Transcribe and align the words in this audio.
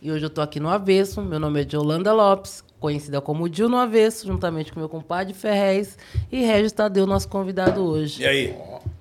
E 0.00 0.10
hoje 0.12 0.24
eu 0.24 0.30
tô 0.30 0.40
aqui 0.40 0.60
no 0.60 0.68
Avesso. 0.68 1.20
Meu 1.22 1.40
nome 1.40 1.62
é 1.64 1.68
Jolanda 1.68 2.12
Lopes, 2.12 2.62
conhecida 2.78 3.20
como 3.20 3.48
Dil 3.48 3.68
no 3.68 3.76
Avesso, 3.76 4.26
juntamente 4.26 4.72
com 4.72 4.78
meu 4.78 4.88
compadre 4.88 5.34
Ferrez 5.34 5.96
e 6.30 6.44
Regis 6.44 6.72
Tadeu, 6.72 7.06
nosso 7.06 7.28
convidado 7.28 7.82
hoje. 7.84 8.22
E 8.22 8.26
aí? 8.26 8.54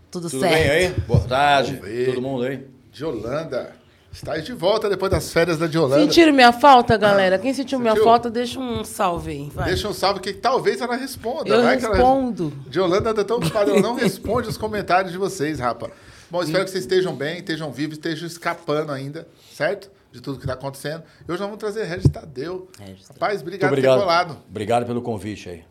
Tudo, 0.09 0.29
Tudo 0.29 0.39
certo? 0.39 0.53
bem 0.53 0.69
aí? 0.69 0.89
Boa 1.07 1.19
tarde. 1.21 1.79
Todo 2.05 2.21
mundo 2.21 2.43
aí? 2.43 2.65
Diolanda. 2.91 3.75
Está 4.11 4.35
de 4.37 4.51
volta 4.53 4.89
depois 4.89 5.11
das 5.11 5.31
férias 5.31 5.59
da 5.59 5.67
Diolanda. 5.67 6.01
Sentiram 6.01 6.33
minha 6.33 6.51
falta, 6.51 6.97
galera? 6.97 7.37
Quem 7.37 7.53
sentiu 7.53 7.77
minha 7.77 7.91
Sentiu? 7.91 8.05
falta, 8.05 8.31
deixa 8.31 8.59
um 8.59 8.83
salve 8.83 9.29
aí. 9.31 9.51
Vai. 9.53 9.65
Deixa 9.67 9.87
um 9.87 9.93
salve 9.93 10.19
que 10.21 10.33
talvez 10.33 10.81
ela 10.81 10.95
responda. 10.95 11.47
Eu 11.47 11.61
vai 11.61 11.77
que 11.77 11.85
ela- 11.85 11.93
respondo. 11.93 12.51
Diolanda 12.67 13.11
anda 13.11 13.23
tão 13.23 13.37
ocupada, 13.37 13.69
ela 13.69 13.81
não 13.81 13.93
responde 13.99 14.47
os 14.49 14.57
comentários 14.57 15.11
de 15.11 15.19
vocês, 15.19 15.59
rapa. 15.59 15.91
Bom, 16.31 16.41
espero 16.41 16.65
que 16.65 16.71
vocês 16.71 16.83
estejam 16.85 17.13
bem, 17.15 17.37
estejam 17.37 17.71
vivos, 17.71 17.97
estejam 17.97 18.25
escapando 18.25 18.91
ainda, 18.91 19.27
certo? 19.53 19.91
De 20.11 20.21
tudo 20.21 20.37
que 20.37 20.43
está 20.45 20.53
acontecendo. 20.53 21.03
E 21.27 21.31
hoje 21.31 21.39
nós 21.39 21.49
vamos 21.49 21.57
trazer 21.57 21.83
Regis 21.85 22.09
Tadeu. 22.09 22.69
Regis 22.79 23.07
Tadeu. 23.07 23.13
Rapaz, 23.21 23.41
Muito 23.43 23.47
obrigado, 23.65 23.69
por 23.69 23.75
ter 23.75 23.87
obrigado. 23.87 23.99
colado. 23.99 24.37
Obrigado 24.49 24.85
pelo 24.85 25.01
convite 25.01 25.49
aí. 25.49 25.63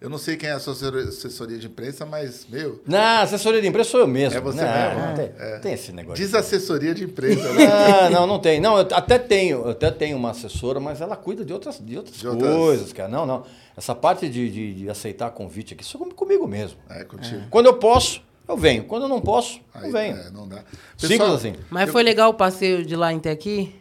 Eu 0.00 0.10
não 0.10 0.18
sei 0.18 0.36
quem 0.36 0.50
é 0.50 0.52
a 0.52 0.58
sua 0.58 0.74
assessor- 0.74 0.98
assessoria 1.08 1.56
de 1.56 1.66
imprensa, 1.66 2.04
mas, 2.04 2.46
meu, 2.50 2.82
Na 2.86 3.22
assessoria 3.22 3.62
de 3.62 3.66
imprensa 3.68 3.90
sou 3.90 4.00
eu 4.00 4.06
mesmo. 4.06 4.36
É 4.36 4.40
você 4.40 4.60
não, 4.62 4.70
mesmo? 4.70 5.06
Não 5.06 5.14
tem, 5.14 5.32
É. 5.38 5.58
tem 5.60 5.72
esse 5.72 5.92
negócio. 5.92 6.22
diz 6.22 6.34
assessoria 6.34 6.94
de 6.94 7.04
imprensa. 7.04 7.50
né? 7.54 7.66
Não, 8.02 8.10
não, 8.10 8.26
não 8.26 8.38
tem. 8.38 8.60
Não, 8.60 8.76
eu 8.76 8.86
até 8.92 9.18
tenho, 9.18 9.62
eu 9.64 9.70
até 9.70 9.90
tenho 9.90 10.18
uma 10.18 10.32
assessora, 10.32 10.78
mas 10.78 11.00
ela 11.00 11.16
cuida 11.16 11.42
de 11.42 11.54
outras, 11.54 11.78
de 11.82 11.96
outras, 11.96 12.16
De 12.18 12.28
outras- 12.28 12.54
coisas, 12.54 12.92
cara. 12.92 13.08
Não, 13.08 13.24
não. 13.24 13.44
Essa 13.74 13.94
parte 13.94 14.28
de, 14.28 14.50
de, 14.50 14.74
de 14.74 14.90
aceitar 14.90 15.30
convite 15.30 15.72
aqui, 15.72 15.82
isso 15.82 15.96
é 15.96 16.14
comigo 16.14 16.46
mesmo. 16.46 16.78
É, 16.90 17.02
contigo. 17.04 17.40
Quando 17.48 17.66
eu 17.66 17.74
posso, 17.78 18.20
eu 18.46 18.58
venho. 18.58 18.84
Quando 18.84 19.04
eu 19.04 19.08
não 19.08 19.22
posso, 19.22 19.58
Aí, 19.72 19.86
eu 19.86 19.92
venho. 19.92 20.16
é, 20.18 20.30
não 20.30 20.46
dá. 20.46 20.64
Simples 20.98 21.18
Pessoal, 21.18 21.34
assim. 21.34 21.54
Mas 21.70 21.88
foi 21.90 22.02
legal 22.02 22.28
o 22.30 22.34
passeio 22.34 22.84
de 22.84 22.94
lá 22.94 23.10
até 23.10 23.30
aqui? 23.30 23.74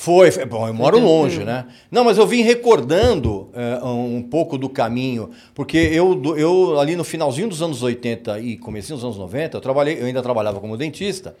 Foi, 0.00 0.30
foi- 0.30 0.46
bom, 0.46 0.66
eu 0.66 0.72
moro 0.72 0.98
longe, 0.98 1.44
né? 1.44 1.66
Não, 1.90 2.02
mas 2.04 2.16
eu 2.16 2.26
vim 2.26 2.40
recordando 2.40 3.50
é, 3.52 3.84
um 3.84 4.22
pouco 4.22 4.56
do 4.56 4.66
caminho, 4.66 5.28
porque 5.54 5.76
eu, 5.76 6.22
eu 6.38 6.80
ali 6.80 6.96
no 6.96 7.04
finalzinho 7.04 7.48
dos 7.48 7.60
anos 7.60 7.82
80 7.82 8.40
e 8.40 8.56
comecinho 8.56 8.96
dos 8.96 9.04
anos 9.04 9.18
90, 9.18 9.58
eu 9.58 9.60
trabalhei, 9.60 10.00
eu 10.00 10.06
ainda 10.06 10.22
trabalhava 10.22 10.58
como 10.58 10.74
dentista, 10.74 11.36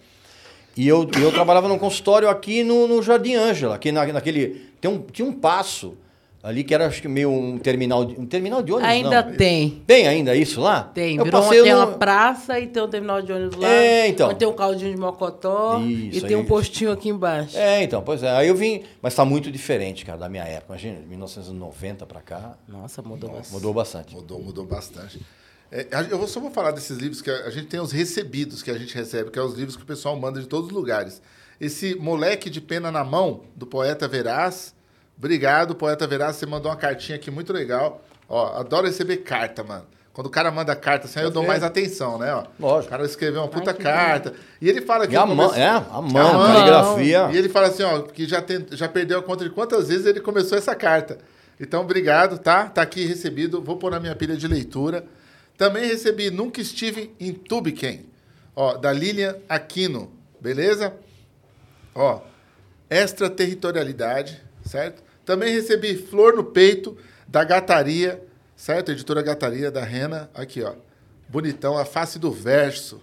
e 0.76 0.86
eu, 0.86 1.08
eu 1.22 1.32
trabalhava 1.32 1.68
num 1.68 1.78
consultório 1.78 2.28
aqui 2.28 2.62
no, 2.62 2.86
no 2.86 3.02
Jardim 3.02 3.34
Ângela, 3.34 3.76
aqui 3.76 3.90
na, 3.90 4.04
naquele, 4.12 4.66
tem 4.78 4.90
um, 4.90 4.98
tinha 5.10 5.26
um 5.26 5.32
passo 5.32 5.94
ali 6.42 6.64
que 6.64 6.72
era 6.74 6.86
acho 6.86 7.02
que 7.02 7.08
meio 7.08 7.30
um 7.30 7.58
terminal, 7.58 8.04
de- 8.04 8.18
um 8.18 8.24
terminal 8.26 8.62
de 8.62 8.72
ônibus, 8.72 8.88
Ainda 8.90 9.22
não. 9.22 9.36
tem. 9.36 9.82
Tem 9.86 10.08
ainda 10.08 10.34
isso 10.34 10.60
lá? 10.60 10.84
Tem, 10.84 11.16
Eu 11.16 11.24
virou 11.24 11.40
uma, 11.40 11.46
passei 11.48 11.62
tem 11.62 11.72
no- 11.72 11.78
uma 11.78 11.86
praça 11.98 12.58
e 12.58 12.66
tem 12.66 12.82
um 12.82 12.88
terminal 12.88 13.20
de 13.22 13.32
ônibus 13.32 13.56
lá. 13.56 13.68
É, 13.68 14.08
então. 14.08 14.34
Tem 14.34 14.48
um 14.48 14.52
caldinho 14.54 14.90
de 14.94 14.98
mocotó 15.00 15.78
Isso, 15.80 16.18
e 16.18 16.28
tem 16.28 16.36
um 16.36 16.44
postinho 16.46 16.92
aqui 16.92 17.08
embaixo. 17.08 17.56
É, 17.58 17.82
então, 17.82 18.00
pois 18.02 18.22
é. 18.22 18.30
Aí 18.30 18.48
eu 18.48 18.54
vim, 18.54 18.82
mas 19.02 19.14
tá 19.14 19.24
muito 19.24 19.50
diferente, 19.50 20.04
cara, 20.04 20.18
da 20.18 20.28
minha 20.28 20.44
época. 20.44 20.72
Imagina, 20.72 21.00
de 21.00 21.06
1990 21.06 22.06
pra 22.06 22.20
cá, 22.20 22.56
Nossa, 22.68 23.02
mudou 23.02 23.30
bastante. 23.30 23.52
mudou 23.52 23.74
bastante. 23.74 24.14
Mudou, 24.14 24.40
mudou 24.42 24.64
bastante. 24.66 25.20
É, 25.72 25.86
eu 26.10 26.26
só 26.26 26.40
vou 26.40 26.50
falar 26.50 26.72
desses 26.72 26.98
livros 26.98 27.22
que 27.22 27.30
a, 27.30 27.44
a 27.46 27.50
gente 27.50 27.66
tem 27.66 27.78
os 27.78 27.92
recebidos 27.92 28.60
que 28.62 28.70
a 28.70 28.78
gente 28.78 28.92
recebe, 28.94 29.30
que 29.30 29.38
é 29.38 29.42
os 29.42 29.54
livros 29.54 29.76
que 29.76 29.82
o 29.82 29.86
pessoal 29.86 30.16
manda 30.18 30.40
de 30.40 30.46
todos 30.48 30.68
os 30.68 30.72
lugares. 30.74 31.22
Esse 31.60 31.94
Moleque 31.94 32.48
de 32.50 32.60
Pena 32.60 32.90
na 32.90 33.04
Mão, 33.04 33.42
do 33.54 33.66
Poeta 33.66 34.08
Veraz. 34.08 34.74
Obrigado, 35.20 35.74
Poeta 35.74 36.06
Veraz. 36.06 36.36
Você 36.36 36.46
mandou 36.46 36.70
uma 36.72 36.78
cartinha 36.78 37.16
aqui 37.16 37.30
muito 37.30 37.52
legal. 37.52 38.02
Ó, 38.26 38.58
adoro 38.58 38.86
receber 38.86 39.18
carta, 39.18 39.62
mano. 39.62 39.84
Quando 40.14 40.28
o 40.28 40.30
cara 40.30 40.50
manda 40.50 40.74
carta 40.74 41.06
assim, 41.06 41.18
aí 41.20 41.26
eu 41.26 41.30
dou 41.30 41.42
ver. 41.42 41.48
mais 41.48 41.62
atenção, 41.62 42.18
né? 42.18 42.32
Ó, 42.32 42.44
Lógico. 42.58 42.86
O 42.86 42.90
cara 42.90 43.04
escreveu 43.04 43.42
uma 43.42 43.48
puta 43.48 43.74
que 43.74 43.82
carta. 43.82 44.32
E 44.62 44.68
ele 44.68 44.80
fala 44.80 45.04
aqui 45.04 45.12
E 45.12 45.16
a 45.18 45.26
mão, 45.26 45.54
é, 45.54 45.66
a 45.68 45.80
mão, 45.80 46.00
A 46.00 46.02
mão. 46.32 46.46
caligrafia. 46.54 47.28
e 47.32 47.36
ele 47.36 47.50
fala 47.50 47.68
assim, 47.68 47.82
ó, 47.82 48.00
que 48.02 48.26
já, 48.26 48.40
tem- 48.40 48.66
já 48.70 48.88
perdeu 48.88 49.18
a 49.18 49.22
conta 49.22 49.44
de 49.44 49.50
quantas 49.50 49.88
vezes 49.88 50.06
ele 50.06 50.20
começou 50.20 50.56
essa 50.56 50.74
carta. 50.74 51.18
Então, 51.60 51.82
obrigado, 51.82 52.38
tá? 52.38 52.64
Tá 52.70 52.80
aqui 52.80 53.04
recebido. 53.04 53.60
Vou 53.62 53.76
pôr 53.76 53.90
na 53.90 54.00
minha 54.00 54.16
pilha 54.16 54.34
de 54.38 54.48
leitura. 54.48 55.04
Também 55.58 55.86
recebi 55.86 56.30
Nunca 56.30 56.60
Estive 56.62 57.14
em 57.20 57.34
Tubiquem, 57.34 58.06
ó, 58.56 58.78
da 58.78 58.90
Lilian 58.90 59.36
Aquino, 59.46 60.10
beleza? 60.40 60.94
Ó, 61.94 62.20
extraterritorialidade, 62.88 64.40
certo? 64.64 65.02
Também 65.24 65.52
recebi 65.52 65.96
Flor 65.96 66.34
no 66.34 66.44
Peito, 66.44 66.96
da 67.26 67.44
Gataria, 67.44 68.22
certo? 68.56 68.90
Editora 68.90 69.22
Gataria, 69.22 69.70
da 69.70 69.84
Rena. 69.84 70.30
Aqui, 70.34 70.62
ó. 70.62 70.74
Bonitão, 71.28 71.78
a 71.78 71.84
face 71.84 72.18
do 72.18 72.32
verso. 72.32 73.00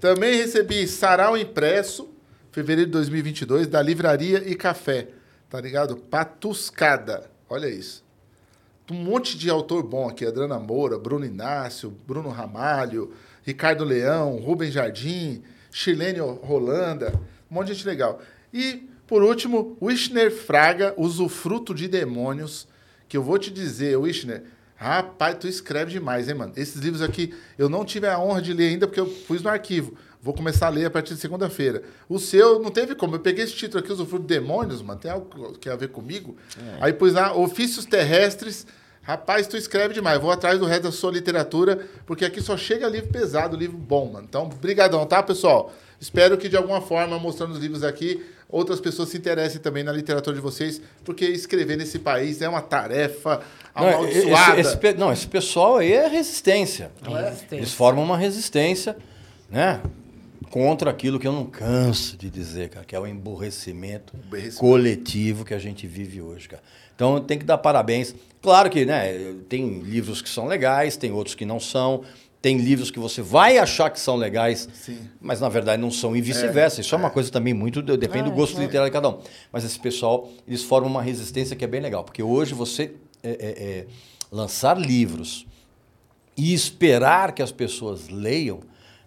Também 0.00 0.36
recebi 0.36 0.86
Sarau 0.88 1.36
Impresso, 1.36 2.08
fevereiro 2.50 2.90
de 2.90 2.92
2022, 2.92 3.66
da 3.66 3.82
Livraria 3.82 4.42
e 4.48 4.54
Café. 4.54 5.08
Tá 5.50 5.60
ligado? 5.60 5.96
Patuscada. 5.96 7.30
Olha 7.48 7.68
isso. 7.68 8.02
Um 8.90 8.94
monte 8.94 9.36
de 9.36 9.50
autor 9.50 9.82
bom 9.82 10.08
aqui. 10.08 10.24
Adriana 10.26 10.58
Moura, 10.58 10.98
Bruno 10.98 11.24
Inácio, 11.24 11.90
Bruno 12.06 12.28
Ramalho, 12.28 13.12
Ricardo 13.42 13.84
Leão, 13.84 14.36
Rubem 14.36 14.70
Jardim, 14.70 15.42
Chilene 15.70 16.18
Rolanda. 16.18 17.12
Um 17.50 17.54
monte 17.54 17.68
de 17.68 17.74
gente 17.74 17.86
legal. 17.86 18.20
E, 18.52 18.88
por 19.10 19.24
último, 19.24 19.76
Wishner 19.82 20.30
Fraga, 20.30 20.94
Usufruto 20.96 21.74
de 21.74 21.88
Demônios. 21.88 22.68
Que 23.08 23.16
eu 23.16 23.24
vou 23.24 23.36
te 23.40 23.50
dizer, 23.50 23.96
Wishner, 23.96 24.44
rapaz, 24.76 25.36
tu 25.40 25.48
escreve 25.48 25.90
demais, 25.90 26.28
hein, 26.28 26.36
mano? 26.36 26.52
Esses 26.54 26.76
livros 26.80 27.02
aqui 27.02 27.34
eu 27.58 27.68
não 27.68 27.84
tive 27.84 28.06
a 28.06 28.20
honra 28.20 28.40
de 28.40 28.52
ler 28.52 28.68
ainda 28.68 28.86
porque 28.86 29.00
eu 29.00 29.06
pus 29.26 29.42
no 29.42 29.50
arquivo. 29.50 29.96
Vou 30.22 30.32
começar 30.32 30.68
a 30.68 30.70
ler 30.70 30.84
a 30.84 30.90
partir 30.90 31.14
de 31.14 31.20
segunda-feira. 31.20 31.82
O 32.08 32.20
seu 32.20 32.60
não 32.60 32.70
teve 32.70 32.94
como. 32.94 33.16
Eu 33.16 33.20
peguei 33.20 33.42
esse 33.42 33.54
título 33.54 33.82
aqui, 33.82 33.92
Usufruto 33.92 34.24
de 34.24 34.34
Demônios, 34.34 34.80
mano. 34.80 35.00
Tem 35.00 35.10
algo 35.10 35.54
que 35.54 35.58
tem 35.58 35.72
a 35.72 35.76
ver 35.76 35.88
comigo. 35.88 36.36
Aí 36.80 36.92
pus 36.92 37.12
lá, 37.12 37.34
Ofícios 37.34 37.84
Terrestres. 37.84 38.64
Rapaz, 39.02 39.48
tu 39.48 39.56
escreve 39.56 39.92
demais. 39.92 40.20
Vou 40.20 40.30
atrás 40.30 40.60
do 40.60 40.66
resto 40.66 40.84
da 40.84 40.92
sua 40.92 41.10
literatura, 41.10 41.84
porque 42.06 42.24
aqui 42.24 42.40
só 42.40 42.56
chega 42.56 42.86
livro 42.86 43.10
pesado, 43.10 43.56
livro 43.56 43.76
bom, 43.76 44.12
mano. 44.12 44.26
Então, 44.28 44.48
brigadão, 44.48 45.04
tá, 45.04 45.20
pessoal? 45.20 45.72
Espero 45.98 46.38
que 46.38 46.48
de 46.48 46.56
alguma 46.56 46.80
forma, 46.80 47.18
mostrando 47.18 47.54
os 47.54 47.58
livros 47.58 47.82
aqui, 47.82 48.24
outras 48.50 48.80
pessoas 48.80 49.08
se 49.08 49.16
interessem 49.16 49.60
também 49.60 49.82
na 49.84 49.92
literatura 49.92 50.34
de 50.34 50.42
vocês, 50.42 50.80
porque 51.04 51.24
escrever 51.24 51.76
nesse 51.76 51.98
país 51.98 52.40
é 52.42 52.48
uma 52.48 52.60
tarefa 52.60 53.40
Não, 53.74 53.86
amaldiçoada. 53.88 54.60
esse, 54.60 54.70
esse 54.70 54.76
pe- 54.78 54.94
não, 54.94 55.12
esse 55.12 55.26
pessoal 55.26 55.76
aí 55.76 55.92
é 55.92 56.08
resistência. 56.08 56.90
Resistência. 57.02 57.56
Eles 57.56 57.72
formam 57.72 58.02
uma 58.04 58.16
resistência, 58.18 58.96
né? 59.48 59.80
Contra 60.50 60.90
aquilo 60.90 61.18
que 61.20 61.28
eu 61.28 61.32
não 61.32 61.44
canso 61.46 62.16
de 62.16 62.28
dizer, 62.28 62.70
cara, 62.70 62.84
que 62.84 62.96
é 62.96 62.98
o 62.98 63.06
emburrecimento, 63.06 64.12
Emburrecimento. 64.16 64.58
coletivo 64.58 65.44
que 65.44 65.54
a 65.54 65.58
gente 65.58 65.86
vive 65.86 66.20
hoje, 66.20 66.48
cara. 66.48 66.62
Então 66.96 67.20
tem 67.20 67.38
que 67.38 67.44
dar 67.44 67.56
parabéns. 67.58 68.14
Claro 68.42 68.68
que, 68.68 68.84
né, 68.84 69.34
tem 69.48 69.78
livros 69.78 70.20
que 70.20 70.28
são 70.28 70.46
legais, 70.46 70.96
tem 70.96 71.12
outros 71.12 71.34
que 71.36 71.44
não 71.44 71.60
são. 71.60 72.02
Tem 72.42 72.56
livros 72.56 72.90
que 72.90 72.98
você 72.98 73.20
vai 73.20 73.58
achar 73.58 73.90
que 73.90 74.00
são 74.00 74.16
legais, 74.16 74.66
Sim. 74.72 74.98
mas 75.20 75.40
na 75.40 75.48
verdade 75.50 75.80
não 75.82 75.90
são, 75.90 76.16
e 76.16 76.22
vice-versa. 76.22 76.80
Isso 76.80 76.94
é 76.94 76.98
uma 76.98 77.10
coisa 77.10 77.30
também 77.30 77.52
muito. 77.52 77.82
Depende 77.82 78.24
do 78.24 78.32
É, 78.32 78.34
gosto 78.34 78.58
é. 78.58 78.62
literário 78.62 78.90
de 78.90 78.94
cada 78.94 79.10
um. 79.10 79.18
Mas 79.52 79.62
esse 79.64 79.78
pessoal, 79.78 80.26
eles 80.48 80.62
formam 80.62 80.90
uma 80.90 81.02
resistência 81.02 81.54
que 81.54 81.64
é 81.64 81.68
bem 81.68 81.80
legal, 81.82 82.02
porque 82.02 82.22
hoje 82.22 82.54
você 82.54 82.92
é, 83.22 83.28
é, 83.30 83.34
é, 83.40 83.86
lançar 84.32 84.78
livros 84.78 85.46
e 86.36 86.54
esperar 86.54 87.32
que 87.32 87.42
as 87.42 87.52
pessoas 87.52 88.08
leiam, 88.08 88.60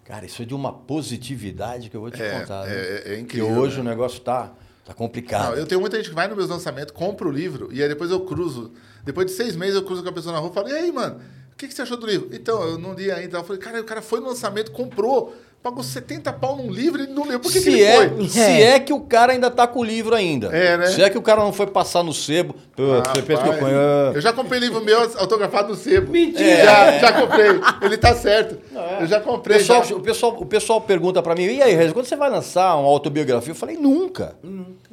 cara, 0.04 0.24
isso 0.26 0.40
é 0.42 0.44
de 0.44 0.54
uma 0.54 0.72
positividade 0.72 1.90
que 1.90 1.96
eu 1.96 2.00
vou 2.02 2.10
te 2.12 2.22
É, 2.22 2.38
contar. 2.40 2.68
é- 2.68 2.70
né? 2.70 3.14
é 3.16 3.18
incrível, 3.18 3.48
Que 3.48 3.52
hoje 3.52 3.76
né? 3.76 3.80
o 3.80 3.84
negócio 3.84 4.20
tá. 4.20 4.52
Tá 4.84 4.92
complicado. 4.92 5.52
Não, 5.52 5.56
eu 5.56 5.66
tenho 5.66 5.80
muita 5.80 5.96
gente 5.96 6.10
que 6.10 6.14
vai 6.14 6.28
nos 6.28 6.36
meus 6.36 6.50
lançamentos, 6.50 6.92
compra 6.94 7.26
o 7.26 7.30
livro, 7.32 7.70
e 7.72 7.82
aí 7.82 7.88
depois 7.88 8.10
eu 8.10 8.20
cruzo. 8.20 8.70
Depois 9.02 9.26
de 9.26 9.32
seis 9.32 9.56
meses 9.56 9.74
eu 9.76 9.82
cruzo 9.82 10.02
com 10.02 10.10
a 10.10 10.12
pessoa 10.12 10.34
na 10.34 10.38
rua 10.38 10.50
e 10.50 10.54
falo, 10.54 10.68
e 10.68 10.72
aí, 10.72 10.92
mano, 10.92 11.20
o 11.54 11.56
que, 11.56 11.68
que 11.68 11.74
você 11.74 11.82
achou 11.82 11.96
do 11.96 12.06
livro? 12.06 12.28
Então, 12.32 12.60
eu 12.64 12.78
não 12.78 12.94
li 12.94 13.12
ainda. 13.12 13.38
Eu 13.38 13.44
falei, 13.44 13.62
cara, 13.62 13.80
o 13.80 13.84
cara 13.84 14.02
foi 14.02 14.18
no 14.18 14.26
lançamento, 14.26 14.72
comprou, 14.72 15.36
pagou 15.62 15.84
70 15.84 16.32
pau 16.32 16.56
num 16.56 16.68
livro 16.68 17.04
e 17.04 17.06
não 17.06 17.24
leu. 17.24 17.38
Por 17.38 17.52
que, 17.52 17.60
se, 17.60 17.70
que 17.70 17.76
ele 17.76 17.82
é, 17.84 18.08
foi? 18.08 18.28
se 18.28 18.40
é 18.40 18.80
que 18.80 18.92
o 18.92 19.00
cara 19.00 19.32
ainda 19.32 19.48
tá 19.48 19.64
com 19.64 19.78
o 19.78 19.84
livro 19.84 20.16
ainda. 20.16 20.48
É, 20.48 20.76
né? 20.76 20.86
Se 20.88 21.00
é 21.00 21.08
que 21.08 21.16
o 21.16 21.22
cara 21.22 21.42
não 21.42 21.52
foi 21.52 21.68
passar 21.68 22.02
no 22.02 22.12
sebo. 22.12 22.56
Pô, 22.74 22.82
você 22.82 23.22
pensa 23.22 23.42
que 23.44 23.48
eu 23.48 23.58
conheço. 23.58 24.16
eu 24.16 24.20
já 24.20 24.32
comprei 24.32 24.58
livro 24.58 24.84
meu 24.84 25.00
autografado 25.00 25.68
no 25.68 25.74
sebo. 25.76 26.10
Mentira! 26.10 26.64
Já, 26.64 26.98
já 26.98 27.12
comprei. 27.20 27.50
Ele 27.82 27.96
tá 27.96 28.16
certo. 28.16 28.58
Eu 29.00 29.06
já 29.06 29.20
O 29.20 29.22
comprei. 29.22 29.58
pessoal, 29.58 29.84
já. 29.84 29.94
o, 29.94 30.00
pessoal, 30.00 30.36
o 30.36 30.46
pessoal 30.46 30.80
pergunta 30.80 31.22
pra 31.22 31.36
mim, 31.36 31.44
e 31.44 31.62
aí, 31.62 31.72
Regis, 31.72 31.92
quando 31.92 32.06
você 32.06 32.16
vai 32.16 32.30
lançar 32.30 32.74
uma 32.74 32.88
autobiografia? 32.88 33.52
Eu 33.52 33.56
falei, 33.56 33.76
nunca. 33.76 34.36
Nunca. 34.42 34.92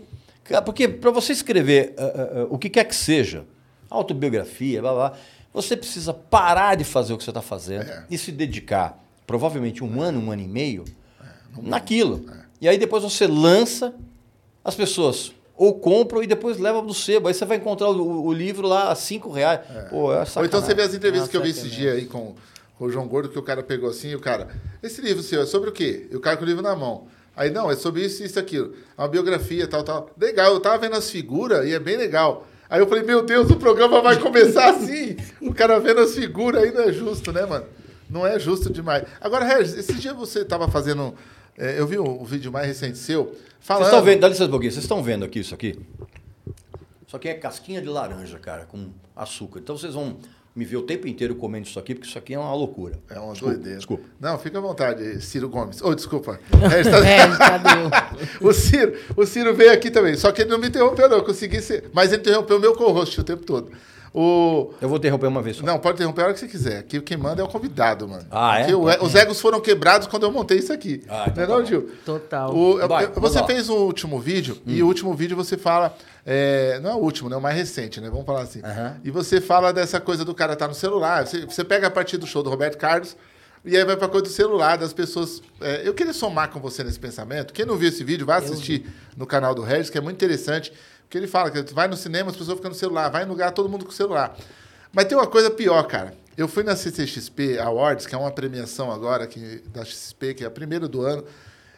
Porque 0.64 0.88
pra 0.88 1.10
você 1.10 1.34
escrever 1.34 1.96
ah, 1.98 2.04
ah, 2.04 2.22
ah, 2.42 2.48
o 2.50 2.58
que 2.60 2.70
quer 2.70 2.84
que 2.84 2.96
seja, 2.96 3.46
autobiografia, 3.90 4.82
blá, 4.82 4.94
blá, 4.94 5.14
você 5.54 5.76
precisa 5.76 6.14
parar 6.14 6.76
de 6.76 6.84
fazer 6.84 7.14
o 7.14 7.18
que 7.18 7.24
você 7.24 7.30
está 7.30 7.42
fazendo 7.42 7.84
É. 7.90 8.06
e 8.10 8.18
se 8.18 8.32
dedicar, 8.32 8.98
provavelmente 9.28 9.84
um 9.84 10.02
ano, 10.02 10.20
um 10.20 10.32
ano 10.32 10.42
e 10.42 10.48
meio, 10.48 10.86
É, 11.20 11.26
naquilo. 11.62 12.26
E 12.60 12.68
aí 12.68 12.78
depois 12.78 13.04
você 13.04 13.28
lança, 13.28 13.94
as 14.64 14.76
pessoas 14.76 15.34
ou 15.56 15.80
compram 15.80 16.24
e 16.24 16.28
depois 16.28 16.58
levam 16.58 16.84
do 16.86 16.94
sebo. 16.94 17.28
Aí 17.28 17.34
você 17.34 17.46
vai 17.46 17.58
encontrar 17.58 17.90
o, 17.90 18.26
o 18.26 18.34
livro 18.34 18.68
lá 18.68 18.92
a 18.92 18.96
cinco 18.96 19.30
reais. 19.32 19.60
Pô, 19.90 20.12
é 20.14 20.26
Ou 20.38 20.46
então 20.46 20.60
você 20.62 20.74
vê 20.74 20.82
as 20.82 20.94
entrevistas 20.94 21.30
que 21.30 21.38
eu 21.38 21.42
vi 21.42 21.50
Nossa, 21.50 21.62
esses 21.62 21.72
é 21.72 21.76
dias 21.76 21.96
aí 21.98 22.06
com, 22.06 22.36
o 22.80 22.90
João 22.90 23.08
Gordo, 23.08 23.30
que 23.30 23.38
o 23.38 23.44
cara 23.44 23.62
pegou 23.62 23.88
assim, 23.90 24.10
e 24.10 24.16
o 24.16 24.20
cara, 24.20 24.48
esse 24.82 25.02
livro, 25.02 25.22
senhor, 25.22 25.44
é 25.44 25.46
sobre 25.46 25.70
o 25.70 25.72
quê? 25.72 26.08
E 26.12 26.16
o 26.16 26.20
cara 26.20 26.36
com 26.36 26.44
o 26.44 26.48
livro 26.48 26.64
na 26.64 26.76
mão. 26.76 27.06
Aí, 27.36 27.52
não, 27.52 27.70
é 27.72 27.76
sobre 27.76 28.04
isso, 28.04 28.24
isso, 28.24 28.40
aquilo. 28.40 28.74
É 28.98 29.02
uma 29.02 29.08
biografia, 29.08 29.68
tal, 29.68 29.84
tal. 29.84 30.10
Legal, 30.20 30.52
eu 30.52 30.60
tava 30.60 30.80
vendo 30.80 30.96
as 30.96 31.10
figuras 31.10 31.68
e 31.68 31.74
é 31.74 31.80
bem 31.80 31.96
legal. 31.96 32.48
Aí 32.72 32.80
eu 32.80 32.88
falei, 32.88 33.04
meu 33.04 33.22
Deus, 33.22 33.50
o 33.50 33.58
programa 33.58 34.02
vai 34.02 34.18
começar 34.18 34.70
assim. 34.70 35.18
o 35.42 35.54
cara 35.54 35.78
vendo 35.78 36.00
as 36.00 36.16
figuras 36.16 36.64
aí 36.64 36.72
não 36.72 36.84
é 36.84 36.94
justo, 36.94 37.34
né, 37.34 37.46
mano? 37.46 37.66
Não 38.10 38.26
é 38.26 38.40
justo 38.40 38.72
demais. 38.72 39.04
Agora, 39.20 39.44
Regis, 39.44 39.76
esse 39.76 39.94
dia 39.96 40.14
você 40.14 40.46
tava 40.46 40.70
fazendo. 40.70 41.14
é, 41.58 41.78
eu 41.78 41.86
vi 41.86 42.00
o, 42.00 42.06
o 42.06 42.24
vídeo 42.24 42.50
mais 42.50 42.66
recente 42.66 42.98
seu, 42.98 43.36
falando. 43.60 43.84
Vocês 43.84 43.94
estão 43.94 44.06
vendo, 44.06 44.22
dá 44.22 44.28
licença 44.30 44.56
um 44.56 44.58
vocês 44.58 44.78
estão 44.78 45.04
vendo 45.04 45.26
aqui 45.26 45.40
isso 45.40 45.54
aqui? 45.54 45.78
Isso 47.06 47.18
aqui 47.18 47.28
é 47.28 47.34
casquinha 47.34 47.82
de 47.82 47.90
laranja, 47.90 48.40
cara, 48.40 48.64
com 48.64 48.92
açúcar. 49.14 49.60
Então 49.60 49.78
vocês 49.78 49.94
vão 49.94 50.16
me 50.56 50.66
ver 50.66 50.78
o 50.78 50.82
tempo 50.84 51.08
inteiro 51.08 51.34
comendo 51.36 51.66
isso 51.66 51.80
aqui, 51.80 51.96
porque 51.96 52.08
isso 52.10 52.18
aqui 52.18 52.34
é 52.34 52.40
uma 52.40 52.54
loucura. 52.54 53.00
É 53.10 53.18
uma 53.20 53.32
Desculpa, 53.32 53.54
doideira. 53.56 53.78
Desculpa. 53.78 54.04
Não, 54.20 54.38
fica 54.38 54.58
à 54.58 54.62
vontade, 54.62 55.22
Ciro 55.22 55.48
Gomes. 55.48 55.82
Ô, 55.82 55.96
desculpa. 55.96 56.40
Regis 56.70 56.92
tá- 56.92 57.08
É, 57.08 58.44
o, 58.46 58.52
Ciro, 58.54 58.94
o 59.16 59.26
Ciro 59.26 59.54
veio 59.56 59.72
aqui 59.72 59.90
também, 59.90 60.16
só 60.16 60.32
que 60.32 60.42
ele 60.42 60.50
não 60.50 60.58
me 60.60 60.68
interrompeu, 60.68 61.08
não. 61.08 61.18
Eu 61.18 61.24
consegui 61.24 61.62
ser. 61.62 61.90
Mas 61.94 62.12
ele 62.12 62.22
interrompeu 62.22 62.58
o 62.58 62.60
meu 62.60 62.74
co-host 62.76 63.20
o 63.20 63.24
tempo 63.24 63.44
todo. 63.46 63.72
O... 64.14 64.74
Eu 64.82 64.90
vou 64.90 64.98
interromper 64.98 65.28
uma 65.28 65.42
vez 65.42 65.56
só. 65.58 65.66
Não, 65.66 65.80
pode 65.80 65.96
interromper 65.96 66.22
a 66.22 66.24
hora 66.26 66.34
que 66.34 66.40
você 66.42 66.48
quiser. 66.48 66.80
Aqui 66.80 67.00
quem 67.00 67.16
manda 67.16 67.42
é 67.42 67.46
o 67.46 67.48
convidado, 67.48 68.08
mano. 68.10 68.26
Ah, 68.30 68.60
é? 68.60 68.76
O- 68.76 68.84
os 69.06 69.16
egos 69.16 69.40
foram 69.40 69.62
quebrados 69.62 70.06
quando 70.08 70.24
eu 70.24 70.32
montei 70.32 70.58
isso 70.58 70.74
aqui. 70.74 71.02
Ah, 71.08 71.26
então 71.30 71.48
não 71.48 71.56
é 71.56 71.60
tá. 71.60 71.66
Gil? 71.66 71.92
Total. 72.06 72.54
O- 72.54 72.88
Vai, 72.90 73.06
eu- 73.06 73.14
você 73.14 73.38
lá. 73.40 73.44
Hum. 73.44 73.48
fez 73.48 73.70
o 73.70 73.76
último 73.76 74.20
vídeo, 74.20 74.58
e 74.66 74.84
o 74.84 74.88
último 74.88 75.14
vídeo 75.14 75.36
você 75.38 75.58
fala. 75.58 75.96
é, 76.26 76.80
não 76.84 76.90
é 76.92 76.94
o 76.94 76.98
último, 76.98 77.30
né? 77.30 77.36
O 77.38 77.42
mais 77.42 77.56
recente, 77.56 78.00
né? 78.02 78.10
Vamos 78.10 78.26
falar 78.26 78.42
assim. 78.42 78.62
Aham. 78.64 78.98
E 79.04 79.10
você 79.10 79.40
fala 79.42 79.72
dessa 79.72 80.00
coisa 80.00 80.24
do 80.26 80.36
cara 80.36 80.54
estar 80.54 80.68
no 80.68 80.74
celular. 80.76 81.26
Você, 81.26 81.46
você 81.46 81.64
pega 81.64 81.88
a 81.88 81.90
partir 81.92 82.18
do 82.18 82.28
show 82.28 82.44
do 82.44 82.50
Roberto 82.50 82.78
Carlos 82.78 83.16
e 83.66 83.76
aí 83.78 83.84
vai 83.86 83.96
pra 83.98 84.08
coisa 84.08 84.26
do 84.26 84.30
celular, 84.32 84.76
das 84.78 84.92
pessoas. 84.94 85.42
é, 85.62 85.82
eu 85.88 85.94
queria 85.96 86.14
somar 86.14 86.50
com 86.52 86.60
você 86.60 86.84
nesse 86.84 87.00
pensamento. 87.00 87.54
Quem 87.54 87.66
não 87.66 87.76
viu 87.78 87.88
esse 87.90 88.04
vídeo, 88.04 88.26
vai 88.26 88.38
assistir 88.40 88.86
no 89.18 89.26
canal 89.26 89.56
do 89.56 89.62
Regis, 89.64 89.90
que 89.90 89.98
é 89.98 90.02
muito 90.02 90.16
interessante. 90.18 90.72
Porque 91.12 91.18
ele 91.18 91.28
fala 91.28 91.52
que 91.52 91.74
vai 91.74 91.90
no 91.90 91.98
cinema, 91.98 92.32
as 92.32 92.38
pessoas 92.38 92.56
ficam 92.56 92.72
no 92.72 92.78
celular, 92.78 93.10
vai 93.10 93.26
no 93.26 93.32
lugar, 93.32 93.52
todo 93.52 93.68
mundo 93.68 93.84
com 93.84 93.92
o 93.92 93.94
celular. 93.94 94.34
Mas 94.94 95.04
tem 95.04 95.18
uma 95.18 95.28
coisa 95.28 95.52
pior, 95.52 95.84
cara. 95.84 96.14
Eu 96.38 96.48
fui 96.48 96.64
na 96.64 96.74
CCXP 96.74 97.60
Awards, 97.60 98.08
que 98.08 98.16
é 98.16 98.18
uma 98.18 98.32
premiação 98.32 98.90
agora 98.90 99.28
que, 99.28 99.62
da 99.74 99.84
XP, 99.84 100.36
que 100.36 100.46
é 100.46 100.48
a 100.48 100.50
primeira 100.50 100.88
do 100.88 101.02
ano, 101.02 101.26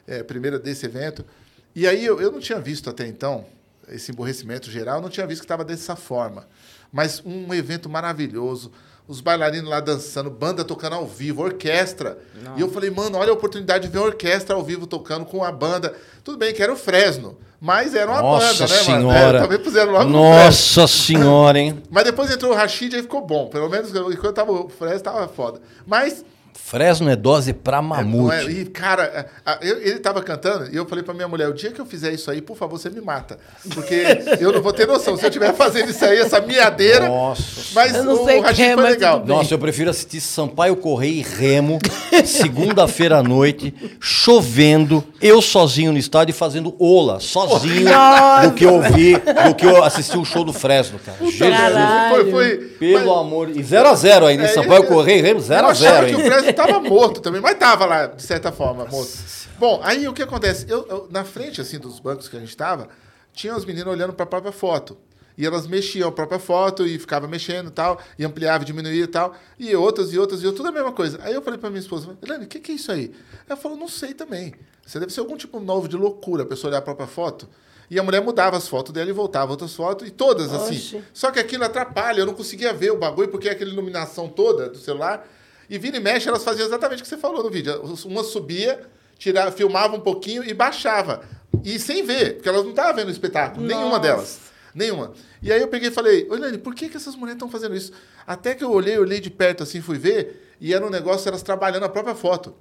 é, 0.06 0.20
a 0.20 0.24
primeira 0.24 0.60
desse 0.60 0.86
evento. 0.86 1.26
E 1.74 1.88
aí 1.88 2.06
eu, 2.06 2.22
eu 2.22 2.32
não 2.32 2.40
tinha 2.40 2.60
visto 2.60 2.92
até 2.92 3.08
então 3.08 3.48
esse 3.88 4.12
emborrecimento 4.12 4.70
geral, 4.70 4.98
eu 4.98 5.02
não 5.02 5.10
tinha 5.10 5.26
visto 5.26 5.42
que 5.42 5.46
estava 5.46 5.66
dessa 5.66 5.96
forma. 5.96 6.48
Mas 6.92 7.20
um 7.26 7.52
evento 7.56 7.90
maravilhoso, 7.90 8.72
os 9.08 9.20
bailarinos 9.22 9.70
lá 9.70 9.80
dançando, 9.80 10.30
banda 10.30 10.64
tocando 10.64 10.94
ao 10.96 11.06
vivo, 11.06 11.44
orquestra. 11.44 12.18
E 12.56 12.62
eu 12.62 12.70
falei, 12.70 12.90
mano, 12.90 13.18
olha 13.18 13.32
a 13.32 13.34
oportunidade 13.34 13.88
de 13.88 13.92
ver 13.92 14.00
uma 14.00 14.08
orquestra 14.08 14.56
ao 14.56 14.64
vivo 14.64 14.88
tocando 14.88 15.26
com 15.26 15.44
a 15.44 15.52
banda. 15.52 15.94
Tudo 16.24 16.38
bem 16.38 16.54
que 16.54 16.64
era 16.64 16.72
o 16.72 16.76
Fresno, 16.78 17.38
mas 17.60 17.94
era 17.94 18.10
uma 18.12 18.22
Nossa 18.22 18.48
banda, 18.48 18.68
né, 18.68 18.84
mano? 18.84 18.86
senhora. 18.86 19.38
É, 19.38 19.42
também 19.42 19.60
puseram 19.60 19.92
logo. 19.92 20.10
Nossa 20.10 20.88
senhora, 20.88 21.60
hein? 21.60 21.84
Mas 21.92 22.06
depois 22.06 22.32
entrou 22.32 22.52
o 22.52 22.56
Rashid 22.56 22.94
e 22.94 23.02
ficou 23.02 23.26
bom. 23.26 23.48
Pelo 23.48 23.70
menos 23.70 23.90
enquanto 23.90 24.34
tava 24.36 24.52
o 24.52 24.70
Fresno, 24.70 25.02
tava 25.02 25.28
foda. 25.28 25.62
Mas 25.86 26.24
Fresno 26.54 27.10
é 27.10 27.16
dose 27.16 27.54
pra 27.54 27.82
não 27.82 27.90
mamute. 27.90 28.36
é- 28.36 28.44
e, 28.52 28.66
cara, 28.66 29.28
a- 29.46 29.60
eu- 29.62 29.82
ele 29.82 30.00
tava 30.00 30.22
cantando 30.24 30.70
e 30.72 30.76
eu 30.76 30.86
falei 30.86 31.04
pra 31.04 31.14
minha 31.14 31.28
mulher: 31.28 31.48
o 31.50 31.54
dia 31.54 31.72
que 31.72 31.80
eu 31.80 31.86
fizer 31.86 32.12
isso 32.12 32.30
aí, 32.32 32.42
por 32.42 32.56
favor, 32.58 32.80
você 32.80 32.90
me 32.90 33.02
mata. 33.02 33.38
Porque 33.74 34.04
eu 34.40 34.52
não 34.52 34.62
vou 34.62 34.74
ter 34.74 34.88
noção. 34.88 35.16
Se 35.18 35.24
eu 35.24 35.30
estiver 35.30 35.54
fazendo 35.54 35.90
isso 35.90 36.04
aí, 36.04 36.18
essa 36.20 36.40
miadeira. 36.42 37.08
Nossa 37.08 37.44
Mas 37.74 37.96
Eu 37.96 38.04
não 38.04 38.22
o 38.22 38.26
sei 38.26 38.40
Rashid 38.40 38.56
quem 38.56 38.72
é, 38.72 38.74
foi 38.76 38.84
legal. 38.84 39.24
Nossa, 39.26 39.54
eu 39.54 39.60
prefiro 39.60 39.90
assistir 39.90 40.20
Sampaio 40.22 40.76
Correia 40.76 41.12
e 41.12 41.22
Remo, 41.22 41.80
segunda-feira 42.26 43.18
à 43.18 43.24
noite, 43.24 43.74
chovendo, 44.00 45.04
eu 45.22 45.42
sozinho 45.42 45.92
no 45.92 45.98
estádio 45.98 46.34
fazendo 46.34 46.76
ola, 46.80 47.20
sozinho, 47.20 47.86
Nossa. 47.92 48.48
do 48.48 48.54
que 48.56 48.64
eu 48.64 48.82
vi, 48.82 49.14
do 49.16 49.56
que 49.56 49.66
eu 49.66 49.84
assisti 49.84 50.18
o 50.18 50.26
show 50.26 50.44
do 50.44 50.54
Fresno, 50.54 51.00
cara. 51.00 51.18
Jesus. 51.20 52.10
Foi, 52.10 52.32
foi, 52.32 52.58
pelo 52.80 53.10
mas- 53.10 53.18
amor. 53.20 53.50
E 53.50 53.62
0x0 53.64 54.26
ainda, 54.26 54.44
É, 54.44 54.48
Sampaio 54.48 54.84
eu- 54.84 54.88
Correia 54.88 55.20
e 55.20 55.22
Remo, 55.22 55.40
Eu 55.40 55.44
0x0 55.44 55.66
achava 55.72 56.43
que 56.44 56.50
o 56.50 56.64
ainda. 56.64 56.64
Fresno 56.64 56.74
tava 56.74 56.90
morto 56.90 57.22
também, 57.22 57.42
mas 57.42 57.58
tava 57.58 57.86
lá, 57.86 58.06
de 58.08 58.24
certa 58.24 58.52
forma, 58.52 58.86
morto. 58.86 59.12
Bom, 59.60 59.80
aí 59.84 60.08
o 60.08 60.14
que 60.14 60.22
acontece? 60.22 60.66
Eu, 60.70 60.86
eu- 60.88 61.08
na 61.12 61.24
frente, 61.24 61.62
assim, 61.62 61.80
dos 61.80 62.00
bancos 62.00 62.28
que 62.28 62.36
a 62.38 62.40
gente 62.40 62.56
tava, 62.56 62.90
tinha 63.34 63.56
os 63.56 63.66
meninos 63.66 63.92
olhando 63.94 64.14
pra 64.14 64.26
própria 64.26 64.52
foto. 64.52 64.98
E 65.36 65.46
elas 65.48 65.66
mexiam 65.66 66.08
a 66.10 66.12
própria 66.12 66.38
foto 66.38 66.86
e 66.86 67.00
ficava 67.00 67.28
mexendo 67.28 67.70
e 67.70 67.72
tal, 67.72 68.00
e 68.20 68.24
ampliava, 68.24 68.64
diminuía 68.64 69.04
e 69.06 69.08
tal. 69.08 69.34
E 69.58 69.76
outras, 69.76 70.14
e 70.14 70.20
outras, 70.20 70.44
e 70.44 70.46
outras, 70.46 70.58
tudo 70.58 70.70
a 70.70 70.72
mesma 70.72 70.92
coisa. 70.92 71.20
Aí 71.24 71.34
eu 71.34 71.42
falei 71.42 71.58
pra 71.60 71.72
minha 71.72 71.80
esposa, 71.80 72.16
Helene, 72.22 72.46
o 72.46 72.48
que, 72.48 72.60
que 72.60 72.72
é 72.72 72.76
isso 72.76 72.92
aí? 72.92 73.12
Ela 73.50 73.58
falou, 73.58 73.76
não 73.76 73.88
sei 73.88 74.14
também. 74.14 74.54
Você 74.86 75.00
deve 75.00 75.12
ser 75.12 75.22
algum 75.22 75.36
tipo 75.36 75.60
novo 75.60 75.88
de 75.88 75.96
loucura, 75.98 76.44
a 76.44 76.46
pessoa 76.46 76.70
olhar 76.70 76.78
a 76.80 76.82
própria 76.84 77.08
foto. 77.08 77.50
E 77.90 78.00
a 78.00 78.04
mulher 78.04 78.22
mudava 78.22 78.58
as 78.58 78.68
fotos 78.68 78.94
dela 78.94 79.10
e 79.10 79.14
voltava 79.14 79.50
outras 79.52 79.74
fotos, 79.74 80.08
e 80.08 80.12
todas 80.12 80.54
assim. 80.54 80.76
Oxe. 80.76 81.04
Só 81.12 81.32
que 81.32 81.40
aquilo 81.40 81.64
atrapalha, 81.64 82.20
eu 82.20 82.26
não 82.28 82.34
conseguia 82.36 82.72
ver 82.72 82.92
o 82.92 82.98
bagulho, 82.98 83.30
porque 83.30 83.50
aquela 83.50 83.72
iluminação 83.72 84.30
toda 84.30 84.70
do 84.70 84.78
celular. 84.78 85.28
E 85.70 85.78
vira 85.78 85.98
e 85.98 86.00
mexe, 86.00 86.28
elas 86.28 86.44
faziam 86.44 86.66
exatamente 86.66 87.00
o 87.00 87.04
que 87.04 87.10
você 87.10 87.18
falou 87.18 87.44
no 87.44 87.50
vídeo. 87.50 87.82
Uma 88.06 88.24
subia, 88.24 88.82
tirava, 89.18 89.52
filmava 89.52 89.96
um 89.96 90.00
pouquinho 90.00 90.44
e 90.44 90.54
baixava. 90.54 91.24
E 91.64 91.80
sem 91.80 92.04
ver, 92.06 92.36
porque 92.36 92.50
elas 92.50 92.64
não 92.64 92.72
estavam 92.72 92.96
vendo 92.96 93.08
o 93.08 93.12
espetáculo, 93.12 93.66
nenhuma 93.66 93.90
Nossa. 93.90 94.00
delas. 94.02 94.40
Nenhuma. 94.76 95.14
E 95.42 95.52
aí 95.52 95.62
eu 95.62 95.68
peguei 95.68 95.90
e 95.90 95.92
falei, 95.92 96.28
ô 96.30 96.36
Lani, 96.36 96.58
por 96.58 96.74
que, 96.74 96.90
que 96.90 96.98
essas 96.98 97.16
mulheres 97.16 97.36
estão 97.36 97.50
fazendo 97.50 97.76
isso? 97.76 97.92
Até 98.26 98.56
que 98.56 98.64
eu 98.64 98.72
olhei, 98.72 98.98
olhei 98.98 99.20
de 99.20 99.30
perto 99.30 99.62
assim, 99.64 99.82
fui 99.82 99.98
ver, 99.98 100.56
e 100.60 100.74
era 100.74 100.86
um 100.86 100.90
negócio, 100.90 101.30
elas 101.30 101.44
trabalhando 101.44 101.84
a 101.84 101.90
própria 101.90 102.16
foto. 102.16 102.56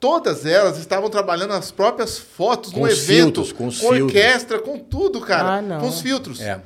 Todas 0.00 0.44
elas 0.44 0.78
estavam 0.78 1.08
trabalhando 1.08 1.52
as 1.52 1.70
próprias 1.70 2.18
fotos 2.18 2.72
Com 2.72 2.80
no 2.80 2.86
os 2.86 2.92
evento, 2.92 3.44
filtros, 3.44 3.52
com 3.52 3.70
filtros. 3.70 4.00
orquestra, 4.02 4.58
com 4.58 4.78
tudo, 4.78 5.20
cara. 5.20 5.56
Ah, 5.56 5.62
não. 5.62 5.80
Com 5.80 5.88
os 5.88 6.00
filtros. 6.00 6.40
É. 6.40 6.60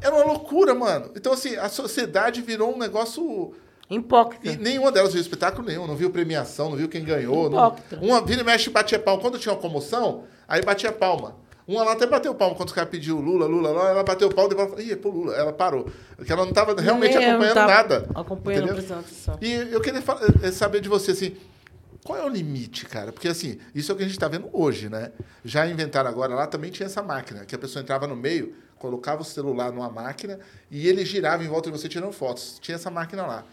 Era 0.00 0.14
uma 0.14 0.24
loucura, 0.24 0.74
mano. 0.74 1.10
Então, 1.14 1.32
assim, 1.32 1.56
a 1.56 1.68
sociedade 1.68 2.42
virou 2.42 2.74
um 2.74 2.78
negócio. 2.78 3.54
Hipócrita. 3.88 4.48
E 4.48 4.56
nenhuma 4.56 4.90
delas 4.90 5.12
viu 5.12 5.20
espetáculo 5.22 5.66
nenhum, 5.66 5.86
não 5.86 5.94
viu 5.94 6.10
premiação, 6.10 6.70
não 6.70 6.76
viu 6.76 6.88
quem 6.88 7.04
ganhou. 7.04 7.48
Não... 7.48 7.58
Hipócrita. 7.68 7.98
Uma 8.04 8.20
vira 8.24 8.40
e 8.40 8.44
mexe 8.44 8.68
batia 8.70 8.98
palma. 8.98 9.20
Quando 9.22 9.38
tinha 9.38 9.52
uma 9.54 9.60
comoção, 9.60 10.24
aí 10.48 10.60
batia 10.62 10.90
palma. 10.90 11.36
Uma 11.68 11.82
lá 11.82 11.92
até 11.92 12.06
bateu 12.06 12.32
palma 12.34 12.54
quando 12.54 12.68
os 12.68 12.74
caras 12.74 12.90
pediu 12.90 13.18
Lula, 13.20 13.46
Lula, 13.46 13.70
Lula, 13.70 13.88
ela 13.90 14.04
bateu 14.04 14.28
palma 14.30 14.46
e 14.46 14.50
depois 14.50 14.68
ela 14.68 14.76
falou, 14.76 14.84
ih, 14.88 14.92
é 14.92 14.96
pro 14.96 15.10
Lula. 15.10 15.34
Ela 15.34 15.52
parou. 15.52 15.90
Porque 16.16 16.32
ela 16.32 16.42
não 16.42 16.50
estava 16.50 16.80
realmente 16.80 17.16
Nem 17.16 17.30
acompanhando 17.30 17.56
nada. 17.56 18.08
Acompanhando, 18.14 18.58
entendeu? 18.64 18.74
prestando 18.76 19.00
atenção. 19.00 19.38
E 19.40 19.52
eu 19.72 19.80
queria 19.80 20.00
fa- 20.00 20.20
eh, 20.42 20.52
saber 20.52 20.80
de 20.80 20.88
você, 20.88 21.10
assim, 21.10 21.36
qual 22.04 22.16
é 22.20 22.24
o 22.24 22.28
limite, 22.28 22.86
cara? 22.86 23.10
Porque, 23.12 23.26
assim, 23.26 23.58
isso 23.74 23.90
é 23.90 23.94
o 23.94 23.96
que 23.98 24.04
a 24.04 24.06
gente 24.06 24.16
está 24.16 24.28
vendo 24.28 24.48
hoje, 24.52 24.88
né? 24.88 25.10
Já 25.44 25.66
inventaram 25.66 26.08
agora, 26.08 26.36
lá 26.36 26.46
também 26.46 26.70
tinha 26.70 26.86
essa 26.86 27.02
máquina, 27.02 27.44
que 27.44 27.54
a 27.54 27.58
pessoa 27.58 27.82
entrava 27.82 28.06
no 28.06 28.14
meio, 28.14 28.54
colocava 28.78 29.22
o 29.22 29.24
celular 29.24 29.72
numa 29.72 29.90
máquina 29.90 30.38
e 30.70 30.86
ele 30.86 31.04
girava 31.04 31.42
em 31.42 31.48
volta 31.48 31.68
de 31.68 31.76
você 31.76 31.88
tirando 31.88 32.12
fotos. 32.12 32.58
Tinha 32.60 32.76
essa 32.76 32.90
máquina 32.92 33.26
lá. 33.26 33.44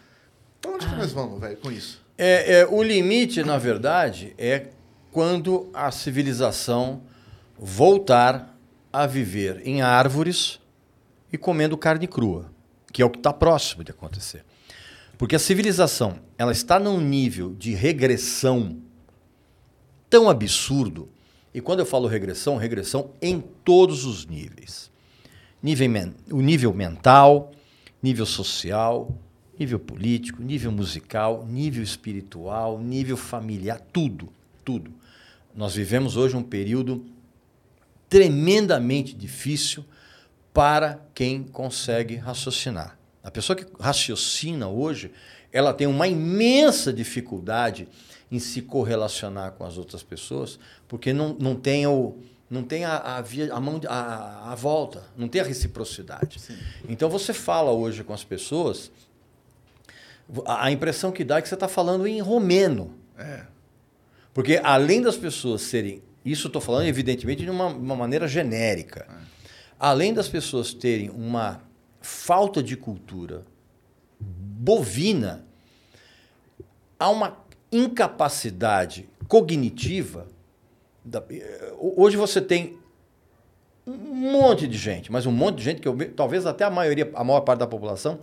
Pra 0.64 0.72
onde 0.72 0.86
que 0.86 0.94
nós 0.94 1.12
vamos, 1.12 1.38
velho, 1.38 1.58
com 1.58 1.70
isso? 1.70 2.02
É, 2.16 2.60
é, 2.60 2.66
o 2.66 2.82
limite, 2.82 3.44
na 3.44 3.58
verdade, 3.58 4.32
é 4.38 4.68
quando 5.12 5.68
a 5.74 5.90
civilização 5.90 7.02
voltar 7.58 8.58
a 8.90 9.06
viver 9.06 9.60
em 9.66 9.82
árvores 9.82 10.58
e 11.30 11.36
comendo 11.36 11.76
carne 11.76 12.06
crua, 12.06 12.50
que 12.90 13.02
é 13.02 13.04
o 13.04 13.10
que 13.10 13.18
está 13.18 13.30
próximo 13.30 13.84
de 13.84 13.90
acontecer. 13.90 14.42
Porque 15.18 15.36
a 15.36 15.38
civilização 15.38 16.18
ela 16.38 16.50
está 16.50 16.78
num 16.78 16.98
nível 16.98 17.54
de 17.54 17.74
regressão 17.74 18.78
tão 20.08 20.30
absurdo 20.30 21.10
E 21.52 21.60
quando 21.60 21.80
eu 21.80 21.86
falo 21.86 22.08
regressão, 22.08 22.56
regressão 22.56 23.10
em 23.20 23.38
todos 23.38 24.06
os 24.06 24.24
níveis. 24.24 24.90
Nível 25.62 26.14
o 26.30 26.40
nível 26.40 26.72
mental, 26.72 27.52
nível 28.02 28.24
social, 28.24 29.14
nível 29.58 29.78
político, 29.78 30.42
nível 30.42 30.72
musical, 30.72 31.46
nível 31.46 31.82
espiritual, 31.82 32.78
nível 32.78 33.16
familiar, 33.16 33.80
tudo, 33.92 34.28
tudo. 34.64 34.92
Nós 35.54 35.74
vivemos 35.74 36.16
hoje 36.16 36.36
um 36.36 36.42
período 36.42 37.04
tremendamente 38.08 39.14
difícil 39.14 39.84
para 40.52 41.00
quem 41.14 41.42
consegue 41.42 42.16
raciocinar. 42.16 42.98
A 43.22 43.30
pessoa 43.30 43.56
que 43.56 43.66
raciocina 43.80 44.68
hoje, 44.68 45.10
ela 45.52 45.72
tem 45.72 45.86
uma 45.86 46.06
imensa 46.06 46.92
dificuldade 46.92 47.88
em 48.30 48.38
se 48.38 48.62
correlacionar 48.62 49.52
com 49.52 49.64
as 49.64 49.78
outras 49.78 50.02
pessoas, 50.02 50.58
porque 50.88 51.12
não, 51.12 51.36
não 51.38 51.54
tem, 51.54 51.86
o, 51.86 52.16
não 52.50 52.62
tem 52.62 52.84
a, 52.84 52.98
a, 52.98 53.20
via, 53.20 53.52
a, 53.52 53.60
mão, 53.60 53.80
a, 53.88 54.52
a 54.52 54.54
volta, 54.54 55.04
não 55.16 55.28
tem 55.28 55.40
a 55.40 55.44
reciprocidade. 55.44 56.40
Então 56.88 57.08
você 57.08 57.32
fala 57.32 57.70
hoje 57.70 58.04
com 58.04 58.12
as 58.12 58.24
pessoas, 58.24 58.90
a, 60.46 60.70
impressão 60.70 61.10
que 61.12 61.24
dá 61.24 61.38
é 61.38 61.42
que 61.42 61.48
você 61.48 61.54
está 61.54 61.68
falando 61.68 62.06
em 62.06 62.20
romeno. 62.20 62.94
Porque 64.32 64.60
além 64.62 65.00
das 65.02 65.16
pessoas 65.16 65.62
serem. 65.62 66.02
Isso 66.24 66.46
estou 66.46 66.60
falando, 66.62 66.86
evidentemente, 66.86 67.42
de 67.44 67.50
uma, 67.50 67.66
uma 67.66 67.94
maneira 67.94 68.26
genérica. 68.26 69.06
Além 69.78 70.14
das 70.14 70.28
pessoas 70.28 70.72
terem 70.72 71.10
uma 71.10 71.60
falta 72.00 72.62
de 72.62 72.76
cultura 72.76 73.42
bovina, 74.18 75.44
há 76.98 77.10
uma 77.10 77.36
incapacidade 77.70 79.08
cognitiva. 79.28 80.26
da- 81.04 81.22
eh, 81.28 81.72
hoje 81.78 82.16
você 82.16 82.40
tem 82.40 82.78
um 83.86 83.92
monte 84.32 84.66
de 84.66 84.78
gente, 84.78 85.12
mas 85.12 85.26
um 85.26 85.30
monte 85.32 85.56
de 85.58 85.64
gente 85.64 85.80
que 85.82 85.86
eu, 85.88 85.94
ve- 85.94 86.06
talvez 86.06 86.46
até 86.46 86.64
a 86.64 86.70
maioria, 86.70 87.10
a 87.14 87.22
maior 87.22 87.42
parte 87.42 87.58
da 87.58 87.66
população, 87.66 88.18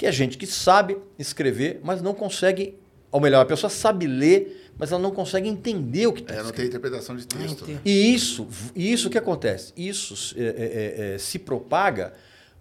que 0.00 0.06
é 0.06 0.10
gente 0.12 0.38
que 0.38 0.46
sabe 0.46 0.96
escrever, 1.18 1.78
mas 1.84 2.00
não 2.00 2.14
consegue, 2.14 2.74
ou 3.12 3.20
melhor, 3.20 3.42
a 3.42 3.44
pessoa 3.44 3.68
sabe 3.68 4.06
ler, 4.06 4.72
mas 4.78 4.90
ela 4.90 4.98
não 4.98 5.10
consegue 5.10 5.46
entender 5.46 6.06
o 6.06 6.12
que 6.14 6.22
está 6.22 6.36
É, 6.36 6.42
não 6.42 6.52
tem 6.52 6.64
interpretação 6.64 7.14
de 7.14 7.26
texto. 7.26 7.64
entendi. 7.64 7.72
né? 7.74 7.80
e 7.84 8.14
isso, 8.14 8.48
isso 8.74 9.10
que 9.10 9.18
acontece? 9.18 9.74
Isso 9.76 10.34
é, 10.38 10.42
é, 10.42 10.46
é, 10.46 11.14
é, 11.14 11.18
se 11.18 11.38
propaga 11.38 12.14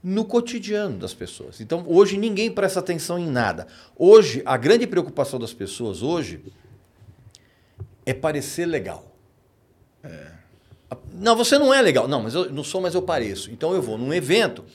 no 0.03 0.25
cotidiano 0.25 0.98
das 0.98 1.13
pessoas. 1.13 1.62
Então, 1.62 1.86
hoje 1.88 2.17
ninguém 2.17 2.51
presta 2.51 2.81
atenção 2.81 3.17
em 3.17 3.29
nada. 3.29 3.67
Hoje, 3.96 4.43
a 4.46 4.58
grande 4.58 4.86
preocupação 4.86 5.39
das 5.39 5.53
pessoas 5.53 6.03
hoje 6.03 6.41
é 8.05 8.13
parecer 8.13 8.65
legal. 8.65 9.15
Não, 11.13 11.38
você 11.38 11.58
não 11.58 11.74
é 11.74 11.81
legal. 11.81 12.05
Não, 12.05 12.22
mas 12.22 12.36
eu 12.36 12.51
não 12.51 12.65
sou, 12.65 12.81
mas 12.81 12.96
eu 12.96 13.01
pareço. 13.01 13.50
Então 13.50 13.74
eu 13.74 13.81
vou 13.81 13.98
num 13.98 14.13
evento, 14.13 14.65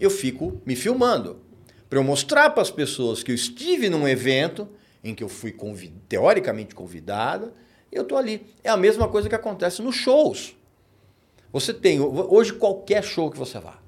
eu 0.00 0.08
fico 0.08 0.62
me 0.64 0.74
filmando 0.74 1.44
para 1.88 1.98
eu 1.98 2.04
mostrar 2.04 2.50
para 2.50 2.62
as 2.62 2.70
pessoas 2.70 3.22
que 3.22 3.30
eu 3.30 3.34
estive 3.34 3.88
num 3.88 4.06
evento 4.08 4.68
em 5.04 5.14
que 5.14 5.22
eu 5.22 5.28
fui 5.28 5.52
convi- 5.52 5.94
teoricamente 6.08 6.74
convidada, 6.74 7.52
e 7.92 7.96
eu 7.96 8.02
estou 8.02 8.18
ali. 8.18 8.46
É 8.64 8.68
a 8.70 8.76
mesma 8.76 9.06
coisa 9.08 9.28
que 9.28 9.34
acontece 9.34 9.80
nos 9.82 9.94
shows. 9.94 10.56
Você 11.52 11.72
tem 11.72 12.00
hoje 12.00 12.52
qualquer 12.52 13.02
show 13.04 13.30
que 13.30 13.38
você 13.38 13.58
vá, 13.60 13.78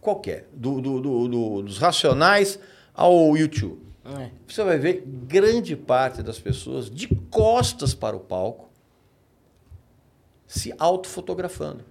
qualquer, 0.00 0.46
do, 0.52 0.80
do- 0.80 1.00
do- 1.00 1.28
do- 1.28 1.62
dos 1.62 1.78
Racionais 1.78 2.58
ao 2.94 3.36
YouTube, 3.36 3.80
É. 4.04 4.30
você 4.46 4.62
vai 4.62 4.78
ver 4.78 5.02
grande 5.06 5.74
parte 5.74 6.22
das 6.22 6.38
pessoas 6.38 6.90
de 6.90 7.08
costas 7.30 7.94
para 7.94 8.14
o 8.16 8.20
palco 8.20 8.68
se 10.46 10.72
autofotografando. 10.78 11.84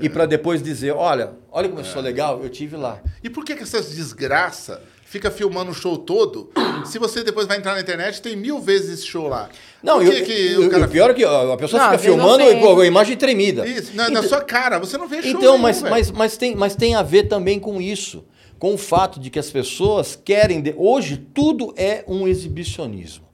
E 0.00 0.08
para 0.08 0.26
depois 0.26 0.62
dizer, 0.62 0.92
olha, 0.92 1.34
olha 1.50 1.68
como 1.68 1.80
eu 1.80 1.84
sou 1.84 2.00
legal, 2.00 2.40
eu 2.42 2.48
tive 2.48 2.76
lá. 2.76 3.02
E 3.22 3.28
por 3.28 3.44
que, 3.44 3.56
que 3.56 3.62
essas 3.64 3.90
desgraça 3.94 4.80
fica 5.12 5.30
filmando 5.30 5.70
o 5.70 5.74
show 5.74 5.98
todo? 5.98 6.50
se 6.86 6.98
você 6.98 7.22
depois 7.22 7.46
vai 7.46 7.58
entrar 7.58 7.74
na 7.74 7.80
internet, 7.80 8.20
tem 8.22 8.34
mil 8.34 8.58
vezes 8.58 9.00
esse 9.00 9.06
show 9.06 9.28
lá. 9.28 9.48
Não, 9.82 9.98
por 9.98 10.06
eu, 10.06 10.12
que, 10.12 10.22
que 10.22 10.52
eu- 10.52 10.66
o 10.66 10.70
cara 10.70 10.88
pior 10.88 11.10
é 11.10 11.14
que 11.14 11.22
a 11.24 11.56
pessoa 11.56 11.82
Não, 11.82 11.90
fica 11.90 11.98
filmando 11.98 12.44
com 12.58 12.80
a 12.80 12.86
imagem 12.86 13.16
tremida. 13.16 13.66
Isso, 13.66 13.94
na, 13.94 14.08
na 14.08 14.22
sua 14.22 14.40
cara, 14.40 14.78
você 14.78 14.96
não 14.96 15.06
vê 15.06 15.20
show 15.22 15.30
Então, 15.32 15.40
nenhum, 15.52 15.58
mas, 15.58 15.80
velho. 15.82 15.90
mas, 15.94 16.10
mas, 16.10 16.36
tem, 16.36 16.56
mas 16.56 16.74
tem 16.74 16.94
a 16.94 17.02
ver 17.02 17.24
também 17.28 17.60
com 17.60 17.80
isso. 17.80 18.24
Com 18.58 18.74
o 18.74 18.78
fato 18.78 19.20
de 19.20 19.28
que 19.28 19.38
as 19.38 19.50
pessoas 19.50 20.16
querem. 20.16 20.60
de- 20.62 20.74
Hoje, 20.76 21.16
tudo 21.34 21.74
é 21.76 22.04
um 22.08 22.26
exibicionismo. 22.26 23.24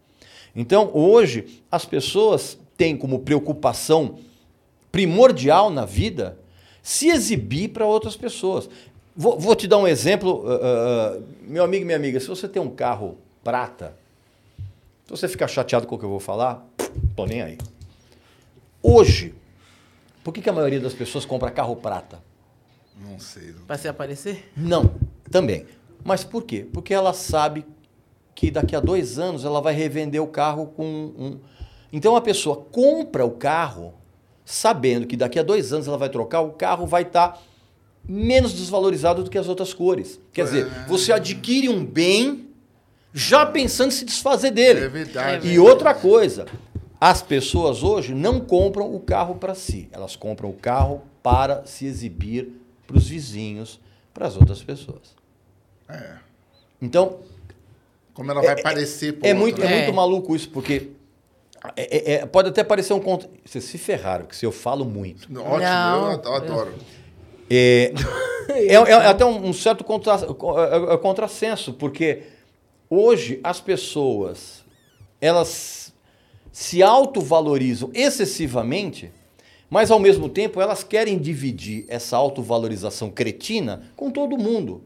Então, 0.57 0.91
hoje, 0.93 1.63
as 1.71 1.85
pessoas 1.85 2.59
têm 2.77 2.97
como 2.97 3.21
preocupação 3.21 4.19
primordial 4.91 5.71
na 5.71 5.85
vida 5.85 6.39
se 6.83 7.09
exibir 7.09 7.69
para 7.69 7.85
outras 7.85 8.17
pessoas. 8.17 8.69
Vou, 9.21 9.37
vou 9.37 9.57
te 9.57 9.67
dar 9.67 9.79
um 9.79 9.89
exemplo, 9.89 10.45
ah, 10.47 10.61
ah, 10.63 11.21
meu 11.43 11.65
amigo 11.65 11.83
e 11.83 11.85
minha 11.85 11.97
amiga. 11.97 12.21
Se 12.21 12.29
você 12.29 12.47
tem 12.47 12.63
um 12.63 12.71
carro 12.71 13.19
prata, 13.43 13.97
se 15.05 15.11
você 15.11 15.27
ficar 15.27 15.49
chateado 15.49 15.89
com 15.89 15.97
o 15.97 15.99
que 15.99 16.05
eu 16.05 16.09
vou 16.09 16.21
falar, 16.21 16.65
tô 17.17 17.27
nem 17.27 17.43
aí. 17.43 17.59
Hoje, 18.81 19.35
por 20.23 20.33
que, 20.33 20.41
que 20.41 20.49
a 20.49 20.53
maioria 20.53 20.79
das 20.79 20.95
pessoas 20.95 21.25
compra 21.25 21.51
carro 21.51 21.75
prata? 21.75 22.23
Não 22.97 23.19
sei. 23.19 23.51
não. 23.51 23.65
Pra 23.67 23.77
se 23.77 23.89
aparecer? 23.89 24.53
Não, 24.57 24.95
também. 25.29 25.67
Mas 26.05 26.23
por 26.23 26.45
quê? 26.45 26.65
Porque 26.73 26.95
ela 26.95 27.13
sabe 27.13 27.67
que 28.37 28.53
daqui 28.53 28.77
a 28.77 28.81
dois 28.81 29.19
anos 29.19 29.45
ela 29.45 29.61
vai 29.61 29.75
revender 29.75 30.23
o 30.23 30.29
carro 30.29 30.67
com 30.69 30.85
um. 30.85 31.41
Então 31.93 32.15
a 32.15 32.21
pessoa 32.21 32.55
compra 32.71 33.25
o 33.25 33.33
carro 33.33 33.95
sabendo 34.45 35.09
que 35.09 35.17
daqui 35.17 35.41
a 35.41 35.43
dois 35.43 35.73
anos 35.73 35.89
ela 35.89 35.99
vai 35.99 36.09
trocar, 36.09 36.41
o 36.41 36.53
carro 36.53 36.87
vai 36.87 37.03
estar 37.03 37.43
menos 38.09 38.53
desvalorizado 38.55 39.23
do 39.23 39.31
que 39.31 39.37
as 39.39 39.49
outras 39.49 39.75
cores. 39.75 40.19
Quer 40.33 40.45
dizer, 40.45 40.67
você 40.89 41.13
adquire 41.13 41.69
um 41.69 41.85
bem 41.85 42.49
já 43.13 43.45
pensando 43.45 43.89
em 43.89 43.95
se 43.95 44.05
desfazer 44.05 44.51
dele. 44.51 44.81
É 44.81 44.89
verdade. 44.89 45.49
E 45.49 45.59
outra 45.59 45.93
coisa, 45.95 46.47
as 47.01 47.21
pessoas 47.23 47.83
hoje 47.83 48.15
não 48.15 48.41
compram 48.41 48.95
o 48.95 48.99
carro 49.01 49.35
para 49.37 49.55
si, 49.55 49.89
elas 49.93 50.17
compram 50.17 50.49
o 50.51 50.55
carro 50.55 51.03
para 51.23 51.65
se 51.67 51.85
exibir 51.87 52.49
para 52.87 52.97
os 52.97 53.09
vizinhos, 53.09 53.79
para 54.15 54.27
as 54.27 54.37
outras 54.37 54.63
pessoas. 54.63 55.17
Então, 56.81 57.19
Como 58.15 58.31
ela 58.31 58.43
vai 58.43 58.61
parecer 58.61 59.13
pro 59.15 59.27
é 59.27 59.31
outro, 59.31 59.41
muito, 59.43 59.63
é 59.63 59.65
né? 59.67 59.73
É. 59.73 59.83
muito 59.85 59.95
maluco 59.97 60.35
isso, 60.35 60.49
porque 60.51 60.91
é- 61.77 62.13
é- 62.13 62.15
é- 62.15 62.27
pode 62.27 62.49
até 62.49 62.65
parecer 62.65 62.93
um 62.93 63.01
conto. 63.01 63.29
Vocês 63.45 63.65
se 63.65 63.79
ferraram, 63.79 64.25
porque 64.25 64.37
se 64.37 64.45
eu 64.47 64.53
falo 64.53 64.85
muito. 64.85 65.25
Ótimo, 65.41 65.59
Não. 65.61 66.05
eu 66.07 66.11
ado- 66.13 66.33
adoro. 66.33 66.75
É, 68.51 68.75
é, 68.75 68.75
é 68.75 68.93
até 69.07 69.25
um, 69.27 69.53
certo 69.53 69.85
contra, 69.85 70.15
é- 70.15 70.91
é- 70.91 70.95
é 70.95 70.97
contrassenso, 70.97 71.75
porque 71.75 72.23
hoje 72.89 73.39
as 73.45 73.61
pessoas 73.61 74.65
elas 75.21 75.93
se 76.51 76.83
autovalorizam 76.83 77.91
excessivamente, 77.95 79.13
mas 79.69 79.91
ao 79.91 79.99
mesmo 80.01 80.29
tempo 80.31 80.61
elas 80.63 80.83
querem 80.83 81.19
dividir 81.19 81.85
essa 81.89 82.17
autovalorização 82.17 83.11
cretina 83.11 83.83
com 83.95 84.11
todo 84.11 84.37
mundo. 84.39 84.83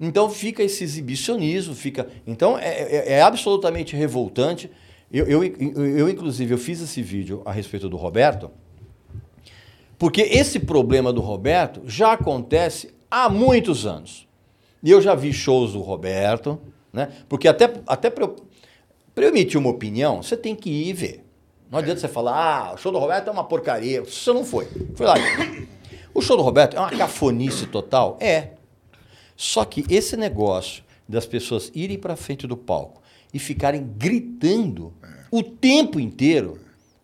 Então 0.00 0.28
fica 0.28 0.62
esse 0.62 0.82
exibicionismo, 0.82 1.74
fica. 1.74 2.08
Então 2.26 2.58
é, 2.58 2.80
é- 2.82 3.12
é 3.14 3.22
absolutamente 3.22 3.94
revoltante. 3.94 4.70
Eu, 5.12 5.26
eu, 5.26 5.44
eu, 5.44 5.86
eu, 5.96 6.08
inclusive, 6.08 6.52
eu 6.52 6.58
fiz 6.58 6.80
esse 6.80 7.02
vídeo 7.02 7.40
a 7.44 7.52
respeito 7.52 7.88
do 7.88 7.96
Roberto, 7.96 8.50
porque 10.00 10.22
esse 10.22 10.58
problema 10.58 11.12
do 11.12 11.20
Roberto 11.20 11.82
já 11.84 12.14
acontece 12.14 12.90
há 13.10 13.28
muitos 13.28 13.84
anos. 13.84 14.26
E 14.82 14.90
eu 14.90 14.98
já 15.02 15.14
vi 15.14 15.30
shows 15.30 15.74
do 15.74 15.80
Roberto, 15.82 16.58
né? 16.90 17.12
Porque 17.28 17.46
até, 17.46 17.70
até 17.86 18.08
para 18.08 18.24
eu, 18.24 18.36
pra 19.14 19.24
eu 19.26 19.28
emitir 19.28 19.60
uma 19.60 19.68
opinião, 19.68 20.22
você 20.22 20.38
tem 20.38 20.56
que 20.56 20.70
ir 20.70 20.94
ver. 20.94 21.26
Não 21.70 21.78
adianta 21.78 22.00
você 22.00 22.08
falar, 22.08 22.32
ah, 22.32 22.72
o 22.72 22.78
show 22.78 22.90
do 22.90 22.98
Roberto 22.98 23.28
é 23.28 23.30
uma 23.30 23.44
porcaria. 23.44 24.02
Você 24.02 24.32
não 24.32 24.42
foi. 24.42 24.66
Foi 24.96 25.06
lá. 25.06 25.14
O 26.12 26.20
show 26.20 26.36
do 26.36 26.42
Roberto 26.42 26.76
é 26.76 26.80
uma 26.80 26.90
cafonice 26.90 27.66
total? 27.66 28.16
É. 28.20 28.54
Só 29.36 29.64
que 29.64 29.84
esse 29.88 30.16
negócio 30.16 30.82
das 31.08 31.24
pessoas 31.24 31.70
irem 31.72 31.96
para 31.96 32.16
frente 32.16 32.48
do 32.48 32.56
palco 32.56 33.00
e 33.32 33.38
ficarem 33.38 33.86
gritando 33.96 34.92
o 35.30 35.40
tempo 35.40 36.00
inteiro 36.00 36.58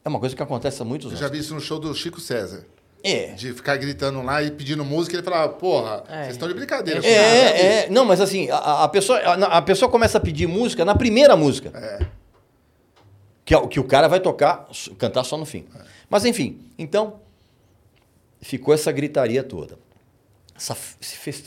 é 0.05 0.09
uma 0.09 0.19
coisa 0.19 0.35
que 0.35 0.43
acontece 0.43 0.83
há 0.83 0.85
muitos 0.85 1.07
Eu 1.07 1.11
anos. 1.11 1.21
já 1.21 1.29
vi 1.29 1.39
isso 1.39 1.55
no 1.55 1.61
show 1.61 1.79
do 1.79 1.95
Chico 1.95 2.21
César. 2.21 2.67
É. 3.03 3.27
De 3.35 3.53
ficar 3.53 3.77
gritando 3.77 4.21
lá 4.23 4.43
e 4.43 4.51
pedindo 4.51 4.85
música, 4.85 5.15
ele 5.17 5.23
falava, 5.23 5.53
porra, 5.53 6.03
É. 6.09 6.23
vocês 6.23 6.33
estão 6.33 6.49
de 6.49 6.55
brincadeira. 6.55 7.01
É, 7.07 7.11
É, 7.11 7.85
é. 7.85 7.91
Não, 7.91 8.05
mas 8.05 8.21
assim, 8.21 8.51
a, 8.51 8.85
a 8.85 8.89
pessoa, 8.89 9.19
a, 9.21 9.59
a 9.59 9.63
pessoa 9.63 9.89
começa 9.91 10.19
a 10.19 10.21
pedir 10.21 10.47
música 10.49 10.85
na 10.85 10.95
primeira 10.95 11.37
música. 11.37 11.73
Que, 13.45 13.55
é 13.55 13.59
o- 13.59 13.69
que 13.69 13.79
o 13.79 13.85
cara 13.85 14.09
vai 14.09 14.19
tocar, 14.19 14.69
cantar 14.99 15.23
só 15.23 15.37
no 15.37 15.47
fim. 15.47 15.67
Mas 16.11 16.25
enfim, 16.25 16.61
então, 16.77 17.21
ficou 18.41 18.75
essa 18.75 18.91
gritaria 18.91 19.43
toda. 19.45 19.79
Essa, 20.57 20.77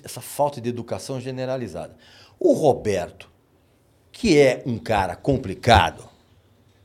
essa 0.04 0.22
falta 0.22 0.62
de 0.62 0.70
educação 0.70 1.20
generalizada. 1.20 1.96
O 2.40 2.54
Roberto, 2.54 3.30
que 4.12 4.38
é 4.38 4.62
um 4.66 4.78
cara 4.78 5.16
complicado, 5.16 6.08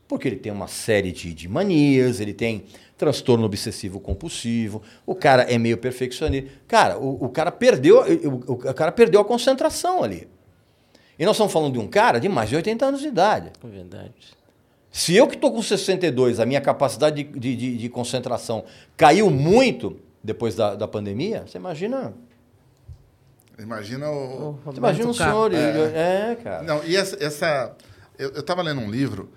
Porque 0.07 0.27
ele 0.27 0.35
tem 0.35 0.51
uma 0.51 0.67
série 0.67 1.11
de, 1.11 1.33
de 1.33 1.47
manias, 1.47 2.19
ele 2.19 2.33
tem 2.33 2.65
transtorno 2.97 3.45
obsessivo 3.45 3.99
compulsivo, 3.99 4.81
o 5.05 5.13
cara 5.13 5.43
é 5.43 5.57
meio 5.57 5.77
perfeccionista. 5.77 6.49
Cara, 6.67 6.97
o, 6.97 7.25
o 7.25 7.29
cara 7.29 7.51
perdeu, 7.51 8.01
o, 8.01 8.53
o 8.53 8.73
cara 8.73 8.91
perdeu 8.91 9.19
a 9.19 9.25
concentração 9.25 10.03
ali. 10.03 10.27
E 11.17 11.25
nós 11.25 11.35
estamos 11.35 11.51
falando 11.51 11.73
de 11.73 11.79
um 11.79 11.87
cara 11.87 12.19
de 12.19 12.27
mais 12.27 12.49
de 12.49 12.55
80 12.55 12.85
anos 12.85 13.01
de 13.01 13.07
idade. 13.07 13.51
É 13.63 13.67
verdade. 13.67 14.13
Se 14.91 15.15
eu 15.15 15.27
que 15.27 15.35
estou 15.35 15.51
com 15.51 15.61
62, 15.61 16.39
a 16.39 16.45
minha 16.45 16.61
capacidade 16.61 17.23
de, 17.23 17.39
de, 17.39 17.55
de, 17.55 17.77
de 17.77 17.89
concentração 17.89 18.63
caiu 18.95 19.29
muito 19.29 19.99
depois 20.23 20.55
da, 20.55 20.75
da 20.75 20.87
pandemia, 20.87 21.43
você 21.45 21.57
imagina. 21.57 22.13
Imagina 23.59 24.09
o. 24.09 24.51
O 24.51 24.59
Você 24.65 24.77
imagina 24.77 25.09
o 25.09 25.13
senhor. 25.13 25.53
É, 25.53 26.31
é 26.31 26.35
cara. 26.41 26.63
Não, 26.63 26.83
e 26.83 26.95
essa. 26.95 27.21
essa 27.23 27.75
eu 28.17 28.39
estava 28.39 28.61
lendo 28.61 28.81
um 28.81 28.89
livro 28.89 29.29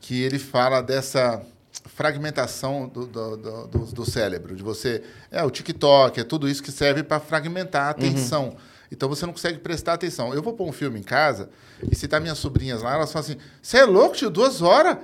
que 0.00 0.22
ele 0.22 0.38
fala 0.38 0.82
dessa 0.82 1.42
fragmentação 1.86 2.88
do, 2.88 3.06
do, 3.06 3.36
do, 3.36 3.66
do- 3.86 4.04
cérebro, 4.10 4.54
de 4.54 4.62
você. 4.62 5.02
É 5.30 5.42
o 5.42 5.50
TikTok, 5.50 6.20
é 6.20 6.24
tudo 6.24 6.48
isso 6.48 6.62
que 6.62 6.70
serve 6.72 7.02
para 7.02 7.20
fragmentar 7.20 7.86
a 7.86 7.90
atenção. 7.90 8.56
Então 8.90 9.08
você 9.08 9.24
não 9.24 9.32
consegue 9.32 9.58
prestar 9.58 9.94
atenção. 9.94 10.34
Eu 10.34 10.42
vou 10.42 10.52
pôr 10.52 10.68
um 10.68 10.72
filme 10.72 11.00
em 11.00 11.02
casa 11.02 11.48
e 11.90 11.96
se 11.96 12.06
tá 12.06 12.20
minhas 12.20 12.38
sobrinhas 12.38 12.82
lá, 12.82 12.94
elas 12.94 13.10
falam 13.12 13.26
assim: 13.28 13.38
você 13.60 13.78
é 13.78 13.84
louco, 13.84 14.14
tio? 14.16 14.28
Duas 14.30 14.60
horas? 14.60 14.98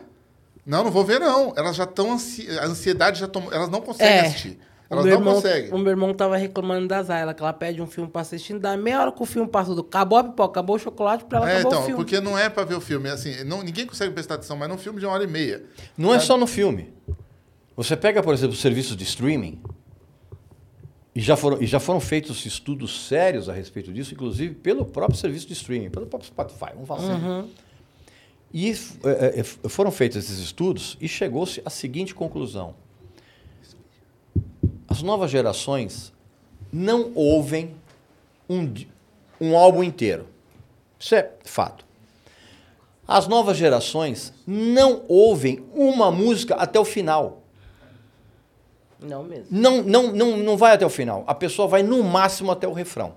Não, 0.67 0.85
não 0.85 0.91
vou 0.91 1.05
ver, 1.05 1.19
não. 1.19 1.55
Elas 1.57 1.75
já 1.75 1.85
estão. 1.85 2.13
Ansi... 2.13 2.47
A 2.59 2.67
ansiedade 2.67 3.19
já 3.21 3.27
tomou. 3.27 3.51
Elas 3.53 3.71
não 3.71 3.81
conseguem 3.81 4.21
assistir. 4.27 4.59
O 4.91 4.95
Elas 4.95 5.05
meu, 5.05 5.15
não 5.15 5.21
irmão, 5.21 5.35
conseguem. 5.35 5.71
o 5.73 5.79
meu 5.79 5.91
irmão 5.91 6.15
tava 6.15 6.37
reclamando 6.39 6.89
da 6.89 7.03
Zayla, 7.03 7.35
que 7.35 7.43
ela 7.43 7.53
pede 7.53 7.83
um 7.83 7.87
filme 7.87 8.11
pra 8.11 8.23
assistir, 8.23 8.59
dá 8.59 8.75
meia 8.77 9.01
hora 9.03 9.13
que 9.13 9.23
o 9.23 9.27
filme 9.27 9.47
passa 9.49 9.69
tudo. 9.71 9.83
Acabou 9.83 10.17
a 10.19 10.25
pipoca, 10.25 10.51
acabou 10.61 10.77
o 10.77 10.79
chocolate, 10.79 11.25
pra 11.27 11.39
ela 11.39 11.51
É, 11.51 11.53
acabou 11.59 11.71
então, 11.73 11.83
o 11.83 11.87
filme. 11.87 11.97
porque 12.03 12.21
não 12.21 12.39
é 12.39 12.49
para 12.49 12.65
ver 12.65 12.75
o 12.75 12.81
filme. 12.81 13.07
é 13.09 13.13
Assim, 13.13 13.45
não, 13.45 13.63
ninguém 13.63 13.85
consegue 13.87 14.13
prestar 14.15 14.37
atenção, 14.37 14.57
mas 14.57 14.67
num 14.69 14.79
filme 14.79 14.99
de 14.99 15.05
uma 15.05 15.13
hora 15.13 15.25
e 15.25 15.27
meia. 15.27 15.63
Não 15.97 16.15
é 16.15 16.19
só 16.19 16.39
no 16.39 16.47
filme. 16.47 16.91
Você 17.77 17.97
pega, 17.97 18.23
por 18.23 18.33
exemplo, 18.33 18.55
os 18.55 18.61
serviços 18.63 18.97
de 18.97 19.05
streaming, 19.05 19.61
e 21.15 21.21
já 21.21 21.37
foram, 21.37 21.61
e 21.61 21.67
já 21.67 21.79
foram 21.81 22.01
feitos 22.01 22.47
estudos 22.47 23.07
sérios 23.09 23.49
a 23.49 23.53
respeito 23.53 23.93
disso, 23.93 24.15
inclusive 24.15 24.55
pelo 24.55 24.85
próprio 24.87 25.19
serviço 25.19 25.47
de 25.49 25.53
streaming, 25.53 25.91
pelo 25.91 26.07
próprio 26.07 26.29
Spotify, 26.29 26.71
vamos 26.73 26.89
falar 26.89 27.01
assim. 27.03 27.51
E 28.55 28.71
é, 29.05 29.41
é, 29.41 29.69
foram 29.69 29.91
feitos 29.91 30.17
esses 30.17 30.39
estudos 30.39 30.97
e 31.01 31.07
chegou-se 31.07 31.61
à 31.65 31.69
seguinte 31.71 32.15
conclusão. 32.15 32.75
As 34.99 35.03
novas 35.05 35.31
gerações 35.31 36.13
não 36.73 37.13
ouvem 37.15 37.73
um, 38.51 38.69
um 39.41 39.57
álbum 39.57 39.85
inteiro. 39.85 40.27
Isso 40.99 41.15
é 41.15 41.31
fato. 41.45 41.85
As 43.07 43.29
novas 43.29 43.57
gerações 43.57 44.33
não 44.45 45.05
ouvem 45.07 45.65
uma 45.73 46.11
música 46.11 46.57
até 46.57 46.81
o 46.81 46.85
final. 46.85 47.45
Não 49.01 49.23
mesmo. 49.23 49.47
Não, 49.53 49.85
não, 49.85 50.13
não, 50.13 50.37
não 50.37 50.57
vai 50.57 50.73
até 50.73 50.85
o 50.85 50.91
final. 50.91 51.23
A 51.29 51.35
pessoa 51.35 51.69
vai 51.69 51.85
no 51.85 52.03
máximo 52.03 52.51
até 52.51 52.67
o 52.67 52.73
refrão. 52.73 53.15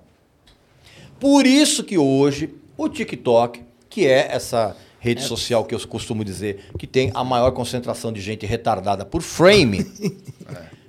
Por 1.18 1.44
isso 1.44 1.82
que 1.82 1.98
hoje 1.98 2.54
o 2.76 2.88
TikTok, 2.88 3.60
que 3.90 4.06
é 4.06 4.28
essa 4.30 4.76
rede 5.00 5.22
social 5.24 5.64
que 5.64 5.74
eu 5.74 5.88
costumo 5.88 6.24
dizer 6.24 6.64
que 6.78 6.86
tem 6.86 7.10
a 7.12 7.24
maior 7.24 7.50
concentração 7.50 8.12
de 8.12 8.20
gente 8.20 8.46
retardada 8.46 9.04
por 9.04 9.20
frame, 9.20 9.84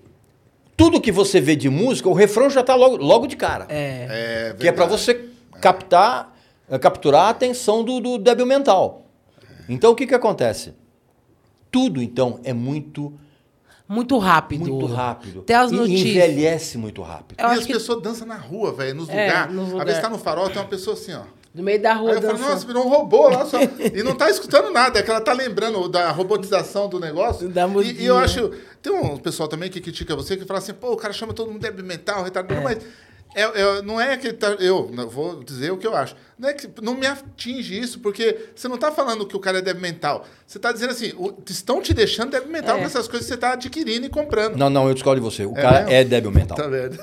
tudo 0.76 1.00
que 1.02 1.12
você 1.12 1.40
vê 1.40 1.56
de 1.56 1.70
música, 1.70 2.10
o 2.10 2.14
refrão 2.14 2.50
já 2.50 2.62
está 2.62 2.76
logo, 2.76 2.98
logo 2.98 3.28
de 3.28 3.36
cara. 3.36 3.66
É. 3.70 4.50
É 4.52 4.56
que 4.60 4.68
é 4.68 4.72
para 4.72 4.86
você 4.86 5.30
captar, 5.62 6.36
eh, 6.70 6.80
capturar 6.80 7.26
a 7.26 7.30
atenção 7.30 7.84
do, 7.84 8.00
do 8.00 8.18
débil 8.18 8.46
mental. 8.46 9.06
Então 9.70 9.92
o 9.92 9.96
que, 9.96 10.06
que 10.08 10.16
acontece? 10.16 10.74
Tudo 11.72 12.02
então 12.02 12.40
é 12.44 12.54
muito 12.54 13.14
Muito 13.88 14.18
rápido. 14.18 14.62
muito 14.66 14.86
rápido. 14.86 15.40
Até 15.42 15.56
as 15.56 15.72
E 15.72 15.76
notícias. 15.76 16.10
envelhece 16.10 16.78
muito 16.78 17.02
rápido. 17.02 17.40
Eu 17.40 17.50
e 17.50 17.60
as 17.60 17.66
que 17.66 17.74
pessoas 17.74 18.02
dançam 18.02 18.28
na 18.28 18.38
rua, 18.38 18.72
velho, 18.74 18.96
nos 18.96 19.10
É, 19.10 19.26
lugares. 19.28 19.56
nos 19.56 19.66
Às 19.68 19.72
lugar. 19.72 19.86
vezes 19.86 20.02
tá 20.02 20.10
no 20.10 20.18
farol, 20.18 20.50
tem 20.50 20.62
uma 20.62 20.68
pessoa 20.68 20.96
assim, 20.96 21.14
ó. 21.14 21.22
No 21.54 21.62
meio 21.64 21.82
da 21.82 21.94
rua 21.94 22.12
Aí 22.12 22.16
eu 22.18 22.22
falo, 22.22 22.34
dançando. 22.34 22.50
nossa, 22.52 22.66
virou 22.68 22.86
um 22.86 22.90
robô 22.90 23.30
lá 23.30 23.46
só. 23.46 23.58
e 23.62 24.02
não 24.04 24.16
tá 24.16 24.30
escutando 24.30 24.72
nada, 24.72 25.00
é 25.00 25.04
que 25.04 25.10
ela 25.12 25.22
tá 25.22 25.34
lembrando 25.34 25.88
da 25.88 26.10
robotização 26.12 26.90
do 26.90 27.00
negócio. 27.00 27.48
Da 27.50 27.68
e, 27.68 28.02
e 28.02 28.06
eu 28.06 28.18
acho. 28.18 28.52
Tem 28.82 28.92
um 28.92 29.18
pessoal 29.18 29.48
também 29.48 29.70
que 29.70 29.80
critica 29.80 30.16
você 30.16 30.36
que 30.36 30.46
fala 30.46 30.60
assim, 30.60 30.74
pô, 30.74 30.92
o 30.94 30.98
cara 30.98 31.14
chama 31.14 31.34
todo 31.34 31.48
mundo 31.52 31.62
de 31.62 31.68
débil 31.70 31.86
mental, 31.86 32.24
retardado, 32.24 32.62
mas. 32.62 32.78
É, 33.36 33.42
é- 33.42 33.82
não 33.82 34.00
é 34.00 34.16
que 34.16 34.28
ele 34.28 34.38
tá, 34.38 34.50
eu 34.60 34.86
vou 35.10 35.44
dizer 35.44 35.72
o 35.72 35.78
que 35.78 35.88
eu 35.88 35.96
acho. 35.96 36.16
Não 36.38 36.50
é 36.50 36.54
que 36.54 36.70
não 36.84 36.94
me 36.94 37.08
atinge 37.08 37.80
isso, 37.80 38.00
porque 38.00 38.50
você 38.56 38.68
não 38.68 38.76
está 38.76 38.92
falando 38.92 39.26
que 39.26 39.36
o 39.36 39.40
cara 39.40 39.58
é 39.58 39.62
débil 39.62 39.82
mental. 39.82 40.24
Você 40.46 40.60
está 40.60 40.72
dizendo 40.72 40.92
assim, 40.92 41.14
o- 41.18 41.34
estão 41.50 41.82
te 41.82 41.96
deixando 41.96 42.30
débil 42.30 42.50
mental 42.52 42.76
É. 42.78 42.80
com 42.82 42.86
essas 42.86 43.08
coisas 43.08 43.26
que 43.26 43.30
você 43.30 43.34
está 43.34 43.54
adquirindo 43.54 44.06
e 44.06 44.10
comprando. 44.10 44.56
Não, 44.56 44.70
não, 44.70 44.88
eu 44.88 44.94
discordo 44.94 45.20
de 45.20 45.26
você. 45.26 45.48
O 45.48 45.52
É 45.58 45.62
cara 45.64 45.80
mesmo? 45.80 45.92
é 45.94 46.04
débil 46.04 46.30
mental. 46.32 46.56
Tá 46.56 46.68
vendo? 46.68 46.96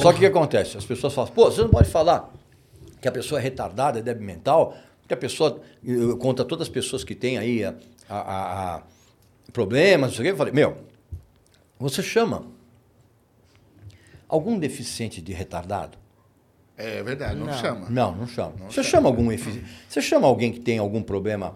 Só 0.00 0.12
que 0.12 0.18
o 0.18 0.20
que 0.20 0.26
acontece? 0.26 0.76
As 0.78 0.84
pessoas 0.84 1.12
falam, 1.12 1.32
pô, 1.32 1.50
você 1.50 1.62
não 1.62 1.70
pode 1.70 1.88
falar 1.90 2.32
que 3.04 3.08
a 3.08 3.12
pessoa 3.12 3.38
é 3.38 3.42
retardada, 3.42 3.98
é 3.98 4.02
débil 4.02 4.24
mental, 4.24 4.74
porque 5.02 5.12
a 5.12 5.16
pessoa 5.16 5.60
conta 6.18 6.42
todas 6.42 6.66
as 6.68 6.72
pessoas 6.72 7.04
que 7.04 7.14
têm 7.14 7.36
aí 7.36 7.62
a, 7.62 7.74
a- 8.08 8.76
a- 8.76 8.82
problemas, 9.52 10.08
não 10.08 10.16
sei 10.16 10.22
o 10.22 10.24
quê. 10.24 10.32
Eu 10.32 10.36
falei, 10.38 10.54
meu, 10.54 10.78
você 11.78 12.02
chama 12.02 12.46
algum 14.26 14.58
deficiente 14.58 15.20
de 15.20 15.34
retardado? 15.34 15.98
É 16.78 17.02
verdade, 17.02 17.36
não, 17.38 17.46
Não. 17.46 17.52
chama. 17.58 17.86
Não, 17.90 18.16
não 18.16 18.26
chama. 18.26 18.52
Você 18.70 18.82
chama 18.82 19.06
algum 19.06 19.30
efi- 19.30 19.62
Você 19.86 20.00
chama 20.00 20.26
alguém 20.26 20.50
que 20.50 20.60
tem 20.60 20.78
algum 20.78 21.02
problema 21.02 21.54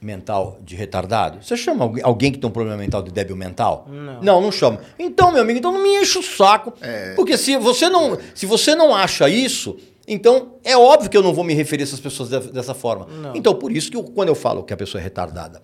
mental 0.00 0.58
de 0.62 0.74
retardado? 0.74 1.44
Você 1.44 1.58
chama 1.58 1.84
alguém, 1.84 2.02
alguém 2.02 2.32
que 2.32 2.38
tem 2.38 2.48
um 2.48 2.52
problema 2.52 2.78
mental 2.78 3.02
de 3.02 3.12
débil 3.12 3.36
mental? 3.36 3.86
Não. 3.86 4.22
Não, 4.22 4.40
não 4.40 4.50
chama. 4.50 4.80
Então, 4.98 5.30
meu 5.30 5.42
amigo, 5.42 5.58
então 5.58 5.70
não 5.72 5.82
me 5.82 5.90
enche 6.00 6.18
o 6.18 6.22
saco. 6.22 6.72
É. 6.80 7.12
Porque 7.14 7.36
se 7.36 7.54
você 7.58 7.90
não, 7.90 8.18
se 8.34 8.46
você 8.46 8.74
não 8.74 8.94
acha 8.94 9.28
isso, 9.28 9.78
então 10.06 10.54
é 10.64 10.76
óbvio 10.76 11.10
que 11.10 11.16
eu 11.16 11.22
não 11.22 11.32
vou 11.34 11.44
me 11.44 11.54
referir 11.54 11.82
a 11.82 11.84
essas 11.84 12.00
pessoas 12.00 12.28
de- 12.28 12.52
dessa 12.52 12.74
forma. 12.74 13.06
Não. 13.06 13.34
Então, 13.36 13.54
por 13.54 13.70
isso 13.72 13.90
que 13.90 13.96
eu- 13.96 14.04
quando 14.04 14.28
eu 14.28 14.34
falo 14.34 14.62
que 14.62 14.72
a 14.72 14.76
pessoa 14.76 15.00
é 15.00 15.04
retardada 15.04 15.60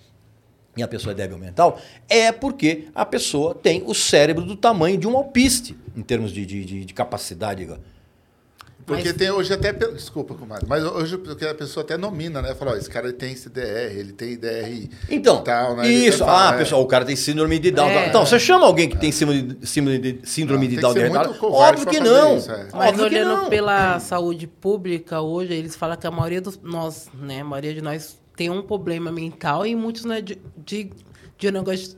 e 0.76 0.82
a 0.82 0.88
pessoa 0.88 1.12
é 1.12 1.14
débil 1.14 1.38
mental, 1.38 1.78
é 2.08 2.32
porque 2.32 2.86
a 2.94 3.04
pessoa 3.04 3.54
tem 3.54 3.82
o 3.86 3.94
cérebro 3.94 4.44
do 4.44 4.56
tamanho 4.56 4.96
de 4.96 5.06
um 5.06 5.16
alpiste, 5.16 5.76
em 5.96 6.02
termos 6.02 6.32
de, 6.32 6.44
de, 6.46 6.64
de- 6.64 6.84
de 6.84 6.94
capacidade. 6.94 7.68
Porque 8.84 9.04
Mas- 9.04 9.12
tem 9.16 9.30
hoje 9.30 9.52
até. 9.52 9.72
Desculpa, 9.72 10.34
comadre. 10.34 10.66
Mas 10.68 10.82
hoje 10.84 11.16
porque 11.16 11.44
a 11.44 11.54
pessoa 11.54 11.84
até 11.84 11.96
nomina, 11.96 12.42
né? 12.42 12.54
Fala, 12.54 12.72
ó, 12.72 12.76
esse 12.76 12.90
cara 12.90 13.06
ele 13.06 13.16
tem 13.16 13.34
CDR, 13.36 13.96
ele 13.96 14.12
tem 14.12 14.36
DRI. 14.36 14.90
Então, 15.08 15.42
tal, 15.42 15.76
né? 15.76 15.88
Isso. 15.88 16.18
fala, 16.18 16.50
ah, 16.50 16.54
é. 16.54 16.58
pessoal, 16.58 16.82
o 16.82 16.86
cara 16.86 17.04
tem 17.04 17.14
síndrome 17.14 17.58
de 17.58 17.70
Down. 17.70 17.88
É. 17.88 18.08
Então, 18.08 18.26
você 18.26 18.38
chama 18.40 18.66
alguém 18.66 18.88
que 18.88 18.96
tem 18.98 19.12
síndrome 19.12 19.42
de, 19.42 19.66
síndrome 19.68 19.98
de, 19.98 20.20
síndrome 20.28 20.66
Ah, 20.66 20.70
de 20.70 20.76
Down 20.76 20.94
de 20.94 21.00
Óbvio 21.42 21.86
que 21.86 22.00
não. 22.00 22.36
isso, 22.38 22.50
é. 22.50 22.68
Mas 22.72 22.88
Óbvio 22.88 23.08
que 23.08 23.14
olhando 23.14 23.42
não. 23.42 23.48
pela 23.48 24.00
saúde 24.00 24.46
pública 24.46 25.20
hoje, 25.20 25.52
eles 25.54 25.76
falam 25.76 25.96
que 25.96 26.06
a 26.06 26.10
maioria 26.10 26.40
dos 26.40 26.58
nós, 26.62 27.08
né, 27.14 27.40
a 27.40 27.44
maioria 27.44 27.74
de 27.74 27.82
nós 27.82 28.18
tem 28.36 28.50
um 28.50 28.62
problema 28.62 29.12
mental 29.12 29.66
e 29.66 29.76
muitos 29.76 30.04
não 30.04 30.14
é 30.14 30.20
de, 30.20 30.38
de, 30.56 30.90
de 31.42 31.50
negócio, 31.50 31.96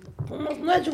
não 0.62 0.72
é 0.72 0.80
de, 0.80 0.90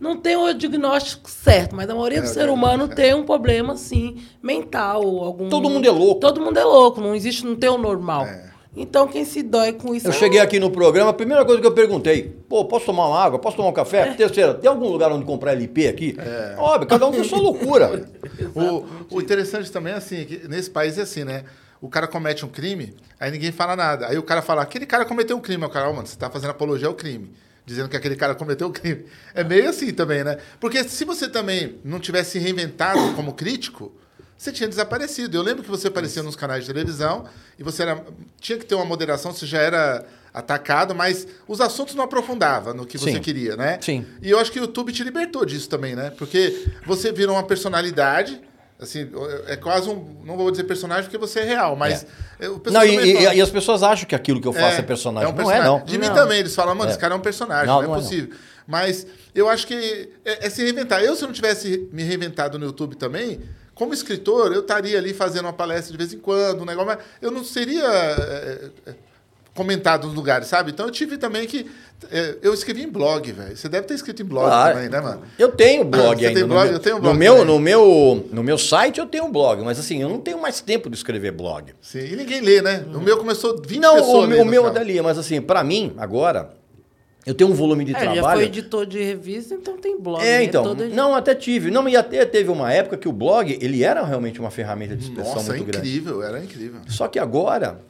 não 0.00 0.16
tem 0.16 0.34
o 0.36 0.52
diagnóstico 0.54 1.28
certo, 1.28 1.76
mas 1.76 1.88
a 1.90 1.94
maioria 1.94 2.22
do 2.22 2.24
É, 2.24 2.28
ser 2.28 2.48
é, 2.48 2.50
humano 2.50 2.84
é. 2.84 2.94
tem 2.94 3.14
um 3.14 3.24
problema 3.24 3.76
sim 3.76 4.16
mental, 4.42 5.02
algum 5.02 5.48
Todo 5.50 5.68
mundo 5.68 5.86
é 5.86 5.90
louco. 5.90 6.20
Todo 6.20 6.40
mundo 6.40 6.58
é 6.58 6.64
louco, 6.64 7.00
não 7.00 7.14
existe, 7.14 7.44
não 7.44 7.54
tem 7.54 7.68
o 7.68 7.76
normal. 7.76 8.24
É. 8.24 8.46
Então 8.74 9.08
quem 9.08 9.24
se 9.24 9.42
dói 9.42 9.72
com 9.72 9.94
isso 9.94 10.06
Eu 10.06 10.10
é 10.10 10.14
cheguei 10.14 10.38
aqui 10.40 10.58
no 10.58 10.70
programa, 10.70 11.10
a 11.10 11.14
primeira 11.14 11.44
coisa 11.44 11.60
que 11.60 11.66
eu 11.66 11.72
perguntei, 11.72 12.34
pô, 12.48 12.64
posso 12.64 12.86
tomar 12.86 13.08
uma 13.08 13.22
água? 13.22 13.38
Posso 13.38 13.56
tomar 13.56 13.68
um 13.68 13.72
É. 13.72 13.74
café? 13.74 14.14
Terceira, 14.14 14.54
tem 14.54 14.68
algum 14.70 14.88
lugar 14.88 15.12
onde 15.12 15.24
comprar 15.24 15.52
LP 15.52 15.88
aqui? 15.88 16.16
Óbvio, 16.58 16.88
cada 16.88 17.06
um 17.06 17.10
tem 17.12 17.24
sua 17.24 17.38
loucura. 17.38 18.08
O, 18.54 19.16
o 19.16 19.20
interessante 19.20 19.70
também 19.70 19.92
é 19.92 19.96
assim, 19.96 20.24
que 20.24 20.48
nesse 20.48 20.70
país 20.70 20.96
é 20.98 21.02
assim, 21.02 21.24
né? 21.24 21.44
O 21.80 21.88
cara 21.88 22.06
comete 22.06 22.44
um 22.44 22.48
crime, 22.48 22.94
aí 23.20 23.30
ninguém 23.30 23.52
fala 23.52 23.76
nada. 23.76 24.08
Aí 24.08 24.16
o 24.16 24.22
cara 24.22 24.40
fala, 24.40 24.62
aquele 24.62 24.86
cara 24.86 25.04
cometeu 25.04 25.36
um 25.36 25.40
crime. 25.40 25.62
Aí 25.62 25.68
O 25.68 25.72
cara, 25.72 25.88
ó, 25.90 25.92
mano, 25.92 26.06
você 26.06 26.16
tá 26.16 26.30
fazendo 26.30 26.50
apologia 26.50 26.88
ao 26.88 26.94
crime. 26.94 27.30
Dizendo 27.66 27.88
que 27.88 27.96
aquele 27.96 28.14
cara 28.14 28.34
cometeu 28.34 28.68
um 28.68 28.72
crime. 28.72 29.04
É 29.34 29.42
meio 29.42 29.68
assim 29.68 29.92
também, 29.92 30.22
né? 30.22 30.38
Porque 30.60 30.84
se 30.84 31.04
você 31.04 31.28
também 31.28 31.80
não 31.84 31.98
tivesse 31.98 32.32
se 32.32 32.38
reinventado 32.38 33.12
como 33.14 33.34
crítico, 33.34 33.92
você 34.38 34.52
tinha 34.52 34.68
desaparecido. 34.68 35.36
Eu 35.36 35.42
lembro 35.42 35.64
que 35.64 35.68
você 35.68 35.88
aparecia 35.88 36.22
nos 36.22 36.36
canais 36.36 36.64
de 36.64 36.72
televisão 36.72 37.26
e 37.58 37.62
você 37.62 37.82
era, 37.82 38.04
tinha 38.40 38.56
que 38.56 38.64
ter 38.64 38.76
uma 38.76 38.84
moderação, 38.84 39.32
você 39.32 39.46
já 39.46 39.60
era 39.60 40.06
atacado, 40.32 40.94
mas 40.94 41.26
os 41.48 41.60
assuntos 41.60 41.94
não 41.94 42.04
aprofundava 42.04 42.74
no 42.74 42.84
que 42.84 42.98
você 42.98 43.12
Sim. 43.12 43.20
queria, 43.20 43.56
né? 43.56 43.78
Sim. 43.80 44.06
E 44.20 44.30
eu 44.30 44.38
acho 44.38 44.52
que 44.52 44.60
o 44.60 44.62
YouTube 44.62 44.92
te 44.92 45.02
libertou 45.02 45.46
disso 45.46 45.68
também, 45.68 45.96
né? 45.96 46.10
Porque 46.10 46.66
você 46.84 47.10
virou 47.10 47.34
uma 47.34 47.42
personalidade, 47.42 48.40
assim, 48.80 49.10
é 49.46 49.56
quase 49.56 49.88
um. 49.88 50.22
Não 50.24 50.36
vou 50.36 50.50
dizer 50.50 50.64
personagem 50.64 51.04
porque 51.04 51.18
você 51.18 51.40
é 51.40 51.44
real, 51.44 51.76
mas. 51.76 52.06
é, 52.38 52.48
o 52.48 52.58
pessoal 52.58 52.84
Não, 52.84 52.90
e, 52.92 52.96
também 52.96 53.10
e- 53.34 53.36
e 53.36 53.40
as 53.40 53.50
pessoas 53.50 53.82
acham 53.82 54.06
que 54.06 54.14
aquilo 54.14 54.40
que 54.40 54.48
eu 54.48 54.52
faço 54.52 54.78
é, 54.78 54.82
personagem. 54.82 55.32
um 55.32 55.36
não 55.36 55.50
é, 55.50 55.62
não. 55.64 55.84
De 55.84 55.98
mim 55.98 56.06
Não. 56.08 56.14
também, 56.14 56.38
eles 56.40 56.54
falam, 56.54 56.74
mano, 56.74 56.88
É. 56.88 56.92
esse 56.92 56.98
cara 57.00 57.14
é 57.14 57.16
um 57.16 57.20
personagem, 57.20 57.66
Não, 57.66 57.82
não, 57.82 57.88
não 57.88 57.94
é 57.94 57.98
é, 57.98 58.00
não. 58.00 58.02
possível. 58.08 58.36
Mas 58.66 59.06
eu 59.34 59.48
acho 59.48 59.66
que 59.66 60.10
é, 60.24 60.46
é 60.46 60.50
se 60.50 60.62
reinventar. 60.62 61.00
Eu, 61.02 61.14
se 61.14 61.22
eu 61.22 61.28
não 61.28 61.34
tivesse 61.34 61.88
me 61.92 62.02
reinventado 62.02 62.58
no 62.58 62.66
YouTube 62.66 62.96
também, 62.96 63.40
como 63.74 63.94
escritor, 63.94 64.52
eu 64.52 64.60
estaria 64.60 64.98
ali 64.98 65.14
fazendo 65.14 65.44
uma 65.44 65.52
palestra 65.52 65.92
de 65.92 65.98
vez 65.98 66.12
em 66.12 66.18
quando, 66.18 66.62
um 66.62 66.64
negócio, 66.64 66.88
mas 66.88 66.98
eu 67.22 67.30
não 67.30 67.44
seria. 67.44 67.84
Comentado 69.56 70.06
nos 70.06 70.14
lugares, 70.14 70.46
sabe? 70.46 70.70
Então 70.70 70.86
eu 70.86 70.92
tive 70.92 71.16
também 71.18 71.46
que. 71.46 71.66
é, 72.12 72.36
eu 72.42 72.54
escrevi 72.54 72.82
em 72.82 72.88
blog, 72.88 73.32
velho. 73.32 73.56
Você 73.56 73.68
deve 73.68 73.86
ter 73.86 73.94
escrito 73.94 74.22
em 74.22 74.24
blog 74.24 74.46
Claro. 74.46 74.74
também, 74.74 74.88
né, 74.88 75.00
mano? 75.00 75.22
Eu 75.38 75.48
tenho 75.50 75.84
blog 75.84 76.18
Você 76.20 76.26
ainda. 76.26 76.38
tem 76.40 76.42
no 76.48 76.54
blog? 76.54 76.64
meu- 76.66 76.72
Eu 76.74 76.78
tenho 76.78 76.94
no 76.96 77.00
blog 77.02 77.16
meu, 77.18 77.32
também. 77.38 77.46
no, 77.54 77.58
meu, 77.60 78.28
no 78.32 78.42
meu 78.44 78.58
site 78.58 79.00
eu 79.00 79.06
tenho 79.06 79.24
um 79.24 79.32
blog, 79.32 79.62
mas 79.64 79.78
assim, 79.78 80.00
eu 80.02 80.08
não 80.08 80.20
tenho 80.20 80.40
mais 80.40 80.60
tempo 80.60 80.88
de 80.88 80.96
escrever 80.96 81.32
blog. 81.32 81.72
Sim, 81.80 82.00
e 82.12 82.14
ninguém 82.16 82.40
lê, 82.40 82.62
né? 82.62 82.84
O 82.94 83.00
meu 83.00 83.16
começou 83.16 83.60
20 83.60 83.80
Não, 83.80 83.94
pessoas 83.96 84.24
o, 84.24 84.28
meu- 84.28 84.42
o 84.42 84.44
meu 84.44 84.68
é 84.68 84.70
dali, 84.70 85.00
mas 85.00 85.18
assim, 85.18 85.40
pra 85.40 85.64
mim, 85.64 85.94
agora, 85.96 86.50
eu 87.24 87.34
tenho 87.34 87.50
um 87.50 87.54
volume 87.54 87.84
de 87.84 87.92
É, 87.96 87.98
já 88.04 88.12
trabalho. 88.12 88.38
foi 88.40 88.44
editor 88.46 88.86
de 88.86 89.02
revista, 89.02 89.54
então 89.54 89.76
tem 89.78 89.98
blog. 89.98 90.22
É, 90.22 90.38
né? 90.38 90.44
então, 90.44 90.74
não, 90.92 91.12
até 91.14 91.34
tive. 91.34 91.70
Não, 91.72 91.88
e 91.88 91.96
até 91.96 92.24
teve 92.24 92.50
uma 92.50 92.72
época 92.72 92.96
que 92.96 93.08
o 93.08 93.12
blog, 93.12 93.58
ele 93.60 93.82
era 93.82 94.04
realmente 94.04 94.38
uma 94.38 94.50
ferramenta 94.50 94.94
de 94.94 95.04
expressão 95.04 95.34
Nossa, 95.34 95.52
é 95.52 95.56
muito 95.56 95.66
grande. 95.72 95.88
incrível, 95.88 96.22
era 96.22 96.38
incrível. 96.44 96.80
Só 96.88 97.08
que 97.08 97.18
agora, 97.18 97.80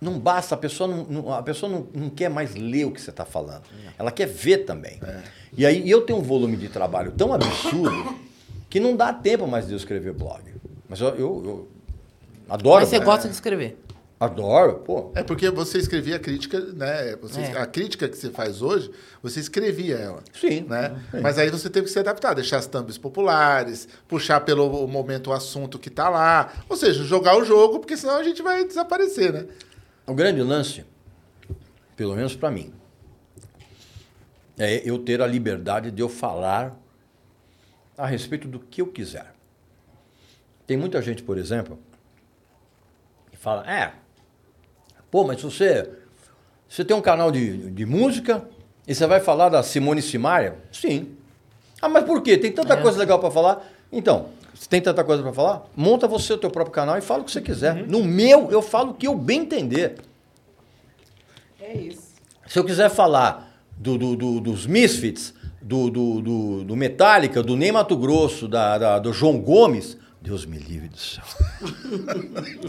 não 0.00 0.18
basta, 0.18 0.54
a 0.54 0.58
pessoa 0.58 0.88
não, 0.88 1.04
não- 1.04 1.32
a 1.34 1.42
pessoa 1.42 1.70
não, 1.70 1.86
não 1.94 2.08
quer 2.10 2.30
mais 2.30 2.54
ler 2.54 2.86
o 2.86 2.90
que 2.90 3.00
você 3.00 3.10
está 3.10 3.24
falando. 3.24 3.62
Ela 3.98 4.10
quer 4.10 4.26
ver 4.26 4.58
também. 4.64 4.98
E 5.56 5.66
aí 5.66 5.88
eu 5.90 6.02
tenho 6.02 6.18
um 6.18 6.22
volume 6.22 6.56
de 6.56 6.68
trabalho 6.68 7.12
tão 7.12 7.32
absurdo 7.32 8.16
que 8.68 8.78
não 8.80 8.96
dá 8.96 9.12
tempo 9.12 9.46
mais 9.46 9.66
de 9.66 9.72
eu 9.72 9.76
escrever 9.76 10.12
blog. 10.14 10.42
Mas 10.88 11.00
eu, 11.00 11.08
eu- 11.08 11.42
eu 11.44 11.68
adoro. 12.48 12.80
Mas 12.80 12.88
você 12.88 12.98
né? 12.98 13.04
gosta 13.04 13.28
de 13.28 13.34
escrever. 13.34 13.76
Adoro, 14.18 14.74
pô. 14.84 15.12
É 15.14 15.22
porque 15.22 15.48
você 15.50 15.78
escrevia 15.78 16.18
crítica, 16.18 16.60
né? 16.74 17.16
Você- 17.22 17.40
É. 17.40 17.58
A 17.58 17.64
crítica 17.64 18.06
que 18.06 18.16
você 18.18 18.28
faz 18.28 18.60
hoje, 18.60 18.90
você 19.22 19.40
escrevia 19.40 19.96
ela. 19.96 20.22
Sim. 20.38 20.66
Né? 20.68 20.94
Mas 21.22 21.38
aí 21.38 21.48
você 21.48 21.70
teve 21.70 21.86
que 21.86 21.92
se 21.92 21.98
adaptar, 21.98 22.34
deixar 22.34 22.58
as 22.58 22.66
thumbs 22.66 22.98
populares, 22.98 23.88
puxar 24.06 24.40
pelo 24.42 24.86
momento 24.86 25.30
o 25.30 25.32
assunto 25.32 25.78
que 25.78 25.88
tá 25.88 26.10
lá. 26.10 26.52
Ou 26.68 26.76
seja, 26.76 27.02
jogar 27.02 27.38
o 27.38 27.44
jogo, 27.46 27.78
porque 27.80 27.96
senão 27.96 28.16
a 28.18 28.22
gente 28.22 28.42
vai 28.42 28.62
desaparecer, 28.64 29.32
né? 29.32 29.46
O 30.10 30.14
grande 30.14 30.42
lance, 30.42 30.84
pelo 31.94 32.16
menos 32.16 32.34
para 32.34 32.50
mim, 32.50 32.72
é 34.58 34.82
eu 34.84 34.98
ter 34.98 35.22
a 35.22 35.26
liberdade 35.26 35.92
de 35.92 36.02
eu 36.02 36.08
falar 36.08 36.76
a 37.96 38.06
respeito 38.06 38.48
do 38.48 38.58
que 38.58 38.80
eu 38.80 38.88
quiser. 38.88 39.32
Tem 40.66 40.76
muita 40.76 41.00
gente, 41.00 41.22
por 41.22 41.38
exemplo, 41.38 41.78
que 43.30 43.36
fala: 43.36 43.64
é, 43.72 43.92
pô, 45.12 45.22
mas 45.22 45.40
você, 45.40 45.88
você 46.68 46.84
tem 46.84 46.96
um 46.96 47.00
canal 47.00 47.30
de, 47.30 47.70
de 47.70 47.86
música 47.86 48.44
e 48.88 48.92
você 48.92 49.06
vai 49.06 49.20
falar 49.20 49.48
da 49.48 49.62
Simone 49.62 50.02
Simaria? 50.02 50.58
Sim. 50.72 51.16
Ah, 51.80 51.88
mas 51.88 52.02
por 52.02 52.20
quê? 52.20 52.36
Tem 52.36 52.50
tanta 52.50 52.76
coisa 52.76 52.98
legal 52.98 53.20
para 53.20 53.30
falar. 53.30 53.64
Então, 53.92 54.30
se 54.60 54.68
tem 54.68 54.78
tanta 54.78 55.02
coisa 55.02 55.22
para 55.22 55.32
falar, 55.32 55.62
monta 55.74 56.06
você 56.06 56.34
o 56.34 56.38
teu 56.38 56.50
próprio 56.50 56.74
canal 56.74 56.98
e 56.98 57.00
fala 57.00 57.22
o 57.22 57.24
que 57.24 57.30
você 57.30 57.40
quiser. 57.40 57.86
No 57.88 58.04
meu, 58.04 58.50
eu 58.50 58.60
falo 58.60 58.90
o 58.90 58.94
que 58.94 59.06
eu 59.06 59.14
bem 59.14 59.40
entender. 59.40 59.94
É 61.58 61.72
isso. 61.78 62.10
Se 62.46 62.58
eu 62.58 62.64
quiser 62.64 62.90
falar 62.90 63.58
do, 63.78 63.96
do- 63.96 64.14
do- 64.16 64.38
dos 64.40 64.66
Misfits, 64.66 65.32
do, 65.62 65.88
do, 65.90 66.20
do- 66.20 66.64
do 66.64 66.76
Metallica, 66.76 67.42
do 67.42 67.56
Ney 67.56 67.72
Mato 67.72 67.96
Grosso, 67.96 68.46
da, 68.46 68.76
da- 68.76 68.98
do 68.98 69.14
João 69.14 69.38
Gomes, 69.40 69.96
Deus 70.20 70.44
me 70.44 70.58
livre 70.58 70.88
do 70.88 70.98
céu. 70.98 71.24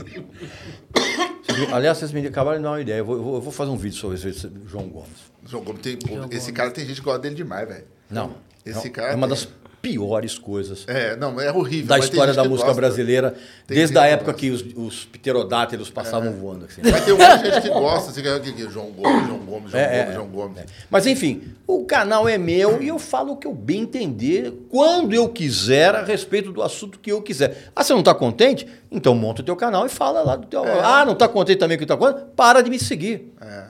Vocês 1.46 1.74
Aliás, 1.74 1.98
vocês 1.98 2.12
me 2.14 2.26
acabaram 2.26 2.58
de 2.58 2.64
dar 2.64 2.70
uma 2.72 2.82
ideia. 2.82 3.00
Eu 3.00 3.06
vou, 3.06 3.16
eu 3.18 3.24
vou- 3.24 3.36
eu 3.36 3.42
vou 3.42 3.52
fazer 3.52 3.72
um 3.72 3.76
vídeo 3.78 3.98
sobre 3.98 4.16
esse 4.18 4.50
João 4.66 4.88
Gomes. 4.88 5.10
João 5.46 5.64
Gomes 5.64 5.82
tem- 5.82 5.98
esse 6.32 6.54
cara 6.54 6.72
tem 6.72 6.86
gente 6.86 7.00
que 7.00 7.06
gosta 7.06 7.20
dele 7.20 7.36
demais, 7.36 7.68
velho. 7.68 7.84
Não. 8.10 8.36
Esse 8.66 8.86
não, 8.86 8.92
cara 8.94 9.12
é 9.12 9.16
uma 9.16 9.28
tem- 9.28 9.36
das 9.36 9.50
piores 9.82 10.38
coisas 10.38 10.86
É, 10.88 11.16
não, 11.16 11.42
é 11.42 11.52
horrível. 11.52 11.88
da 11.88 11.98
história 11.98 12.34
da 12.34 12.44
música 12.44 12.68
gosta. 12.68 12.80
brasileira, 12.82 13.36
Tem 13.66 13.78
desde 13.78 13.98
a 13.98 14.06
época 14.06 14.34
que 14.34 14.50
os, 14.52 14.64
os 14.76 15.06
pterodátilos 15.06 15.90
passavam 15.90 16.32
voando. 16.34 16.66
assim. 16.66 16.82
Mas 16.84 17.04
tem 17.04 17.16
de 17.16 17.50
gente 17.52 17.62
que 17.62 17.70
gosta, 17.70 18.12
assim, 18.12 18.22
que, 18.22 18.40
que, 18.40 18.54
que 18.54 18.70
João 18.72 18.92
Gomes, 18.92 19.28
João 19.28 19.40
Gomes, 19.40 19.72
João 19.72 19.84
É, 19.84 19.88
Gomes, 19.98 20.10
é, 20.10 20.14
João 20.14 20.28
Gomes. 20.28 20.58
é. 20.60 20.66
Mas 20.90 21.08
enfim, 21.08 21.42
o 21.66 21.84
canal 21.86 22.30
é 22.30 22.38
meu 22.38 22.82
e 22.82 22.88
eu 22.88 23.00
falo 23.00 23.34
o 23.34 23.38
que 23.38 23.48
eu 23.48 23.54
bem 23.54 23.82
entender, 23.82 24.54
quando 24.70 25.14
eu 25.14 25.28
quiser, 25.30 25.96
a 25.96 26.04
respeito 26.04 26.52
do 26.52 26.62
assunto 26.62 27.00
que 27.00 27.12
eu 27.12 27.22
quiser. 27.22 27.72
Ah, 27.76 27.84
você 27.84 27.94
não 27.94 28.00
está 28.02 28.14
contente? 28.14 28.68
Então 28.92 29.16
monta 29.16 29.42
o 29.42 29.46
teu 29.46 29.56
canal 29.56 29.86
e 29.86 29.90
fala 29.90 30.22
lá 30.22 30.36
do 30.36 30.46
teu. 30.48 30.64
Ah, 30.64 31.04
não 31.06 31.14
está 31.14 31.28
contente 31.28 31.58
também 31.58 31.78
com 31.78 31.84
o 31.84 31.88
que 31.88 31.92
está 31.94 31.98
contente? 31.98 32.26
Para 32.36 32.62
de 32.62 32.70
me 32.70 32.78
seguir. 32.78 33.34
É. 33.42 33.64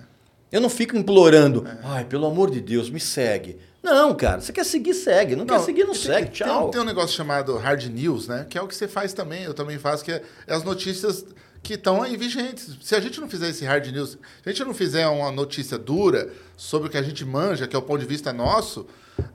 Eu 0.52 0.60
não 0.60 0.70
fico 0.70 0.98
implorando, 0.98 1.66
ai, 1.82 2.04
pelo 2.04 2.26
amor 2.26 2.52
de 2.52 2.60
Deus, 2.60 2.90
me 2.90 3.00
segue. 3.00 3.58
Não, 3.84 4.14
cara, 4.16 4.40
você 4.42 4.54
quer 4.54 4.64
seguir, 4.64 4.94
segue. 4.94 5.36
Não, 5.36 5.46
quer 5.46 5.60
seguir, 5.60 5.84
não 5.86 5.94
tem- 5.94 6.02
segue. 6.02 6.26
tem- 6.28 6.32
Tchau. 6.48 6.70
Tem, 6.70 6.82
um 6.82 6.86
negócio 6.86 7.16
chamado 7.16 7.58
hard 7.58 7.84
news, 7.86 8.28
né? 8.28 8.46
Que 8.50 8.58
é 8.58 8.62
o 8.62 8.68
que 8.68 8.76
você 8.76 8.88
faz 8.88 9.12
também, 9.14 9.44
eu 9.44 9.54
também 9.54 9.80
faço, 9.80 10.04
que 10.06 10.12
é, 10.12 10.22
é 10.46 10.54
as 10.54 10.64
notícias 10.64 11.26
que 11.64 11.74
estão 11.76 12.02
aí 12.02 12.16
vigentes. 12.16 12.78
Se 12.82 12.96
a 12.96 13.00
gente 13.00 13.20
não 13.20 13.28
fizer 13.30 13.50
esse 13.50 13.66
hard 13.66 13.88
news, 13.88 14.12
se 14.12 14.18
a 14.46 14.50
gente 14.52 14.64
não 14.64 14.74
fizer 14.74 15.08
uma 15.08 15.32
notícia 15.32 15.78
dura 15.78 16.32
sobre 16.56 16.88
o 16.88 16.92
que 16.92 16.98
a 16.98 17.02
gente 17.02 17.26
manja, 17.26 17.68
que 17.68 17.76
é 17.76 17.80
o 17.80 17.82
ponto 17.82 18.00
de 18.00 18.06
vista 18.06 18.32
nosso, 18.32 18.86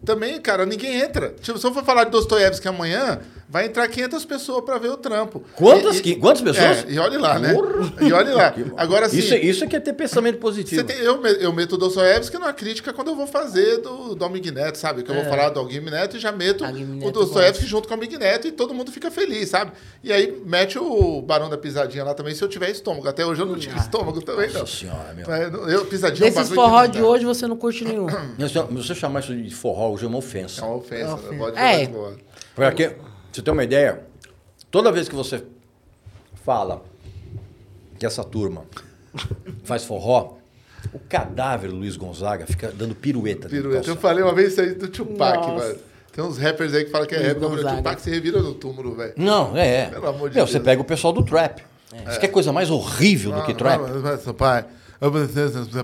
também, 0.04 0.40
cara, 0.40 0.64
ninguém 0.66 1.00
entra. 1.00 1.34
Tipo, 1.40 1.58
se 1.58 1.66
eu 1.66 1.72
for 1.72 1.84
falar 1.84 2.04
de 2.04 2.10
Dostoiévski 2.10 2.66
amanhã, 2.68 3.20
vai 3.48 3.66
entrar 3.66 3.86
500 3.88 4.24
pessoas 4.24 4.64
para 4.64 4.78
ver 4.78 4.88
o 4.90 4.96
trampo. 4.96 5.42
Quantas 5.54 5.98
E- 5.98 6.02
que- 6.02 6.16
quantas 6.16 6.42
pessoas? 6.42 6.84
É, 6.84 6.92
e 6.92 6.98
olhe 6.98 7.16
lá, 7.16 7.38
né? 7.38 7.54
E 8.00 8.12
olhe 8.12 8.32
lá. 8.32 8.54
Agora 8.76 9.08
sim. 9.08 9.18
Isso, 9.18 9.34
é- 9.34 9.38
isso 9.38 9.64
é 9.64 9.66
que 9.66 9.76
é 9.76 9.80
ter 9.80 9.92
pensamento 9.92 10.38
positivo. 10.38 10.80
Você 10.80 10.84
tem- 10.86 10.98
eu, 11.04 11.24
eu 11.26 11.52
meto 11.52 11.74
o 11.74 11.78
Dostoiévski 11.78 12.36
numa 12.38 12.52
crítica 12.52 12.92
quando 12.92 13.08
eu 13.08 13.16
vou 13.16 13.26
fazer 13.26 13.78
do, 13.78 14.14
do 14.14 14.24
Almig 14.24 14.50
Neto, 14.50 14.76
sabe? 14.78 15.02
Que 15.02 15.10
eu 15.10 15.14
vou 15.14 15.24
falar 15.24 15.50
do 15.50 15.60
Almig 15.60 15.80
Neto 15.90 16.16
e 16.16 16.20
já 16.20 16.32
meto 16.32 16.64
Almig 16.64 16.84
o 16.84 16.94
Neto 16.96 17.12
Dostoiévski 17.12 17.66
junto 17.66 17.86
com 17.86 17.94
o 17.94 17.96
Almig 17.96 18.18
Neto 18.18 18.48
e 18.48 18.52
todo 18.52 18.74
mundo 18.74 18.90
fica 18.90 19.10
feliz, 19.10 19.48
sabe? 19.48 19.72
E 20.02 20.12
aí 20.12 20.42
mete 20.44 20.78
o 20.78 21.22
Barão 21.22 21.48
da 21.48 21.56
Pisadinha 21.58 22.04
lá 22.04 22.14
também, 22.14 22.34
se 22.34 22.42
eu 22.42 22.48
tiver 22.48 22.70
estômago. 22.70 23.08
Até 23.08 23.24
hoje 23.24 23.40
eu 23.42 23.46
não 23.46 23.56
tive 23.56 23.78
estômago 23.78 24.20
também, 24.22 24.48
não. 24.52 24.60
Nossa 24.60 24.76
senhora, 24.76 25.14
meu. 25.14 25.26
Mas 25.28 25.46
Eu, 25.72 25.84
pisadinha 25.86 26.28
é 26.28 26.30
um 26.30 26.34
Desses 26.34 26.52
forró 26.54 26.86
de 26.86 27.02
hoje 27.02 27.24
você 27.24 27.46
não 27.46 27.56
curte 27.56 27.84
nenhum. 27.84 28.06
Se 28.08 28.72
você 28.88 28.94
chamar 28.94 29.20
isso 29.20 29.34
de 29.34 29.54
forró 29.54 29.75
hoje 29.84 30.04
é 30.04 30.08
uma 30.08 30.18
ofensa. 30.18 30.60
É 30.60 30.64
uma 30.64 30.76
ofensa, 30.76 30.94
É 31.02 31.04
né? 31.04 31.10
uma 31.10 31.16
Pode 31.16 31.32
ofensa. 31.34 31.46
jogar 31.46 31.72
É. 31.72 31.86
fora. 31.86 32.16
Porque, 32.54 32.96
você 33.32 33.42
tem 33.42 33.52
uma 33.52 33.64
ideia, 33.64 34.00
toda 34.70 34.90
vez 34.92 35.08
que 35.08 35.14
você 35.14 35.42
fala 36.44 36.82
que 37.98 38.06
essa 38.06 38.22
turma 38.24 38.64
faz 39.64 39.84
forró, 39.84 40.34
o 40.92 40.98
cadáver 40.98 41.70
do 41.70 41.76
Luiz 41.76 41.96
Gonzaga 41.96 42.46
fica 42.46 42.70
dando 42.70 42.94
pirueta. 42.94 43.48
Pirueta. 43.48 43.88
Eu 43.90 43.96
falei 43.96 44.22
uma 44.22 44.32
vez 44.34 44.52
isso 44.52 44.60
aí 44.60 44.74
do 44.74 44.88
Tupac, 44.88 45.36
Nossa. 45.38 45.52
mano. 45.68 45.78
Tem 46.12 46.24
uns 46.24 46.38
rappers 46.38 46.72
aí 46.72 46.84
que 46.84 46.90
falam 46.90 47.06
que 47.06 47.14
é 47.14 47.18
Luiz 47.18 47.28
rap, 47.32 47.40
mas 47.40 47.64
o. 47.64 47.76
Tupac 47.76 48.00
se 48.00 48.10
revira 48.10 48.40
no 48.40 48.54
túmulo, 48.54 48.94
velho. 48.94 49.12
Não, 49.16 49.54
é. 49.56 49.80
é. 49.82 49.86
Pelo 49.90 50.06
amor 50.08 50.30
de 50.30 50.36
Meu, 50.36 50.46
você 50.46 50.54
Deus. 50.54 50.64
pega 50.64 50.80
o 50.80 50.84
pessoal 50.84 51.12
do 51.12 51.22
trap. 51.22 51.62
Você 52.06 52.18
quer 52.20 52.28
coisa 52.28 52.52
mais 52.52 52.70
horrível 52.70 53.32
do 53.32 53.42
que 53.44 53.52
trap? 53.54 53.80
Não, 53.80 54.00
não, 54.00 54.18
seu 54.18 54.32
pai. 54.34 54.64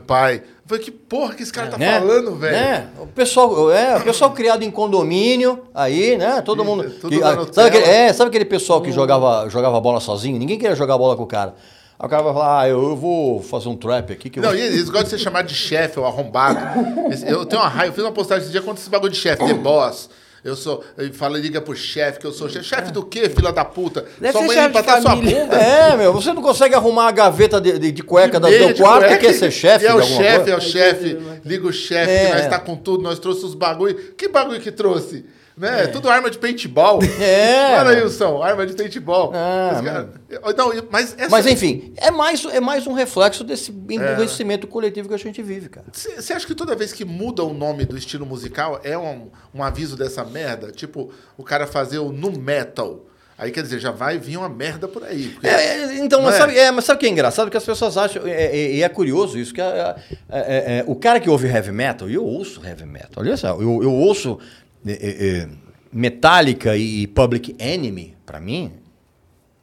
Pai. 0.07 0.37
Eu 0.37 0.43
falei, 0.67 0.85
que 0.85 0.91
porra 0.91 1.35
que 1.35 1.43
esse 1.43 1.53
cara 1.53 1.69
tá 1.69 1.77
Né? 1.79 1.99
falando, 2.01 2.35
velho? 2.37 2.53
Né? 2.57 2.89
O 2.99 3.07
pessoal, 3.07 3.71
é, 3.71 3.97
o 3.97 4.01
pessoal 4.03 4.31
criado 4.35 4.63
em 4.63 4.71
condomínio, 4.71 5.65
aí, 5.75 6.17
né? 6.17 6.41
Todo 6.43 6.65
mundo. 6.65 6.89
tudo 7.01 7.17
que- 7.17 7.23
ah, 7.23 7.47
sabe, 7.53 7.69
aquele, 7.69 7.85
é, 7.85 8.13
sabe 8.13 8.29
aquele 8.29 8.45
pessoal 8.45 8.81
que 8.81 8.91
jogava, 8.93 9.49
jogava 9.49 9.81
bola 9.81 10.01
sozinho? 10.01 10.39
Ninguém 10.39 10.59
queria 10.59 10.75
jogar 10.77 10.97
bola 10.97 11.17
com 11.17 11.25
o 11.25 11.27
cara. 11.27 11.55
Aí 11.99 12.07
o 12.07 12.09
cara 12.09 12.23
vai 12.23 12.33
falar, 12.33 12.61
ah, 12.63 12.69
eu, 12.69 12.97
vou 12.97 13.41
fazer 13.43 13.69
um 13.69 13.77
trap 13.77 14.13
aqui 14.13 14.31
que 14.31 14.41
Não, 14.41 14.49
vou- 14.51 14.59
eles 14.59 14.85
gostam 14.89 15.05
de 15.05 15.11
ser 15.11 15.19
chamado 15.19 15.47
de 15.47 15.55
chefe 15.55 16.01
ou 16.01 16.07
arrombado. 16.07 16.59
Eu 17.27 17.45
tenho 17.45 17.61
uma 17.63 17.69
raiva, 17.69 17.89
eu 17.91 17.93
fiz 17.95 18.03
uma 18.05 18.11
postagem 18.13 18.43
esse 18.45 18.51
dia 18.53 18.63
contra 18.63 18.81
esse 18.81 18.91
bagulho 18.91 19.13
de 19.13 19.19
chefe, 19.19 19.45
the 19.45 19.55
boss. 19.55 20.09
Eu 20.45 20.57
sou. 20.57 20.85
Eu 20.99 21.13
falo, 21.15 21.37
liga 21.37 21.61
pro 21.61 21.75
chefe 21.77 22.19
que 22.19 22.27
eu 22.27 22.33
sou 22.33 22.49
chefe. 22.49 22.65
Chefe 22.65 22.91
do 22.91 23.05
quê, 23.05 23.29
filha 23.29 23.53
da 23.53 23.65
puta? 23.65 24.05
Deve 24.21 24.33
sua 24.33 24.43
mãe 24.43 24.59
até 24.59 25.01
sua 25.01 25.15
bunda. 25.15 25.31
É, 25.57 25.97
meu, 25.97 26.13
você 26.13 26.33
não 26.33 26.43
consegue 26.43 26.75
arrumar 26.75 27.07
a 27.09 27.13
gaveta 27.13 27.61
de, 27.61 27.79
de, 27.79 27.93
de 27.93 28.03
cueca 28.03 28.41
do 28.41 28.49
teu 28.49 28.75
quarto 28.75 29.05
e 29.05 29.09
cueca. 29.09 29.19
quer 29.19 29.33
ser 29.35 29.51
chefe 29.53 29.87
é 29.87 29.91
de 29.91 29.97
o 29.97 30.03
chefe, 30.03 30.51
é 30.51 30.57
o 30.57 30.61
chefe. 30.61 31.19
Liga 31.45 31.67
o 31.69 31.73
chefe, 31.73 32.11
É. 32.11 32.27
que 32.27 32.33
nós 32.35 32.47
tá 32.49 32.59
com 32.59 32.75
tudo, 32.77 33.05
nós 33.05 33.21
trouxe 33.21 33.45
os 33.45 33.55
bagulho. 33.55 33.95
Que 34.17 34.29
bagulho 34.29 34.61
que 34.61 34.73
trouxe? 34.73 35.25
Né? 35.57 35.87
Tudo 35.89 36.09
arma 36.09 36.31
de 36.31 36.39
paintball. 36.39 37.01
É. 37.21 37.79
Olha 37.79 37.91
aí, 37.91 38.03
Wilson, 38.03 38.43
arma 38.43 38.67
de 38.67 38.73
paintball. 38.75 39.33
Ah, 39.35 39.71
Esse 39.75 39.83
cara- 39.83 40.09
Não, 40.57 40.73
mas 40.91 41.15
essa- 41.19 41.29
Mas 41.31 41.47
enfim, 41.47 41.93
é 41.99 42.11
mais, 42.11 42.45
é 42.47 42.59
mais 42.61 42.87
um 42.87 42.93
reflexo 42.95 43.45
desse 43.45 43.71
emburrecimento 43.71 44.67
coletivo 44.67 45.09
que 45.09 45.15
a 45.15 45.19
gente 45.19 45.43
vive, 45.43 45.69
cara. 45.69 45.87
Você 45.93 46.33
acha 46.33 46.47
que 46.47 46.55
toda 46.55 46.75
vez 46.75 46.93
que 46.93 47.05
muda 47.05 47.45
o 47.45 47.53
nome 47.53 47.85
do 47.85 47.97
estilo 47.99 48.25
musical 48.25 48.81
é 48.83 48.97
um, 48.97 49.31
um 49.55 49.63
aviso 49.63 49.97
dessa 49.97 50.25
merda? 50.25 50.73
Tipo, 50.73 51.11
o 51.37 51.43
cara 51.45 51.67
fazer 51.67 51.99
o 51.99 52.11
nu 52.11 52.33
metal. 52.39 53.07
Aí 53.39 53.51
quer 53.51 53.63
dizer, 53.63 53.81
já 53.81 53.91
vai 53.91 54.19
vir 54.19 54.37
uma 54.37 54.49
merda 54.49 54.87
por 54.87 55.03
aí. 55.03 55.31
porque- 55.31 55.49
É, 55.49 55.51
é, 55.85 55.99
então, 55.99 56.23
mas, 56.23 56.35
é? 56.35 56.39
sabe, 56.39 56.59
é, 56.59 56.71
mas 56.71 56.85
sabe 56.85 56.97
o 56.99 57.01
que 57.01 57.07
é 57.07 57.09
engraçado? 57.09 57.51
Que 57.51 57.57
as 57.57 57.65
pessoas 57.65 57.97
acham, 57.97 58.27
e 58.27 58.31
é, 58.31 58.79
é- 58.79 58.81
é 58.83 58.89
curioso 58.89 59.37
isso, 59.39 59.53
que 59.53 59.61
é, 59.61 59.65
é, 59.65 59.95
é, 60.31 60.79
é, 60.79 60.85
o 60.87 60.95
cara 60.95 61.19
que 61.19 61.29
ouve 61.29 61.49
heavy 61.49 61.73
metal, 61.73 62.09
e 62.09 62.15
eu 62.15 62.25
ouço 62.25 62.61
heavy 62.65 62.85
metal, 62.85 63.11
olha 63.17 63.37
só, 63.37 63.49
eu, 63.61 63.83
eu 63.83 63.93
ouço 63.93 64.39
é, 64.87 64.93
é, 64.93 65.39
é, 65.39 65.49
Metallica 65.93 66.77
e 66.77 67.07
Public 67.07 67.55
Enemy, 67.59 68.17
pra 68.25 68.41
mim, 68.41 68.73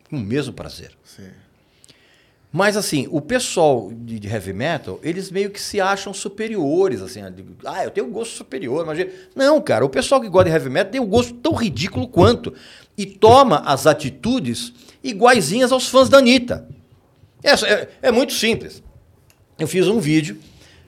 com 0.09 0.17
o 0.17 0.19
mesmo 0.19 0.53
prazer. 0.53 0.91
Sim. 1.03 1.27
Mas 2.51 2.75
assim, 2.75 3.07
o 3.11 3.21
pessoal 3.21 3.91
de, 3.93 4.19
de 4.19 4.27
heavy 4.27 4.53
metal, 4.53 4.99
eles 5.03 5.29
meio 5.29 5.51
que 5.51 5.61
se 5.61 5.79
acham 5.79 6.11
superiores, 6.13 6.99
assim. 6.99 7.21
ah, 7.63 7.83
eu 7.83 7.91
tenho 7.91 8.07
um 8.07 8.11
gosto 8.11 8.35
superior, 8.35 8.85
mas... 8.87 8.97
Não, 9.35 9.61
cara, 9.61 9.85
o 9.85 9.89
pessoal 9.89 10.19
que 10.19 10.27
gosta 10.27 10.49
de 10.49 10.55
heavy 10.55 10.69
metal 10.69 10.91
tem 10.91 10.99
um 11.01 11.05
gosto 11.05 11.33
tão 11.35 11.53
ridículo 11.53 12.07
quanto. 12.07 12.53
E 12.97 13.05
toma 13.05 13.57
as 13.65 13.85
atitudes 13.85 14.73
iguaizinhas 15.03 15.71
aos 15.71 15.87
fãs 15.87 16.09
da 16.09 16.17
Anitta. 16.17 16.67
É, 17.43 17.51
é, 17.51 17.89
é 18.03 18.11
muito 18.11 18.33
simples. 18.33 18.81
eu 19.59 19.67
fiz 19.67 19.87
um 19.87 19.99
vídeo 19.99 20.37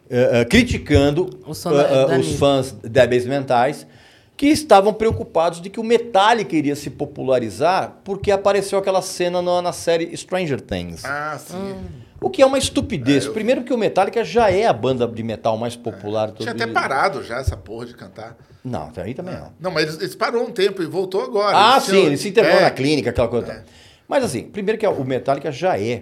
eh, 0.10 0.42
eh, 0.42 0.46
criticando 0.46 1.30
O 1.46 1.54
som 1.54 1.72
eh, 1.72 1.76
da- 1.78 1.90
eh, 1.90 2.90
da 2.90 3.06
que 4.42 4.48
estavam 4.48 4.92
preocupados 4.92 5.62
de 5.62 5.70
que 5.70 5.80
o 5.80 5.84
Metallica 5.84 6.56
iria 6.56 6.76
se 6.76 6.90
popularizar 6.90 7.98
porque 8.04 8.32
apareceu 8.32 8.80
aquela 8.80 9.00
cena 9.00 9.40
na, 9.40 9.62
na 9.62 9.72
série 9.72 10.18
Stranger 10.18 10.60
Things. 10.60 11.06
Ah, 11.06 11.38
sim. 11.38 11.76
O 12.20 12.28
que 12.28 12.42
é 12.42 12.46
uma 12.48 12.58
estupidez. 12.58 13.28
Primeiro 13.28 13.64
que 13.64 13.72
o 13.72 13.78
Metallica 13.78 14.24
já 14.24 14.50
é 14.50 14.66
a 14.66 14.74
banda 14.74 15.08
de 15.08 15.22
metal 15.22 15.58
mais 15.58 15.76
popular 15.76 16.32
do 16.32 16.38
Tinha 16.40 16.54
até 16.54 16.66
parado 16.66 17.24
já 17.24 17.38
essa 17.38 17.56
porra 17.56 17.86
de 17.86 17.94
cantar. 17.94 18.36
Não, 18.66 18.88
até 18.88 19.04
aí 19.04 19.14
também 19.14 19.36
não. 19.36 19.54
Não, 19.60 19.70
mas 19.70 19.84
eles, 19.84 19.98
eles 20.00 20.16
parou 20.16 20.44
um 20.44 20.50
tempo 20.52 20.82
e 20.82 20.88
voltou 20.88 21.22
agora. 21.22 21.56
Ah, 21.56 21.74
Eles 21.74 21.84
sim, 21.84 21.92
tinham- 21.92 22.06
ele 22.08 22.18
se 22.18 22.30
internou 22.30 22.58
É. 22.58 22.62
na 22.62 22.72
clínica, 22.72 23.12
aquela 23.12 23.28
coisa. 23.28 23.64
Mas 24.08 24.24
assim, 24.24 24.46
primeiro 24.46 24.80
que 24.80 24.88
o 24.88 25.04
Metallica 25.06 25.52
já 25.52 25.80
é 25.80 26.02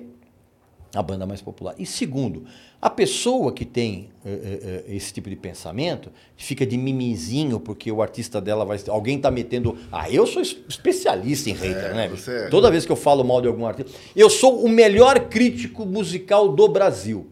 a 0.96 1.04
banda 1.04 1.26
mais 1.26 1.42
popular. 1.42 1.76
E 1.78 1.86
segundo, 1.86 2.46
a 2.82 2.90
pessoa 2.90 3.52
que 3.52 3.66
tem 3.66 4.10
eh, 4.26 4.30
eh, 4.32 4.84
eh, 4.88 4.96
esse 4.96 5.12
tipo 5.14 5.30
de 5.30 5.36
pensamento, 5.36 6.10
que 6.38 6.44
fica 6.46 6.66
de 6.66 6.78
mimizinho 6.78 7.60
porque 7.60 7.92
o 7.92 8.02
artista 8.02 8.40
dela 8.40 8.64
vai... 8.64 8.80
Alguém 8.88 9.20
tá 9.20 9.30
metendo... 9.30 9.78
Ah, 9.92 10.10
eu 10.10 10.26
sou 10.26 10.42
es- 10.42 10.56
especialista 10.68 11.50
em 11.50 11.54
hater, 11.54 11.94
né? 11.94 12.08
bicho? 12.08 12.24
você 12.24 12.32
é. 12.32 12.48
Toda 12.48 12.72
vez 12.72 12.86
que 12.86 12.92
eu 12.92 12.96
falo 12.96 13.24
mal 13.24 13.42
de 13.42 13.48
algum 13.50 13.66
artista... 13.66 13.92
Eu 14.16 14.30
sou 14.30 14.64
o 14.64 14.70
melhor 14.70 15.20
crítico 15.30 15.86
musical 15.86 16.48
do 16.50 16.68
Brasil. 16.70 17.28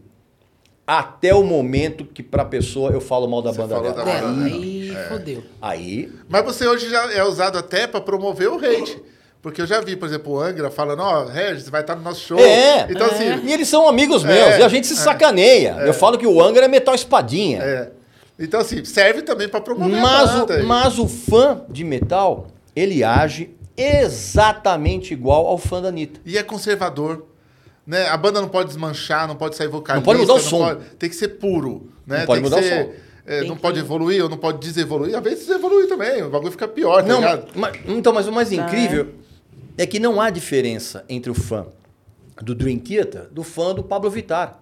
Até 0.86 1.34
o 1.34 1.42
momento 1.42 2.04
que 2.04 2.22
pra 2.22 2.44
pessoa 2.46 2.90
eu 2.90 3.00
falo 3.00 3.26
mal 3.28 3.42
da 3.42 3.50
Você 3.52 3.58
banda 3.58 3.80
dela. 3.80 3.94
da 4.04 4.10
É, 4.10 4.20
banda. 4.22 4.44
aí 4.46 4.92
fodeu. 5.08 5.42
Aí 5.60 6.12
Mas 6.28 6.44
você 6.44 6.66
hoje 6.66 6.88
já 6.88 7.12
é 7.12 7.22
usado 7.24 7.58
até 7.58 7.86
pra 7.86 8.00
promover 8.00 8.48
o 8.50 8.56
hate. 8.56 8.98
Porque 9.40 9.62
eu 9.62 9.66
já 9.66 9.80
vi, 9.80 9.94
por 9.94 10.06
exemplo, 10.08 10.32
o 10.32 10.40
Angra 10.40 10.68
falando, 10.70 11.00
ó, 11.00 11.24
Regis, 11.24 11.64
você 11.64 11.70
vai 11.70 11.80
estar 11.82 11.94
no 11.94 12.02
nosso 12.02 12.20
show. 12.20 12.38
É, 12.38 12.86
Então, 12.90 13.06
assim, 13.06 13.24
E 13.46 13.52
eles 13.52 13.68
são 13.68 13.88
amigos 13.88 14.24
meus, 14.24 14.36
É, 14.36 14.60
e 14.60 14.62
a 14.64 14.68
gente 14.68 14.86
se 14.86 14.96
sacaneia. 14.96 15.76
Eu 15.86 15.94
falo 15.94 16.18
que 16.18 16.26
o 16.26 16.42
Angra 16.42 16.64
é 16.64 16.68
metal 16.68 16.94
espadinha. 16.94 17.62
é. 17.62 17.90
Então, 18.40 18.60
assim, 18.60 18.84
serve 18.84 19.22
também 19.22 19.48
pra 19.48 19.60
promover 19.60 20.00
mas, 20.00 20.30
a 20.30 20.32
banda. 20.46 20.60
o, 20.62 20.66
mas 20.66 20.96
o 20.98 21.08
fã 21.08 21.62
de 21.68 21.82
metal, 21.82 22.46
ele 22.74 23.02
age 23.02 23.50
exatamente 23.76 25.12
igual 25.12 25.46
ao 25.46 25.58
fã 25.58 25.80
da 25.82 25.88
Anitta. 25.88 26.20
E 26.24 26.38
é 26.38 26.42
conservador. 26.42 27.26
Né? 27.86 28.06
A 28.08 28.16
banda 28.16 28.40
não 28.40 28.48
pode 28.48 28.68
desmanchar, 28.68 29.26
não 29.26 29.34
pode 29.36 29.56
sair 29.56 29.68
vocalista. 29.68 29.96
Não 29.96 30.02
pode 30.04 30.20
mudar 30.20 30.34
o 30.34 30.40
som. 30.40 30.58
pode- 30.58 30.84
tem 30.98 31.08
que 31.08 31.16
ser 31.16 31.28
puro. 31.28 31.90
Né? 32.06 32.18
Não 32.20 32.26
pode 32.26 32.40
tem 32.42 32.50
mudar 32.50 32.60
que 32.62 32.66
o 32.66 32.68
ser, 32.68 32.84
som. 32.84 32.92
é, 33.26 33.44
não 33.44 33.56
que- 33.56 33.62
pode 33.62 33.78
evoluir 33.80 34.22
ou 34.22 34.28
não 34.28 34.36
pode 34.36 34.58
desevoluir. 34.58 35.16
Às 35.16 35.22
vezes 35.22 35.46
desevolui 35.46 35.86
também, 35.86 36.22
o 36.22 36.28
bagulho 36.30 36.52
fica 36.52 36.68
pior, 36.68 37.02
tá 37.02 37.08
Não, 37.08 37.18
ligado? 37.20 37.46
mas, 37.54 37.76
então, 37.86 38.12
mas 38.12 38.28
o 38.28 38.32
mais 38.32 38.50
Tá. 38.50 38.54
incrível 38.56 39.08
é 39.78 39.86
que 39.86 40.00
não 40.00 40.20
há 40.20 40.28
diferença 40.28 41.04
entre 41.08 41.30
o 41.30 41.34
fã 41.34 41.66
do 42.42 42.54
Dream 42.54 42.78
Theater 42.78 43.28
do 43.30 43.44
fã 43.44 43.72
do 43.74 43.84
Pablo 43.84 44.10
Vittar. 44.10 44.60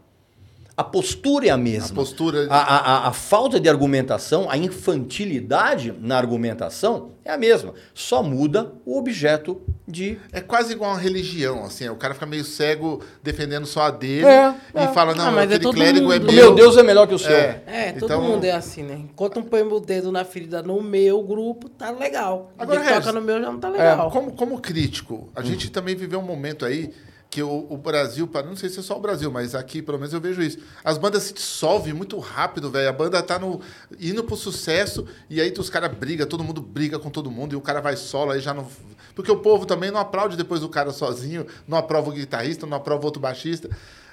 A 0.77 0.85
postura 0.85 1.47
é 1.47 1.51
a 1.51 1.57
mesma. 1.57 1.89
A 1.93 1.95
postura- 1.95 2.47
A, 2.51 2.57
a- 2.59 2.79
a- 2.79 3.09
a 3.09 3.13
falta 3.13 3.59
de 3.59 3.67
argumentação, 3.69 4.51
a 4.51 4.59
infantilidade 4.59 5.95
na 6.01 6.19
argumentação 6.19 7.13
é 7.25 7.33
a 7.33 7.39
mesma. 7.39 7.73
Só 7.95 8.23
muda 8.23 8.73
o 8.85 8.99
objeto 8.99 9.61
de 9.89 10.19
É 10.33 10.41
quase 10.41 10.73
igual 10.75 10.91
uma 10.93 11.01
religião, 11.01 11.65
assim. 11.65 11.89
O 11.89 11.97
cara 11.97 12.13
fica 12.13 12.27
meio 12.27 12.45
cego 12.45 13.01
defendendo 13.23 13.65
só 13.67 13.83
a 13.83 13.91
dele 13.91 14.27
É, 14.27 14.55
e 14.75 14.79
é. 14.81 14.89
fala, 14.89 15.15
não, 15.15 15.29
Ah, 15.29 15.31
mas 15.31 15.43
é 15.45 15.55
aquele 15.55 15.61
todo 15.63 15.75
clérigo 15.77 16.13
é 16.13 16.19
mundo. 16.19 16.29
O 16.29 16.33
meu. 16.35 16.45
meu 16.47 16.55
Deus 16.55 16.77
é 16.77 16.83
melhor 16.83 17.07
que 17.07 17.15
o 17.15 17.19
seu. 17.19 17.35
É. 17.35 17.63
É, 17.67 17.93
todo 17.93 18.05
Então- 18.05 18.21
mundo 18.23 18.45
é 18.45 18.53
assim, 18.53 18.83
né? 18.83 18.97
Enquanto 19.11 19.37
não 19.37 19.45
põe 19.45 19.63
o 19.63 19.81
dedo 19.81 20.13
na 20.13 20.25
ferida 20.25 20.63
no 20.63 20.83
meu 20.83 21.23
grupo, 21.23 21.69
tá 21.71 21.91
legal. 21.91 22.53
Agora, 22.59 22.81
Regis, 22.81 22.99
toca 22.99 23.13
no 23.13 23.23
meu 23.25 23.41
já 23.41 23.51
não 23.51 23.59
tá 23.59 23.69
É, 23.69 23.73
legal. 23.73 24.11
como, 24.11 24.33
como 24.33 24.61
crítico, 24.61 25.29
a 25.35 25.43
gente 25.43 25.71
também 25.71 25.95
viveu 25.97 26.19
um 26.21 26.23
momento 26.25 26.65
aí 26.67 26.93
que 27.37 27.43
o, 27.43 27.67
o 27.69 27.77
Brasil, 27.77 28.27
para- 28.27 28.47
não 28.47 28.57
sei 28.57 28.71
se 28.71 28.81
é 28.81 28.83
só 28.83 28.97
o 28.97 29.01
Brasil, 29.01 29.31
mas 29.31 29.55
aqui 29.55 29.83
pelo 29.83 29.99
menos 29.99 30.15
eu 30.15 30.21
vejo 30.23 30.41
isso. 30.41 30.57
As 30.83 30.97
bandas 30.97 31.25
se 31.25 31.35
dissolvem 31.35 31.93
muito 31.93 32.19
rápido, 32.19 32.71
velho. 32.71 32.89
A 32.89 32.93
banda 32.95 33.23
tá 33.23 33.39
no, 33.39 33.61
indo 34.01 34.25
pro 34.25 34.35
sucesso 34.35 35.07
e 35.29 35.39
aí 35.39 35.53
os 35.59 35.69
caras 35.69 35.95
brigam, 35.95 36.27
todo 36.27 36.43
mundo 36.43 36.63
briga 36.63 36.99
com 36.99 37.11
todo 37.11 37.31
mundo 37.31 37.53
e 37.53 37.57
o 37.57 37.61
cara 37.61 37.83
vai 37.83 37.95
solo, 37.95 38.31
aí 38.31 38.41
já 38.41 38.55
não. 38.55 38.67
Porque 39.15 39.31
o 39.31 39.37
povo 39.37 39.67
também 39.67 39.91
não 39.91 40.01
aplaude 40.01 40.35
depois 40.35 40.63
o 40.63 40.69
cara 40.71 40.91
sozinho, 40.93 41.47
não 41.69 41.77
aprova 41.77 42.09
o 42.09 42.13
guitarrista, 42.15 42.65
não 42.67 42.79
aprova 42.79 43.05
outro 43.05 43.21
baixista. 43.21 43.69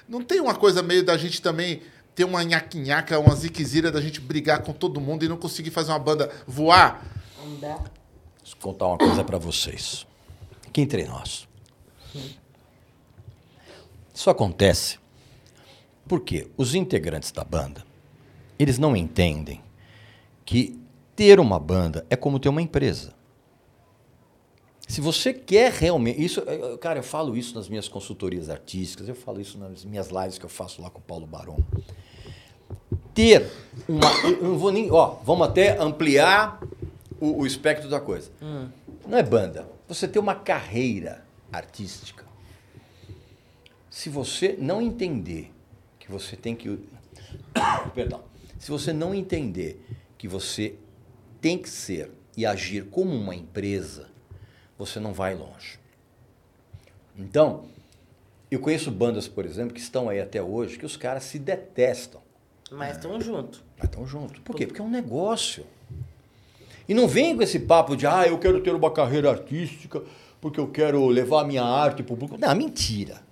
Não 0.06 0.20
tem 0.22 0.38
uma 0.38 0.54
coisa 0.54 0.82
meio 0.82 1.02
da 1.02 1.16
gente 1.16 1.40
também 1.40 1.80
ter 2.14 2.24
uma 2.24 2.44
nhaquinhaca, 2.44 3.18
uma 3.18 3.34
ziquezira 3.34 3.90
da 3.90 4.02
gente 4.02 4.20
brigar 4.20 4.60
com 4.62 4.74
todo 4.74 5.00
mundo 5.00 5.24
e 5.24 5.28
não 5.30 5.38
conseguir 5.38 5.70
fazer 5.70 5.92
uma 5.92 5.98
banda 5.98 6.30
voar? 6.46 7.02
Dá. 7.58 7.76
Deixa 8.42 8.54
eu 8.54 8.60
contar 8.60 8.86
uma 8.86 8.98
coisa 8.98 9.24
pra 9.24 9.38
vocês. 9.38 10.06
Aqui 10.66 10.82
entre 10.82 11.06
nós. 11.06 11.48
Isso 14.14 14.30
acontece 14.30 14.98
porque 16.06 16.48
os 16.56 16.74
integrantes 16.74 17.32
da 17.32 17.42
banda, 17.44 17.84
eles 18.58 18.78
não 18.78 18.94
entendem 18.96 19.60
que 20.44 20.78
ter 21.16 21.40
uma 21.40 21.58
banda 21.58 22.06
é 22.08 22.14
como 22.16 22.38
ter 22.38 22.48
uma 22.48 22.62
empresa. 22.62 23.12
Se 24.86 25.00
você 25.00 25.32
quer 25.32 25.72
realmente. 25.72 26.22
Isso, 26.22 26.40
eu- 26.40 26.76
cara, 26.76 26.98
eu 26.98 27.02
falo 27.02 27.34
isso 27.36 27.54
nas 27.54 27.68
minhas 27.68 27.88
consultorias 27.88 28.50
artísticas, 28.50 29.08
eu 29.08 29.14
falo 29.14 29.40
isso 29.40 29.56
nas 29.58 29.82
minhas 29.84 30.08
lives 30.10 30.36
que 30.38 30.44
eu 30.44 30.48
faço 30.50 30.82
lá 30.82 30.90
com 30.90 30.98
o 30.98 31.02
Paulo 31.02 31.26
Barão. 31.26 31.56
Ter 33.14 33.50
uma. 33.88 34.06
Eu 34.28 34.42
não 34.42 34.58
vou 34.58 34.70
nem. 34.70 34.90
Ó, 34.90 35.16
vamos 35.24 35.48
até 35.48 35.78
ampliar 35.80 36.60
o, 37.20 37.40
o 37.42 37.46
espectro 37.46 37.88
da 37.88 37.98
coisa. 38.00 38.30
Não 39.06 39.16
é 39.16 39.22
banda. 39.22 39.66
Você 39.88 40.06
tem 40.06 40.20
uma 40.20 40.34
carreira 40.34 41.24
artística. 41.50 42.23
Se 43.94 44.10
você 44.10 44.56
não 44.58 44.82
entender 44.82 45.52
que 46.00 46.10
você 46.10 46.34
tem 46.34 46.56
que. 46.56 46.80
Perdão. 47.94 48.24
Se 48.58 48.68
você 48.68 48.92
não 48.92 49.14
entender 49.14 49.80
que 50.18 50.26
você 50.26 50.74
tem 51.40 51.56
que 51.56 51.70
ser 51.70 52.10
e 52.36 52.44
agir 52.44 52.86
como 52.86 53.14
uma 53.14 53.36
empresa, 53.36 54.08
você 54.76 54.98
não 54.98 55.12
vai 55.12 55.36
longe. 55.36 55.78
Então, 57.16 57.66
eu 58.50 58.58
conheço 58.58 58.90
bandas, 58.90 59.28
por 59.28 59.46
exemplo, 59.46 59.72
que 59.72 59.80
estão 59.80 60.08
aí 60.08 60.20
até 60.20 60.42
hoje, 60.42 60.76
que 60.76 60.84
os 60.84 60.96
caras 60.96 61.22
se 61.22 61.38
detestam. 61.38 62.20
Mas 62.72 62.96
estão 62.96 63.20
junto. 63.20 63.62
Mas 63.78 63.88
estão 63.88 64.04
juntos. 64.04 64.40
Por 64.40 64.56
quê? 64.56 64.66
Porque 64.66 64.80
é 64.80 64.84
um 64.84 64.90
negócio. 64.90 65.64
E 66.88 66.94
não 66.94 67.06
vem 67.06 67.36
com 67.36 67.42
esse 67.44 67.60
papo 67.60 67.96
de, 67.96 68.08
ah, 68.08 68.26
eu 68.26 68.40
quero 68.40 68.60
ter 68.60 68.74
uma 68.74 68.90
carreira 68.90 69.30
artística 69.30 70.02
porque 70.40 70.58
eu 70.58 70.66
quero 70.66 71.06
levar 71.06 71.42
a 71.42 71.44
minha 71.44 71.62
arte 71.62 72.02
para 72.02 72.12
o 72.12 72.16
público. 72.16 72.40
Não, 72.40 72.54
mentira. 72.56 73.22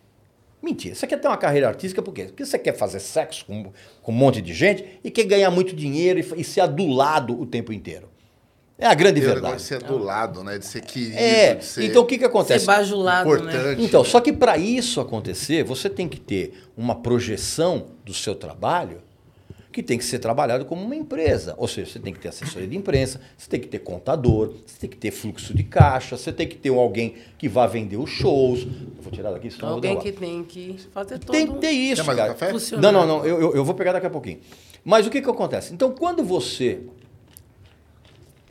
Mentira. 0.62 0.94
Você 0.94 1.06
quer 1.06 1.18
ter 1.18 1.26
uma 1.26 1.36
carreira 1.36 1.68
artística 1.68 2.00
por 2.00 2.14
quê? 2.14 2.24
Porque 2.24 2.46
você 2.46 2.58
quer 2.58 2.76
fazer 2.76 3.00
sexo 3.00 3.44
com, 3.44 3.72
com 4.00 4.12
um 4.12 4.14
monte 4.14 4.40
de 4.40 4.54
gente 4.54 4.84
e 5.02 5.10
quer 5.10 5.24
ganhar 5.24 5.50
muito 5.50 5.74
dinheiro 5.74 6.20
e, 6.20 6.40
e 6.40 6.44
ser 6.44 6.60
adulado 6.60 7.38
o 7.38 7.44
tempo 7.44 7.72
inteiro. 7.72 8.08
É 8.78 8.86
a 8.86 8.94
grande 8.94 9.20
verdade. 9.20 9.42
negócio 9.42 9.58
de 9.58 9.64
ser 9.64 9.82
do 9.82 9.98
lado, 9.98 10.42
né? 10.42 10.58
De 10.58 10.66
ser 10.66 10.80
querido, 10.82 11.16
É, 11.16 11.54
de 11.54 11.64
ser 11.64 11.84
então 11.84 12.02
o 12.02 12.06
que, 12.06 12.18
que 12.18 12.24
acontece? 12.24 12.64
Ser 12.64 12.66
bajulado, 12.66 13.28
né? 13.28 13.34
importante. 13.52 13.82
Então, 13.82 14.04
só 14.04 14.20
que 14.20 14.32
para 14.32 14.56
isso 14.58 15.00
acontecer, 15.00 15.62
você 15.62 15.88
tem 15.88 16.08
que 16.08 16.18
ter 16.18 16.64
uma 16.76 16.96
projeção 16.96 17.86
do 18.04 18.14
seu 18.14 18.34
trabalho 18.34 19.00
que 19.72 19.82
tem 19.82 19.96
que 19.98 20.04
ser 20.04 20.18
trabalhado 20.18 20.64
como 20.66 20.84
uma 20.84 20.94
empresa. 20.94 21.54
Ou 21.56 21.66
seja, 21.66 21.90
você 21.92 21.98
tem 21.98 22.12
que 22.12 22.20
ter 22.20 22.28
assessoria 22.28 22.68
de 22.68 22.76
imprensa, 22.76 23.20
você 23.36 23.48
tem 23.48 23.58
que 23.58 23.66
ter 23.66 23.78
contador, 23.78 24.52
você 24.66 24.78
tem 24.80 24.90
que 24.90 24.96
ter 24.96 25.10
fluxo 25.10 25.54
de 25.54 25.64
caixa, 25.64 26.16
você 26.16 26.32
tem 26.32 26.46
que 26.46 26.56
ter 26.56 26.68
alguém 26.68 27.14
que 27.38 27.48
vá 27.48 27.66
vender 27.66 27.96
os 27.96 28.10
shows. 28.10 28.62
Eu 28.62 29.02
vou 29.02 29.10
tirar 29.12 29.30
daqui, 29.32 29.50
senão 29.50 29.68
eu 29.68 29.80
vou 29.80 29.90
Alguém 29.90 29.98
que 29.98 30.12
tem 30.12 30.44
que 30.44 30.76
fazer 30.92 31.18
todo 31.18 31.32
Tem 31.32 31.46
que 31.46 31.58
ter 31.58 31.70
isso, 31.70 32.04
Quer 32.04 32.14
cara. 32.16 32.34
café? 32.34 32.52
Não, 32.80 32.92
não, 32.92 33.06
não. 33.06 33.24
Eu, 33.26 33.40
eu, 33.40 33.54
eu 33.56 33.64
vou 33.64 33.74
pegar 33.74 33.92
daqui 33.92 34.06
a 34.06 34.10
pouquinho. 34.10 34.38
Mas 34.84 35.06
o 35.06 35.10
que, 35.10 35.22
que 35.22 35.30
acontece? 35.30 35.72
Então, 35.72 35.90
quando 35.92 36.22
você 36.22 36.80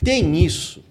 tem 0.03 0.43
isso, 0.43 0.83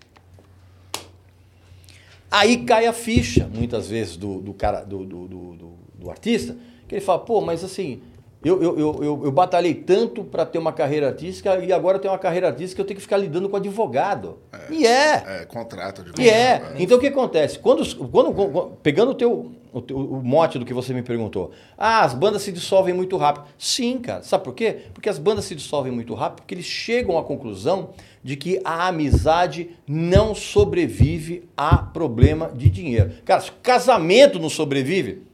aí 2.31 2.59
cai 2.65 2.87
a 2.87 2.93
ficha, 2.93 3.49
muitas 3.53 3.89
vezes, 3.89 4.17
do, 4.17 4.41
do 4.41 4.53
cara, 4.55 4.83
do, 4.85 5.05
do, 5.05 5.27
do, 5.29 5.55
do- 5.55 5.81
do 6.01 6.11
artista, 6.11 6.57
que 6.89 6.95
ele 6.95 7.03
fala, 7.03 7.19
pô, 7.19 7.41
mas 7.41 7.63
assim, 7.63 8.01
eu, 8.43 8.63
eu, 8.63 8.79
eu, 8.79 9.21
eu, 9.25 9.33
batalhei 9.33 9.75
tanto 9.75 10.25
para 10.25 10.47
ter 10.47 10.59
uma 10.59 10.73
carreira 10.73 11.09
artística 11.09 11.59
e 11.59 11.71
agora 11.73 11.99
eu 11.99 12.01
tenho 12.01 12.13
uma 12.13 12.19
carreira 12.19 12.47
artística 12.49 12.81
eu 12.81 12.87
tenho 12.87 12.97
que 12.97 13.03
ficar 13.03 13.19
lidando 13.19 13.49
com 13.51 13.57
advogado. 13.57 14.39
E 14.71 14.87
é. 14.87 15.23
É, 15.43 15.45
contrato 15.47 16.03
de 16.03 16.23
E 16.23 16.29
é. 16.29 16.75
Então 16.79 16.97
o 16.97 17.01
que 17.01 17.09
acontece? 17.09 17.59
Quando, 17.59 17.85
quando- 18.09 18.33
quando- 18.33 18.71
pegando 18.83 19.11
o 19.11 19.15
teu, 19.15 19.53
o 19.73 19.83
teu- 19.83 19.99
o 19.99 20.23
mote 20.23 20.59
do 20.59 20.65
que 20.65 20.73
você 20.73 20.95
me 20.95 21.03
perguntou, 21.03 21.51
ah, 21.77 22.03
as 22.03 22.15
bandas 22.15 22.41
se 22.41 22.51
dissolvem 22.51 22.95
muito 22.95 23.17
rápido. 23.19 23.45
Sim, 23.59 23.99
cara. 23.99 24.23
Sabe 24.23 24.43
por 24.45 24.55
quê? 24.55 24.85
Porque 24.95 25.09
as 25.11 25.19
bandas 25.19 25.45
se 25.45 25.55
dissolvem 25.55 25.93
muito 25.93 26.15
rápido 26.15 26.37
porque 26.43 26.55
eles 26.55 26.65
chegam 26.67 27.19
à 27.19 27.23
conclusão 27.23 27.91
de 28.25 28.37
que 28.37 28.59
a 28.65 28.89
amizade 28.89 29.71
não 29.87 30.35
sobrevive 30.35 31.49
a 31.57 31.77
problema 31.79 32.51
de 32.55 32.71
dinheiro. 32.71 33.11
Cara, 33.25 33.41
se 33.43 33.53
casamento 33.63 34.39
não 34.39 34.49
sobrevive. 34.49 35.29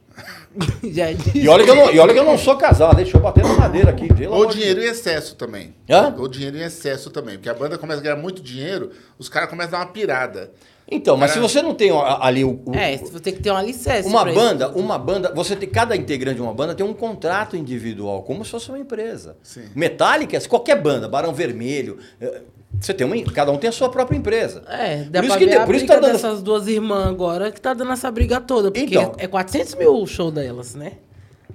Já 0.83 1.11
disse. 1.11 1.37
E 1.37 1.47
olha 1.47 1.63
que 1.63 1.69
eu 1.69 1.75
não, 1.75 1.91
e 1.91 1.99
olha 1.99 2.13
que 2.13 2.19
eu 2.19 2.23
não 2.25 2.37
sou 2.37 2.55
casado, 2.57 2.95
deixa 2.95 3.17
eu 3.17 3.21
bater 3.21 3.43
na 3.43 3.53
madeira 3.53 3.89
aqui. 3.91 4.07
Ou 4.29 4.45
dinheiro 4.45 4.81
em 4.81 4.85
excesso 4.85 5.35
também. 5.35 5.73
Hã? 5.89 6.15
Ou 6.17 6.27
dinheiro 6.27 6.57
em 6.57 6.61
excesso 6.63 7.09
também. 7.09 7.35
Porque 7.35 7.49
a 7.49 7.53
banda 7.53 7.77
começa 7.77 7.99
a 7.99 8.03
ganhar 8.03 8.15
muito 8.15 8.41
dinheiro, 8.41 8.91
os 9.17 9.29
caras 9.29 9.49
começam 9.49 9.75
a 9.75 9.79
dar 9.79 9.85
uma 9.87 9.91
pirada. 9.93 10.51
Então, 10.89 11.17
mas 11.17 11.31
se 11.31 11.39
você 11.39 11.61
não 11.61 11.75
tem 11.75 11.91
ali 12.21 12.45
o, 12.45 12.61
o- 12.65 12.73
É, 12.73 12.95
você 12.95 13.19
tem 13.19 13.33
que 13.33 13.41
ter 13.41 13.51
um 13.51 13.57
alicerce. 13.57 14.07
uma 14.07 14.21
pra 14.21 14.31
isso. 14.31 14.39
banda, 14.39 14.69
uma 14.69 14.97
banda, 14.97 15.33
você 15.35 15.53
tem 15.53 15.67
cada 15.67 15.97
integrante 15.97 16.37
de 16.37 16.41
uma 16.41 16.53
banda 16.53 16.73
tem 16.73 16.85
um 16.85 16.93
contrato 16.93 17.57
individual, 17.57 18.23
como 18.23 18.45
se 18.45 18.51
fosse 18.51 18.69
uma 18.69 18.79
empresa. 18.79 19.35
Sim. 19.43 19.63
Metallica, 19.75 20.39
qualquer 20.47 20.81
banda, 20.81 21.09
Barão 21.09 21.33
Vermelho, 21.33 21.97
eh, 22.21 22.41
você 22.79 22.93
tem 22.93 23.07
uma, 23.07 23.31
cada 23.33 23.51
um 23.51 23.57
tem 23.57 23.69
a 23.69 23.73
sua 23.73 23.89
própria 23.89 24.17
empresa. 24.17 24.63
É, 24.67 25.03
dá 25.03 25.19
Por 25.19 25.25
isso 25.27 25.37
pra 25.37 25.45
que 25.45 25.45
ver 25.51 25.65
por 25.65 25.75
isso 25.75 25.85
briga 25.85 25.93
tá 25.95 25.99
dando- 25.99 26.11
dessas 26.13 26.41
duas 26.43 26.67
irmãs 26.67 27.07
agora 27.07 27.51
que 27.51 27.59
tá 27.61 27.73
dando 27.73 27.91
essa 27.91 28.09
briga 28.11 28.39
toda. 28.41 28.71
Porque 28.71 28.95
Então. 28.95 29.13
é 29.17 29.27
400 29.27 29.75
mil 29.75 29.95
o 29.95 30.05
show 30.07 30.29
delas, 30.31 30.75
né? 30.75 30.93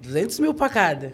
200 0.01 0.38
mil 0.40 0.53
pra 0.55 0.68
cada. 0.68 1.12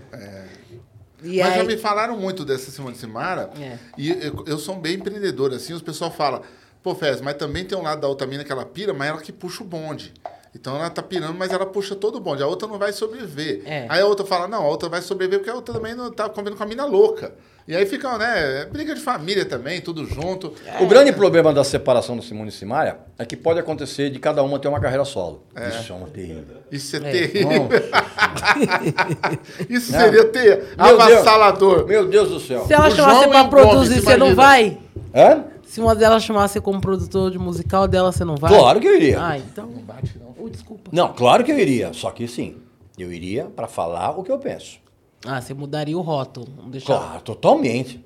E 1.23 1.39
Mas 1.41 1.53
aí, 1.53 1.59
já 1.59 1.65
me 1.65 1.77
falaram 1.77 2.17
muito 2.17 2.45
dessa 2.45 2.71
Simone 2.71 2.95
Simara. 2.95 3.51
É. 3.61 3.77
E 3.99 4.11
eu, 4.11 4.45
eu 4.47 4.59
sou 4.59 4.77
bem 4.77 4.95
empreendedor, 4.95 5.53
assim, 5.53 5.73
os 5.73 5.83
pessoal 5.83 6.11
fala, 6.13 6.43
pô, 6.83 6.95
Fez, 6.95 7.21
mas 7.21 7.35
também 7.35 7.65
tem 7.65 7.77
um 7.77 7.83
lado 7.83 8.01
da 8.01 8.09
outra 8.09 8.27
mina 8.27 8.45
que 8.45 8.53
ela 8.53 8.65
pira, 8.65 8.95
mas 8.95 9.09
ela 9.09 9.21
que 9.21 9.33
puxa 9.33 9.63
o 9.63 9.67
bonde. 9.67 10.15
Então 10.55 10.77
ela 10.77 10.91
tá 10.91 11.03
pirando, 11.03 11.35
mas 11.35 11.53
ela 11.53 11.67
puxa 11.67 11.95
todo 11.95 12.17
o 12.17 12.21
bonde. 12.21 12.43
A 12.43 12.47
outra 12.47 12.67
não 12.67 12.79
vai 12.79 12.93
sobreviver. 12.93 13.63
É. 13.67 13.87
Aí 13.89 14.01
a 14.01 14.07
outra 14.07 14.25
fala, 14.27 14.49
não, 14.49 14.65
a 14.65 14.69
outra 14.69 14.89
vai 14.89 15.03
sobreviver 15.03 15.41
porque 15.41 15.51
a 15.51 15.55
outra 15.55 15.75
também 15.75 15.95
não 15.95 16.11
tá 16.11 16.29
convivendo 16.29 16.57
com 16.57 16.63
a 16.63 16.67
mina 16.67 16.85
louca. 16.85 17.33
E 17.67 17.77
aí 17.77 17.85
fica, 17.85 18.17
né, 18.17 18.65
briga 18.73 18.95
de 18.95 19.01
família 19.01 19.45
também, 19.45 19.79
tudo 19.83 20.07
junto. 20.07 20.55
O 20.81 20.87
grande 20.87 21.13
problema 21.13 21.53
da 21.53 21.63
separação 21.63 22.17
do 22.17 22.23
Simone 22.23 22.49
e 22.49 22.53
Simaria 22.53 22.97
é 23.19 23.27
que 23.27 23.37
pode 23.37 23.61
acontecer 23.61 24.09
de 24.09 24.19
cada 24.19 24.43
uma 24.43 24.59
ter 24.59 24.69
uma 24.69 24.81
carreira 24.81 25.05
solo. 25.05 25.43
Isso 25.79 25.93
é 25.93 25.95
uma 25.95 26.07
terrível. 26.09 26.57
Isso 26.73 26.97
é, 26.97 26.99
É. 26.99 27.03
terrível. 27.13 27.69
Isso 29.69 29.93
Não. 29.93 30.01
seria 30.01 30.25
ter 30.27 30.65
Meu 30.77 30.97
Deus. 30.97 31.01
avassalador. 31.01 31.87
Meu 31.87 32.09
Deus 32.09 32.31
do 32.31 32.41
céu. 32.41 32.65
se 32.67 32.73
ela 32.73 32.89
o 32.89 32.91
chamar 32.91 33.15
você 33.15 33.19
João 33.25 33.31
pra 33.31 33.45
produzir, 33.45 34.01
você 34.01 34.17
não 34.17 34.31
imagina. 34.31 34.35
vai? 34.35 34.79
Hã? 35.15 35.45
Se 35.67 35.81
uma 35.81 35.95
delas 35.95 36.23
chamar 36.23 36.49
você 36.49 36.63
como 36.63 36.81
produtor 36.81 37.31
de 37.31 37.39
musical 37.39 37.87
dela, 37.87 38.11
você 38.11 38.25
não 38.25 38.37
vai? 38.37 38.51
Claro 38.51 38.81
que 38.81 38.87
eu 38.87 38.97
iria. 38.97 39.21
Ah, 39.23 39.37
então. 39.37 39.67
Bate, 39.87 40.17
não. 40.19 40.28
Desculpa. 40.49 40.91
Não, 40.93 41.13
claro 41.13 41.45
que 41.45 41.51
eu 41.53 41.59
iria. 41.59 41.93
Só 41.93 42.11
que 42.11 42.27
sim, 42.29 42.57
eu 42.99 43.13
iria 43.13 43.45
para 43.47 43.67
falar 43.69 44.19
o 44.19 44.23
que 44.23 44.31
eu 44.33 44.39
penso. 44.39 44.79
Ah, 45.27 45.41
você 45.41 45.53
mudaria 45.55 45.97
o 45.97 46.01
rótulo. 46.01 46.47
Deixar. 46.71 46.87
Claro, 46.99 47.23
totalmente. 47.23 48.05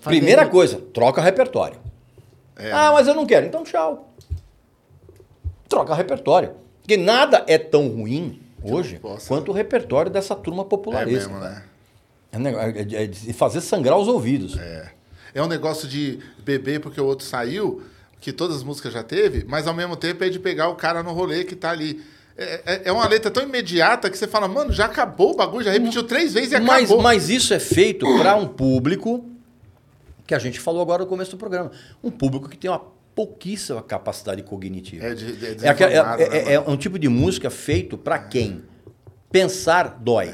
Fazer- 0.00 0.16
Primeira 0.18 0.46
coisa, 0.46 0.78
troca 0.92 1.20
repertório. 1.20 1.78
Ah, 2.72 2.92
mas 2.92 3.08
eu 3.08 3.14
não 3.14 3.26
quero. 3.26 3.46
Então, 3.46 3.64
tchau. 3.64 4.12
Troca 5.68 5.94
repertório. 5.94 6.52
Porque 6.80 6.96
nada 6.96 7.44
é 7.46 7.56
tão 7.58 7.88
ruim 7.88 8.40
hoje 8.62 8.98
possa. 8.98 9.26
quanto 9.28 9.50
o 9.50 9.54
repertório 9.54 10.10
dessa 10.10 10.34
turma 10.34 10.62
É 10.62 10.66
popularista. 10.66 11.28
mesmo, 11.28 11.38
né? 11.42 11.64
É, 12.30 12.36
um 12.38 12.40
negócio- 12.40 12.68
é 12.96 13.06
de- 13.06 13.30
é 13.30 13.32
fazer 13.32 13.60
sangrar 13.60 13.96
os 13.98 14.08
ouvidos. 14.08 14.56
É 15.34 15.42
um 15.42 15.46
negócio 15.46 15.88
de 15.88 16.18
beber 16.44 16.80
porque 16.80 17.00
o 17.00 17.06
outro 17.06 17.24
saiu, 17.24 17.82
que 18.22 18.32
todas 18.32 18.56
as 18.58 18.62
músicas 18.62 18.92
já 18.92 19.02
teve, 19.02 19.44
mas 19.48 19.66
ao 19.66 19.74
mesmo 19.74 19.96
tempo 19.96 20.22
é 20.24 20.28
de 20.30 20.38
pegar 20.38 20.68
o 20.68 20.76
cara 20.76 21.02
no 21.02 21.12
rolê 21.12 21.42
que 21.44 21.56
tá 21.56 21.70
ali. 21.70 22.00
É, 22.38 22.62
é- 22.64 22.82
é 22.86 22.92
uma 22.92 23.06
letra 23.06 23.30
tão 23.30 23.42
imediata 23.42 24.08
que 24.08 24.16
você 24.16 24.26
fala, 24.28 24.46
mano, 24.48 24.72
já 24.72 24.86
acabou 24.86 25.32
o 25.32 25.36
bagulho, 25.36 25.64
já 25.64 25.72
repetiu 25.72 26.04
três 26.04 26.32
vezes 26.32 26.52
e 26.52 26.60
Mas, 26.60 26.84
acabou. 26.84 27.02
mas 27.02 27.28
isso 27.28 27.52
é 27.52 27.58
feito 27.58 28.06
para 28.18 28.36
um 28.36 28.46
público 28.48 29.28
que 30.26 30.34
a 30.34 30.38
gente 30.38 30.58
falou 30.60 30.80
agora 30.80 31.02
no 31.02 31.08
começo 31.08 31.32
do 31.32 31.36
programa. 31.36 31.72
Um 32.02 32.10
público 32.10 32.48
que 32.48 32.56
tem 32.56 32.70
uma 32.70 32.80
pouquíssima 33.14 33.82
capacidade 33.82 34.42
cognitiva. 34.44 35.04
É 35.04 35.14
de- 35.14 35.24
é 35.44 35.48
é, 35.58 35.66
é- 35.66 36.22
é- 36.22 36.44
né, 36.44 36.52
é 36.54 36.60
um 36.60 36.76
tipo 36.76 36.98
de 36.98 37.08
música 37.08 37.50
feito 37.50 37.98
para 37.98 38.18
quem? 38.18 38.62
Pensar 39.32 39.96
dói. 40.00 40.28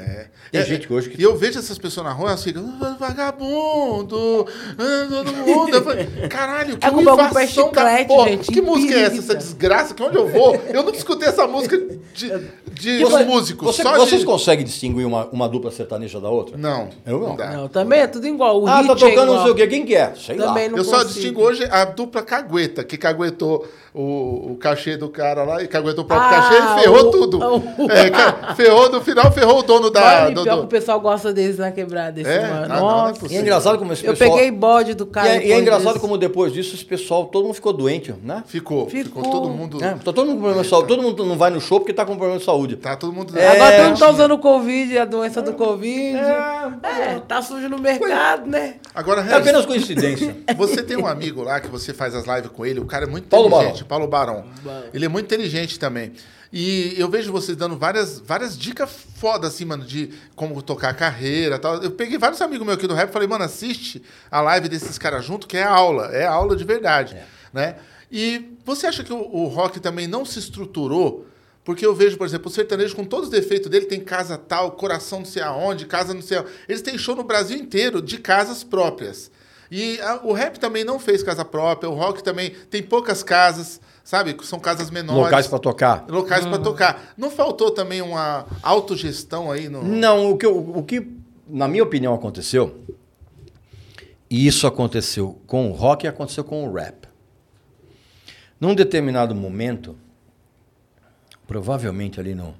Tem 0.51 0.61
É, 0.61 0.65
gente 0.65 0.87
que 0.87 0.93
hoje 0.93 1.09
que 1.11 1.21
E 1.21 1.23
eu 1.23 1.37
vejo 1.37 1.59
essas 1.59 1.77
pessoas 1.77 2.05
na 2.07 2.11
rua, 2.11 2.29
elas 2.29 2.43
ficam, 2.43 2.63
"Ah, 2.81 2.95
vagabundo, 2.99 4.47
ah, 4.79 5.07
todo 5.07 5.31
mundo. 5.33 5.75
Eu 5.75 5.83
falei, 5.83 6.05
caralho, 6.29 6.75
que 6.77 6.85
É 6.85 6.89
uivação 6.91 7.71
da 7.71 8.05
porra. 8.05 8.29
gente, 8.29 8.51
Que 8.51 8.59
música 8.61 8.93
é 8.95 9.01
essa, 9.03 9.17
essa 9.19 9.35
desgraça? 9.35 9.93
Que 9.93 10.01
onde 10.03 10.17
eu 10.17 10.27
vou? 10.27 10.55
Eu 10.73 10.81
não 10.83 10.91
escutei 10.91 11.27
essa 11.29 11.45
música 11.47 11.77
de, 12.13 12.31
de 12.71 12.99
Você- 13.03 13.23
músicos. 13.25 13.67
você- 13.75 13.83
só 13.83 13.95
vocês 13.95 14.21
de... 14.21 14.25
conseguem 14.25 14.65
distinguir 14.65 15.05
uma, 15.05 15.25
uma 15.27 15.47
dupla 15.47 15.71
sertaneja 15.71 16.19
da 16.19 16.29
outra? 16.29 16.57
Não, 16.57 16.89
Eu 17.05 17.19
não. 17.19 17.35
dá. 17.35 17.51
Não, 17.51 17.67
também 17.67 17.99
é 18.01 18.07
tudo 18.07 18.27
igual. 18.27 18.61
O 18.61 18.67
Ah, 18.67 18.77
hit 18.81 18.87
tá 18.87 18.93
é 18.93 18.95
tocando 18.95 19.15
não 19.27 19.33
igual. 19.33 19.43
sei 19.43 19.51
o 19.51 19.55
quê. 19.55 19.67
Quem 19.67 19.85
que 19.85 19.95
é? 19.95 20.13
Sei 20.15 20.35
Também 20.35 20.65
lá. 20.65 20.71
não 20.71 20.77
Eu 20.79 20.83
só 20.83 20.91
consigo. 21.03 21.13
distingo 21.13 21.41
hoje 21.43 21.63
a 21.69 21.85
dupla 21.85 22.23
cagueta, 22.23 22.83
que 22.83 22.97
caguetou 22.97 23.67
o, 24.01 24.51
o 24.51 24.55
cachê 24.57 24.95
do 24.95 25.09
cara 25.09 25.43
lá 25.43 25.61
e 25.61 25.67
caguetou 25.67 26.03
o 26.03 26.07
próprio 26.07 26.27
Ah, 26.29 26.41
cachê 26.41 26.55
e 26.55 26.81
ferrou 26.83 26.99
o- 27.07 27.11
tudo. 27.11 27.39
o- 27.39 27.63
É, 27.91 28.55
ferrou, 28.55 28.89
no 28.89 29.01
final 29.01 29.31
ferrou 29.31 29.59
o 29.59 29.63
dono 29.63 29.89
da. 29.89 29.99
Mano, 30.01 30.31
e 30.31 30.33
do- 30.35 30.43
pior 30.43 30.55
do- 30.55 30.59
que 30.61 30.65
o 30.65 30.69
pessoal 30.69 30.99
gosta 31.01 31.33
deles 31.33 31.57
na 31.57 31.71
quebrada. 31.71 32.19
Esse, 32.21 32.29
É? 32.29 32.41
mano. 32.47 32.65
Ah, 32.65 32.67
não, 32.67 32.79
não 32.79 32.89
é 32.89 33.09
Nossa. 33.09 33.27
E 33.33 33.35
é 33.37 33.39
engraçado 33.41 33.77
como 33.77 33.91
esse 33.93 34.05
Eu 34.05 34.13
pessoal... 34.13 34.37
peguei 34.37 34.51
bode 34.51 34.93
do 34.93 35.03
E 35.03 35.07
cara. 35.07 35.27
é, 35.27 35.31
e 35.33 35.35
é 35.37 35.39
depois 35.41 35.61
engraçado 35.61 35.87
disso. 35.93 35.99
como 35.99 36.17
depois 36.17 36.53
disso 36.53 36.75
esse 36.75 36.85
pessoal, 36.85 37.25
todo 37.25 37.43
mundo 37.45 37.53
ficou 37.55 37.73
doente, 37.73 38.13
né? 38.23 38.43
Ficou, 38.47 38.89
ficou, 38.89 39.23
Ficou. 39.23 39.31
todo 39.41 39.49
mundo. 39.49 39.83
É, 39.83 39.91
tá 39.95 40.13
todo 40.13 40.25
mundo 40.27 40.35
com 40.35 40.41
problema 40.43 40.63
de 40.63 40.69
saúde. 40.69 40.87
Todo 40.87 41.01
mundo 41.03 41.25
não 41.25 41.37
vai 41.37 41.49
no 41.49 41.59
show 41.59 41.79
porque 41.79 41.93
tá 41.93 42.05
com 42.05 42.15
problema 42.15 42.39
de 42.39 42.45
saúde. 42.45 42.75
Tá 42.77 42.95
todo 42.95 43.11
mundo. 43.11 43.37
É, 43.37 43.47
Agora 43.47 43.75
todo 43.77 43.87
mundo 43.89 43.99
tá 43.99 44.09
usando 44.09 44.31
o 44.31 44.37
Covid, 44.39 44.97
a 44.97 45.05
doença 45.05 45.41
do 45.41 45.53
Covid. 45.53 46.17
É, 46.17 46.69
É, 47.13 47.19
tá 47.27 47.41
sujo 47.41 47.67
no 47.69 47.77
mercado, 47.79 48.47
né? 48.47 48.75
Agora, 48.93 49.21
É 49.21 49.33
apenas 49.33 49.65
coincidência. 49.65 50.35
Você 50.57 50.81
tem 50.83 50.97
um 50.97 51.07
amigo 51.07 51.41
lá 51.43 51.59
que 51.59 51.67
você 51.67 51.93
faz 51.93 52.13
as 52.13 52.25
lives 52.25 52.49
com 52.51 52.65
ele, 52.65 52.79
o 52.79 52.85
cara 52.85 53.05
é 53.05 53.07
muito 53.07 53.27
Paulo 53.27 53.47
inteligente. 53.47 53.83
Paulo 53.89 54.07
Barão. 54.07 54.45
Ele 54.93 55.03
é 55.03 55.07
muito 55.07 55.25
inteligente 55.25 55.79
também. 55.79 56.13
E 56.53 56.93
eu 56.97 57.09
vejo 57.09 57.31
vocês 57.31 57.57
dando 57.57 57.75
várias, 57.75 58.19
várias 58.19 58.57
dicas 58.57 58.89
fodas, 59.15 59.53
assim, 59.53 59.65
mano, 59.65 59.83
de 59.83 60.11
como 60.35 60.61
tocar 60.61 60.89
a 60.89 60.93
carreira 60.93 61.57
tal. 61.57 61.81
Eu 61.81 61.91
peguei 61.91 62.17
vários 62.17 62.39
amigos 62.39 62.65
meus 62.65 62.77
aqui 62.77 62.87
do 62.87 62.93
rap 62.93 63.09
e 63.09 63.11
falei, 63.11 63.27
mano, 63.27 63.43
assiste 63.43 64.01
a 64.29 64.41
live 64.41 64.69
desses 64.69 64.97
caras 64.97 65.25
junto, 65.25 65.47
que 65.47 65.57
é 65.57 65.63
aula, 65.63 66.05
é 66.07 66.25
aula 66.25 66.55
de 66.55 66.63
verdade, 66.63 67.17
né? 67.51 67.75
E 68.11 68.57
você 68.63 68.87
acha 68.87 69.03
que 69.03 69.13
o, 69.13 69.17
o 69.17 69.47
rock 69.47 69.79
também 69.79 70.07
não 70.07 70.23
se 70.23 70.39
estruturou? 70.39 71.27
Porque 71.63 71.85
eu 71.85 71.93
vejo, 71.93 72.17
por 72.17 72.25
exemplo, 72.25 72.47
o 72.47 72.53
sertanejo 72.53 72.95
com 72.95 73.05
todos 73.05 73.25
os 73.25 73.31
defeitos 73.31 73.69
dele, 73.69 73.85
tem 73.85 73.99
casa 73.99 74.37
tal, 74.37 74.71
coração 74.71 75.19
não 75.19 75.25
sei 75.25 75.41
aonde, 75.41 75.85
casa 75.85 76.13
não 76.13 76.21
sei 76.21 76.37
aonde. 76.37 76.49
Eles 76.67 76.81
têm 76.81 76.97
show 76.97 77.15
no 77.15 77.23
Brasil 77.23 77.57
inteiro 77.57 78.01
de 78.01 78.17
casas 78.17 78.63
próprias. 78.63 79.29
E 79.71 79.99
a- 80.01 80.21
o 80.23 80.33
rap 80.33 80.57
também 80.59 80.83
não 80.83 80.99
fez 80.99 81.21
casa 81.21 81.45
própria, 81.45 81.89
o 81.89 81.93
rock 81.93 82.23
também 82.23 82.49
tem 82.69 82.81
poucas 82.81 83.21
casas, 83.21 83.79
sabe? 84.03 84.35
São 84.43 84.59
casas 84.59 84.89
menores. 84.89 85.23
Locais 85.25 85.47
pra 85.47 85.59
tocar. 85.59 86.05
Locais 86.09 86.45
pra 86.45 86.57
tocar. 86.57 87.13
Não 87.17 87.29
faltou 87.29 87.69
também 87.71 88.01
uma 88.01 88.45
autogestão 88.63 89.51
aí 89.51 89.69
no. 89.69 89.83
Não, 89.83 90.31
o 90.31 90.37
que, 90.37 90.45
eu- 90.45 90.57
o 90.57 90.83
que, 90.83 91.07
na 91.47 91.67
minha 91.67 91.83
opinião, 91.83 92.13
aconteceu, 92.15 92.83
e 94.29 94.47
isso 94.47 94.65
aconteceu 94.65 95.39
com 95.45 95.69
o 95.69 95.73
rock 95.73 96.05
e 96.05 96.07
aconteceu 96.07 96.43
com 96.43 96.67
o 96.67 96.73
rap. 96.73 97.07
Num 98.59 98.73
determinado 98.75 99.33
momento, 99.35 99.95
provavelmente 101.47 102.19
ali 102.19 102.33
no 102.35 102.53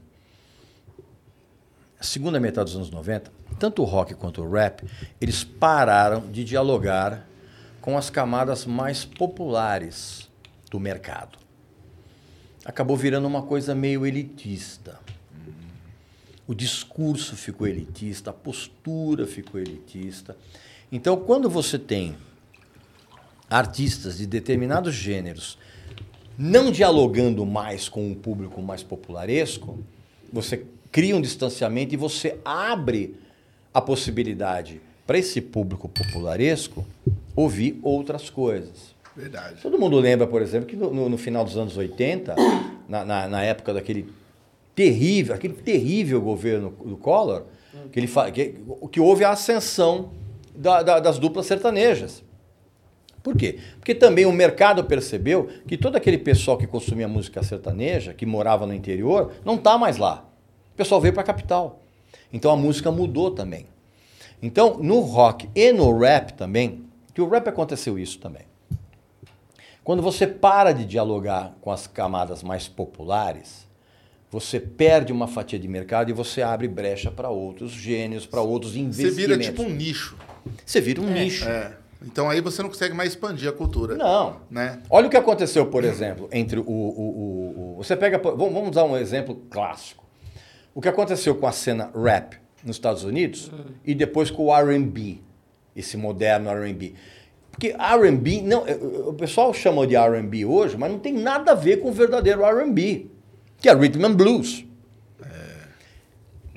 segunda 2.01 2.39
metade 2.39 2.67
dos 2.71 2.75
anos 2.75 2.89
90, 2.91 3.31
tanto 3.57 3.81
o 3.81 3.85
rock 3.85 4.13
quanto 4.13 4.41
o 4.41 4.51
rap, 4.51 4.83
eles 5.19 5.43
pararam 5.43 6.29
de 6.29 6.43
dialogar 6.43 7.27
com 7.81 7.97
as 7.97 8.09
camadas 8.09 8.65
mais 8.65 9.05
populares 9.05 10.29
do 10.69 10.79
mercado. 10.79 11.37
Acabou 12.63 12.95
virando 12.95 13.27
uma 13.27 13.41
coisa 13.41 13.73
meio 13.73 14.05
elitista. 14.05 14.99
O 16.45 16.53
discurso 16.53 17.35
ficou 17.35 17.67
elitista, 17.67 18.31
a 18.31 18.33
postura 18.33 19.25
ficou 19.25 19.59
elitista. 19.59 20.35
Então, 20.91 21.17
quando 21.17 21.49
você 21.49 21.77
tem 21.77 22.17
artistas 23.49 24.17
de 24.17 24.25
determinados 24.25 24.93
gêneros 24.93 25.57
não 26.37 26.71
dialogando 26.71 27.45
mais 27.45 27.89
com 27.89 28.09
o 28.09 28.15
público 28.15 28.61
mais 28.61 28.81
popularesco, 28.81 29.83
você 30.31 30.65
cria 30.89 31.13
um 31.15 31.21
distanciamento 31.21 31.93
e 31.93 31.97
você 31.97 32.39
abre 32.45 33.18
a 33.73 33.81
possibilidade 33.81 34.81
para 35.05 35.17
esse 35.17 35.41
público 35.41 35.87
popularesco 35.89 36.85
ouvir 37.35 37.79
outras 37.83 38.29
coisas. 38.29 38.95
Verdade. 39.15 39.61
Todo 39.61 39.77
mundo 39.79 39.97
lembra, 39.99 40.27
por 40.27 40.41
exemplo, 40.41 40.67
que 40.67 40.75
no, 40.75 41.09
no- 41.09 41.17
final 41.17 41.43
dos 41.43 41.57
anos 41.57 41.75
80, 41.75 42.35
na, 42.87 43.03
na- 43.03 43.27
na 43.27 43.41
época 43.43 43.73
daquele 43.73 44.07
terrível, 44.75 45.35
aquele 45.35 45.53
terrível 45.55 46.21
governo 46.21 46.69
do 46.85 46.95
Collor, 46.95 47.43
que, 47.91 47.99
ele 47.99 48.07
que, 48.33 48.55
que 48.91 48.99
houve 48.99 49.23
a 49.23 49.31
ascensão 49.31 50.11
da- 50.55 50.81
da- 50.83 50.99
das 50.99 51.17
duplas 51.19 51.45
sertanejas. 51.45 52.23
Por 53.21 53.35
quê? 53.35 53.59
Porque 53.77 53.93
também 53.93 54.25
o 54.25 54.31
mercado 54.31 54.83
percebeu 54.85 55.49
que 55.67 55.77
todo 55.77 55.95
aquele 55.97 56.17
pessoal 56.17 56.57
que 56.57 56.65
consumia 56.65 57.07
música 57.07 57.43
sertaneja, 57.43 58.13
que 58.13 58.25
morava 58.25 58.65
no 58.65 58.73
interior, 58.73 59.33
não 59.43 59.55
está 59.55 59.77
mais 59.77 59.97
lá. 59.97 60.25
O 60.73 60.77
pessoal 60.77 61.01
veio 61.01 61.13
para 61.13 61.23
a 61.23 61.25
capital. 61.25 61.81
Então 62.31 62.51
a 62.51 62.55
música 62.55 62.91
mudou 62.91 63.31
também. 63.31 63.65
Então, 64.41 64.77
no 64.77 64.99
rock 65.01 65.49
e 65.53 65.71
no 65.73 65.97
rap 65.97 66.33
também, 66.33 66.85
que 67.13 67.21
o 67.21 67.27
rap 67.27 67.47
aconteceu 67.49 67.99
isso 67.99 68.19
também. 68.19 68.43
Quando 69.83 70.01
você 70.01 70.27
para 70.27 70.71
de 70.71 70.85
dialogar 70.85 71.55
com 71.61 71.71
as 71.71 71.87
camadas 71.87 72.43
mais 72.43 72.67
populares, 72.67 73.67
você 74.31 74.59
perde 74.59 75.11
uma 75.11 75.27
fatia 75.27 75.57
de 75.57 75.67
mercado 75.67 76.09
e 76.09 76.13
você 76.13 76.41
abre 76.41 76.67
brecha 76.67 77.09
para 77.09 77.29
outros 77.29 77.71
gênios, 77.71 78.25
para 78.25 78.41
outros 78.41 78.73
Você 78.73 78.79
investimentos. 78.79 79.15
vira 79.25 79.37
tipo 79.39 79.63
um 79.63 79.69
nicho. 79.69 80.15
Você 80.65 80.79
vira 80.79 81.01
um 81.01 81.11
nicho. 81.11 81.47
É. 81.49 81.73
Então 82.01 82.29
aí 82.29 82.39
você 82.39 82.61
não 82.61 82.69
consegue 82.69 82.93
mais 82.93 83.09
expandir 83.09 83.49
a 83.49 83.51
cultura. 83.51 83.95
Não. 83.97 84.37
Né? 84.49 84.81
Olha 84.89 85.07
o 85.07 85.09
que 85.09 85.17
aconteceu, 85.17 85.65
por 85.65 85.83
exemplo, 85.83 86.29
entre 86.31 86.59
o. 86.59 86.63
o, 86.63 86.71
o, 86.71 87.71
o- 87.73 87.83
você 87.83 87.97
pega. 87.97 88.19
Vamos 88.19 88.71
dar 88.71 88.85
um 88.85 88.95
exemplo 88.95 89.35
clássico. 89.49 90.05
O 90.79 90.81
que 90.81 90.87
aconteceu 90.87 91.35
com 91.35 91.45
a 91.45 91.51
cena 91.51 91.91
rap 91.93 92.37
nos 92.63 92.77
Estados 92.77 93.03
Unidos 93.03 93.51
e 93.83 93.93
depois 93.93 94.31
com 94.31 94.45
o 94.45 94.55
RB, 94.55 95.21
esse 95.75 95.97
moderno 95.97 96.49
RB. 96.49 96.95
Porque 97.51 97.75
RB, 97.77 98.41
não, 98.43 98.63
o 99.09 99.13
pessoal 99.13 99.53
chama 99.53 99.85
de 99.85 99.97
RB 99.97 100.45
hoje, 100.45 100.77
mas 100.77 100.89
não 100.89 100.97
tem 100.97 101.11
nada 101.11 101.51
a 101.51 101.53
ver 101.53 101.81
com 101.81 101.89
o 101.89 101.91
verdadeiro 101.91 102.43
RB, 102.45 103.11
que 103.57 103.67
é 103.67 103.73
Rhythm 103.73 104.05
and 104.05 104.13
Blues. 104.15 104.63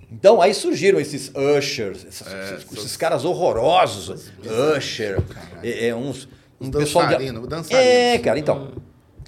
Então 0.09 0.41
aí 0.41 0.55
surgiram 0.55 1.01
esses 1.01 1.33
ushers, 1.35 2.05
esses, 2.05 2.23
esses- 2.25 2.73
esses 2.79 2.97
caras 2.97 3.25
horrorosos, 3.25 4.31
usher, 4.77 5.19
é, 5.65 5.89
é 5.89 5.95
uns 5.97 6.29
um 6.61 6.71
pessoal 6.71 7.07
de- 7.09 7.15
dançarino. 7.49 7.89
É, 7.91 8.19
cara, 8.19 8.39
então, 8.39 8.71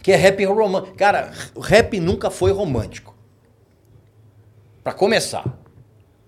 que 0.00 0.12
é 0.12 0.16
rap 0.16 0.44
romântico. 0.44 0.94
Cara, 0.96 1.32
rap 1.60 1.98
nunca 1.98 2.30
foi 2.30 2.52
romântico. 2.52 3.12
Pra 4.84 4.92
começar, 4.92 5.58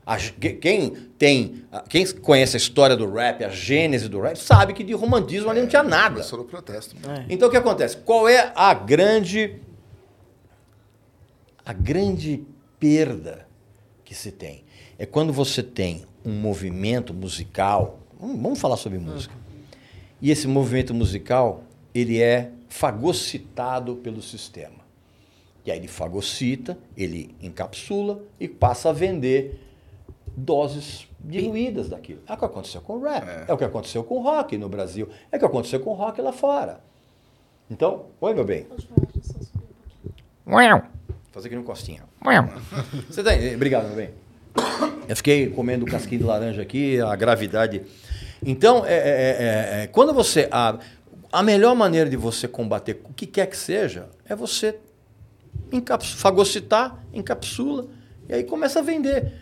a 0.07 0.17
quem 0.17 0.91
tem, 1.19 1.65
quem 1.91 2.07
conhece 2.15 2.57
a 2.57 2.59
história 2.59 2.97
do 2.97 3.13
rap, 3.13 3.45
a 3.45 3.51
gênese 3.51 4.09
do 4.09 4.19
rap, 4.19 4.37
sabe 4.39 4.73
que 4.73 4.83
de 4.83 4.95
romantismo 4.95 5.51
ali 5.51 5.61
não 5.61 5.69
tinha 5.69 5.83
nada. 5.83 6.15
Começou 6.15 6.39
no 6.39 6.45
protesto. 6.47 6.97
Então 7.29 7.49
o 7.49 7.51
que 7.51 7.57
acontece? 7.59 7.99
Qual 7.99 8.27
é 8.27 8.51
a 8.57 8.73
grande 8.73 9.61
a 11.67 11.73
grande 11.75 12.47
perda 12.81 13.47
que 14.03 14.15
se 14.15 14.33
tem? 14.33 14.65
É 14.99 15.05
quando 15.05 15.35
você 15.35 15.63
tem 15.63 16.07
um 16.25 16.33
movimento 16.33 17.13
musical, 17.13 17.99
vamos 18.19 18.41
vamos 18.41 18.59
falar 18.59 18.79
sobre 18.79 18.99
música. 18.99 19.35
E 20.23 20.31
esse 20.31 20.49
movimento 20.49 20.95
musical, 20.95 21.63
ele 21.95 22.23
é 22.23 22.53
fagocitado 22.69 23.97
pelo 23.97 24.23
sistema. 24.23 24.86
E 25.67 25.73
aí 25.73 25.79
ele 25.79 25.89
fagocita, 25.89 26.79
ele 26.97 27.35
encapsula 27.43 28.23
e 28.39 28.47
passa 28.47 28.91
a 28.91 28.93
vender 28.93 29.61
doses 30.37 31.09
diluídas 31.19 31.89
daquilo. 31.89 32.21
É 32.29 32.35
o 32.35 32.37
que 32.37 32.45
aconteceu 32.45 32.81
com 32.81 32.95
o 32.95 33.03
rap, 33.03 33.27
é. 33.29 33.53
o 33.53 33.57
que 33.57 33.65
aconteceu 33.65 34.05
com 34.05 34.19
o 34.19 34.23
rock 34.23 34.57
no 34.57 34.69
Brasil, 34.69 35.09
é 35.33 35.37
o 35.37 35.39
que 35.41 35.45
aconteceu 35.45 35.81
com 35.81 35.91
o 35.91 35.95
rock 35.95 36.23
lá 36.23 36.33
fora. 36.33 36.81
Então, 37.69 38.07
oi 38.21 38.33
meu 38.33 38.45
bem. 38.45 38.67
Fazer 41.33 41.49
aqui 41.49 41.57
no 41.57 41.65
costinha. 41.65 42.05
Você 43.11 43.25
tá, 43.25 43.31
obrigado, 43.55 43.89
meu 43.89 43.97
bem. 43.97 44.11
Eu 45.09 45.17
fiquei 45.17 45.51
comendo 45.51 45.85
casquinho 45.85 46.21
de 46.21 46.27
laranja 46.27 46.63
aqui, 46.63 47.01
a 47.01 47.15
gravidade. 47.17 47.83
Então, 48.45 48.87
é, 48.87 48.95
é, 48.95 49.01
é, 49.01 49.83
é, 49.83 49.87
quando 49.89 50.15
você. 50.15 50.49
A, 50.51 50.79
a 51.33 51.43
melhor 51.43 51.75
maneira 51.75 52.09
de 52.09 52.17
você 52.17 52.49
combater 52.49 53.01
o 53.05 53.13
que 53.13 53.27
quer 53.27 53.47
que 53.47 53.57
seja 53.57 54.09
é 54.25 54.35
você 54.35 54.79
encaps, 55.73 56.13
fagocitar, 56.13 57.05
encapsula 57.13 57.87
e 58.29 58.35
aí 58.35 58.45
começa 58.45 58.81
a 58.81 58.83
vender. 58.83 59.33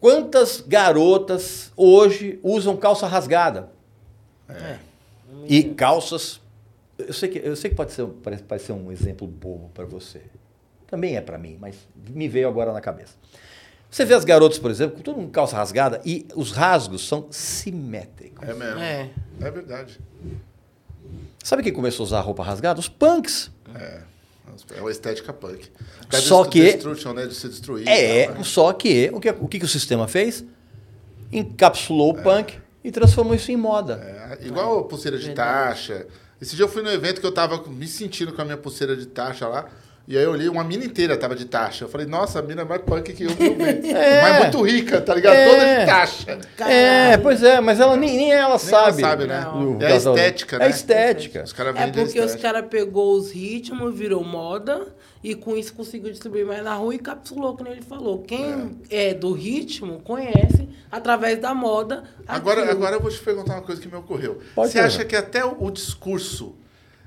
Quantas 0.00 0.60
garotas 0.60 1.72
hoje 1.76 2.38
usam 2.42 2.76
calça 2.76 3.06
rasgada? 3.06 3.70
E 5.46 5.64
calças. 5.64 6.40
Eu 6.98 7.12
sei 7.12 7.28
que, 7.28 7.38
eu 7.38 7.56
sei 7.56 7.70
que 7.70 7.76
pode, 7.76 7.92
ser, 7.92 8.06
parece, 8.06 8.66
ser 8.66 8.72
um 8.72 8.92
exemplo 8.92 9.26
bobo 9.26 9.70
para 9.72 9.84
você. 9.84 10.20
Também 10.86 11.16
é 11.16 11.20
para 11.20 11.38
mim, 11.38 11.56
mas 11.60 11.76
me 12.10 12.28
veio 12.28 12.48
agora 12.48 12.72
na 12.72 12.80
cabeça. 12.80 13.14
Você 13.90 14.04
vê 14.04 14.14
as 14.14 14.24
garotas, 14.24 14.58
por 14.58 14.70
exemplo, 14.70 14.96
com 14.96 15.02
todo 15.02 15.16
mundo 15.16 15.26
com 15.26 15.32
calça 15.32 15.56
rasgada 15.56 16.00
e 16.04 16.26
os 16.34 16.50
rasgos 16.52 17.06
são 17.06 17.28
simétricos. 17.30 18.46
É 18.46 18.52
mesmo. 18.52 18.80
É. 18.80 19.10
É 19.40 19.50
verdade. 19.50 19.98
Sabe 21.42 21.62
quem 21.62 21.72
começou 21.72 22.04
a 22.04 22.06
usar 22.06 22.20
roupa 22.20 22.42
rasgada? 22.42 22.80
Os 22.80 22.88
punks. 22.88 23.50
É. 23.74 24.02
É 24.76 24.80
uma 24.80 24.90
estética 24.90 25.32
punk. 25.32 25.70
Da 26.08 26.18
Só 26.20 26.44
que- 26.44 26.62
Destruction, 26.72 27.12
né? 27.12 27.26
De 27.26 27.34
se 27.34 27.48
destruir. 27.48 27.88
É, 27.88 28.26
tal, 28.26 28.34
né? 28.36 28.44
só 28.44 28.72
que 28.72 29.10
o 29.12 29.20
que, 29.20 29.30
o 29.30 29.48
que 29.48 29.64
o 29.64 29.68
sistema 29.68 30.06
fez? 30.06 30.44
Encapsulou 31.32 32.10
o 32.10 32.22
punk 32.22 32.58
e 32.82 32.90
transformou 32.92 33.34
isso 33.34 33.50
em 33.50 33.56
moda. 33.56 34.00
É, 34.40 34.46
igual 34.46 34.80
a 34.80 34.84
pulseira 34.84 35.18
de 35.18 35.30
taxa. 35.32 36.06
Esse 36.40 36.54
dia 36.54 36.64
eu 36.64 36.68
fui 36.68 36.82
no 36.82 36.90
evento 36.90 37.20
que 37.20 37.26
eu 37.26 37.32
tava 37.32 37.62
me 37.68 37.86
sentindo 37.88 38.32
com 38.32 38.42
a 38.42 38.44
minha 38.44 38.56
pulseira 38.56 38.96
de 38.96 39.06
taxa 39.06 39.48
lá. 39.48 39.68
E 40.06 40.18
aí 40.18 40.22
eu 40.24 40.32
olhei, 40.32 40.48
uma 40.50 40.62
mina 40.62 40.84
inteira 40.84 41.16
tava 41.16 41.34
de 41.34 41.46
taxa. 41.46 41.84
Eu 41.86 41.88
falei, 41.88 42.06
nossa, 42.06 42.38
a 42.38 42.42
mina 42.42 42.60
é 42.60 42.64
mais 42.64 42.82
punk 42.82 43.10
que 43.14 43.24
eu 43.24 43.30
vezes. 43.30 43.90
Mas 44.22 44.38
muito 44.42 44.60
rica, 44.62 45.00
tá 45.00 45.14
ligado? 45.14 45.34
É. 45.34 45.48
Toda 45.48 45.80
de 45.80 45.86
taxa. 45.86 46.38
É, 46.70 47.16
pois 47.16 47.42
é, 47.42 47.58
mas 47.60 47.80
ela 47.80 47.96
nem, 47.96 48.14
nem 48.14 48.32
ela 48.32 48.50
Nem 48.50 48.58
sabe. 48.58 49.02
ela 49.02 49.10
sabe, 49.10 49.26
né? 49.26 49.46
O 49.48 49.78
É 49.82 49.92
a 49.92 49.96
estética, 49.96 50.56
É 50.56 50.58
né? 50.58 50.64
a 50.66 50.68
estética. 50.68 51.42
Os 51.44 51.52
caras 51.54 51.74
É 51.76 51.86
porque 51.86 52.20
os 52.20 52.34
caras 52.36 52.66
pegou 52.68 53.16
os 53.16 53.30
ritmos, 53.32 53.94
virou 53.96 54.22
moda 54.22 54.94
e 55.22 55.34
com 55.34 55.56
isso 55.56 55.72
conseguiu 55.72 56.10
distribuir 56.10 56.44
mais 56.44 56.62
na 56.62 56.74
rua 56.74 56.94
e 56.94 56.98
capsulou, 56.98 57.56
como 57.56 57.70
ele 57.70 57.80
falou. 57.80 58.18
Quem 58.24 58.78
é, 58.90 59.14
do 59.14 59.32
ritmo 59.32 60.00
conhece 60.00 60.68
através 60.92 61.38
da 61.40 61.54
moda. 61.54 62.04
Agora, 62.28 62.60
aquilo. 62.60 62.76
agora 62.76 62.96
eu 62.96 63.00
vou 63.00 63.10
te 63.10 63.18
perguntar 63.20 63.54
uma 63.54 63.62
coisa 63.62 63.80
que 63.80 63.88
me 63.88 63.96
ocorreu. 63.96 64.38
Pode 64.54 64.68
Você 64.70 64.74
perguntar. 64.80 64.96
acha 64.96 65.04
que 65.06 65.16
até 65.16 65.42
o, 65.42 65.56
o 65.64 65.70
discurso 65.70 66.54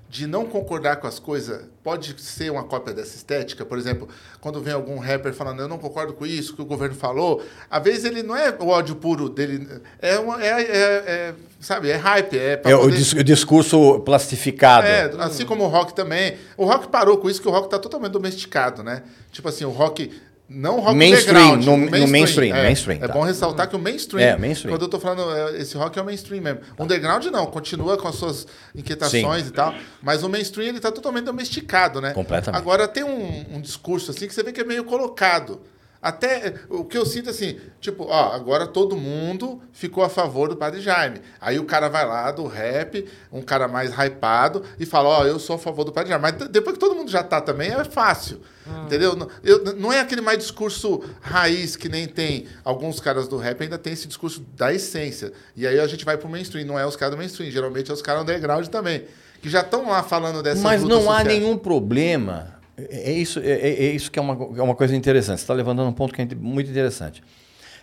de 0.09 0.25
não 0.25 0.45
concordar 0.45 0.97
com 0.97 1.07
as 1.07 1.19
coisas 1.19 1.65
pode 1.83 2.15
ser 2.21 2.49
uma 2.51 2.63
cópia 2.63 2.93
dessa 2.93 3.15
estética? 3.15 3.65
Por 3.65 3.77
exemplo, 3.77 4.07
quando 4.39 4.61
vem 4.61 4.73
algum 4.73 4.97
rapper 4.99 5.33
falando 5.33 5.61
eu 5.61 5.67
não 5.67 5.77
concordo 5.77 6.13
com 6.13 6.25
isso 6.25 6.55
que 6.55 6.61
o 6.61 6.65
governo 6.65 6.95
falou, 6.95 7.43
às 7.69 7.83
vezes 7.83 8.05
ele 8.05 8.23
não 8.23 8.35
é 8.35 8.55
o 8.59 8.67
ódio 8.67 8.95
puro 8.95 9.27
dele, 9.29 9.67
é, 10.01 10.17
uma, 10.17 10.41
é, 10.43 10.61
é- 10.61 10.63
é, 11.07 11.33
sabe, 11.59 11.89
é 11.89 11.95
hype, 11.97 12.37
é 12.37 12.61
É 12.63 12.75
o, 12.75 12.79
poder- 12.79 13.19
o 13.19 13.23
discurso 13.23 13.99
plastificado. 13.99 14.87
É, 14.87 15.11
assim 15.19 15.45
como 15.45 15.63
o 15.65 15.67
rock 15.67 15.93
também. 15.93 16.37
O 16.55 16.65
rock 16.65 16.87
parou 16.87 17.17
com 17.17 17.29
isso, 17.29 17.41
que 17.41 17.47
o 17.47 17.51
rock 17.51 17.69
tá 17.69 17.77
totalmente 17.77 18.11
domesticado, 18.13 18.83
né? 18.83 19.03
Tipo 19.31 19.49
assim, 19.49 19.65
o 19.65 19.69
rock. 19.71 20.11
Não 20.49 20.79
rock 20.79 20.95
Mainstream, 20.95 21.57
no- 21.57 21.73
o 21.73 21.77
no 21.77 22.07
mainstream, 22.07 22.55
É, 22.55 22.63
mainstream, 22.63 23.03
é 23.03 23.07
tá. 23.07 23.13
bom 23.13 23.21
ressaltar 23.23 23.67
que 23.69 23.75
o 23.75 23.79
mainstream. 23.79 24.25
É, 24.25 24.37
mainstream. 24.37 24.73
Quando 24.73 24.83
eu 24.83 24.87
tô 24.87 24.97
falando, 24.97 25.29
é, 25.35 25.57
esse 25.59 25.75
rock 25.75 25.99
é 25.99 26.01
o 26.01 26.05
mainstream 26.05 26.41
mesmo. 26.41 26.61
O 26.77 26.83
underground 26.83 27.25
não, 27.25 27.45
continua 27.47 27.97
com 27.97 28.07
as 28.07 28.15
suas 28.15 28.47
inquietações 28.73 29.47
e 29.47 29.51
tal. 29.51 29.73
Mas 30.01 30.23
o 30.23 30.29
mainstream, 30.29 30.69
ele 30.69 30.79
tá 30.79 30.89
totalmente 30.89 31.25
domesticado, 31.25 31.99
né? 31.99 32.13
Completamente. 32.13 32.61
Agora 32.61 32.87
tem 32.87 33.03
um, 33.03 33.57
um 33.57 33.59
discurso 33.61 34.11
assim 34.11 34.25
que 34.25 34.33
você 34.33 34.41
vê 34.41 34.53
que 34.53 34.61
é 34.61 34.63
meio 34.63 34.85
colocado. 34.85 35.59
Até 36.01 36.53
o 36.69 36.85
que 36.85 36.97
eu 36.97 37.05
sinto 37.05 37.29
assim, 37.29 37.57
tipo, 37.81 38.05
ó, 38.07 38.31
agora 38.33 38.67
todo 38.67 38.95
mundo 38.95 39.61
ficou 39.73 40.03
a 40.03 40.07
favor 40.09 40.47
do 40.47 40.55
Padre 40.55 40.79
Jaime. 40.79 41.19
Aí 41.41 41.59
o 41.59 41.65
cara 41.65 41.89
vai 41.89 42.05
lá 42.07 42.31
do 42.31 42.45
rap, 42.47 43.03
um 43.33 43.41
cara 43.41 43.67
mais 43.67 43.91
hypado, 43.91 44.63
e 44.79 44.85
fala, 44.85 45.09
ó, 45.09 45.25
eu 45.25 45.39
sou 45.39 45.55
a 45.57 45.59
favor 45.59 45.83
do 45.83 45.91
Padre 45.91 46.11
Jaime. 46.11 46.21
Mas 46.21 46.47
depois 46.49 46.75
que 46.75 46.79
todo 46.79 46.95
mundo 46.95 47.11
já 47.11 47.23
tá 47.23 47.41
também, 47.41 47.71
é 47.71 47.83
fácil. 47.83 48.39
Entendeu? 48.85 49.15
Não, 49.15 49.27
eu- 49.43 49.75
não 49.75 49.91
é 49.91 49.99
aquele 49.99 50.21
mais 50.21 50.37
discurso 50.39 51.01
raiz 51.21 51.75
que 51.75 51.87
nem 51.89 52.07
tem. 52.07 52.45
Alguns 52.63 52.99
caras 52.99 53.27
do 53.27 53.37
rap 53.37 53.61
ainda 53.61 53.77
tem 53.77 53.93
esse 53.93 54.07
discurso 54.07 54.45
da 54.55 54.73
essência. 54.73 55.31
E 55.55 55.65
aí 55.67 55.79
a 55.79 55.87
gente 55.87 56.03
vai 56.05 56.17
pro 56.17 56.29
mainstream, 56.29 56.65
não 56.65 56.77
é 56.79 56.85
os 56.85 56.95
caras 56.95 57.15
do 57.15 57.17
mainstream, 57.17 57.49
geralmente 57.51 57.89
é 57.89 57.93
os 57.93 58.01
caras 58.01 58.23
underground 58.23 58.67
também. 58.67 59.03
Que 59.41 59.49
já 59.49 59.61
estão 59.61 59.87
lá 59.89 60.01
falando 60.03 60.41
dessa 60.41 60.61
Mas 60.61 60.83
não 60.83 61.11
há 61.11 61.23
nenhum 61.23 61.57
problema. 61.57 62.55
É 62.77 63.11
é 63.11 63.13
isso, 63.13 63.39
é, 63.39 63.51
é- 63.51 63.85
é 63.85 63.91
isso 63.91 64.11
que 64.11 64.19
é 64.19 64.21
uma, 64.21 64.33
é 64.33 64.61
uma 64.61 64.75
coisa 64.75 64.95
interessante. 64.95 65.37
Você 65.39 65.43
está 65.43 65.53
levantando 65.53 65.89
um 65.89 65.93
ponto 65.93 66.13
que 66.13 66.21
é 66.21 66.27
muito 66.35 66.69
interessante. 66.69 67.23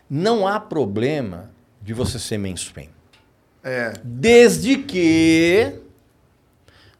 Não 0.08 0.46
há 0.46 0.60
problema 0.60 1.50
de 1.82 1.92
você 1.92 2.18
ser 2.18 2.38
mainstream. 2.38 2.88
É. 3.62 3.92
Desde 4.04 4.76
que 4.78 5.74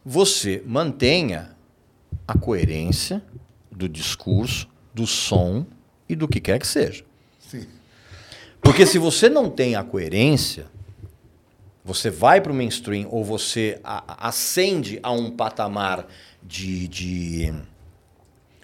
você 0.05 0.63
mantenha 0.67 1.51
a 2.27 2.37
coerência 2.37 3.23
do 3.75 3.89
discurso, 3.89 4.69
do 4.95 5.07
som 5.07 5.67
e 6.09 6.15
do 6.15 6.29
que 6.29 6.41
quer 6.41 6.59
que 6.59 6.67
seja. 6.67 7.05
Sim. 7.41 7.67
Porque 8.61 8.87
se 8.87 8.99
você 8.99 9.29
não 9.29 9.51
tem 9.51 9.75
a 9.77 9.83
coerência, 9.85 10.67
você 11.85 12.09
vai 12.09 12.41
para 12.41 12.51
o 12.53 12.55
mainstream 12.55 13.07
ou 13.11 13.23
você 13.25 13.79
a- 13.85 14.05
a- 14.09 14.29
ascende 14.29 14.99
a 15.03 15.11
um 15.13 15.31
patamar 15.31 16.07
de, 16.43 16.89
de. 16.89 17.55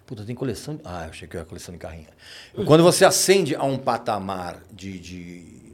Puta, 0.07 0.25
tem 0.25 0.35
coleção. 0.35 0.77
de- 0.77 0.83
Ah, 0.85 1.05
eu 1.05 1.11
achei 1.11 1.29
que 1.29 1.37
era 1.37 1.45
coleção 1.45 1.73
de 1.75 1.79
carrinho. 1.79 2.07
Quando 2.67 2.83
você 2.83 3.05
ascende 3.05 3.55
a 3.55 3.63
um 3.65 3.77
patamar 3.77 4.63
de, 4.73 4.99
de, 4.99 5.73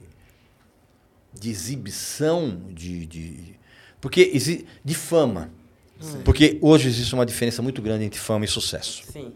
de 1.32 1.50
exibição, 1.50 2.60
de, 2.70 3.06
de. 3.06 3.56
Porque 4.00 4.32
de 4.84 4.94
fama. 4.94 5.50
Porque 6.24 6.58
hoje 6.60 6.88
existe 6.88 7.14
uma 7.14 7.24
diferença 7.24 7.62
muito 7.62 7.80
grande 7.80 8.04
entre 8.04 8.20
fama 8.20 8.44
e 8.44 8.48
sucesso. 8.48 9.04
Sim. 9.10 9.32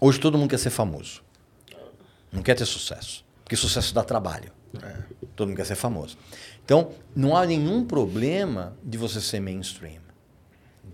Hoje 0.00 0.20
todo 0.20 0.36
mundo 0.36 0.50
quer 0.50 0.58
ser 0.58 0.70
famoso. 0.70 1.22
Não 2.32 2.42
quer 2.42 2.54
ter 2.54 2.66
sucesso. 2.66 3.24
Porque 3.42 3.56
sucesso 3.56 3.94
dá 3.94 4.02
trabalho. 4.02 4.52
Todo 5.36 5.48
mundo 5.48 5.56
quer 5.56 5.66
ser 5.66 5.76
famoso. 5.76 6.16
Então, 6.64 6.92
não 7.14 7.36
há 7.36 7.46
nenhum 7.46 7.84
problema 7.84 8.76
de 8.82 8.98
você 8.98 9.20
ser 9.20 9.40
mainstream. 9.40 10.02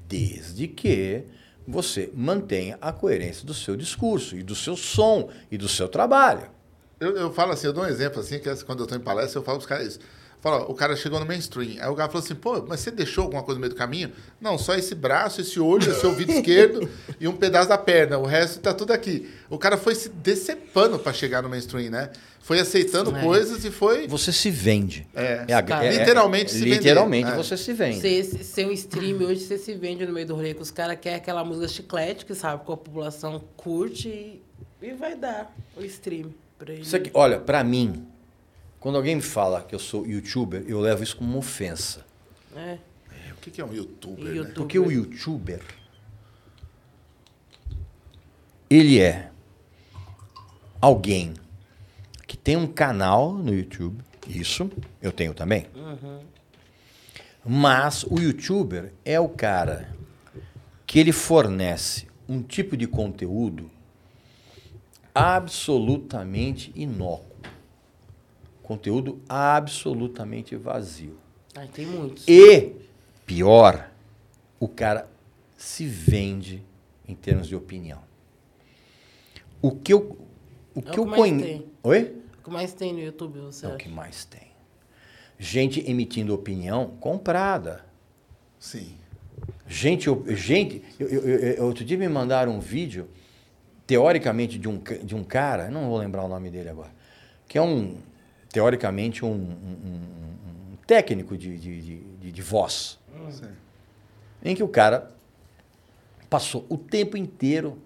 Desde 0.08 0.68
que 0.68 1.24
você 1.66 2.10
mantenha 2.14 2.76
a 2.80 2.92
coerência 2.92 3.46
do 3.46 3.54
seu 3.54 3.76
discurso, 3.76 4.36
e 4.36 4.42
do 4.42 4.54
seu 4.54 4.76
som, 4.76 5.30
e 5.50 5.56
do 5.56 5.68
seu 5.68 5.88
trabalho. 5.88 6.50
Eu, 6.98 7.16
eu 7.16 7.32
falo 7.32 7.52
assim, 7.52 7.66
eu 7.66 7.72
dou 7.72 7.84
um 7.84 7.86
exemplo 7.86 8.20
assim, 8.20 8.38
que 8.38 8.48
é 8.48 8.56
quando 8.56 8.80
eu 8.80 8.84
estou 8.84 8.98
em 8.98 9.02
palestra, 9.02 9.38
eu 9.38 9.42
falo 9.44 9.58
para 9.58 9.62
os 9.62 9.66
caras 9.66 9.86
isso. 9.86 10.00
Fala, 10.40 10.64
o 10.70 10.74
cara 10.74 10.96
chegou 10.96 11.20
no 11.20 11.26
mainstream. 11.26 11.72
Aí 11.82 11.88
o 11.90 11.94
cara 11.94 12.08
falou 12.08 12.24
assim, 12.24 12.34
pô, 12.34 12.64
mas 12.66 12.80
você 12.80 12.90
deixou 12.90 13.24
alguma 13.24 13.42
coisa 13.42 13.56
no 13.58 13.60
meio 13.60 13.74
do 13.74 13.76
caminho? 13.76 14.10
Não, 14.40 14.56
só 14.56 14.74
esse 14.74 14.94
braço, 14.94 15.42
esse 15.42 15.60
olho, 15.60 15.90
esse 15.90 16.06
ouvido 16.06 16.32
esquerdo 16.32 16.88
e 17.20 17.28
um 17.28 17.36
pedaço 17.36 17.68
da 17.68 17.76
perna. 17.76 18.16
O 18.18 18.24
resto 18.24 18.58
tá 18.60 18.72
tudo 18.72 18.92
aqui. 18.92 19.28
O 19.50 19.58
cara 19.58 19.76
foi 19.76 19.94
se 19.94 20.08
decepando 20.08 20.98
pra 20.98 21.12
chegar 21.12 21.42
no 21.42 21.50
mainstream, 21.50 21.90
né? 21.90 22.10
Foi 22.40 22.58
aceitando 22.58 23.14
É. 23.14 23.20
coisas 23.22 23.66
e 23.66 23.70
foi... 23.70 24.08
Você 24.08 24.32
se 24.32 24.50
vende. 24.50 25.06
É, 25.14 25.44
a- 25.52 25.62
cara. 25.62 25.92
Literalmente 25.92 26.50
se 26.52 26.60
vender. 26.60 26.76
Literalmente 26.76 27.28
É. 27.30 27.36
você 27.36 27.54
se 27.58 27.72
vende. 27.74 28.00
Ser, 28.00 28.24
ser 28.24 28.66
um 28.66 28.72
stream 28.72 29.18
hoje, 29.20 29.40
você 29.44 29.58
se 29.58 29.74
vende 29.74 30.06
no 30.06 30.12
meio 30.14 30.26
do 30.26 30.34
rolê, 30.34 30.54
que 30.54 30.62
os 30.62 30.70
caras 30.70 30.96
querem 30.98 31.18
aquela 31.18 31.44
música 31.44 31.68
chiclete, 31.68 32.24
que 32.24 32.34
sabe 32.34 32.64
que 32.64 32.72
a 32.72 32.76
população 32.78 33.42
curte 33.58 34.08
e, 34.08 34.42
e 34.80 34.92
vai 34.94 35.14
dar 35.14 35.54
o 35.76 35.84
stream 35.84 36.32
pra 36.58 36.72
ele. 36.72 36.80
Isso 36.80 36.96
aqui, 36.96 37.10
olha, 37.12 37.38
pra 37.38 37.62
mim, 37.62 38.06
quando 38.80 38.96
alguém 38.96 39.14
me 39.16 39.22
fala 39.22 39.62
que 39.62 39.74
eu 39.74 39.78
sou 39.78 40.06
youtuber, 40.06 40.64
eu 40.66 40.80
levo 40.80 41.02
isso 41.02 41.16
como 41.16 41.30
uma 41.30 41.38
ofensa. 41.38 42.04
É, 42.56 43.32
O 43.32 43.36
que 43.36 43.60
é 43.60 43.64
um 43.64 43.72
youtuber, 43.74 44.24
né? 44.24 44.52
Porque 44.54 44.78
o 44.78 44.90
youtuber, 44.90 45.62
ele 48.68 48.98
é 49.00 49.30
alguém 50.80 51.34
que 52.26 52.36
tem 52.36 52.56
um 52.56 52.66
canal 52.66 53.32
no 53.34 53.54
YouTube, 53.54 54.02
isso 54.26 54.70
eu 55.02 55.12
tenho 55.12 55.34
também. 55.34 55.66
Mas 57.44 58.04
o 58.04 58.18
youtuber 58.18 58.92
é 59.04 59.18
o 59.20 59.28
cara 59.28 59.94
que 60.86 60.98
ele 60.98 61.12
fornece 61.12 62.06
um 62.28 62.42
tipo 62.42 62.76
de 62.76 62.86
conteúdo 62.86 63.70
absolutamente 65.14 66.72
inócuo. 66.74 67.29
Conteúdo 68.74 69.20
absolutamente 69.28 70.54
vazio. 70.54 71.18
Ai, 71.56 71.66
tem 71.66 71.84
muitos. 71.84 72.24
E, 72.28 72.70
pior, 73.26 73.90
o 74.60 74.68
cara 74.68 75.08
se 75.56 75.84
vende 75.86 76.62
em 77.08 77.16
termos 77.16 77.48
de 77.48 77.56
opinião. 77.56 77.98
O 79.60 79.72
que 79.72 79.92
eu, 79.92 80.16
o 80.72 80.78
É 80.78 80.78
o 80.78 80.82
que 80.82 80.90
que 80.92 81.00
eu 81.00 81.04
mais 81.04 81.20
conheço. 81.20 81.44
tem. 81.44 81.66
Oi? 81.82 82.16
O 82.38 82.44
que 82.44 82.50
mais 82.50 82.72
tem 82.72 82.92
no 82.92 83.00
YouTube, 83.00 83.40
você 83.40 83.66
É 83.66 83.68
o 83.70 83.72
acha? 83.72 83.78
que 83.80 83.88
mais 83.88 84.24
tem. 84.24 84.52
Gente 85.36 85.80
emitindo 85.90 86.32
opinião 86.32 86.90
comprada. 87.00 87.84
Sim. 88.56 88.94
Gente, 89.66 90.06
eu- 90.06 90.24
gente 90.28 90.80
eu, 91.00 91.08
eu- 91.08 91.64
outro 91.66 91.84
dia 91.84 91.98
me 91.98 92.08
mandaram 92.08 92.52
um 92.54 92.60
vídeo, 92.60 93.08
teoricamente, 93.84 94.60
de 94.60 94.68
um, 94.68 94.78
de 94.78 95.16
um 95.16 95.24
cara, 95.24 95.68
não 95.72 95.88
vou 95.88 95.98
lembrar 95.98 96.22
o 96.22 96.28
nome 96.28 96.50
dele 96.52 96.68
agora, 96.68 96.92
que 97.48 97.58
é 97.58 97.62
um, 97.62 97.96
teoricamente, 98.52 99.24
um, 99.24 99.28
um- 99.30 99.32
um- 99.32 100.76
técnico 100.86 101.36
de, 101.36 101.56
de, 101.56 102.00
de, 102.18 102.32
de- 102.32 102.42
voz. 102.42 102.98
Sim. 103.30 103.46
Em 104.44 104.56
que 104.56 104.62
o 104.62 104.66
cara 104.68 105.08
passou 106.28 106.66
o 106.68 106.76
tempo 106.76 107.16
inteiro 107.16 107.78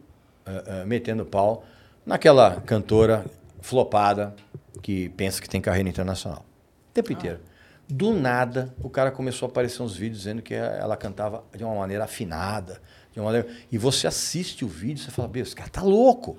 ah, 0.46 0.64
ah, 0.66 0.84
metendo 0.86 1.24
pau 1.26 1.64
naquela 2.06 2.62
cantora 2.62 3.26
flopada 3.60 4.34
que 4.80 5.10
pensa 5.10 5.40
que 5.42 5.48
tem 5.48 5.60
carreira 5.60 5.88
internacional. 5.88 6.46
O 6.90 6.94
tempo 6.94 7.12
inteiro. 7.12 7.40
Do 7.86 8.14
nada, 8.14 8.74
o 8.82 8.88
cara 8.88 9.10
começou 9.10 9.46
a 9.46 9.50
aparecer 9.50 9.82
uns 9.82 9.94
vídeos 9.94 10.20
dizendo 10.20 10.40
que 10.40 10.54
ela 10.54 10.96
cantava 10.96 11.44
de 11.54 11.62
uma 11.62 11.74
maneira 11.74 12.04
afinada. 12.04 12.80
De 13.12 13.20
uma 13.20 13.26
maneira... 13.26 13.48
E 13.70 13.76
você 13.76 14.06
assiste 14.06 14.64
o 14.64 14.68
vídeo 14.68 15.02
e 15.02 15.04
você 15.04 15.10
fala, 15.10 15.28
meu, 15.28 15.42
esse 15.42 15.54
cara 15.54 15.68
tá 15.68 15.82
louco. 15.82 16.38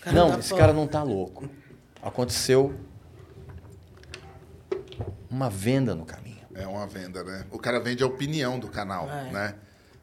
cara 0.00 0.16
não, 0.16 0.32
tá 0.32 0.38
esse 0.40 0.48
fora. 0.48 0.60
cara 0.60 0.72
não 0.72 0.88
tá 0.88 1.02
louco. 1.04 1.48
Aconteceu 2.02 2.74
uma 5.30 5.48
venda 5.50 5.94
no 5.94 6.04
caminho. 6.04 6.38
É 6.54 6.66
uma 6.66 6.86
venda, 6.86 7.22
né? 7.24 7.44
O 7.50 7.58
cara 7.58 7.78
vende 7.80 8.02
a 8.02 8.06
opinião 8.06 8.58
do 8.58 8.68
canal, 8.68 9.08
É. 9.08 9.32
né? 9.32 9.54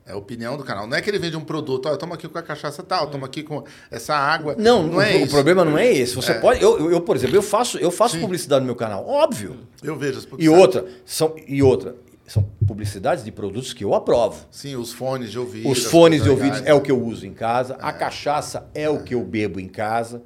É 0.05 0.13
a 0.13 0.15
opinião 0.15 0.55
do 0.55 0.63
canal. 0.63 0.87
Não 0.87 0.95
é 0.95 1.01
que 1.01 1.09
ele 1.09 1.19
vende 1.19 1.35
um 1.35 1.43
produto, 1.43 1.87
ó, 1.87 1.95
toma 1.97 2.15
aqui 2.15 2.29
com 2.29 2.37
a 2.37 2.41
cachaça 2.41 2.81
tal, 2.81 3.07
toma 3.07 3.27
aqui 3.27 3.43
com 3.43 3.63
essa 3.91 4.15
água. 4.15 4.55
Não, 4.57 4.81
não 4.83 4.95
o, 4.99 5.01
é 5.01 5.15
o 5.15 5.17
isso. 5.23 5.31
problema 5.33 5.65
não 5.65 5.77
é 5.77 5.85
esse. 5.91 6.15
Você 6.15 6.31
É. 6.31 6.35
pode. 6.39 6.61
Eu, 6.63 6.79
eu- 6.79 6.91
eu, 6.91 7.01
por 7.01 7.17
exemplo, 7.17 7.35
eu 7.35 7.41
faço, 7.41 7.77
eu 7.77 7.91
faço 7.91 8.15
Sim. 8.15 8.21
publicidade 8.21 8.61
no 8.61 8.65
meu 8.67 8.75
canal, 8.75 9.05
óbvio. 9.05 9.57
Eu 9.83 9.97
vejo 9.97 10.17
as 10.19 10.23
E 10.23 10.27
publicidades. 10.27 10.61
outra, 10.63 10.85
são, 11.05 11.35
e 11.45 11.61
outra, 11.61 11.95
são 12.25 12.41
publicidades 12.65 13.21
de 13.25 13.33
produtos 13.33 13.73
que 13.73 13.83
eu 13.83 13.93
aprovo. 13.93 14.45
Sim, 14.49 14.77
os 14.77 14.93
fones 14.93 15.29
de 15.29 15.37
ouvido. 15.37 15.69
Os 15.69 15.83
fones 15.83 16.23
de 16.23 16.29
ouvido 16.29 16.61
é 16.63 16.73
o 16.73 16.79
que 16.79 16.89
eu 16.91 17.03
uso 17.03 17.25
em 17.27 17.33
casa, 17.33 17.75
a 17.81 17.91
cachaça 17.91 18.65
é 18.73 18.89
o 18.89 19.03
que 19.03 19.13
eu 19.13 19.21
bebo 19.25 19.59
em 19.59 19.67
casa. 19.67 20.21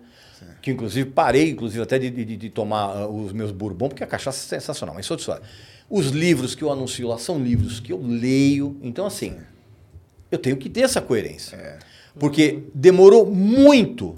Que 0.62 0.72
inclusive 0.72 1.10
parei, 1.10 1.50
inclusive, 1.50 1.82
até 1.82 1.98
de, 1.98 2.10
de- 2.10 2.38
de 2.38 2.50
tomar 2.50 2.96
ah, 2.96 3.08
os 3.08 3.34
meus 3.34 3.52
bourbon, 3.52 3.90
porque 3.90 4.04
a 4.04 4.08
cachaça 4.08 4.56
é 4.56 4.60
sensacional, 4.60 4.94
mas 4.96 5.06
isso 5.06 5.14
é 5.14 5.16
outra 5.16 5.22
história. 5.24 5.44
Os 5.90 6.08
livros 6.08 6.54
que 6.56 6.64
eu 6.64 6.72
anuncio 6.72 7.08
lá 7.08 7.18
são 7.18 7.40
livros 7.44 7.80
que 7.80 7.92
eu 7.92 8.02
leio. 8.02 8.78
Então, 8.82 9.06
assim, 9.06 9.38
eu 10.32 10.38
tenho 10.38 10.56
que 10.56 10.70
ter 10.70 10.82
essa 10.82 11.02
coerência. 11.02 11.56
É. 11.56 11.80
Porque 12.18 12.64
demorou 12.74 13.26
muito 13.26 14.16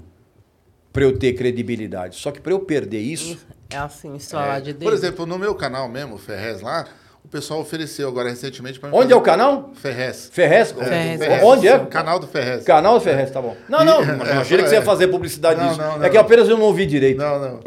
para 0.92 1.02
eu 1.04 1.18
ter 1.18 1.32
credibilidade. 1.32 2.16
Só 2.16 2.30
que 2.30 2.40
para 2.40 2.52
eu 2.52 2.60
perder 2.60 3.00
isso, 3.00 3.38
É 3.70 3.76
assim, 3.78 4.16
falar 4.20 4.60
de 4.60 4.72
Deus. 4.72 4.84
Por 4.84 4.92
exemplo, 4.96 5.26
no 5.26 5.36
meu 5.38 5.54
canal 5.54 5.88
mesmo, 5.88 6.14
o 6.14 6.18
Ferrez 6.18 6.60
lá, 6.60 6.86
o 7.24 7.28
pessoal 7.28 7.60
ofereceu 7.60 8.06
agora 8.06 8.28
recentemente 8.28 8.78
para 8.78 8.90
onde 8.94 9.12
é 9.12 9.16
o 9.16 9.20
canal? 9.20 9.72
Ferrez. 9.74 10.28
Ferrez? 10.30 10.72
Ferrez. 10.72 11.42
Onde 11.42 11.66
é? 11.66 11.78
Canal 11.86 12.18
do 12.20 12.26
Ferrez. 12.26 12.64
Canal 12.64 12.94
do 12.98 13.00
Ferrez, 13.00 13.30
tá 13.30 13.40
bom. 13.40 13.56
Não, 13.68 13.82
não, 13.84 14.02
E- 14.02 14.06
mas 14.16 14.28
é, 14.28 14.32
imagina 14.32 14.62
que 14.62 14.68
você 14.68 14.74
ia 14.76 14.80
é. 14.80 14.84
fazer 14.84 15.08
publicidade 15.08 15.58
Não, 15.60 15.68
disso. 15.68 15.80
não, 15.80 15.98
não. 15.98 16.04
É 16.04 16.10
que 16.10 16.18
apenas 16.18 16.48
eu 16.48 16.56
não 16.58 16.66
ouvi 16.66 16.84
direito. 16.86 17.18
Não, 17.18 17.38
não. 17.40 17.60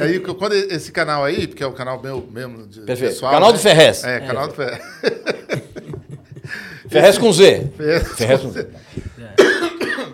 Aí, 0.00 0.20
quando 0.20 0.54
esse 0.54 0.92
canal 0.92 1.24
aí, 1.24 1.46
porque 1.48 1.62
é 1.62 1.66
o 1.66 1.72
canal 1.72 2.00
meu 2.00 2.26
mesmo, 2.30 2.66
de 2.66 2.80
Perfeito. 2.82 3.12
pessoal... 3.12 3.32
Canal 3.32 3.50
né? 3.50 3.56
do 3.56 3.62
Ferrez. 3.62 4.04
É, 4.04 4.20
canal 4.20 4.48
do 4.48 4.54
Ferrez. 4.54 4.80
Ferrez 6.88 7.18
com 7.18 7.32
Z. 7.32 7.72
Ferrez. 7.76 8.08
Ferrez 8.12 8.40
com 8.40 8.50
Z. 8.50 8.68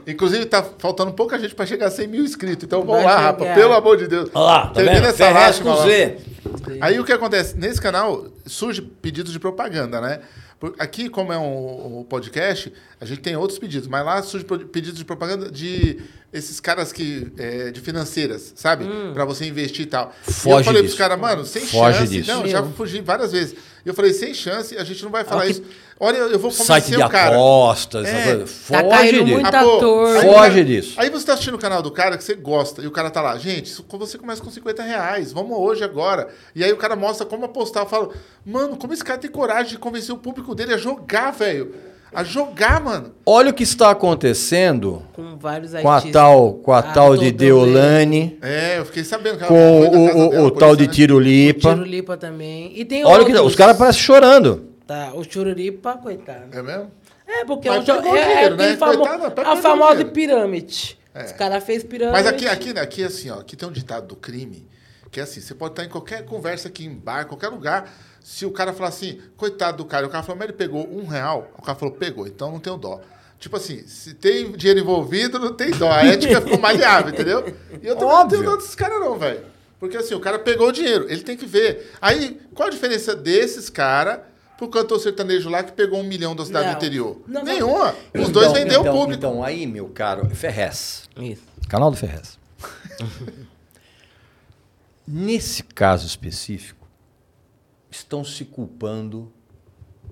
Inclusive, 0.07 0.45
tá 0.47 0.65
faltando 0.79 1.13
pouca 1.13 1.39
gente 1.39 1.55
para 1.55 1.67
chegar 1.67 1.87
a 1.87 1.91
100 1.91 2.07
mil 2.07 2.25
inscritos. 2.25 2.65
Então, 2.65 2.83
vamos 2.83 3.05
lá, 3.05 3.19
rapaz. 3.19 3.55
Pelo 3.55 3.73
amor 3.75 3.97
de 3.97 4.07
Deus. 4.07 4.31
Olha 4.35 4.45
lá, 4.45 4.67
tá 4.69 4.75
Termina 4.75 4.95
vendo? 5.01 5.09
essa 5.09 5.17
Ferrez 5.17 5.59
com 5.59 5.69
lá. 5.71 5.85
Z. 5.85 6.17
Aí 6.81 6.99
o 7.01 7.05
que 7.05 7.12
acontece? 7.12 7.57
Nesse 7.57 7.81
canal 7.81 8.27
surge 8.45 8.83
pedidos 8.83 9.33
de 9.33 9.39
propaganda, 9.39 10.01
né? 10.01 10.21
Aqui, 10.79 11.09
como 11.11 11.33
é 11.33 11.39
um, 11.39 11.99
um 12.01 12.05
podcast, 12.05 12.73
a 12.99 13.05
gente 13.05 13.21
tem 13.21 13.37
outros 13.37 13.59
pedidos, 13.59 13.87
mas 13.89 14.05
lá 14.05 14.23
surge 14.23 14.45
pedidos 14.73 14.99
de 14.99 15.05
propaganda 15.05 15.51
de 15.51 16.01
esses 16.33 16.61
caras 16.61 16.93
que 16.93 17.31
é, 17.37 17.71
de 17.71 17.81
financeiras, 17.81 18.53
sabe? 18.57 18.87
Pra 19.12 19.25
você 19.27 19.45
investir 19.47 19.83
e 19.85 19.89
tal. 19.89 20.14
e 20.27 20.29
eu 20.31 20.35
Foge 20.35 20.64
falei 20.64 20.83
disso. 20.83 20.97
pros 20.97 21.07
caras, 21.07 21.21
mano, 21.21 21.45
sem 21.45 21.62
Foge 21.67 21.99
chance. 21.99 22.11
disso. 22.11 22.31
Não, 22.31 22.47
já 22.47 22.62
fugi 22.62 23.01
várias 23.03 23.33
vezes. 23.33 23.55
E 23.87 23.89
eu 23.89 23.95
falei, 23.95 24.12
sem 24.12 24.34
chance, 24.34 24.76
a 24.76 24.82
gente 24.82 25.01
não 25.05 25.12
vai 25.12 25.22
falar 25.22 25.45
que- 25.45 25.53
isso. 25.53 25.62
Olha, 26.01 26.16
eu 26.16 26.39
vou 26.41 26.51
convencer 26.51 26.66
Site 26.66 26.91
de 26.91 26.97
o 26.97 27.09
cara. 27.09 27.37
apostas, 27.37 28.05
essa 28.05 28.16
É. 28.16 28.24
coisa. 28.24 28.45
Tá 28.45 28.49
Foge 28.80 28.89
caindo 28.91 29.12
disso. 29.24 29.26
muito 29.26 29.47
Ah, 29.47 29.62
pô, 29.62 29.76
ator. 29.76 30.16
aí 30.16 30.22
Foge 30.22 30.34
cara- 30.51 30.64
disso. 30.64 30.95
Aí 30.97 31.09
você 31.11 31.24
tá 31.26 31.32
assistindo 31.34 31.55
o 31.55 31.59
canal 31.59 31.80
do 31.82 31.91
cara 31.93 32.18
que 32.18 32.24
você 32.24 32.34
gosta 32.34 32.82
e 32.82 32.87
o 32.89 32.91
cara 32.91 33.11
tá 33.11 33.22
lá, 33.22 33.39
gente, 33.39 33.70
você 33.89 34.18
começa 34.18 34.43
com 34.43 34.51
50 34.51 34.82
reais, 34.82 35.32
vamos 35.32 35.57
hoje, 35.57 35.84
agora. 35.84 36.28
E 36.53 36.64
aí 36.64 36.72
o 36.72 36.76
cara 36.76 36.97
mostra 36.97 37.24
como 37.24 37.45
apostar. 37.45 37.84
Eu 37.84 37.89
falo, 37.89 38.12
mano, 38.45 38.76
como 38.76 38.93
esse 38.93 39.05
cara 39.05 39.20
tem 39.20 39.30
coragem 39.30 39.70
de 39.74 39.78
convencer 39.78 40.12
o 40.12 40.18
público 40.18 40.53
dele 40.53 40.74
a 40.74 40.76
jogar, 40.76 41.30
velho? 41.30 41.72
A 42.15 42.25
jogar, 42.25 42.81
mano. 42.81 43.13
Olha 43.27 43.51
o 43.51 43.55
que 43.55 43.63
está 43.63 43.91
acontecendo 43.91 45.03
Com 45.13 45.37
vários 45.37 45.73
com 45.73 45.91
a 45.91 46.01
tal, 46.01 46.55
com 46.55 46.73
a 46.73 46.79
Ah, 46.79 46.83
tal 46.83 47.17
de 47.17 47.31
Deolane, 47.31 48.39
É, 48.41 48.79
eu 48.79 48.85
fiquei 48.87 49.05
sabendo 49.05 49.37
que 49.39 49.45
ela 49.45 49.49
com 49.49 49.55
foi 49.83 49.91
na 49.91 49.99
o, 49.99 50.07
casa 50.07 50.19
o- 50.27 50.31
dela, 50.31 50.47
o 50.47 50.51
tal 50.51 50.69
isso, 50.71 50.77
de 50.79 50.87
né? 50.87 50.93
Tirulipa. 50.93 51.75
Tirulipa 51.75 52.17
também. 52.17 52.73
E 52.75 52.85
tem 52.85 53.05
Olha 53.05 53.23
o 53.23 53.27
que 53.27 53.33
outros. 53.33 53.51
os 53.53 53.57
caras 53.57 53.77
parecem 53.77 54.01
chorando. 54.03 54.67
Tá, 54.87 55.11
o 55.15 55.25
Chururipa, 55.25 55.95
coitado. 55.99 56.57
É 56.57 56.63
mesmo? 56.63 56.91
É, 57.27 57.45
porque 57.45 57.69
Mas 57.69 57.79
é, 57.79 57.81
um 57.81 57.85
jo- 57.97 58.03
pegou 58.03 58.17
é, 58.17 58.23
dinheiro, 58.35 58.55
é 58.55 58.57
né? 58.57 58.77
famo- 58.77 58.99
Coitado, 58.99 59.31
pegou 59.33 59.53
a 59.53 59.57
famosa 59.57 60.05
pirâmide. 60.05 60.99
Os 61.25 61.33
caras 61.33 61.65
fez 61.65 61.83
pirâmide. 61.83 62.17
Mas 62.17 62.27
aqui, 62.27 62.47
aqui, 62.47 62.79
aqui, 62.79 63.03
assim, 63.05 63.31
ó, 63.31 63.41
aqui 63.41 63.57
tem 63.57 63.69
um 63.69 63.73
ditado 63.73 64.07
do 64.07 64.15
crime, 64.17 64.67
que 65.11 65.21
é 65.21 65.23
assim, 65.23 65.41
você 65.41 65.55
pode 65.55 65.73
estar 65.73 65.85
em 65.85 65.89
qualquer 65.89 66.25
conversa 66.25 66.69
aqui 66.69 66.85
em 66.87 66.95
bar, 66.95 67.27
qualquer 67.27 67.49
lugar, 67.49 67.91
se 68.23 68.45
o 68.45 68.51
cara 68.51 68.73
falar 68.73 68.89
assim, 68.89 69.21
coitado 69.37 69.79
do 69.79 69.85
cara, 69.85 70.07
o 70.07 70.11
cara 70.11 70.23
falou, 70.23 70.39
mas 70.39 70.49
ele 70.49 70.57
pegou 70.57 70.89
um 70.93 71.07
real, 71.07 71.51
o 71.57 71.63
cara 71.63 71.79
falou, 71.79 71.95
pegou, 71.95 72.27
então 72.27 72.51
não 72.51 72.59
tenho 72.61 72.77
dó. 72.77 73.01
Tipo 73.39 73.57
assim, 73.57 73.87
se 73.87 74.15
tem 74.15 74.51
dinheiro 74.53 74.81
envolvido, 74.81 75.39
não 75.39 75.53
tem 75.53 75.71
dó. 75.71 75.91
A 75.91 76.05
ética 76.07 76.41
ficou 76.41 76.59
maleável, 76.59 77.13
entendeu? 77.13 77.55
E 77.83 77.87
eu 77.87 77.95
também 77.95 78.09
Óbvio. 78.15 78.19
não 78.19 78.29
tenho 78.29 78.43
dó 78.45 78.57
desses 78.57 78.75
caras 78.75 78.99
não, 78.99 79.19
velho. 79.19 79.45
Porque 79.79 79.97
assim, 79.99 80.15
o 80.15 80.21
cara 80.21 80.39
pegou 80.39 80.69
o 80.69 80.73
dinheiro, 80.73 81.05
ele 81.09 81.21
tem 81.23 81.37
que 81.37 81.45
ver. 81.45 81.93
Aí, 82.01 82.41
qual 82.55 82.69
a 82.69 82.71
diferença 82.73 83.15
desses 83.15 83.69
caras 83.69 84.21
pro 84.57 84.69
cantor 84.69 84.99
sertanejo 84.99 85.51
lá 85.51 85.63
que 85.63 85.73
pegou 85.73 86.01
um 86.01 86.03
milhão 86.03 86.35
da 86.35 86.47
cidade 86.47 86.65
Não. 86.69 86.73
do 86.73 86.77
interior? 86.79 87.21
Não, 87.27 87.45
não. 87.45 87.53
Nenhuma. 87.53 87.91
Os 88.15 88.21
Então, 88.21 88.33
dois 88.33 88.53
venderam 88.53 88.81
então, 88.81 88.95
o 88.95 88.99
público. 89.01 89.19
Então, 89.19 89.45
aí, 89.45 89.67
meu 89.67 89.87
caro, 89.91 90.27
Ferrez. 90.35 91.03
Isso. 91.19 91.43
Canal 91.69 91.91
do 91.91 91.97
Ferrez. 91.97 92.39
Nesse 95.07 95.63
caso 95.63 96.07
específico, 96.07 96.87
estão 97.91 98.25
se 98.25 98.45
culpando 98.45 99.33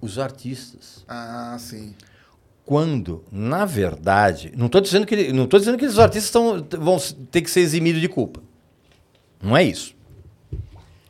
os 0.01 0.18
artistas. 0.18 1.05
Ah, 1.09 1.57
sim. 1.59 1.95
Quando, 2.64 3.24
na 3.30 3.64
verdade, 3.64 4.53
não 4.57 4.66
estou 4.66 4.80
dizendo 4.80 5.07
que 5.07 5.32
não 5.32 5.47
tô 5.47 5.59
dizendo 5.59 5.76
que 5.76 5.84
os 5.84 5.99
artistas 5.99 6.30
tão, 6.30 6.66
vão 6.80 6.99
ter 7.30 7.42
que 7.42 7.51
ser 7.51 7.61
eximidos 7.61 8.01
de 8.01 8.09
culpa. 8.09 8.40
Não 9.42 9.57
é 9.57 9.62
isso. 9.64 9.95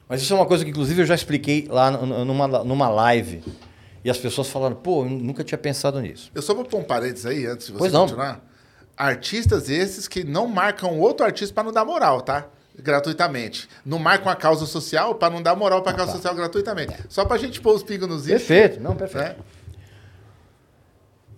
Mas 0.09 0.21
isso 0.23 0.33
é 0.33 0.37
uma 0.37 0.47
coisa 0.47 0.65
que, 0.65 0.71
inclusive, 0.71 1.03
eu 1.03 1.07
já 1.07 1.15
expliquei 1.15 1.67
lá 1.71 1.91
numa, 1.91 2.65
numa 2.65 2.89
live. 2.89 3.43
E 4.05 4.11
as 4.11 4.19
pessoas 4.19 4.49
falaram, 4.49 4.75
pô, 4.77 5.05
eu 5.05 5.11
nunca 5.11 5.45
tinha 5.45 5.57
pensado 5.57 6.01
nisso. 6.01 6.31
Eu 6.35 6.43
só 6.43 6.55
vou 6.55 6.65
pôr 6.65 6.79
um 6.81 6.85
parênteses 6.85 7.25
aí, 7.25 7.47
antes 7.47 7.69
de 7.69 7.73
você 7.73 7.79
Pois 7.79 7.93
não. 7.93 8.03
continuar. 8.03 8.45
Artistas 8.97 9.69
esses 9.71 10.07
que 10.09 10.25
não 10.25 10.47
marcam 10.47 10.99
outro 10.99 11.25
artista 11.25 11.55
para 11.55 11.65
não 11.65 11.73
dar 11.73 11.85
moral, 11.85 12.21
tá? 12.21 12.49
Gratuitamente. 12.77 13.69
Não 13.85 13.99
marcam 13.99 14.31
a 14.31 14.37
causa 14.37 14.67
social 14.67 15.15
para 15.15 15.33
não 15.33 15.43
dar 15.43 15.55
moral 15.55 15.83
para 15.83 15.93
a 15.93 15.95
causa 15.95 16.13
social 16.13 16.35
gratuitamente. 16.35 16.95
Só 17.09 17.25
pra 17.25 17.37
gente 17.37 17.61
pôr 17.61 17.75
os 17.75 17.83
pingos 17.83 18.09
nos 18.09 18.23
is. 18.23 18.31
Perfeito, 18.31 18.81
não, 18.81 18.97
perfeito. 18.97 19.39
Né? 19.39 19.45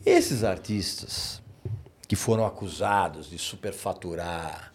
Esses 0.05 0.45
artistas 0.45 1.43
que 2.09 2.15
foram 2.17 2.47
acusados 2.47 3.29
de 3.29 3.39
superfaturar 3.39 4.73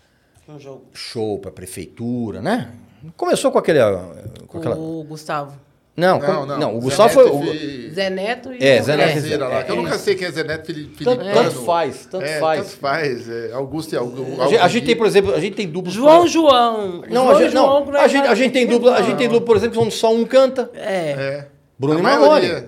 Um 0.48 0.60
jogo. 0.60 0.86
show 0.94 1.40
para 1.40 1.50
prefeitura, 1.52 2.42
né? 2.42 2.74
Começou 3.18 3.52
com 3.52 3.58
aquele. 3.58 3.80
Com 4.48 4.60
aquela... 4.60 4.76
O 4.76 5.04
Gustavo. 5.04 5.58
Não, 5.96 6.18
Não, 6.20 6.26
com- 6.26 6.46
não. 6.46 6.58
não, 6.58 6.72
o 6.78 6.80
Zé 6.80 6.86
Gustavo 6.86 7.20
Neto 7.24 7.30
foi. 7.38 7.48
o- 7.50 7.54
e 7.54 7.90
Zé 7.94 8.10
Neto 8.10 8.54
e... 8.54 8.64
É, 8.66 8.82
Zé 8.82 8.96
Neto 8.96 9.12
Brasileira 9.12 9.48
lá, 9.50 9.64
que 9.64 9.72
eu 9.72 9.76
é, 9.76 9.78
nunca 9.78 9.96
é. 9.96 9.98
sei 9.98 10.16
quem 10.16 10.26
é 10.28 10.32
Zé 10.32 10.44
Neto 10.44 10.66
Fili- 10.66 10.86
Tanto, 10.86 10.98
Filipano. 11.20 11.34
tanto 11.34 11.66
faz, 11.66 12.06
tanto 12.10 12.24
É, 12.26 12.40
faz. 12.40 12.60
tanto 12.66 12.78
faz. 12.78 13.30
é, 13.30 13.52
Augusto 13.54 13.94
e 13.94 13.98
Augusto. 13.98 14.42
A 14.42 14.48
gente, 14.48 14.60
a 14.62 14.68
gente 14.70 14.86
tem, 14.86 14.96
por 14.96 15.06
exemplo, 15.06 15.36
a 15.36 15.40
gente 15.40 15.56
tem 15.56 15.68
duplos. 15.68 15.94
João 15.94 16.26
João. 16.28 17.02
Não, 17.10 17.26
João 17.26 17.30
a 17.30 17.44
gente, 17.44 17.54
não, 17.54 17.66
João, 17.86 17.96
a 18.02 18.08
gente, 18.08 18.28
a 18.28 18.36
gente 18.36 18.52
tem 18.54 18.66
dupla, 18.66 18.96
a 18.96 19.02
gente 19.02 19.18
tem 19.18 19.28
dupla, 19.28 19.46
por 19.46 19.58
exemplo, 19.58 19.82
onde 19.82 19.94
só 19.94 20.14
um 20.14 20.24
canta. 20.26 20.72
É. 20.74 21.12
É. 21.12 21.48
Bruno 21.78 21.98
A 21.98 22.00
e 22.00 22.04
Marrone. 22.04 22.46
É, 22.48 22.64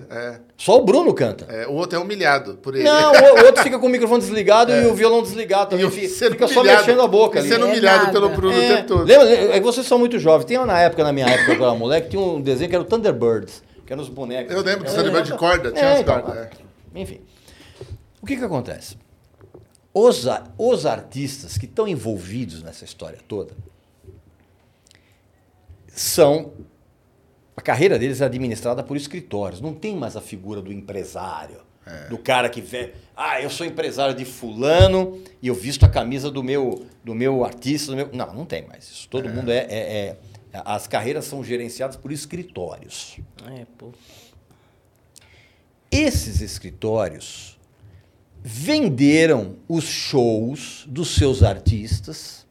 Só 0.56 0.78
o 0.78 0.84
Bruno 0.84 1.12
canta. 1.12 1.46
é, 1.52 1.66
o 1.66 1.72
outro 1.72 1.98
é 1.98 2.00
humilhado 2.00 2.54
por 2.58 2.74
ele. 2.76 2.84
Não, 2.84 3.12
o 3.12 3.42
o 3.42 3.46
outro 3.46 3.62
fica 3.62 3.76
com 3.78 3.86
o 3.86 3.88
microfone 3.90 4.20
desligado 4.22 4.70
e 4.72 4.86
o 4.86 4.94
violão 4.94 5.20
desligado 5.20 5.70
também. 5.70 5.84
É. 5.84 5.88
E 5.88 6.08
Fica, 6.08 6.30
fica 6.30 6.48
só 6.48 6.60
humilhado- 6.60 6.86
mexendo 6.86 7.02
a 7.02 7.08
boca 7.08 7.38
e 7.38 7.40
ali. 7.40 7.48
sendo 7.48 7.66
É 7.66 7.68
humilhado 7.70 7.98
nada. 8.06 8.12
pelo 8.12 8.28
Bruno 8.30 8.56
o 8.56 8.60
É, 8.62 8.76
tempo 8.76 8.88
todo. 8.88 9.04
lembra, 9.04 9.28
é 9.30 9.52
que 9.54 9.60
vocês 9.60 9.84
são 9.86 9.98
muito 9.98 10.16
jovens. 10.18 10.46
Tem 10.46 10.56
na 10.64 10.80
época, 10.80 11.02
na 11.02 11.12
minha 11.12 11.26
época, 11.26 11.46
quando 11.56 11.60
eu 11.62 11.66
era 11.68 11.74
moleque, 11.74 12.10
tinha 12.10 12.22
um 12.22 12.40
desenho 12.40 12.70
que 12.70 12.76
era 12.76 12.84
o 12.84 12.86
Thunderbirds, 12.86 13.62
que 13.84 13.92
eram 13.92 14.02
os 14.02 14.08
bonecos. 14.08 14.54
Eu 14.54 14.62
lembro 14.62 14.84
do 14.84 14.90
É, 14.90 14.94
Thunderbird 14.94 15.32
de 15.32 15.36
corda, 15.38 15.72
tinha 15.72 15.84
é, 15.84 15.92
as 15.94 16.00
então, 16.00 16.20
cordas, 16.20 16.44
é. 16.44 16.50
Enfim. 16.94 17.20
O 18.22 18.26
que 18.26 18.36
que 18.36 18.44
acontece? 18.44 18.96
Os, 19.92 20.24
os 20.56 20.86
artistas 20.86 21.58
que 21.58 21.66
estão 21.66 21.86
envolvidos 21.88 22.62
nessa 22.62 22.84
história 22.84 23.18
toda 23.26 23.52
são. 25.88 26.52
A 27.56 27.60
carreira 27.60 27.98
deles 27.98 28.20
é 28.20 28.24
administrada 28.24 28.82
por 28.82 28.96
escritórios. 28.96 29.60
Não 29.60 29.72
tem 29.74 29.94
mais 29.96 30.16
a 30.16 30.20
figura 30.20 30.60
do 30.60 30.72
empresário. 30.72 31.58
Do 32.08 32.16
cara 32.16 32.48
que 32.48 32.62
vê. 32.62 32.94
Ah, 33.14 33.42
eu 33.42 33.50
sou 33.50 33.66
empresário 33.66 34.14
de 34.14 34.24
fulano 34.24 35.20
e 35.42 35.48
eu 35.48 35.54
visto 35.54 35.84
a 35.84 35.88
camisa 35.88 36.30
do 36.30 36.42
meu, 36.42 36.86
do 37.04 37.14
meu 37.14 37.44
artista. 37.44 37.90
Do 37.92 37.96
meu... 37.96 38.08
Não, 38.10 38.32
não 38.32 38.46
tem 38.46 38.66
mais 38.66 38.84
isso. 38.84 39.06
Todo 39.10 39.28
mundo 39.28 39.50
é, 39.52 39.58
é- 39.68 39.68
é- 39.70 40.16
As 40.64 40.86
carreiras 40.86 41.26
são 41.26 41.44
gerenciadas 41.44 41.94
por 41.94 42.10
escritórios. 42.10 43.18
É, 43.60 43.66
pô. 43.76 43.92
Esses 45.90 46.40
escritórios 46.40 47.58
venderam 48.42 49.56
os 49.68 49.84
shows 49.84 50.84
dos 50.88 51.14
seus 51.14 51.42
artistas 51.42 52.46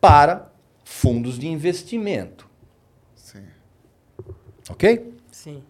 para 0.00 0.50
fundos 0.84 1.38
de 1.38 1.48
investimento. 1.48 2.48
Ok? 4.70 5.12
Sim. 5.30 5.62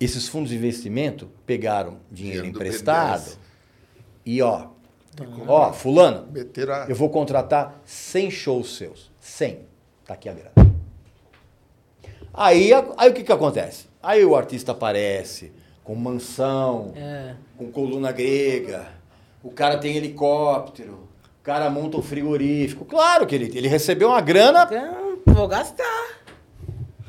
Esses 0.00 0.28
fundos 0.28 0.50
de 0.50 0.56
investimento 0.56 1.28
pegaram 1.44 1.98
dinheiro 2.10 2.42
Dinheiro 2.42 2.42
do 2.42 2.48
emprestado 2.48 3.32
e 4.24 4.40
ó, 4.42 4.68
ó, 5.46 5.72
fulano, 5.72 6.28
eu 6.88 6.94
vou 6.94 7.10
contratar 7.10 7.80
100 7.84 8.30
shows 8.30 8.76
seus, 8.76 9.10
100, 9.20 9.60
tá 10.06 10.14
aqui 10.14 10.28
a 10.28 10.34
grana. 10.34 10.52
Aí, 12.32 12.70
aí 12.96 13.10
o 13.10 13.14
que 13.14 13.24
que 13.24 13.32
acontece? 13.32 13.86
Aí 14.00 14.24
o 14.24 14.36
artista 14.36 14.70
aparece 14.72 15.52
com 15.82 15.94
mansão, 15.96 16.92
É. 16.94 17.34
com 17.56 17.72
coluna 17.72 18.12
grega, 18.12 18.86
o 19.42 19.50
cara 19.50 19.78
tem 19.78 19.96
helicóptero, 19.96 21.08
o 21.40 21.42
cara 21.42 21.68
monta 21.70 21.96
um 21.96 22.02
frigorífico. 22.02 22.84
Claro 22.84 23.26
que 23.26 23.34
ele, 23.34 23.46
ele 23.56 23.66
recebeu 23.66 24.08
uma 24.10 24.20
grana 24.20 24.68
Então, 24.70 25.18
vou 25.34 25.48
gastar. 25.48 26.17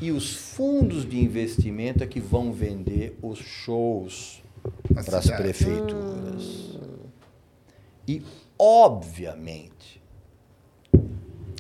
E 0.02 0.12
os 0.12 0.34
fundos 0.36 1.08
de 1.08 1.20
investimento 1.20 2.04
é 2.04 2.08
que 2.08 2.20
vão 2.20 2.52
vender 2.54 3.18
os 3.22 3.40
shows 3.40 4.42
para 5.06 5.18
as 5.20 5.30
prefeituras. 5.30 6.78
E, 8.08 8.22
obviamente, 8.58 10.00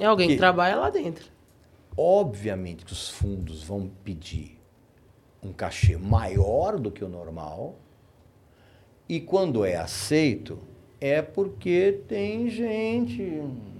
É 0.01 0.05
alguém 0.05 0.27
que 0.29 0.35
Que- 0.35 0.39
trabalha 0.39 0.77
lá 0.77 0.89
dentro. 0.89 1.25
obviamente 1.97 2.85
que 2.85 2.93
os 2.93 3.09
fundos 3.09 3.61
vão 3.63 3.91
pedir 4.05 4.57
um 5.43 5.51
cachê 5.51 5.97
maior 5.97 6.79
do 6.79 6.89
que 6.89 7.03
o 7.03 7.09
normal. 7.09 7.75
E 9.09 9.19
quando 9.19 9.65
é 9.65 9.75
aceito, 9.75 10.57
é 11.01 11.21
porque 11.21 11.99
tem 12.07 12.49
gente, 12.49 13.21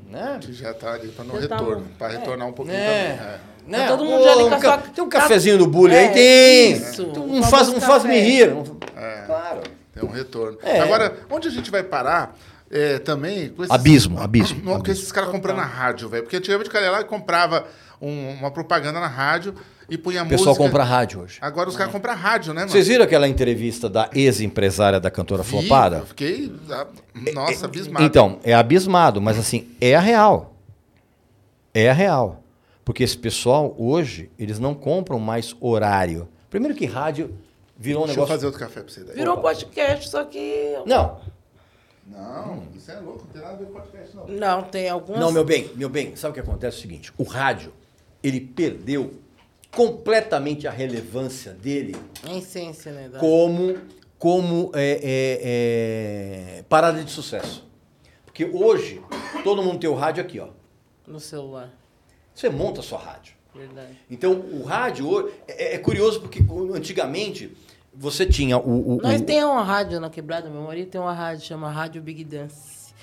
né? 0.10 0.40
Que 0.42 0.52
já 0.52 0.74
tá 0.74 0.94
ali 0.94 1.08
para 1.10 1.24
no 1.24 1.40
Já 1.42 1.48
tá 1.48 1.58
retorno. 1.58 1.86
bom. 1.86 1.92
para 1.98 2.14
É. 2.14 2.18
retornar 2.18 2.48
um 2.50 2.54
pouquinho 2.54 2.78
É. 2.78 3.16
também. 3.16 3.28
é. 3.28 3.40
Né? 3.70 3.80
Tá 3.88 3.88
todo 3.98 4.04
mundo 4.06 4.18
Pô, 4.20 4.24
já 4.24 4.32
ali 4.34 4.44
com 4.44 4.50
um 4.50 4.54
a 4.54 4.58
ca- 4.60 4.74
sua- 4.74 4.78
Tem 4.94 5.04
um 5.04 5.10
cafezinho 5.10 5.58
do 5.60 5.68
bullying 5.68 5.96
aí? 5.96 6.06
É, 6.06 6.10
Tem! 6.10 6.72
isso. 6.74 7.02
Então, 7.04 7.28
Não 7.28 7.44
faz, 7.44 7.68
não 7.68 7.80
faz 7.80 8.04
me 8.04 8.20
rir. 8.20 8.52
É. 8.98 9.24
Claro. 9.28 9.62
Tem 9.94 10.04
um 10.04 10.12
retorno. 10.12 10.58
É. 10.64 10.80
Agora, 10.80 11.16
onde 11.30 11.48
a 11.48 11.52
gente 11.52 11.70
vai 11.70 11.84
parar 11.84 12.36
é, 12.72 13.00
também 13.00 13.50
com 13.50 13.64
esses... 13.64 13.74
Abismo, 13.74 14.20
abismo, 14.20 14.58
Não, 14.58 14.74
com 14.74 14.80
abismo. 14.80 14.92
esses 15.02 15.12
caras 15.12 15.30
comprando 15.30 15.58
na 15.58 15.66
rádio, 15.66 16.08
velho. 16.10 16.24
Porque 16.24 16.38
antigamente 16.38 16.70
o 16.70 16.74
cara 16.74 16.86
ia 16.86 16.92
lá 16.92 17.02
e 17.02 17.04
comprava 17.04 17.66
um- 18.02 18.32
uma 18.40 18.50
propaganda 18.52 19.00
na 19.00 19.08
rádio 19.08 19.54
e 19.90 19.98
punha 19.98 20.24
O 20.24 20.28
pessoal 20.28 20.50
música. 20.50 20.64
compra 20.66 20.84
rádio 20.84 21.22
hoje. 21.22 21.38
Agora 21.42 21.68
os 21.68 21.76
caras 21.76 21.92
compram 21.92 22.16
rádio, 22.16 22.54
né, 22.54 22.62
mano? 22.62 22.72
Vocês 22.72 22.88
viram 22.88 23.04
aquela 23.04 23.28
entrevista 23.28 23.90
da 23.90 24.10
ex-empresária 24.14 25.00
da 25.00 25.10
cantora 25.12 25.42
Vi, 25.44 25.50
Flopada? 25.50 25.98
eu 25.98 26.06
Fiquei, 26.06 26.52
ah, 26.72 26.86
nossa, 27.34 27.66
abismado. 27.66 28.06
Então, 28.06 28.40
é 28.44 28.54
abismado, 28.54 29.20
mas 29.20 29.38
assim, 29.40 29.68
é 29.82 29.96
a 29.96 30.00
real. 30.00 30.54
É 31.74 31.90
a 31.90 31.94
real. 31.94 32.44
Porque 32.90 33.04
esse 33.04 33.16
pessoal, 33.16 33.76
hoje, 33.78 34.32
eles 34.40 34.58
não 34.58 34.74
compram 34.74 35.20
mais 35.20 35.56
horário. 35.60 36.28
Primeiro 36.50 36.76
que 36.76 36.88
rádio 36.88 37.38
virou 37.78 38.02
um 38.02 38.06
Deixa 38.08 38.20
eu 38.20 38.24
negócio... 38.24 38.34
fazer 38.34 38.46
outro 38.48 38.60
café 38.60 38.82
pra 38.82 38.92
você 38.92 39.04
daí. 39.04 39.16
Virou 39.16 39.38
um 39.38 39.42
podcast, 39.42 40.10
só 40.10 40.24
que. 40.24 40.74
Não, 40.88 41.22
Não, 42.08 42.64
isso 42.76 42.90
é 42.90 43.00
louco, 43.00 43.26
não 43.26 43.32
tem 43.32 43.42
nada 43.44 43.54
a 43.54 43.58
ver 43.58 43.66
com 43.68 43.74
podcast, 43.74 44.16
não. 44.16 44.28
Não, 44.28 44.64
tem 44.64 44.90
algumas. 44.90 45.22
não, 45.22 45.32
meu 45.32 45.46
bem, 45.46 45.70
meu 45.76 45.88
bem, 45.88 46.16
sabe 46.16 46.32
o 46.32 46.34
que 46.34 46.40
acontece? 46.40 46.78
É 46.78 46.80
o 46.80 46.82
seguinte, 46.82 47.14
o 47.16 47.22
rádio, 47.22 47.72
ele 48.24 48.42
perdeu 48.42 49.14
completamente 49.70 50.68
a 50.68 50.72
relevância 50.72 51.54
dele 51.54 51.96
A 52.24 52.34
essência, 52.36 52.92
né? 52.92 53.08
como, 53.20 53.78
como 54.18 54.72
é, 54.74 55.00
é, 55.04 56.58
é, 56.58 56.64
parada 56.64 57.04
de 57.04 57.12
sucesso. 57.12 57.64
Porque 58.26 58.46
hoje, 58.46 59.00
todo 59.44 59.62
mundo 59.62 59.78
tem 59.78 59.88
o 59.88 59.94
rádio 59.94 60.24
aqui, 60.24 60.40
ó. 60.40 60.48
No 61.06 61.20
celular. 61.20 61.79
Você 62.40 62.50
monta 62.50 62.80
a 62.80 62.84
sua 62.84 63.00
rádio. 63.00 63.34
Verdade. 63.54 63.98
Então, 64.10 64.32
o 64.32 64.64
rádio 64.64 65.06
hoje- 65.10 65.34
é, 65.46 65.76
é 65.76 65.78
curioso 65.78 66.22
porque 66.22 66.40
antigamente 66.74 67.52
você 67.94 68.26
tinha 68.26 68.58
o. 68.58 68.96
o- 68.96 69.02
Nós 69.02 69.20
o- 69.20 69.26
temos 69.26 69.52
uma 69.52 69.64
rádio 69.64 70.00
na 70.00 70.10
quebrada, 70.10 70.50
meu 70.50 70.62
marido 70.62 70.90
tem 70.90 71.02
uma 71.02 71.12
rádio, 71.12 71.44
chama 71.46 71.70
Rádio 71.70 72.02
Big 72.02 72.24
Dance. 72.24 72.94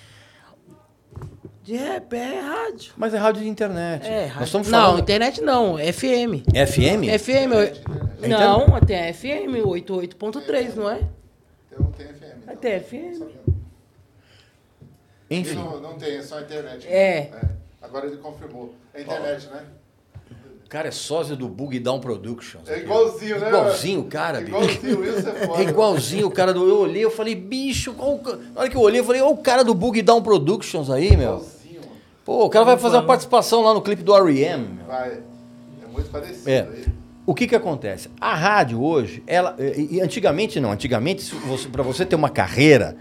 De 1.63 1.77
rap, 1.77 2.15
é 2.15 2.41
rádio. 2.41 2.93
Mas 2.97 3.13
é 3.13 3.19
rádio 3.19 3.43
de 3.43 3.49
internet. 3.49 4.07
É, 4.07 4.21
Nós 4.23 4.29
rádio. 4.31 4.45
estamos 4.45 4.69
Não, 4.69 4.81
falando. 4.81 5.01
internet 5.03 5.41
não, 5.43 5.77
FM. 5.77 6.43
FM? 6.67 7.19
FM. 7.19 7.53
É 8.23 8.29
Não, 8.29 8.81
tem 8.87 8.97
a 9.11 9.13
FM 9.13 9.61
88.3, 9.67 10.75
não 10.77 10.89
é? 10.89 11.01
Então 11.71 11.93
tem 11.93 12.07
FM. 12.07 12.57
Tem 12.61 12.81
FM. 12.81 13.23
Enfim. 15.29 15.55
Não, 15.57 15.81
não 15.81 15.99
tem, 15.99 16.17
é 16.17 16.23
só 16.23 16.41
internet. 16.41 16.87
É. 16.87 17.31
Agora 17.87 18.07
ele 18.07 18.17
confirmou. 18.19 18.75
É 18.95 19.01
internet, 19.03 19.47
né? 19.49 19.63
O 20.65 20.69
cara 20.69 20.89
é 20.89 20.91
sósia 20.91 21.37
do 21.37 21.49
Bug 21.49 21.79
Down 21.79 22.01
Productions. 22.01 22.69
É 22.69 22.81
igualzinho, 22.81 23.39
né? 23.39 23.49
Igualzinho 23.49 24.01
o 24.01 24.05
cara, 24.05 24.41
bicho. 24.41 24.49
Igualzinho, 24.57 25.05
isso 25.19 25.29
é 25.29 25.33
foda. 25.47 25.63
É 25.63 25.67
igualzinho 25.67 26.27
o 26.27 26.31
cara 26.31 26.53
do. 26.53 26.69
Eu 26.69 26.79
olhei, 26.81 27.05
eu 27.05 27.11
falei, 27.11 27.37
bicho, 27.37 27.93
qual 27.95 28.21
na 28.53 28.61
hora 28.63 28.69
que 28.69 28.77
eu 28.77 28.81
olhei, 28.81 28.99
eu 29.01 29.05
falei, 29.05 29.21
olha 29.23 29.31
o 29.33 29.37
cara 29.37 29.63
do 29.63 29.73
Bug 29.75 30.03
Down 30.03 30.21
Productions 30.23 30.91
aí, 30.91 31.17
meu. 31.17 31.35
Igualzinho, 31.37 31.81
mano. 31.83 31.93
Pô, 32.25 32.45
o 32.45 32.51
cara 32.51 32.65
vai 32.65 32.77
fazer 32.77 32.97
uma 32.97 33.05
participação 33.07 33.63
lá 33.63 33.73
no 33.73 33.81
clipe 33.81 34.03
do 34.03 34.13
R.E.M. 34.17 34.81
Vai. 34.89 35.11
É 35.13 35.87
muito 35.93 36.11
parecido 36.11 36.51
É. 36.51 36.61
aí. 36.63 36.85
O 37.25 37.35
que 37.35 37.47
que 37.47 37.55
acontece? 37.57 38.09
A 38.21 38.35
rádio 38.35 38.83
hoje, 38.83 39.23
ela 39.27 39.57
e, 39.59 40.01
antigamente 40.01 40.59
não, 40.61 40.71
antigamente 40.73 41.33
para 41.73 41.83
você 41.83 42.05
ter 42.07 42.15
uma 42.17 42.29
carreira, 42.31 42.97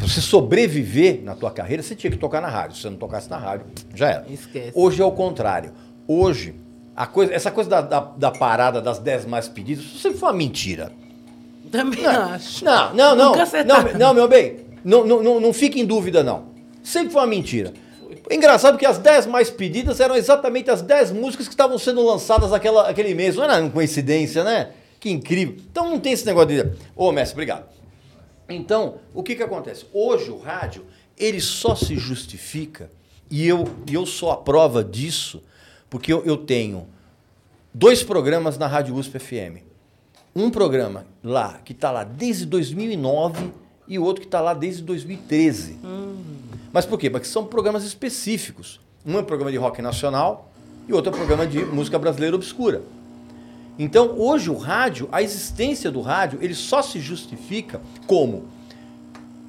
para 0.00 0.08
você 0.08 0.22
sobreviver 0.22 1.20
na 1.22 1.34
tua 1.34 1.50
carreira, 1.50 1.82
você 1.82 1.94
tinha 1.94 2.10
que 2.10 2.16
tocar 2.16 2.40
na 2.40 2.48
rádio. 2.48 2.76
Se 2.76 2.82
você 2.82 2.90
não 2.90 2.96
tocasse 2.96 3.28
na 3.28 3.36
rádio, 3.36 3.66
já 3.94 4.08
era. 4.08 4.26
Esquece. 4.30 4.72
Hoje 4.74 5.02
é 5.02 5.04
o 5.04 5.12
contrário. 5.12 5.72
Hoje, 6.08 6.54
a 6.96 7.06
coisa, 7.06 7.34
essa 7.34 7.50
coisa 7.50 7.68
da, 7.68 7.80
da, 7.82 8.00
da 8.00 8.30
parada 8.30 8.80
das 8.80 8.98
10 8.98 9.26
mais 9.26 9.46
pedidas, 9.46 9.84
isso 9.84 9.98
sempre 9.98 10.18
foi 10.18 10.30
uma 10.30 10.34
mentira. 10.34 10.90
Também 11.70 12.06
acho. 12.06 12.64
Não, 12.64 12.94
não, 12.94 13.14
não. 13.14 13.34
Não, 13.34 13.98
não, 13.98 14.14
meu 14.14 14.26
bem. 14.26 14.60
Não, 14.82 15.04
não, 15.04 15.22
não, 15.22 15.38
não 15.38 15.52
fique 15.52 15.78
em 15.78 15.84
dúvida, 15.84 16.24
não. 16.24 16.46
Sempre 16.82 17.12
foi 17.12 17.20
uma 17.20 17.28
mentira. 17.28 17.74
Engraçado 18.30 18.78
que 18.78 18.86
as 18.86 18.96
10 18.96 19.26
mais 19.26 19.50
pedidas 19.50 20.00
eram 20.00 20.16
exatamente 20.16 20.70
as 20.70 20.80
10 20.80 21.12
músicas 21.12 21.46
que 21.46 21.52
estavam 21.52 21.78
sendo 21.78 22.02
lançadas 22.02 22.52
naquela, 22.52 22.88
aquele 22.88 23.14
mês. 23.14 23.36
Não 23.36 23.44
era 23.44 23.60
uma 23.60 23.70
coincidência, 23.70 24.42
né? 24.42 24.70
Que 24.98 25.10
incrível. 25.10 25.56
Então 25.70 25.90
não 25.90 26.00
tem 26.00 26.14
esse 26.14 26.24
negócio 26.24 26.48
de. 26.48 26.70
Ô, 26.96 27.12
mestre, 27.12 27.34
obrigado. 27.34 27.79
Então, 28.50 28.96
o 29.14 29.22
que, 29.22 29.36
que 29.36 29.42
acontece? 29.42 29.86
Hoje 29.92 30.30
o 30.30 30.38
rádio, 30.38 30.84
ele 31.16 31.40
só 31.40 31.74
se 31.74 31.96
justifica, 31.96 32.90
e 33.30 33.46
eu, 33.46 33.64
e 33.88 33.94
eu 33.94 34.04
sou 34.04 34.30
a 34.30 34.36
prova 34.36 34.82
disso, 34.82 35.42
porque 35.88 36.12
eu, 36.12 36.24
eu 36.24 36.36
tenho 36.36 36.86
dois 37.72 38.02
programas 38.02 38.58
na 38.58 38.66
Rádio 38.66 38.94
USP 38.94 39.18
FM. 39.18 39.62
Um 40.34 40.50
programa 40.50 41.06
lá, 41.22 41.60
que 41.64 41.72
está 41.72 41.90
lá 41.90 42.04
desde 42.04 42.46
2009, 42.46 43.52
e 43.86 43.98
o 43.98 44.04
outro 44.04 44.20
que 44.20 44.28
está 44.28 44.40
lá 44.40 44.54
desde 44.54 44.82
2013. 44.82 45.78
Mas 46.72 46.86
por 46.86 46.98
quê? 46.98 47.10
Porque 47.10 47.26
são 47.26 47.44
programas 47.44 47.84
específicos. 47.84 48.80
Um 49.04 49.16
é 49.16 49.20
um 49.20 49.24
programa 49.24 49.50
de 49.50 49.56
rock 49.56 49.82
nacional 49.82 50.50
e 50.88 50.92
outro 50.92 51.10
é 51.10 51.14
um 51.14 51.16
programa 51.16 51.44
de 51.44 51.64
música 51.64 51.98
brasileira 51.98 52.36
obscura. 52.36 52.82
Então, 53.82 54.14
hoje 54.18 54.50
o 54.50 54.56
rádio, 54.58 55.08
a 55.10 55.22
existência 55.22 55.90
do 55.90 56.02
rádio, 56.02 56.38
ele 56.42 56.54
só 56.54 56.82
se 56.82 57.00
justifica 57.00 57.80
como 58.06 58.46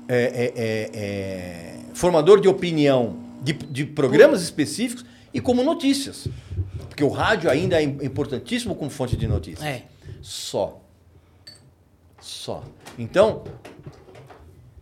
é, 0.07 0.15
é, 0.23 0.53
é, 0.55 0.89
é, 0.93 1.79
formador 1.93 2.39
de 2.39 2.47
opinião 2.47 3.17
de, 3.41 3.51
de 3.51 3.85
programas 3.85 4.41
específicos 4.41 5.03
e 5.33 5.41
como 5.41 5.61
notícias. 5.63 6.29
Porque 6.87 7.03
o 7.03 7.09
rádio 7.09 7.49
ainda 7.49 7.77
é 7.77 7.83
im- 7.83 7.97
importantíssimo 8.03 8.73
como 8.73 8.89
fonte 8.89 9.17
de 9.17 9.27
notícias. 9.27 9.65
É. 9.67 9.83
Só. 10.21 10.79
Só. 12.21 12.63
Então, 12.97 13.43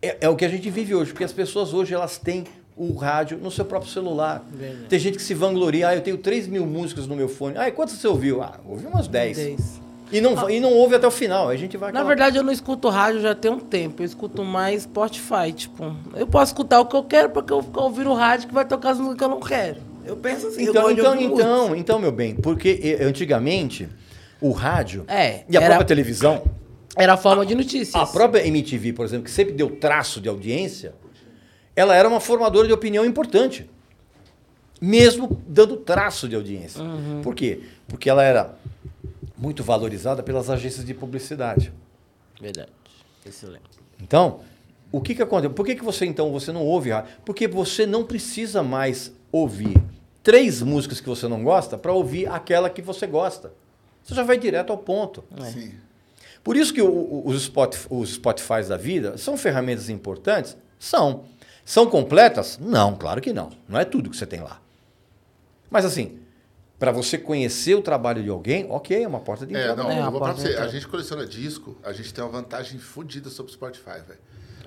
é, 0.00 0.18
é 0.20 0.28
o 0.28 0.36
que 0.36 0.44
a 0.44 0.48
gente 0.48 0.70
vive 0.70 0.94
hoje, 0.94 1.10
porque 1.10 1.24
as 1.24 1.32
pessoas 1.32 1.74
hoje 1.74 1.92
elas 1.92 2.18
têm 2.18 2.44
o 2.80 2.94
rádio 2.94 3.36
no 3.36 3.50
seu 3.50 3.64
próprio 3.64 3.90
celular. 3.92 4.42
Tem 4.88 4.98
gente 4.98 5.16
que 5.16 5.22
se 5.22 5.34
vangloria, 5.34 5.88
ah, 5.88 5.94
eu 5.94 6.00
tenho 6.00 6.16
3 6.16 6.46
mil 6.46 6.64
músicas 6.64 7.06
no 7.06 7.14
meu 7.14 7.28
fone. 7.28 7.56
Ah, 7.58 7.68
e 7.68 7.72
quantas 7.72 7.96
você 7.96 8.08
ouviu? 8.08 8.42
Ah, 8.42 8.58
ouvi 8.66 8.86
umas 8.86 9.06
10. 9.06 9.36
Dez. 9.36 9.80
E, 10.12 10.20
não, 10.20 10.50
e 10.50 10.58
não 10.58 10.72
ouve 10.72 10.96
até 10.96 11.06
o 11.06 11.10
final. 11.10 11.48
A 11.48 11.56
gente 11.56 11.76
vai. 11.76 11.92
Na 11.92 12.02
verdade, 12.02 12.36
eu 12.36 12.42
não 12.42 12.52
escuto 12.52 12.88
rádio 12.88 13.20
já 13.20 13.32
tem 13.34 13.50
um 13.50 13.60
tempo. 13.60 14.02
Eu 14.02 14.06
escuto 14.06 14.42
mais 14.42 14.82
Spotify, 14.82 15.52
tipo. 15.54 15.94
Eu 16.16 16.26
posso 16.26 16.52
escutar 16.52 16.80
o 16.80 16.86
que 16.86 16.96
eu 16.96 17.04
quero 17.04 17.30
porque 17.30 17.52
eu 17.52 17.60
vou 17.60 17.70
ficar 17.70 17.80
ouvindo 17.82 18.12
rádio 18.14 18.48
que 18.48 18.54
vai 18.54 18.64
tocar 18.66 18.90
as 18.90 18.98
músicas 18.98 19.18
que 19.18 19.24
eu 19.24 19.28
não 19.28 19.40
quero. 19.40 19.76
Eu 20.04 20.16
penso 20.16 20.48
assim, 20.48 20.64
eu 20.64 20.70
Então, 20.70 20.90
então, 20.90 21.20
então, 21.20 21.76
então, 21.76 21.98
meu 22.00 22.10
bem, 22.10 22.34
porque 22.34 22.98
antigamente 23.02 23.88
o 24.40 24.50
rádio 24.50 25.04
É, 25.06 25.42
e 25.48 25.56
a 25.56 25.60
era- 25.60 25.66
própria 25.66 25.86
televisão. 25.86 26.42
Era 26.96 27.12
a 27.12 27.16
forma 27.16 27.46
de 27.46 27.54
notícias. 27.54 27.94
a 27.94 28.04
própria 28.04 28.44
MTV, 28.44 28.92
por 28.94 29.04
exemplo, 29.04 29.24
que 29.26 29.30
sempre 29.30 29.52
deu 29.52 29.70
traço 29.76 30.20
de 30.20 30.28
audiência, 30.28 30.92
ela 31.76 31.94
era 31.94 32.08
uma 32.08 32.20
formadora 32.20 32.66
de 32.66 32.72
opinião 32.72 33.04
importante. 33.04 33.68
Mesmo 34.80 35.40
dando 35.46 35.76
traço 35.76 36.28
de 36.28 36.34
audiência. 36.34 36.82
Uhum. 36.82 37.20
Por 37.22 37.34
quê? 37.34 37.60
Porque 37.86 38.08
ela 38.08 38.22
era 38.24 38.54
muito 39.36 39.62
valorizada 39.62 40.22
pelas 40.22 40.48
agências 40.48 40.84
de 40.86 40.94
publicidade. 40.94 41.72
Verdade. 42.40 42.70
Excelente. 43.26 43.62
Então, 44.02 44.40
o 44.90 45.00
que 45.00 45.14
que 45.14 45.22
acontece? 45.22 45.52
Por 45.52 45.66
que, 45.66 45.74
que 45.74 45.84
você 45.84 46.06
então 46.06 46.32
você 46.32 46.50
não 46.50 46.64
ouve 46.64 46.90
rádio? 46.90 47.10
Porque 47.26 47.46
você 47.46 47.84
não 47.84 48.04
precisa 48.04 48.62
mais 48.62 49.12
ouvir 49.30 49.76
três 50.22 50.62
músicas 50.62 51.00
que 51.00 51.08
você 51.08 51.28
não 51.28 51.42
gosta 51.44 51.76
para 51.76 51.92
ouvir 51.92 52.26
aquela 52.28 52.70
que 52.70 52.80
você 52.80 53.06
gosta. 53.06 53.52
Você 54.02 54.14
já 54.14 54.22
vai 54.22 54.38
direto 54.38 54.70
ao 54.70 54.78
ponto. 54.78 55.22
Sim. 55.52 55.72
Por 56.42 56.56
isso 56.56 56.72
que 56.72 56.80
o- 56.80 56.88
o- 56.88 57.28
os, 57.28 57.42
Spotify, 57.42 57.86
os 57.90 58.14
Spotifys 58.14 58.68
da 58.68 58.78
vida 58.78 59.18
são 59.18 59.36
ferramentas 59.36 59.90
importantes? 59.90 60.56
São. 60.78 61.24
São 61.70 61.86
completas? 61.88 62.58
Não, 62.60 62.96
claro 62.96 63.20
que 63.20 63.32
não. 63.32 63.50
Não 63.68 63.78
é 63.78 63.84
tudo 63.84 64.10
que 64.10 64.16
você 64.16 64.26
tem 64.26 64.40
lá. 64.40 64.60
Mas 65.70 65.84
assim, 65.84 66.18
para 66.80 66.90
você 66.90 67.16
conhecer 67.16 67.76
o 67.76 67.80
trabalho 67.80 68.24
de 68.24 68.28
alguém, 68.28 68.66
ok, 68.68 69.04
é 69.04 69.06
uma 69.06 69.20
porta 69.20 69.46
de 69.46 69.54
É, 69.54 69.60
entrada. 69.70 69.80
não, 69.84 69.88
É, 69.88 70.00
eu 70.00 70.02
a 70.02 70.10
vou 70.10 70.18
falar 70.18 70.34
pra 70.34 70.42
você. 70.42 70.56
A 70.56 70.66
gente 70.66 70.88
coleciona 70.88 71.24
disco, 71.24 71.76
a 71.84 71.92
gente 71.92 72.12
tem 72.12 72.24
uma 72.24 72.30
vantagem 72.32 72.76
fodida 72.80 73.30
sobre 73.30 73.52
o 73.52 73.54
Spotify, 73.54 74.00
velho. 74.04 74.18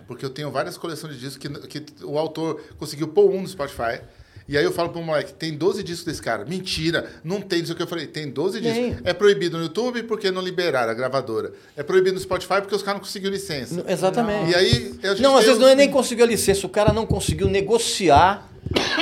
Porque 0.08 0.24
eu 0.24 0.30
tenho 0.30 0.49
várias 0.49 0.78
coleções 0.78 1.16
de 1.16 1.20
discos 1.20 1.45
que, 1.68 1.82
que 1.82 2.06
o 2.06 2.18
autor 2.18 2.62
conseguiu 2.78 3.10
pôr 3.10 3.30
um 3.30 3.41
no 3.41 3.47
Spotify. 3.49 3.99
E 4.48 4.58
aí 4.58 4.64
eu 4.64 4.72
falo 4.74 4.89
pro 4.89 5.02
moleque, 5.02 5.34
tem 5.34 5.54
12 5.56 5.84
discos 5.84 6.06
desse 6.06 6.22
cara. 6.22 6.44
Mentira, 6.46 7.10
não 7.24 7.39
tem, 7.39 7.60
não 7.60 7.66
sei 7.68 7.74
o 7.74 7.78
que 7.78 7.84
eu 7.84 7.88
falei. 7.88 8.08
Tem 8.08 8.30
12 8.30 8.60
discos. 8.60 8.78
Tem. 8.78 8.98
É 9.04 9.14
proibido 9.14 9.58
no 9.58 9.64
YouTube 9.64 10.04
porque 10.04 10.32
não 10.32 10.41
liberaram 10.41 10.91
a 10.91 10.94
gravadora. 10.94 11.54
É 11.78 11.84
proibido 11.84 12.16
no 12.16 12.20
Spotify 12.20 12.56
porque 12.62 12.76
os 12.76 12.84
caras 12.84 13.00
não 13.00 13.06
conseguiram 13.06 13.32
licença. 13.34 13.76
N- 13.76 13.84
Exatamente. 13.91 14.52
E 14.52 14.56
aí 14.56 14.96
a 15.04 15.08
gente 15.10 15.22
Não, 15.22 15.38
às 15.38 15.46
vezes 15.46 15.60
não 15.60 15.68
é 15.68 15.76
nem 15.76 15.89
conseguiu 15.89 16.26
a 16.26 16.28
licença, 16.28 16.66
o 16.68 16.70
cara 16.70 16.91
não 16.91 17.06
conseguiu 17.06 17.48
negociar. 17.48 18.50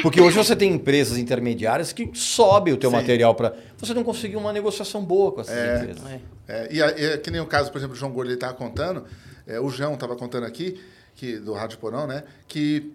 Porque 0.01 0.19
hoje 0.19 0.35
você 0.35 0.55
tem 0.55 0.73
empresas 0.73 1.17
intermediárias 1.17 1.93
que 1.93 2.09
sobem 2.13 2.73
o 2.73 2.77
teu 2.77 2.89
Sim. 2.89 2.95
material 2.95 3.33
para. 3.35 3.53
Você 3.77 3.93
não 3.93 4.03
conseguiu 4.03 4.39
uma 4.39 4.51
negociação 4.51 5.03
boa 5.03 5.31
com 5.31 5.41
essas 5.41 5.55
empresas. 5.81 6.03
É. 6.11 6.19
É, 6.47 6.67
e, 6.71 6.79
e 6.81 7.17
que 7.19 7.31
nem 7.31 7.39
o 7.39 7.45
caso, 7.45 7.71
por 7.71 7.77
exemplo, 7.77 7.95
do 7.95 7.99
João 7.99 8.11
Gordo, 8.11 8.27
ele 8.29 8.35
estava 8.35 8.53
contando, 8.53 9.05
é, 9.47 9.59
o 9.59 9.69
João 9.69 9.93
estava 9.93 10.15
contando 10.15 10.45
aqui, 10.45 10.81
que, 11.15 11.37
do 11.37 11.53
Rádio 11.53 11.77
Porão, 11.77 12.05
né? 12.07 12.23
Que 12.47 12.91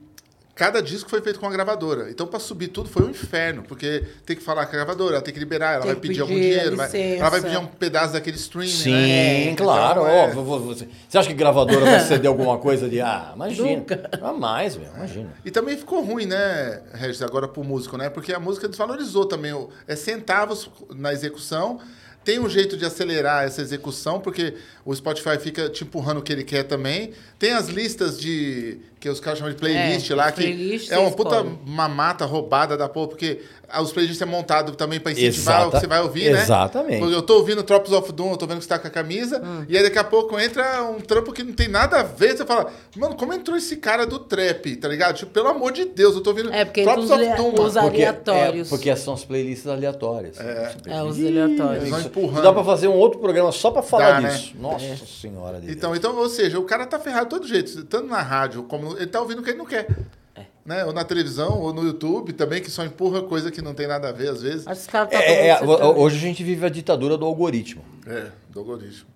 cada 0.57 0.81
disco 0.83 1.09
foi 1.09 1.21
feito 1.21 1.39
com 1.39 1.47
a 1.47 1.51
gravadora. 1.51 2.11
Então, 2.11 2.27
para 2.27 2.41
subir 2.41 2.69
tudo 2.69 2.89
foi 2.89 3.05
um 3.05 3.11
inferno, 3.11 3.63
porque 3.63 4.03
tem 4.25 4.35
que 4.35 4.43
falar 4.43 4.65
com 4.67 4.73
a 4.73 4.75
gravadora, 4.77 5.17
ela 5.17 5.23
tem 5.23 5.33
que 5.33 5.39
liberar, 5.39 5.75
ela 5.75 5.83
Tem 5.83 5.93
vai 5.93 6.01
pedir 6.01 6.21
algum 6.23 6.35
dinheiro, 6.35 6.75
vai- 6.77 7.17
ela 7.19 7.29
vai 7.31 7.41
pedir 7.43 7.59
um 7.59 7.67
pedaço 7.67 8.15
daquele 8.15 8.37
stream, 8.39 8.67
Sim, 8.67 8.91
né? 8.93 9.55
claro. 9.55 10.01
Então, 10.01 10.09
é- 10.09 10.33
você, 10.33 10.89
você 11.09 11.19
acha 11.19 11.29
que 11.29 11.35
gravadora 11.35 11.85
vai 11.85 12.01
ceder 12.25 12.29
alguma 12.29 12.57
coisa 12.59 12.89
de. 12.89 13.01
Ah, 13.01 13.33
imagina. 13.37 13.69
Nunca. 13.69 14.11
Jamais, 14.19 14.77
meu, 14.77 14.89
imagina. 14.97 15.33
E 15.45 15.51
também 15.51 15.77
ficou 15.77 16.03
ruim, 16.03 16.27
né, 16.27 16.81
Regis, 16.95 17.21
agora 17.23 17.47
pro 17.47 17.63
músico, 17.63 17.97
né? 17.99 18.09
Porque 18.09 18.33
a 18.33 18.41
música 18.41 18.67
desvalorizou 18.67 19.27
também. 19.27 19.55
É 19.87 19.95
centavos 19.95 20.71
na 20.91 21.13
execução. 21.13 21.79
Tem 22.25 22.41
um 22.41 22.49
jeito 22.49 22.77
de 22.77 22.85
acelerar 22.85 23.45
essa 23.45 23.61
execução, 23.63 24.19
porque 24.19 24.55
o 24.85 24.93
Spotify 24.93 25.39
fica 25.39 25.69
te 25.69 25.85
empurrando 25.85 26.19
o 26.19 26.23
que 26.23 26.33
ele 26.33 26.43
quer 26.43 26.65
também. 26.65 27.13
Tem 27.39 27.53
as 27.53 27.69
listas 27.69 28.19
de. 28.19 28.79
que 28.99 29.11
os 29.11 29.21
caras 29.21 29.39
chamam 29.39 29.53
de 29.53 29.59
playlist 29.61 30.11
É, 30.11 30.15
lá, 30.15 30.33
que 30.33 30.41
playlists 30.43 30.91
é 30.91 30.99
uma 30.99 31.11
puta 31.13 31.37
escolhe. 31.37 31.59
mamata 31.67 32.25
roubada 32.25 32.77
da 32.79 32.89
porra, 32.89 33.09
porque 33.09 33.41
os 33.81 33.93
playlists 33.93 34.21
é 34.23 34.25
montado 34.25 34.73
também 34.75 34.99
pra 34.99 35.13
incentivar 35.13 35.57
Exata- 35.61 35.69
o 35.69 35.71
que 35.73 35.81
você 35.81 35.87
vai 35.87 36.01
ouvir, 36.01 36.33
né? 36.33 36.41
Exatamente. 36.43 36.99
Porque 36.99 37.15
eu 37.15 37.23
tô 37.23 37.35
ouvindo 37.37 37.63
Tropes 37.63 37.93
of 37.93 38.11
Doom, 38.11 38.31
eu 38.33 38.37
tô 38.37 38.47
vendo 38.47 38.57
que 38.59 38.65
você 38.65 38.69
tá 38.71 38.79
com 38.79 38.89
a 38.89 38.91
camisa, 38.91 39.41
Hum. 39.45 39.65
e 39.69 39.77
aí 39.77 39.83
daqui 39.83 39.99
a 39.99 40.03
pouco 40.03 40.41
entra 40.41 40.83
um 40.85 40.99
trampo 40.99 41.31
que 41.33 41.43
não 41.45 41.53
tem 41.53 41.69
nada 41.69 42.01
a 42.01 42.03
ver. 42.03 42.37
Você 42.37 42.45
fala, 42.47 42.73
mano, 42.97 43.15
como 43.17 43.33
entrou 43.35 43.57
esse 43.57 43.77
cara 43.77 44.07
do 44.07 44.19
trap, 44.19 44.75
tá 44.77 44.89
ligado? 44.89 45.15
Tipo, 45.17 45.31
pelo 45.31 45.49
amor 45.49 45.73
de 45.73 45.85
Deus, 45.85 46.15
eu 46.17 46.23
tô 46.23 46.31
ouvindo 46.31 46.51
É, 46.53 46.65
porque 46.65 46.83
Tropes 46.83 47.05
os 47.05 47.11
of 47.11 47.25
Doom, 47.37 47.53
mano. 47.53 47.63
os 47.65 47.77
aleatórios. 47.77 48.67
É, 48.67 48.71
porque 48.71 48.97
são 48.97 49.15
as 49.15 49.25
playlists 49.25 49.67
aleatórias. 49.69 50.41
É. 50.41 50.75
É, 50.87 51.03
os 51.05 51.17
aleatórios. 51.19 51.85
Isso- 51.87 52.07
empurrando. 52.09 52.43
Dá 52.43 52.53
pra 52.53 52.65
fazer 52.65 52.89
um 52.89 52.95
outro 52.97 53.21
programa 53.21 53.53
só 53.53 53.71
pra 53.71 53.83
falar 53.83 54.13
Dá, 54.15 54.21
né? 54.23 54.29
disso. 54.31 54.53
Nossa 54.59 54.97
senhora 55.07 55.61
de 55.61 55.71
Então, 55.71 55.91
Deus. 55.93 55.99
então, 55.99 56.17
ou 56.17 56.29
seja, 56.29 56.59
o 56.59 56.65
cara 56.65 56.87
tá 56.87 56.99
ferrado 56.99 57.26
de 57.27 57.31
todo 57.31 57.47
jeito, 57.47 57.85
tanto 57.85 58.07
na 58.07 58.23
rádio 58.23 58.63
como 58.65 58.97
ele 58.97 59.07
tá 59.07 59.21
ouvindo 59.21 59.41
o 59.41 59.43
que 59.43 59.51
ele 59.51 59.59
não 59.59 59.67
quer. 59.67 59.87
É. 60.35 60.45
Né? 60.65 60.85
Ou 60.85 60.93
na 60.93 61.05
televisão, 61.05 61.61
ou 61.61 61.73
no 61.73 61.85
YouTube 61.85 62.33
também, 62.33 62.61
que 62.61 62.71
só 62.71 62.85
empurra 62.85 63.23
coisa 63.23 63.51
que 63.51 63.61
não 63.63 63.75
tem 63.75 63.87
nada 63.87 64.09
a 64.09 64.13
ver, 64.13 64.29
às 64.29 64.43
vezes. 64.43 64.67
Acho 64.67 64.87
que 64.87 64.93
tá 64.93 65.09
É, 65.11 65.49
é, 65.49 65.65
hoje 65.65 66.17
a 66.17 66.21
gente 66.21 66.43
vive 66.43 66.65
a 66.65 66.69
ditadura 66.69 67.17
do 67.17 67.25
algoritmo. 67.25 67.85
É, 68.07 68.31
do 68.51 68.61
algoritmo. 68.61 69.07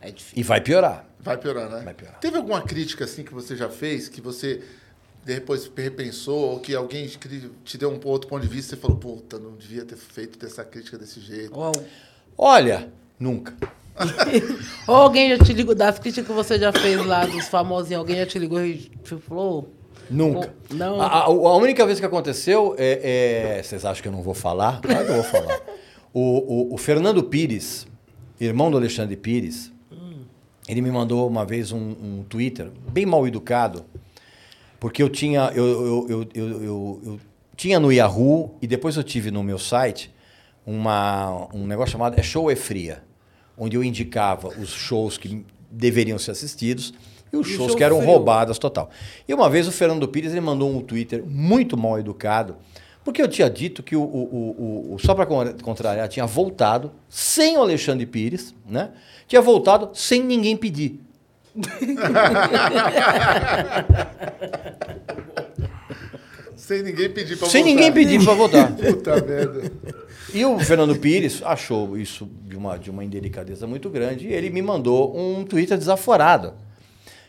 É 0.00 0.10
difícil. 0.10 0.38
E 0.38 0.42
vai 0.42 0.60
piorar. 0.60 1.04
Vai 1.20 1.36
piorando, 1.36 1.76
né? 1.76 1.82
Vai 1.84 1.94
piorar. 1.94 2.18
Teve 2.18 2.38
alguma 2.38 2.62
crítica 2.62 3.04
assim 3.04 3.22
que 3.22 3.34
você 3.34 3.54
já 3.54 3.68
fez, 3.68 4.08
que 4.08 4.20
você 4.20 4.62
depois 5.24 5.70
repensou, 5.76 6.52
ou 6.52 6.60
que 6.60 6.74
alguém 6.74 7.06
te 7.64 7.76
deu 7.76 7.90
um 7.90 8.00
outro 8.04 8.28
ponto 8.28 8.42
de 8.42 8.48
vista 8.48 8.74
e 8.74 8.76
você 8.76 8.80
falou, 8.80 8.96
puta, 8.96 9.38
não 9.38 9.54
devia 9.54 9.84
ter 9.84 9.96
feito 9.96 10.38
dessa 10.38 10.64
crítica 10.64 10.96
desse 10.96 11.20
jeito. 11.20 11.52
Olha, 12.36 12.90
nunca. 13.18 13.54
Ou 14.86 14.94
alguém 14.94 15.30
já 15.36 15.44
te 15.44 15.52
ligou, 15.52 15.74
das 15.74 15.98
críticas 15.98 16.26
que 16.26 16.32
você 16.32 16.58
já 16.58 16.72
fez 16.72 17.04
lá 17.04 17.24
dos 17.26 17.48
famosinhos, 17.48 18.00
alguém 18.00 18.16
já 18.16 18.26
te 18.26 18.38
ligou 18.38 18.64
e 18.64 18.76
te 19.02 19.16
falou? 19.16 19.68
Nunca. 20.10 20.52
Ou- 20.70 20.76
não. 20.76 21.00
A, 21.00 21.06
a- 21.06 21.24
a 21.26 21.56
única 21.56 21.84
vez 21.86 22.00
que 22.00 22.06
aconteceu 22.06 22.74
é, 22.78 23.56
é- 23.58 23.62
Vocês 23.62 23.84
acham 23.84 24.02
que 24.02 24.08
eu 24.08 24.12
não 24.12 24.22
vou 24.22 24.34
falar? 24.34 24.80
Claro 24.80 25.04
que 25.04 25.10
eu 25.10 25.14
vou 25.16 25.24
falar. 25.24 25.60
O, 26.12 26.20
o- 26.70 26.74
o 26.74 26.78
Fernando 26.78 27.22
Pires, 27.22 27.86
irmão 28.40 28.70
do 28.70 28.76
Alexandre 28.76 29.16
Pires, 29.16 29.70
ele 30.68 30.80
me 30.82 30.90
mandou 30.90 31.26
uma 31.28 31.44
vez 31.44 31.72
um, 31.72 31.78
um 31.78 32.24
Twitter 32.28 32.70
bem 32.90 33.04
mal 33.06 33.26
educado, 33.26 33.84
porque 34.78 35.02
eu 35.02 35.08
tinha. 35.08 35.50
Eu, 35.54 35.64
eu, 35.66 36.06
eu, 36.08 36.28
eu, 36.34 36.62
eu- 36.62 37.00
eu 37.04 37.20
tinha 37.56 37.78
no 37.78 37.92
Yahoo 37.92 38.56
e 38.62 38.66
depois 38.66 38.96
eu 38.96 39.02
tive 39.04 39.30
no 39.30 39.42
meu 39.42 39.58
site 39.58 40.12
uma, 40.66 41.48
um 41.54 41.66
negócio 41.66 41.92
chamado 41.92 42.18
É 42.18 42.22
Show 42.22 42.50
é 42.50 42.56
Fria, 42.56 43.02
onde 43.60 43.76
eu 43.76 43.84
indicava 43.84 44.48
os 44.48 44.70
shows 44.70 45.16
que 45.18 45.44
deveriam 45.70 46.18
ser 46.18 46.32
assistidos 46.32 46.92
e 47.32 47.36
os 47.36 47.46
E 47.46 47.50
shows 47.52 47.68
show 47.68 47.76
que 47.76 47.84
eram 47.84 47.98
frio? 47.98 48.08
roubados 48.10 48.58
total. 48.58 48.90
E 49.28 49.32
uma 49.34 49.48
vez 49.48 49.68
o 49.68 49.72
Fernando 49.72 50.08
Pires 50.08 50.32
ele 50.32 50.40
mandou 50.40 50.68
um 50.74 50.80
Twitter 50.80 51.22
muito 51.24 51.76
mal 51.76 51.98
educado, 52.00 52.56
porque 53.04 53.22
eu 53.22 53.28
tinha 53.28 53.48
dito 53.48 53.82
que 53.82 53.94
o, 53.94 54.02
o, 54.02 54.04
o, 54.90 54.94
o- 54.94 54.98
só 54.98 55.14
para 55.14 55.26
contrariar, 55.62 56.08
tinha 56.08 56.26
voltado 56.26 56.90
sem 57.08 57.56
o 57.56 57.60
Alexandre 57.60 58.04
Pires, 58.06 58.52
né? 58.68 58.90
Tinha 59.28 59.40
voltado 59.42 59.90
sem 59.94 60.22
ninguém 60.24 60.56
pedir. 60.56 60.98
Sem 66.56 66.82
ninguém 66.82 67.10
pedir 67.10 67.36
pra 67.36 67.48
sem 67.48 67.62
voltar. 67.62 67.74
ninguém 67.76 67.92
pedir 67.92 68.22
pra 68.24 68.34
votar. 68.34 68.72
Puta 68.76 69.16
merda. 69.22 69.72
E 70.34 70.44
o 70.44 70.58
Fernando 70.58 70.96
Pires 70.96 71.42
achou 71.42 71.96
isso 71.96 72.28
de 72.44 72.56
uma, 72.56 72.78
de 72.78 72.90
uma 72.90 73.04
indelicadeza 73.04 73.66
muito 73.66 73.88
grande 73.90 74.28
e 74.28 74.32
ele 74.32 74.50
me 74.50 74.62
mandou 74.62 75.16
um 75.16 75.44
Twitter 75.44 75.76
desaforado. 75.76 76.54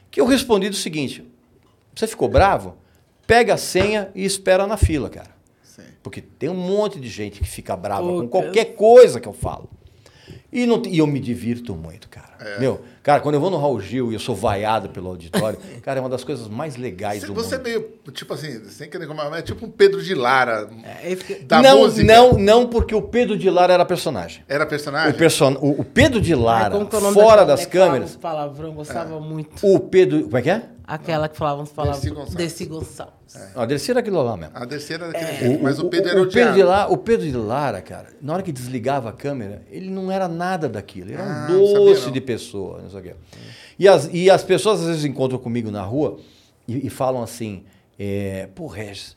Que 0.09 0.19
eu 0.19 0.25
respondi 0.25 0.69
do 0.69 0.75
seguinte: 0.75 1.23
você 1.95 2.07
ficou 2.07 2.27
bravo? 2.27 2.77
Pega 3.25 3.53
a 3.53 3.57
senha 3.57 4.09
e 4.13 4.25
espera 4.25 4.67
na 4.67 4.77
fila, 4.77 5.09
cara. 5.09 5.31
Sim. 5.63 5.83
Porque 6.03 6.21
tem 6.21 6.49
um 6.49 6.55
monte 6.55 6.99
de 6.99 7.07
gente 7.07 7.39
que 7.39 7.47
fica 7.47 7.75
brava 7.75 8.07
Pô, 8.07 8.21
com 8.21 8.27
qualquer 8.27 8.75
coisa 8.75 9.19
que 9.19 9.27
eu 9.27 9.33
falo. 9.33 9.69
E, 10.51 10.65
não, 10.65 10.81
e 10.85 10.97
eu 10.97 11.07
me 11.07 11.19
divirto 11.19 11.73
muito, 11.75 12.09
cara. 12.09 12.59
Meu, 12.59 12.81
cara, 13.03 13.19
quando 13.21 13.35
eu 13.35 13.41
vou 13.41 13.49
no 13.49 13.57
Raul 13.57 13.79
Gil 13.81 14.11
e 14.11 14.15
eu 14.15 14.19
sou 14.19 14.35
vaiado 14.35 14.89
pelo 14.89 15.09
auditório, 15.09 15.57
cara, 15.81 15.99
é 15.99 16.01
uma 16.01 16.09
das 16.09 16.23
coisas 16.23 16.47
mais 16.47 16.75
legais 16.75 17.21
Você, 17.21 17.27
do 17.27 17.33
você 17.33 17.55
é 17.55 17.57
mundo. 17.57 17.67
meio, 17.67 17.93
tipo 18.13 18.33
assim, 18.33 18.63
sem 18.65 18.89
querer 18.89 19.07
comentar, 19.07 19.39
é 19.39 19.41
tipo 19.41 19.65
um 19.65 19.69
Pedro 19.71 20.01
de 20.01 20.13
Lara 20.15 20.69
É, 21.03 21.15
que- 21.15 21.35
da 21.43 21.61
não, 21.61 21.79
música. 21.79 22.05
não, 22.05 22.33
não, 22.33 22.67
porque 22.67 22.93
o 22.95 23.01
Pedro 23.01 23.37
de 23.37 23.49
Lara 23.49 23.73
era 23.73 23.85
personagem. 23.85 24.43
Era 24.47 24.65
personagem? 24.65 25.11
O, 25.11 25.17
person... 25.17 25.53
o, 25.61 25.81
o 25.81 25.83
Pedro 25.85 26.21
de 26.21 26.33
Ai, 26.33 26.39
Lara, 26.39 26.71
como 26.75 26.85
que 26.87 26.95
é 26.95 26.99
fora 27.11 27.45
das 27.45 27.65
câmeras, 27.65 28.11
uns 28.11 28.17
palavrão, 28.17 28.73
gostava 28.73 29.19
muito. 29.19 29.51
o 29.65 29.79
Pedro. 29.79 30.23
Como 30.23 30.37
é 30.37 30.41
que 30.41 30.49
é? 30.49 30.63
Aquela 30.85 31.29
que 31.29 31.37
falava 31.37 31.61
uns 31.61 31.71
palavrões. 31.71 32.33
Dercy 32.33 32.65
Gonçalves. 32.65 32.89
Gonçalves. 32.89 33.20
Não, 33.55 33.65
deve 33.67 33.79
ser 33.79 33.97
aquilo 33.97 34.21
lá 34.21 34.35
mesmo. 34.35 34.51
A 34.55 34.65
terceira 34.65 35.05
era 35.05 35.13
daquele 35.13 35.37
jeito, 35.37 35.63
mas 35.63 35.79
o 35.79 35.89
Pedro 35.89 36.09
era 36.09 36.19
o, 36.19 36.23
o, 36.23 36.31
Pedro 36.31 36.53
de. 36.53 36.63
Lara, 36.63 36.91
o 36.91 36.97
Pedro 36.97 37.25
de 37.25 37.35
Lara, 37.37 37.81
cara, 37.81 38.09
na 38.21 38.33
hora 38.33 38.43
que 38.43 38.51
desligava 38.51 39.09
a 39.09 39.13
câmera, 39.13 39.63
ele 39.69 39.89
não 39.89 40.11
era 40.11 40.27
nada 40.27 40.67
daquilo. 40.67 41.07
Ele 41.09 41.13
era 41.13 41.23
Ah, 41.23 41.51
um 41.51 41.65
sabia, 41.67 41.85
doce 41.85 42.05
não. 42.05 42.11
de 42.11 42.21
pessoa. 42.21 42.81
Não 42.81 42.89
sei 42.89 42.99
o 42.99 43.03
quê. 43.03 43.15
E, 43.79 43.87
as, 43.87 44.09
e 44.11 44.29
as 44.29 44.43
pessoas 44.43 44.81
às 44.81 44.87
vezes 44.87 45.05
encontram 45.05 45.39
comigo 45.39 45.71
na 45.71 45.81
rua 45.81 46.19
e, 46.67 46.87
e 46.87 46.89
falam 46.89 47.23
assim: 47.23 47.63
é, 47.97 48.47
pô, 48.53 48.67
Regis, 48.67 49.15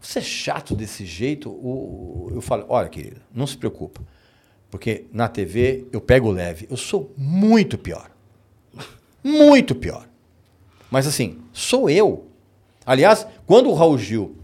você 0.00 0.20
é 0.20 0.22
chato 0.22 0.74
desse 0.74 1.04
jeito? 1.04 1.50
O- 1.50 2.30
eu 2.34 2.40
falo: 2.40 2.64
olha, 2.68 2.88
querido, 2.88 3.20
não 3.34 3.46
se 3.46 3.56
preocupa. 3.56 4.00
Porque 4.70 5.06
na 5.12 5.28
TV 5.28 5.86
eu 5.92 6.00
pego 6.00 6.30
leve. 6.30 6.66
Eu 6.70 6.76
sou 6.76 7.12
muito 7.16 7.76
pior. 7.78 8.10
Muito 9.22 9.74
pior. 9.74 10.06
Mas 10.90 11.06
assim, 11.06 11.38
sou 11.52 11.90
eu. 11.90 12.26
Aliás, 12.86 13.26
quando 13.44 13.68
o 13.68 13.74
Raul 13.74 13.98
Gil 13.98 14.36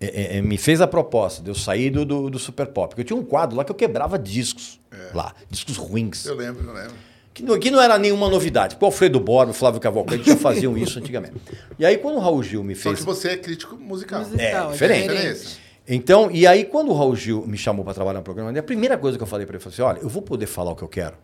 é, 0.00 0.06
é, 0.06 0.36
é, 0.38 0.42
me 0.42 0.56
fez 0.56 0.80
a 0.80 0.86
proposta 0.86 1.42
de 1.42 1.50
eu 1.50 1.54
sair 1.54 1.90
do, 1.90 2.04
do, 2.06 2.30
do 2.30 2.38
Super 2.38 2.68
Pop, 2.68 2.88
porque 2.88 3.02
eu 3.02 3.04
tinha 3.04 3.16
um 3.18 3.24
quadro 3.24 3.56
lá 3.56 3.64
que 3.64 3.70
eu 3.70 3.76
quebrava 3.76 4.18
discos 4.18 4.80
lá, 5.14 5.34
discos 5.50 5.76
ruins. 5.76 6.24
Eu 6.26 6.36
lembro, 6.36 6.66
eu 6.66 6.72
lembro. 6.72 6.94
Que 7.32 7.42
não, 7.42 7.58
que 7.58 7.70
não 7.70 7.80
era 7.80 7.98
nenhuma 7.98 8.28
novidade. 8.28 8.74
Porque 8.74 8.84
o 8.84 8.88
Alfredo 8.88 9.20
Borba, 9.20 9.52
o 9.52 9.54
Flávio 9.54 9.80
Cavalcante 9.80 10.26
já 10.28 10.36
faziam 10.36 10.76
isso 10.76 10.98
antigamente. 10.98 11.34
E 11.78 11.84
aí, 11.86 11.96
quando 11.96 12.16
o 12.16 12.18
Raul 12.18 12.42
Gil 12.42 12.64
me 12.64 12.74
Só 12.74 12.84
fez. 12.84 12.98
que 12.98 13.04
você 13.04 13.28
é 13.30 13.36
crítico 13.36 13.76
musical. 13.76 14.20
Musical, 14.20 14.40
É, 14.40 14.68
é 14.68 14.72
diferente. 14.72 15.08
Diferença. 15.08 15.58
Então, 15.86 16.30
e 16.30 16.46
aí, 16.46 16.64
quando 16.64 16.90
o 16.90 16.94
Raul 16.94 17.14
Gil 17.14 17.46
me 17.46 17.56
chamou 17.56 17.84
para 17.84 17.94
trabalhar 17.94 18.18
no 18.18 18.24
programa, 18.24 18.56
a 18.58 18.62
primeira 18.62 18.98
coisa 18.98 19.16
que 19.16 19.22
eu 19.22 19.26
falei 19.26 19.46
para 19.46 19.56
ele 19.56 19.62
foi 19.62 19.72
assim: 19.72 19.82
olha, 19.82 19.98
eu 20.00 20.08
vou 20.08 20.22
poder 20.22 20.46
falar 20.46 20.72
o 20.72 20.76
que 20.76 20.82
eu 20.82 20.88
quero. 20.88 21.16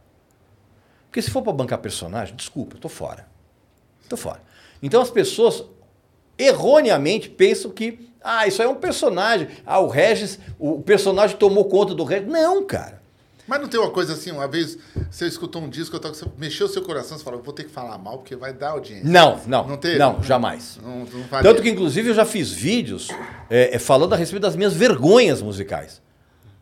Porque 1.06 1.20
se 1.20 1.30
for 1.30 1.42
para 1.42 1.52
bancar 1.52 1.78
personagem, 1.78 2.36
desculpa, 2.36 2.76
eu 2.76 2.80
tô 2.80 2.88
fora. 2.88 3.26
Tô 4.08 4.16
fora. 4.16 4.40
Então 4.82 5.00
as 5.00 5.10
pessoas 5.10 5.64
erroneamente 6.38 7.28
pensam 7.28 7.70
que, 7.70 8.10
ah, 8.22 8.46
isso 8.46 8.60
aí 8.60 8.68
é 8.68 8.70
um 8.70 8.76
personagem. 8.76 9.48
Ah, 9.64 9.80
o 9.80 9.88
Regis, 9.88 10.38
o 10.58 10.80
personagem 10.80 11.36
tomou 11.36 11.64
conta 11.66 11.94
do 11.94 12.04
Regis. 12.04 12.28
Não, 12.28 12.64
cara. 12.64 12.96
Mas 13.46 13.60
não 13.60 13.68
tem 13.68 13.78
uma 13.78 13.90
coisa 13.90 14.12
assim, 14.14 14.32
uma 14.32 14.48
vez 14.48 14.76
você 15.08 15.26
escutou 15.26 15.62
um 15.62 15.68
disco, 15.68 15.94
eu 15.96 16.00
você 16.00 16.24
mexeu 16.36 16.66
o 16.66 16.68
seu 16.68 16.82
coração, 16.82 17.16
você 17.16 17.22
falou, 17.22 17.40
vou 17.40 17.54
ter 17.54 17.62
que 17.62 17.70
falar 17.70 17.96
mal 17.96 18.18
porque 18.18 18.34
vai 18.34 18.52
dar 18.52 18.70
audiência. 18.70 19.08
Não, 19.08 19.40
não. 19.46 19.68
Não 19.68 19.76
teve? 19.76 19.98
Não, 19.98 20.20
jamais. 20.20 20.80
Não, 20.82 20.98
não. 20.98 21.42
Tanto 21.42 21.62
que, 21.62 21.70
inclusive, 21.70 22.08
eu 22.10 22.14
já 22.14 22.24
fiz 22.24 22.50
vídeos 22.50 23.08
é, 23.48 23.76
é, 23.76 23.78
falando 23.78 24.14
a 24.14 24.16
respeito 24.16 24.42
das 24.42 24.56
minhas 24.56 24.74
vergonhas 24.74 25.40
musicais. 25.40 26.02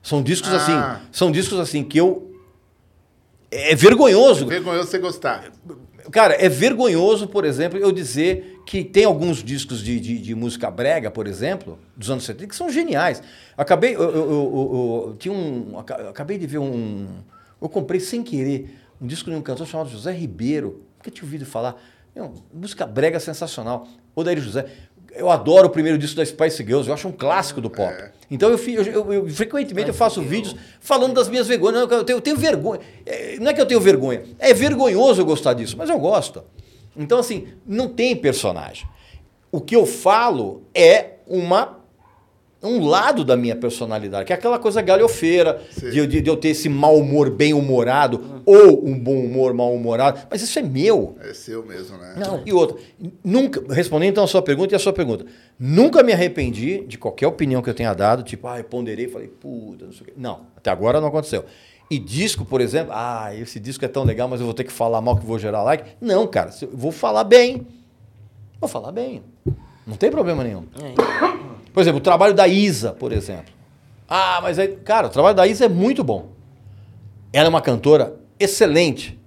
São 0.02 0.22
discos 0.22 0.52
Ah. 0.52 0.56
assim, 0.56 1.06
são 1.10 1.32
discos 1.32 1.58
assim 1.58 1.82
que 1.82 1.96
eu 1.96 2.30
é 3.50 3.74
vergonhoso. 3.74 4.46
Vergonhoso 4.46 4.90
você 4.90 4.98
gostar. 4.98 5.50
Cara, 6.10 6.34
é 6.34 6.48
vergonhoso, 6.48 7.28
por 7.28 7.44
exemplo, 7.44 7.78
eu 7.78 7.92
dizer 7.92 8.53
que 8.66 8.82
tem 8.82 9.04
alguns 9.04 9.42
discos 9.42 9.82
de, 9.82 10.00
de, 10.00 10.18
de 10.18 10.34
música 10.34 10.70
brega, 10.70 11.10
por 11.10 11.26
exemplo, 11.26 11.78
dos 11.96 12.10
anos 12.10 12.24
70, 12.24 12.46
que 12.48 12.56
são 12.56 12.70
geniais. 12.70 13.22
Acabei, 13.56 13.94
eu, 13.94 14.00
eu- 14.02 14.14
eu- 14.14 15.06
eu- 15.10 15.16
tinha 15.18 15.34
um, 15.34 15.78
aca- 15.78 16.08
acabei 16.10 16.38
de 16.38 16.46
ver 16.46 16.58
um, 16.58 17.06
eu 17.60 17.68
comprei 17.68 18.00
sem 18.00 18.22
querer 18.22 18.74
um 19.00 19.06
disco 19.06 19.30
de 19.30 19.36
um 19.36 19.42
cantor 19.42 19.66
chamado 19.66 19.90
José 19.90 20.12
Ribeiro, 20.12 20.82
nunca 20.96 21.10
tinha 21.10 21.24
ouvido 21.24 21.44
falar. 21.44 21.76
Meu, 22.16 22.32
música 22.52 22.86
brega 22.86 23.20
sensacional. 23.20 23.86
Odair 24.14 24.40
José. 24.40 24.66
Eu 25.16 25.30
adoro 25.30 25.66
o 25.68 25.70
primeiro 25.70 25.96
disco 25.98 26.16
da 26.16 26.24
Spice 26.26 26.64
Girls, 26.64 26.88
eu 26.88 26.94
acho 26.94 27.06
um 27.06 27.12
clássico 27.12 27.60
do 27.60 27.70
pop. 27.70 27.92
Então 28.30 28.48
eu, 28.50 28.58
eu- 28.58 28.82
eu- 28.84 29.12
eu- 29.12 29.28
frequentemente 29.28 29.88
eu 29.88 29.94
faço 29.94 30.20
vídeos 30.22 30.56
falando 30.80 31.12
das 31.14 31.28
minhas 31.28 31.46
vergonhas. 31.46 31.74
Não, 31.88 31.98
eu 31.98 32.04
tenho, 32.04 32.16
eu 32.16 32.20
tenho 32.20 32.36
vergonha. 32.36 32.80
É, 33.06 33.36
Não 33.38 33.50
é 33.50 33.54
que 33.54 33.60
eu 33.60 33.66
tenho 33.66 33.80
vergonha, 33.80 34.22
é 34.40 34.52
vergonhoso 34.54 35.20
eu 35.20 35.24
gostar 35.26 35.54
disso, 35.54 35.76
mas 35.76 35.88
eu 35.88 35.98
gosto. 35.98 36.42
Então, 36.96 37.18
assim, 37.18 37.48
não 37.66 37.88
tem 37.88 38.14
personagem. 38.16 38.86
O 39.50 39.60
que 39.60 39.74
eu 39.76 39.86
falo 39.86 40.62
é 40.74 41.14
uma 41.26 41.82
um 42.66 42.82
lado 42.86 43.26
da 43.26 43.36
minha 43.36 43.54
personalidade, 43.54 44.24
que 44.24 44.32
é 44.32 44.36
aquela 44.36 44.58
coisa 44.58 44.80
galhofeira, 44.80 45.60
de, 45.90 45.98
eu- 45.98 46.06
de- 46.06 46.22
de 46.22 46.30
eu 46.30 46.34
ter 46.36 46.48
esse 46.48 46.66
mau 46.66 46.96
humor 46.96 47.28
bem-humorado 47.28 48.40
ou 48.46 48.88
um 48.88 48.98
bom 48.98 49.18
humor 49.22 49.52
mal-humorado, 49.52 50.20
mas 50.30 50.40
isso 50.40 50.58
é 50.58 50.62
meu. 50.62 51.14
É 51.20 51.34
seu 51.34 51.62
mesmo, 51.62 51.98
né? 51.98 52.14
Não, 52.16 52.42
e 52.46 52.54
outra, 52.54 52.78
nunca, 53.22 53.62
respondendo 53.70 54.12
então 54.12 54.24
a 54.24 54.26
sua 54.26 54.40
pergunta 54.40 54.74
e 54.74 54.76
a 54.76 54.78
sua 54.78 54.94
pergunta, 54.94 55.26
nunca 55.58 56.02
me 56.02 56.14
arrependi 56.14 56.86
de 56.86 56.96
qualquer 56.96 57.26
opinião 57.26 57.60
que 57.60 57.68
eu 57.68 57.74
tenha 57.74 57.92
dado, 57.92 58.22
tipo, 58.22 58.46
ah, 58.48 58.56
eu 58.58 58.64
ponderei 58.64 59.04
e 59.04 59.08
falei, 59.08 59.28
puta, 59.28 59.84
não 59.84 59.92
sei 59.92 60.00
o 60.00 60.04
quê. 60.06 60.12
Não, 60.16 60.46
até 60.56 60.70
agora 60.70 61.02
não 61.02 61.08
aconteceu. 61.08 61.44
E 61.90 61.98
disco, 61.98 62.44
por 62.44 62.60
exemplo, 62.60 62.92
ah, 62.94 63.30
esse 63.34 63.60
disco 63.60 63.84
é 63.84 63.88
tão 63.88 64.04
legal, 64.04 64.28
mas 64.28 64.40
eu 64.40 64.46
vou 64.46 64.54
ter 64.54 64.64
que 64.64 64.72
falar 64.72 65.00
mal 65.00 65.16
que 65.16 65.26
vou 65.26 65.38
gerar 65.38 65.62
like. 65.62 65.84
Não, 66.00 66.26
cara, 66.26 66.50
eu 66.62 66.70
vou 66.72 66.90
falar 66.90 67.24
bem. 67.24 67.66
Vou 68.60 68.68
falar 68.68 68.90
bem. 68.90 69.22
Não 69.86 69.96
tem 69.96 70.10
problema 70.10 70.42
nenhum. 70.42 70.64
É. 70.82 70.94
Por 71.72 71.80
exemplo, 71.80 71.98
o 71.98 72.02
trabalho 72.02 72.32
da 72.32 72.48
Isa, 72.48 72.92
por 72.92 73.12
exemplo. 73.12 73.52
Ah, 74.08 74.40
mas 74.42 74.58
aí, 74.58 74.68
cara, 74.76 75.08
o 75.08 75.10
trabalho 75.10 75.36
da 75.36 75.46
Isa 75.46 75.66
é 75.66 75.68
muito 75.68 76.02
bom. 76.02 76.30
Ela 77.32 77.46
é 77.46 77.50
uma 77.50 77.60
cantora 77.60 78.16
excelente. 78.38 79.18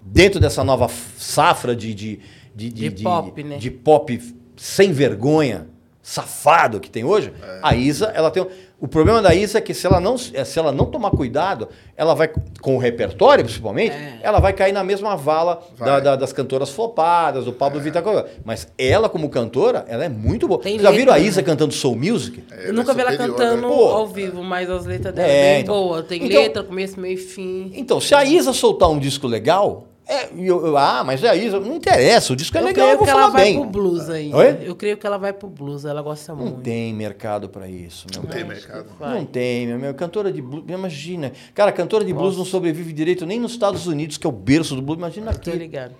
Dentro 0.00 0.40
dessa 0.40 0.64
nova 0.64 0.88
safra 1.18 1.76
de, 1.76 1.92
de, 1.94 2.20
de, 2.54 2.70
De 2.70 3.02
pop, 3.02 3.44
né? 3.44 3.56
de 3.58 3.70
pop 3.70 4.34
sem 4.56 4.92
vergonha, 4.92 5.68
safado 6.10 6.80
que 6.80 6.90
tem 6.90 7.04
hoje, 7.04 7.32
a 7.62 7.74
Isa, 7.74 8.06
ela 8.14 8.30
tem. 8.30 8.44
O 8.80 8.88
problema 8.88 9.20
da 9.20 9.34
Isa 9.34 9.58
é 9.58 9.60
que 9.60 9.74
se 9.74 9.86
ela 9.86 10.00
não, 10.00 10.16
se 10.16 10.58
ela 10.58 10.72
não 10.72 10.86
tomar 10.86 11.10
cuidado, 11.10 11.68
ela 11.94 12.14
vai, 12.14 12.30
com 12.62 12.76
o 12.76 12.78
repertório 12.78 13.44
principalmente, 13.44 13.92
É. 13.94 14.18
ela 14.22 14.40
vai 14.40 14.54
cair 14.54 14.72
na 14.72 14.82
mesma 14.82 15.14
vala 15.16 15.62
da- 15.78 16.00
da- 16.00 16.16
das 16.16 16.32
cantoras 16.32 16.70
flopadas, 16.70 17.44
do 17.44 17.52
Pablo 17.52 17.78
Vittar. 17.78 18.02
Mas 18.42 18.68
ela, 18.78 19.06
como 19.10 19.28
cantora, 19.28 19.84
ela 19.86 20.04
é 20.04 20.08
muito 20.08 20.48
boa. 20.48 20.60
Tem 20.62 20.78
Já 20.78 20.90
viram 20.90 21.12
a 21.12 21.18
Isa 21.18 21.42
né? 21.42 21.46
cantando 21.46 21.74
soul 21.74 21.94
music? 21.94 22.42
É, 22.50 22.54
eu 22.54 22.64
ela 22.68 22.72
nunca 22.72 22.92
é 22.92 22.94
vi 22.94 23.00
ela 23.02 23.16
cantando 23.16 23.68
né? 23.68 23.74
Ao 23.74 24.06
vivo, 24.06 24.42
mas 24.42 24.70
as 24.70 24.86
letras 24.86 25.14
dela 25.14 25.28
É, 25.28 25.30
é, 25.32 25.52
bem 25.52 25.60
então. 25.62 25.74
boa. 25.74 26.02
Tem 26.02 26.24
Então- 26.24 26.40
letra, 26.42 26.62
começo, 26.64 26.98
meio 26.98 27.14
e 27.14 27.18
fim. 27.18 27.70
Então, 27.76 28.00
se 28.00 28.14
a 28.14 28.24
Isa 28.24 28.54
soltar 28.54 28.88
um 28.88 28.98
disco 28.98 29.26
legal, 29.26 29.88
é, 30.12 30.28
eu- 30.36 30.66
eu- 30.66 30.76
ah, 30.76 31.02
mas 31.04 31.22
é 31.22 31.36
Isa, 31.36 31.58
não 31.60 31.76
interessa, 31.76 32.32
o 32.32 32.36
disco 32.36 32.56
é 32.56 32.60
eu 32.60 32.64
legal, 32.64 32.88
eu 32.90 32.96
creio 32.96 32.98
vou 32.98 33.04
que 33.06 33.10
ela 33.10 33.20
falar 33.20 33.32
vai 33.32 33.44
bem. 33.44 33.60
pro 33.60 33.70
blues 33.70 34.10
aí. 34.10 34.34
Oi? 34.34 34.58
Eu 34.62 34.74
creio 34.76 34.96
que 34.96 35.06
ela 35.06 35.16
vai 35.18 35.32
pro 35.32 35.48
blues, 35.48 35.84
ela 35.84 36.02
gosta 36.02 36.34
Não 36.34 36.40
muito. 36.42 36.60
tem 36.62 36.92
mercado 36.94 37.48
pra 37.48 37.68
isso, 37.68 38.06
meu 38.12 38.22
Não 38.22 38.28
tem 38.30 38.44
mercado. 38.44 38.86
Vai. 38.98 39.14
Não 39.18 39.24
tem, 39.24 39.66
meu, 39.66 39.78
meu. 39.78 39.94
Cantora 39.94 40.32
de 40.32 40.42
blues, 40.42 40.64
imagina. 40.68 41.32
Cara, 41.54 41.70
cantora 41.72 42.04
de 42.04 42.12
blues 42.12 42.36
não 42.36 42.44
sobrevive 42.44 42.92
direito 42.92 43.24
nem 43.24 43.38
nos 43.40 43.52
Estados 43.52 43.86
Unidos, 43.86 44.16
que 44.18 44.26
é 44.26 44.30
o 44.30 44.32
berço 44.32 44.74
do 44.74 44.82
blues. 44.82 44.98
Imagina 44.98 45.30
Eu 45.30 45.38
tô 45.38 45.50
aqui. 45.50 45.58
ligado. 45.58 45.94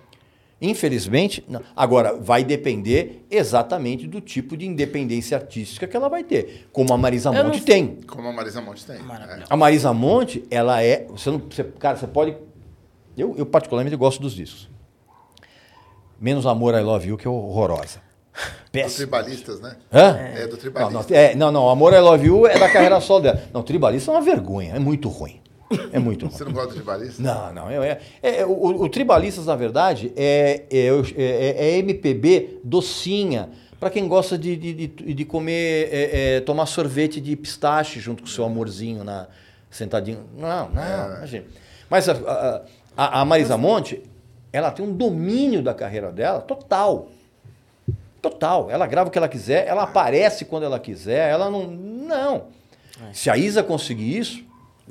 Infelizmente, 0.63 1.43
não. 1.49 1.59
agora 1.75 2.15
vai 2.21 2.43
depender 2.43 3.25
exatamente 3.31 4.05
do 4.05 4.21
tipo 4.21 4.55
de 4.55 4.67
independência 4.67 5.35
artística 5.35 5.87
que 5.87 5.97
ela 5.97 6.07
vai 6.07 6.23
ter, 6.23 6.67
como 6.71 6.93
a 6.93 6.97
Marisa 6.97 7.31
Monte 7.31 7.57
não- 7.57 7.65
tem. 7.65 7.97
Como 8.05 8.27
a 8.27 8.31
Marisa 8.31 8.61
Monte 8.61 8.85
tem. 8.85 8.99
Maravilhoso. 8.99 9.47
A 9.49 9.57
Marisa 9.57 9.91
Monte, 9.91 10.43
ela 10.51 10.83
é. 10.83 11.07
Você 11.09 11.31
não, 11.31 11.39
você- 11.39 11.63
cara, 11.63 11.97
você 11.97 12.05
pode. 12.05 12.35
Eu, 13.21 13.35
eu, 13.37 13.45
particularmente, 13.45 13.95
gosto 13.95 14.19
dos 14.21 14.33
discos. 14.33 14.67
Menos 16.19 16.45
Amor, 16.45 16.73
I 16.75 16.81
Love 16.81 17.07
You, 17.09 17.17
que 17.17 17.27
é 17.27 17.29
horrorosa. 17.29 17.99
Péssimo. 18.71 18.95
tribalistas, 18.97 19.59
né? 19.59 19.75
Hã? 19.91 20.17
É, 20.17 20.47
do 20.47 20.51
Não, 20.53 20.57
tribalista. 20.57 21.05
não, 21.13 21.19
é, 21.19 21.35
não, 21.35 21.51
não, 21.51 21.69
Amor, 21.69 21.93
I 21.93 21.99
Love 21.99 22.25
You 22.27 22.47
é 22.47 22.57
da 22.57 22.69
carreira 22.71 22.99
solo 23.01 23.21
dela. 23.21 23.43
Não, 23.53 23.61
Tribalista 23.61 24.09
é 24.11 24.13
uma 24.15 24.21
vergonha, 24.21 24.73
é 24.75 24.79
muito 24.79 25.09
ruim. 25.09 25.39
É 25.91 25.99
muito 25.99 26.25
ruim. 26.25 26.35
Você 26.37 26.43
não 26.45 26.51
gosta 26.53 26.69
do 26.69 26.73
tribalista? 26.75 27.21
Não, 27.21 27.53
não. 27.53 27.69
É, 27.69 27.99
é- 28.23 28.39
é- 28.39 28.45
o, 28.45 28.81
o 28.83 28.89
Tribalistas, 28.89 29.45
na 29.45 29.55
verdade, 29.55 30.11
é, 30.15 30.63
é, 30.71 30.87
é- 31.17 31.69
é 31.75 31.77
MPB 31.79 32.59
docinha. 32.63 33.49
Para 33.79 33.89
quem 33.89 34.07
gosta 34.07 34.37
de, 34.37 34.55
de, 34.55 34.73
de- 34.87 35.13
de 35.13 35.25
comer, 35.25 35.89
é, 35.91 36.35
é, 36.37 36.39
tomar 36.41 36.65
sorvete 36.67 37.19
de 37.19 37.35
pistache 37.35 37.99
junto 37.99 38.23
com 38.23 38.29
o 38.29 38.31
seu 38.31 38.45
amorzinho 38.45 39.03
na, 39.03 39.27
sentadinho. 39.69 40.25
Não, 40.37 40.69
não, 40.69 41.15
imagina. 41.17 41.45
Mas 41.89 42.07
a, 42.07 42.13
a- 42.13 42.61
a- 42.95 43.21
a 43.21 43.25
Marisa 43.25 43.57
Monte, 43.57 44.01
ela 44.53 44.71
tem 44.71 44.85
um 44.85 44.93
domínio 44.93 45.61
da 45.61 45.73
carreira 45.73 46.11
dela 46.11 46.41
total. 46.41 47.07
Total. 48.21 48.69
Ela 48.69 48.85
grava 48.85 49.09
o 49.09 49.11
que 49.11 49.17
ela 49.17 49.27
quiser, 49.27 49.67
ela 49.67 49.83
aparece 49.83 50.45
quando 50.45 50.63
ela 50.63 50.79
quiser, 50.79 51.29
ela 51.31 51.49
não. 51.49 51.65
Não. 51.67 52.43
Se 53.13 53.29
a 53.31 53.37
Isa 53.37 53.63
conseguir 53.63 54.17
isso, 54.19 54.43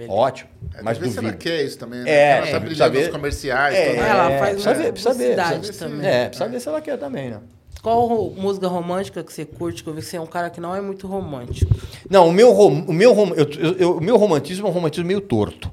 ótimo. 0.09 0.51
É, 0.75 0.83
mas 0.83 0.99
ver 0.99 1.11
se 1.11 1.19
ela 1.19 1.27
duvido. 1.29 1.39
quer 1.45 1.63
isso 1.65 1.79
também, 1.79 2.01
né? 2.01 2.11
É, 2.11 2.31
ela 2.39 2.47
é, 2.49 2.59
brilhando 2.59 2.95
nos 2.95 3.03
ver. 3.07 3.13
comerciais. 3.13 3.75
É, 3.77 3.91
toda- 3.95 4.07
Ela 4.07 4.39
faz 4.39 4.51
precisa 4.55 4.75
ver, 4.75 4.93
precisa 4.93 5.15
ver, 5.15 5.37
precisa 5.37 5.89
ver. 5.89 5.95
também. 5.95 6.11
É, 6.11 6.25
precisa 6.29 6.49
ver 6.49 6.61
se 6.61 6.69
ela 6.69 6.81
quer 6.81 6.99
também, 6.99 7.31
né? 7.31 7.41
Qual 7.83 8.31
música 8.31 8.67
romântica 8.67 9.23
que 9.23 9.33
você 9.33 9.45
curte? 9.45 9.83
Que 9.85 9.89
eu 9.89 9.95
vi 9.95 10.01
que 10.01 10.07
você 10.07 10.17
é 10.17 10.21
um 10.21 10.27
cara 10.27 10.51
que 10.51 10.61
não 10.61 10.75
é 10.75 10.81
muito 10.81 11.07
romântico. 11.07 11.73
Não, 12.11 12.29
o 12.29 12.33
meu, 12.33 12.53
rom- 12.53 12.85
o 12.89 12.93
meu, 12.93 13.13
rom- 13.13 13.33
eu- 13.35 13.49
eu- 13.59 13.77
eu- 13.79 13.97
o 13.99 14.01
meu 14.01 14.17
romantismo 14.17 14.67
é 14.67 14.71
um 14.71 14.73
romantismo 14.73 15.07
meio 15.07 15.21
torto. 15.21 15.71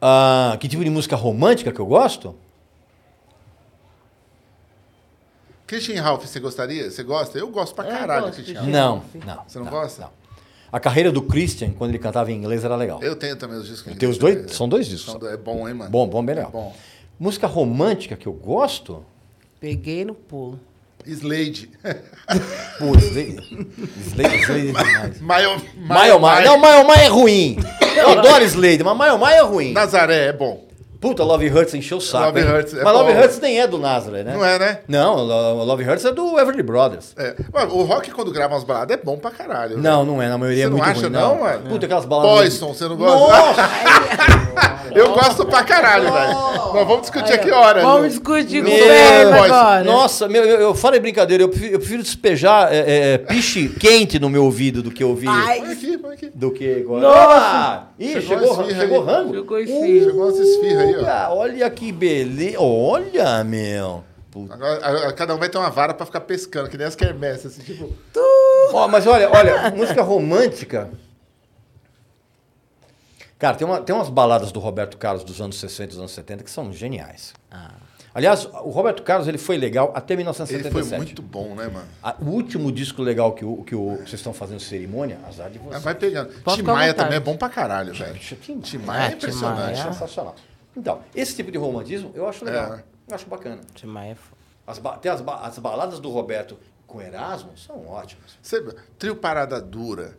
Ah, 0.00 0.56
que 0.60 0.68
tipo 0.68 0.84
de 0.84 0.90
música 0.90 1.16
romântica 1.16 1.72
que 1.72 1.80
eu 1.80 1.86
gosto? 1.86 2.34
Christian 5.66 6.02
Ralph, 6.02 6.24
você 6.24 6.40
gostaria? 6.40 6.90
Você 6.90 7.02
gosta? 7.02 7.38
Eu 7.38 7.48
gosto 7.48 7.74
pra 7.74 7.84
É, 7.84 7.88
eu 7.88 7.98
caralho 7.98 8.22
gosto 8.26 8.34
Christian 8.36 8.60
Ralph. 8.60 8.70
Não, 8.70 9.02
não. 9.24 9.44
Você 9.46 9.58
não 9.58 9.66
gosta? 9.66 10.02
Não. 10.02 10.10
A 10.70 10.78
carreira 10.78 11.10
do 11.10 11.22
Christian, 11.22 11.72
quando 11.72 11.90
ele 11.90 11.98
cantava 11.98 12.30
em 12.30 12.36
inglês, 12.36 12.64
era 12.64 12.76
legal. 12.76 13.02
Eu 13.02 13.16
tenho 13.16 13.36
também 13.36 13.58
os 13.58 13.66
discos. 13.66 13.94
Tem 13.96 14.08
os 14.08 14.18
dois? 14.18 14.52
São 14.52 14.68
dois 14.68 14.86
discos. 14.86 15.12
São 15.12 15.28
É 15.28 15.36
bom, 15.36 15.66
hein, 15.66 15.74
mano? 15.74 15.90
Bom, 15.90 16.06
bom, 16.06 16.24
bem 16.24 16.36
legal. 16.36 16.50
É 16.50 16.52
bom. 16.52 16.74
Música 17.18 17.46
romântica 17.46 18.16
que 18.16 18.26
eu 18.26 18.32
gosto? 18.32 19.04
Peguei 19.60 20.04
no 20.04 20.14
pulo. 20.14 20.60
Slade. 21.12 21.70
Pô, 22.78 22.94
Slade. 22.96 23.66
Slade, 24.06 24.36
Slade 24.42 24.60
é 24.60 24.64
demais. 24.66 25.20
Maio, 25.20 25.62
Maio 25.76 26.20
Maio. 26.20 26.44
Não, 26.46 26.58
Maio 26.58 26.86
Maio 26.86 27.00
é 27.00 27.08
ruim. 27.08 27.58
Eu 27.96 28.10
adoro 28.10 28.44
Slade, 28.44 28.84
mas 28.84 28.96
Maio 28.96 29.18
Maio 29.18 29.36
é 29.36 29.42
ruim. 29.42 29.72
Nazaré 29.72 30.26
é 30.26 30.32
bom. 30.32 30.67
Puta, 31.00 31.22
Love 31.22 31.48
Hurts 31.48 31.74
encheu 31.74 31.98
o 31.98 32.00
saco. 32.00 32.26
Love? 32.36 32.40
Hurts 32.42 32.74
é 32.74 32.82
mas 32.82 32.92
Love. 32.92 33.12
Hurts 33.12 33.40
nem 33.40 33.60
é 33.60 33.66
do 33.68 33.78
Nazareth, 33.78 34.24
né? 34.24 34.32
Não 34.34 34.44
é, 34.44 34.58
né? 34.58 34.78
Não, 34.88 35.14
Lo- 35.16 35.64
Love 35.64 35.84
Hurts 35.88 36.04
é 36.04 36.12
do 36.12 36.38
Everly 36.40 36.62
Brothers. 36.62 37.14
É. 37.16 37.36
Mano, 37.52 37.76
o 37.76 37.84
rock, 37.84 38.10
quando 38.10 38.32
grava 38.32 38.54
umas 38.54 38.64
baladas, 38.64 38.96
é 38.98 39.00
bom 39.00 39.16
pra 39.16 39.30
caralho. 39.30 39.78
Não, 39.78 40.04
não 40.04 40.20
é. 40.20 40.28
Na 40.28 40.36
maioria 40.36 40.64
Você 40.64 40.66
é 40.66 40.70
não 40.70 40.76
muito 40.78 40.90
acha, 40.90 41.00
ruim. 41.02 41.10
não, 41.10 41.40
mano? 41.40 41.68
Puta, 41.68 41.86
aquelas 41.86 42.04
baladas... 42.04 42.32
Poison, 42.38 42.74
você 42.74 42.88
não 42.88 42.96
gosta? 42.96 43.16
Nossa! 43.18 43.68
Eu 44.94 45.12
gosto 45.12 45.44
pra 45.44 45.62
caralho, 45.62 46.10
velho. 46.10 46.32
Nós 46.32 46.86
vamos 46.86 47.02
discutir 47.02 47.32
aqui 47.34 47.50
hora. 47.50 47.82
Vamos 47.82 48.08
discutir 48.08 48.64
com 48.64 48.70
o 48.70 49.44
agora. 49.44 49.84
Nossa, 49.84 50.26
meu, 50.26 50.42
eu, 50.44 50.60
eu 50.60 50.74
falei 50.74 50.98
brincadeira. 50.98 51.42
Eu 51.44 51.48
prefiro, 51.48 51.74
eu 51.74 51.78
prefiro 51.78 52.02
despejar 52.02 52.72
é, 52.72 53.12
é, 53.14 53.18
piche 53.18 53.68
quente 53.78 54.18
no 54.18 54.30
meu 54.30 54.44
ouvido 54.44 54.82
do 54.82 54.90
que 54.90 55.04
ouvir... 55.04 55.28
Ai, 55.28 55.60
Põe 55.60 55.72
aqui, 55.72 55.98
põe 55.98 56.14
aqui. 56.14 56.30
Do 56.34 56.50
que... 56.50 56.84
Nossa! 56.88 57.82
Ih, 57.98 58.12
Chegou 58.20 58.28
chegou, 58.38 58.60
esfirra 58.62 58.80
chegou 58.80 59.04
rango? 59.04 59.34
Jogou 59.34 59.58
esse. 59.58 60.04
Chegou 60.04 60.24
umas 60.24 60.38
esfirras. 60.38 60.87
Olha, 60.96 61.30
olha 61.30 61.70
que 61.70 61.92
beleza. 61.92 62.60
Olha, 62.60 63.42
meu. 63.44 64.04
Puta. 64.30 64.54
Agora, 64.54 65.12
cada 65.14 65.34
um 65.34 65.38
vai 65.38 65.48
ter 65.48 65.58
uma 65.58 65.70
vara 65.70 65.94
pra 65.94 66.04
ficar 66.06 66.20
pescando, 66.20 66.68
que 66.68 66.76
nem 66.76 66.86
as 66.86 66.94
quermesses, 66.94 67.46
assim, 67.46 67.62
tipo... 67.62 67.92
Ó, 68.72 68.86
mas 68.86 69.06
olha, 69.06 69.30
olha, 69.30 69.70
música 69.70 70.02
romântica. 70.02 70.90
Cara, 73.38 73.56
tem, 73.56 73.66
uma, 73.66 73.80
tem 73.80 73.94
umas 73.94 74.08
baladas 74.08 74.50
do 74.50 74.58
Roberto 74.60 74.96
Carlos 74.98 75.22
dos 75.22 75.40
anos 75.40 75.58
60 75.60 75.82
e 75.84 75.86
dos 75.88 75.98
anos 75.98 76.10
70 76.12 76.44
que 76.44 76.50
são 76.50 76.72
geniais. 76.72 77.32
Aliás, 78.12 78.46
o 78.46 78.70
Roberto 78.70 79.02
Carlos 79.04 79.28
ele 79.28 79.38
foi 79.38 79.56
legal 79.56 79.92
até 79.94 80.14
Ele 80.14 80.24
1977. 80.24 80.88
foi 80.88 80.96
muito 80.98 81.22
bom, 81.22 81.54
né, 81.54 81.68
mano? 81.68 81.86
A- 82.02 82.16
o 82.20 82.30
último 82.30 82.72
disco 82.72 83.00
legal 83.00 83.32
que, 83.32 83.44
o, 83.44 83.62
que 83.62 83.76
o, 83.76 83.96
vocês 83.98 84.14
estão 84.14 84.32
fazendo 84.34 84.58
cerimônia, 84.58 85.18
azar 85.28 85.48
de 85.50 85.58
Ah, 85.58 85.62
vocês. 85.62 85.82
vai 85.84 85.94
pegando. 85.94 86.30
Tim 86.54 86.62
Maia 86.62 86.92
também 86.92 87.16
é 87.16 87.20
bom 87.20 87.36
pra 87.36 87.48
caralho, 87.48 87.94
velho. 87.94 88.18
Tim 88.18 88.78
Maia. 88.78 89.02
É 89.02 89.06
Ah, 89.06 89.12
impressionante. 89.12 89.60
Maia. 89.78 89.92
Sensacional. 89.92 90.34
Então, 90.78 91.00
esse 91.14 91.34
tipo 91.34 91.50
de 91.50 91.58
romantismo 91.58 92.12
eu 92.14 92.28
acho 92.28 92.44
legal. 92.44 92.74
É. 92.74 92.84
Eu 93.08 93.14
acho 93.14 93.26
bacana. 93.26 93.60
Tim 93.74 93.86
Maia 93.86 94.12
é 94.12 94.16
As, 94.66 94.78
ba- 94.78 94.96
tem 94.96 95.10
as, 95.10 95.20
ba- 95.20 95.40
as 95.42 95.58
baladas 95.58 95.98
do 95.98 96.08
Roberto 96.10 96.56
com 96.86 97.02
Erasmo 97.02 97.50
são 97.56 97.86
ótimas. 97.88 98.38
Você- 98.40 98.62
trio 98.98 99.16
Parada 99.16 99.60
Dura. 99.60 100.16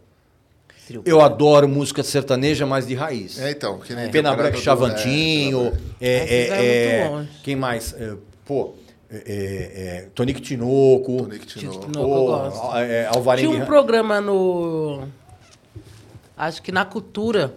Eu 1.05 1.21
adoro 1.21 1.67
música 1.67 2.01
sertaneja, 2.03 2.65
mas 2.65 2.87
de 2.87 2.95
raiz. 2.95 3.39
É, 3.39 3.51
então, 3.51 3.77
que 3.79 3.93
nem 3.93 4.09
Pena 4.09 4.29
Trio 4.29 4.37
Parada 4.37 4.37
Branca 4.37 4.51
Dura, 4.51 4.63
Chavantinho, 4.63 5.77
é, 6.01 6.09
é, 6.09 6.47
é, 6.47 7.09
muito 7.09 7.29
é, 7.31 7.35
quem 7.43 7.55
mais? 7.55 7.93
É, 7.93 8.15
pô, 8.43 8.73
é, 9.07 9.17
é, 9.17 9.81
é, 10.05 10.09
Tonico 10.15 10.39
Tinoco, 10.41 11.17
Tonico 11.23 11.45
Tinoco. 11.45 11.79
Tinoco. 11.79 11.99
eu 11.99 12.03
pô, 12.07 12.25
gosto. 12.25 12.75
é, 12.77 13.05
Alvarengue... 13.05 13.49
Tinha 13.49 13.63
um 13.63 13.67
programa 13.67 14.19
no. 14.19 15.07
Acho 16.35 16.61
que 16.63 16.71
na 16.71 16.85
cultura. 16.85 17.53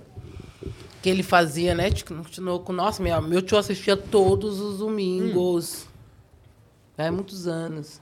Que 1.03 1.11
ele 1.11 1.23
fazia, 1.23 1.75
né? 1.75 1.91
Continuou 1.91 2.61
com. 2.61 2.73
Nossa, 2.73 3.03
meu, 3.03 3.21
meu 3.21 3.43
tio 3.43 3.59
assistia 3.59 3.97
todos 3.97 4.61
os 4.61 4.79
domingos. 4.79 5.87
É 6.97 7.11
muitos 7.11 7.47
anos. 7.49 8.01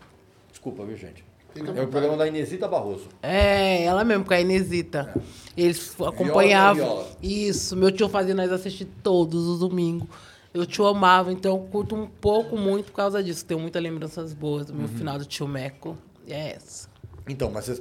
Desculpa, 0.51 0.85
viu, 0.85 0.97
gente? 0.97 1.25
É 1.57 1.83
o 1.83 1.89
programa 1.89 2.17
da 2.17 2.29
Inesita 2.29 2.69
Barroso. 2.69 3.09
É, 3.23 3.83
ela 3.83 4.05
mesmo, 4.05 4.25
com 4.25 4.33
a 4.35 4.41
Inesita. 4.41 5.13
Eles 5.57 5.97
acompanhavam. 6.01 6.85
viola. 6.85 7.09
Isso, 7.23 7.77
meu 7.77 7.91
tio 7.91 8.09
fazia 8.09 8.35
nós 8.35 8.53
assistir 8.53 8.85
todos 9.03 9.47
os 9.49 9.59
domingos. 9.61 10.07
Eu 10.53 10.67
tio 10.67 10.87
amava, 10.87 11.33
então 11.33 11.53
eu 11.57 11.59
curto 11.65 11.95
um 11.97 12.07
pouco 12.07 12.57
muito 12.57 12.87
por 12.87 12.97
causa 12.97 13.23
disso. 13.23 13.45
Tenho 13.45 13.59
muitas 13.61 13.83
lembranças 13.83 14.33
boas 14.35 14.67
do 14.67 14.75
meu 14.75 14.83
Uhum. 14.89 14.97
final 14.97 15.19
do 15.19 15.25
tio 15.25 15.49
Meco. 15.49 15.97
E 16.27 16.33
é 16.33 16.55
essa. 16.57 16.89
Então, 17.29 17.51
mas 17.51 17.81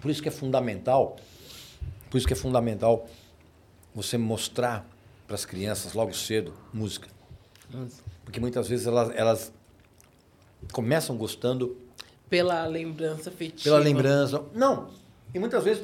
por 0.00 0.10
isso 0.10 0.22
que 0.22 0.28
é 0.28 0.32
fundamental, 0.32 1.16
por 2.10 2.16
isso 2.18 2.26
que 2.26 2.32
é 2.32 2.36
fundamental 2.36 3.06
você 4.02 4.16
mostrar 4.18 4.86
para 5.26 5.34
as 5.34 5.44
crianças 5.44 5.92
logo 5.94 6.12
cedo 6.14 6.52
música. 6.72 7.08
Porque 8.24 8.40
muitas 8.40 8.68
vezes 8.68 8.86
elas, 8.86 9.10
elas 9.14 9.52
começam 10.72 11.16
gostando 11.16 11.76
Pela 12.28 12.66
lembrança 12.66 13.30
afetiva. 13.30 13.62
pela 13.64 13.78
lembrança. 13.78 14.42
Não, 14.54 14.88
e 15.34 15.38
muitas 15.38 15.62
vezes 15.64 15.82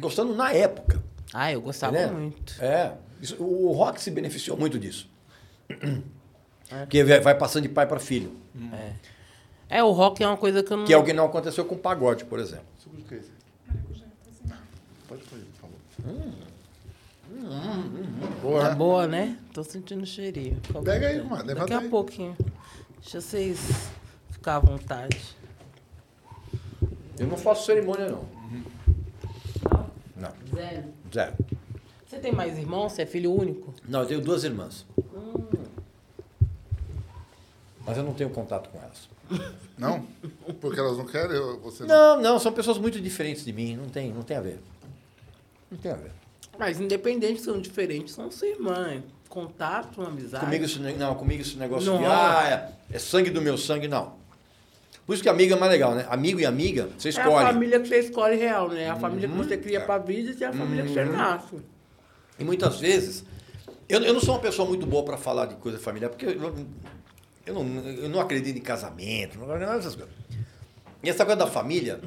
gostando 0.00 0.34
na 0.34 0.52
época. 0.52 1.02
Ah, 1.32 1.52
eu 1.52 1.60
gostava 1.60 1.96
Entendeu? 1.96 2.18
muito. 2.18 2.54
É. 2.62 2.94
Isso- 3.20 3.36
o 3.42 3.72
rock 3.72 4.00
se 4.00 4.10
beneficiou 4.10 4.56
muito 4.56 4.78
disso. 4.78 5.08
Porque 6.68 7.02
vai 7.04 7.20
vai 7.20 7.34
passando 7.36 7.62
de 7.64 7.68
pai 7.68 7.86
para 7.86 7.98
filho. 8.00 8.32
É, 9.68 9.82
o 9.82 9.90
rock 9.90 10.22
é 10.22 10.26
uma 10.28 10.36
coisa 10.36 10.62
que 10.62 10.72
eu 10.72 10.76
não. 10.76 10.84
Que 10.84 10.92
é 10.92 10.96
o 10.96 11.04
que 11.04 11.12
não 11.12 11.26
aconteceu 11.26 11.64
com 11.64 11.74
o 11.74 11.78
pagode, 11.78 12.24
por 12.24 12.38
exemplo. 12.38 12.66
Sobre 12.78 13.00
o 13.00 13.04
que 13.04 13.14
é 13.14 13.18
isso? 13.18 13.32
Pode 15.08 15.22
fazer, 15.24 15.44
por 15.44 15.60
favor. 15.60 15.76
Tá 16.02 16.55
Boa. 18.42 18.70
boa, 18.74 19.06
né? 19.06 19.38
Tô 19.52 19.62
sentindo 19.62 20.04
cheirinho. 20.06 20.60
Pega 20.84 21.08
aí, 21.08 21.22
mano, 21.22 21.44
levanta 21.44 21.66
Daqui 21.66 21.72
a 21.74 21.78
aí. 21.80 21.88
pouquinho. 21.88 22.36
Deixa 23.00 23.20
vocês 23.20 23.58
ficar 24.30 24.56
à 24.56 24.60
vontade. 24.60 25.36
Eu 27.18 27.26
não 27.26 27.36
faço 27.36 27.66
cerimônia, 27.66 28.08
não. 28.10 28.24
Não, 30.16 30.32
Zé, 30.54 30.84
zero. 31.12 31.34
você 32.06 32.18
tem 32.18 32.32
mais 32.32 32.56
irmãos? 32.58 32.92
Você 32.92 33.02
é 33.02 33.06
filho 33.06 33.32
único? 33.32 33.74
Não, 33.86 34.00
eu 34.00 34.06
tenho 34.06 34.20
duas 34.20 34.44
irmãs. 34.44 34.86
Mas 37.84 37.96
eu 37.98 38.02
não 38.02 38.14
tenho 38.14 38.30
contato 38.30 38.68
com 38.70 38.78
elas. 38.78 39.08
Não? 39.78 40.06
Porque 40.60 40.80
elas 40.80 40.96
não 40.96 41.04
querem? 41.04 41.38
Você 41.60 41.84
não. 41.84 42.16
Não, 42.16 42.22
não, 42.22 42.38
são 42.38 42.50
pessoas 42.52 42.78
muito 42.78 42.98
diferentes 43.00 43.44
de 43.44 43.52
mim. 43.52 43.76
Não 43.76 43.88
tem, 43.90 44.10
não 44.10 44.22
tem 44.22 44.36
a 44.38 44.40
ver. 44.40 44.58
Não 45.70 45.76
tem 45.76 45.92
a 45.92 45.96
ver. 45.96 46.12
Mas 46.58 46.80
independente 46.80 47.40
são 47.40 47.60
diferentes, 47.60 48.14
são 48.14 48.30
sua 48.30 48.48
irmã. 48.48 49.02
Contato, 49.28 50.00
uma 50.00 50.08
amizade. 50.08 50.44
Comigo 50.44 50.64
esse, 50.64 50.78
não, 50.78 51.14
comigo 51.14 51.42
esse 51.42 51.56
negócio 51.56 51.90
Não 51.92 51.98
de, 51.98 52.04
ah, 52.06 52.70
é, 52.90 52.96
é 52.96 52.98
sangue 52.98 53.30
do 53.30 53.42
meu 53.42 53.58
sangue, 53.58 53.86
não. 53.88 54.14
Por 55.04 55.14
isso 55.14 55.22
que 55.22 55.28
amigo 55.28 55.52
é 55.52 55.56
mais 55.58 55.70
legal, 55.70 55.94
né? 55.94 56.06
Amigo 56.08 56.40
e 56.40 56.46
amiga, 56.46 56.88
você 56.98 57.08
É 57.08 57.12
a 57.12 57.14
escolhe. 57.22 57.46
família 57.46 57.80
que 57.80 57.88
você 57.88 57.98
escolhe 58.00 58.36
real, 58.36 58.68
né? 58.70 58.88
A 58.90 58.96
família 58.96 59.28
Uhum. 59.28 59.36
que 59.38 59.44
você 59.44 59.56
cria 59.56 59.80
pra 59.80 59.98
vida 59.98 60.34
e 60.38 60.44
a 60.44 60.52
família 60.52 60.82
que 60.84 60.90
você 60.92 61.04
nasce. 61.04 61.56
E 62.38 62.44
muitas 62.44 62.80
vezes, 62.80 63.24
eu, 63.88 64.02
eu 64.02 64.12
não 64.14 64.20
sou 64.20 64.34
uma 64.34 64.40
pessoa 64.40 64.66
muito 64.66 64.86
boa 64.86 65.04
para 65.04 65.16
falar 65.16 65.46
de 65.46 65.54
coisa 65.56 65.78
familiar, 65.78 66.08
porque 66.08 66.26
eu, 66.26 66.54
eu, 67.46 67.54
não, 67.54 67.80
eu 67.84 68.08
não 68.08 68.20
acredito 68.20 68.56
em 68.56 68.62
casamento, 68.62 69.38
não 69.38 69.44
acredito 69.50 69.74
nessas 69.76 69.94
coisas. 69.94 70.12
E 71.02 71.08
essa 71.10 71.24
coisa 71.24 71.38
da 71.38 71.46
família, 71.46 72.00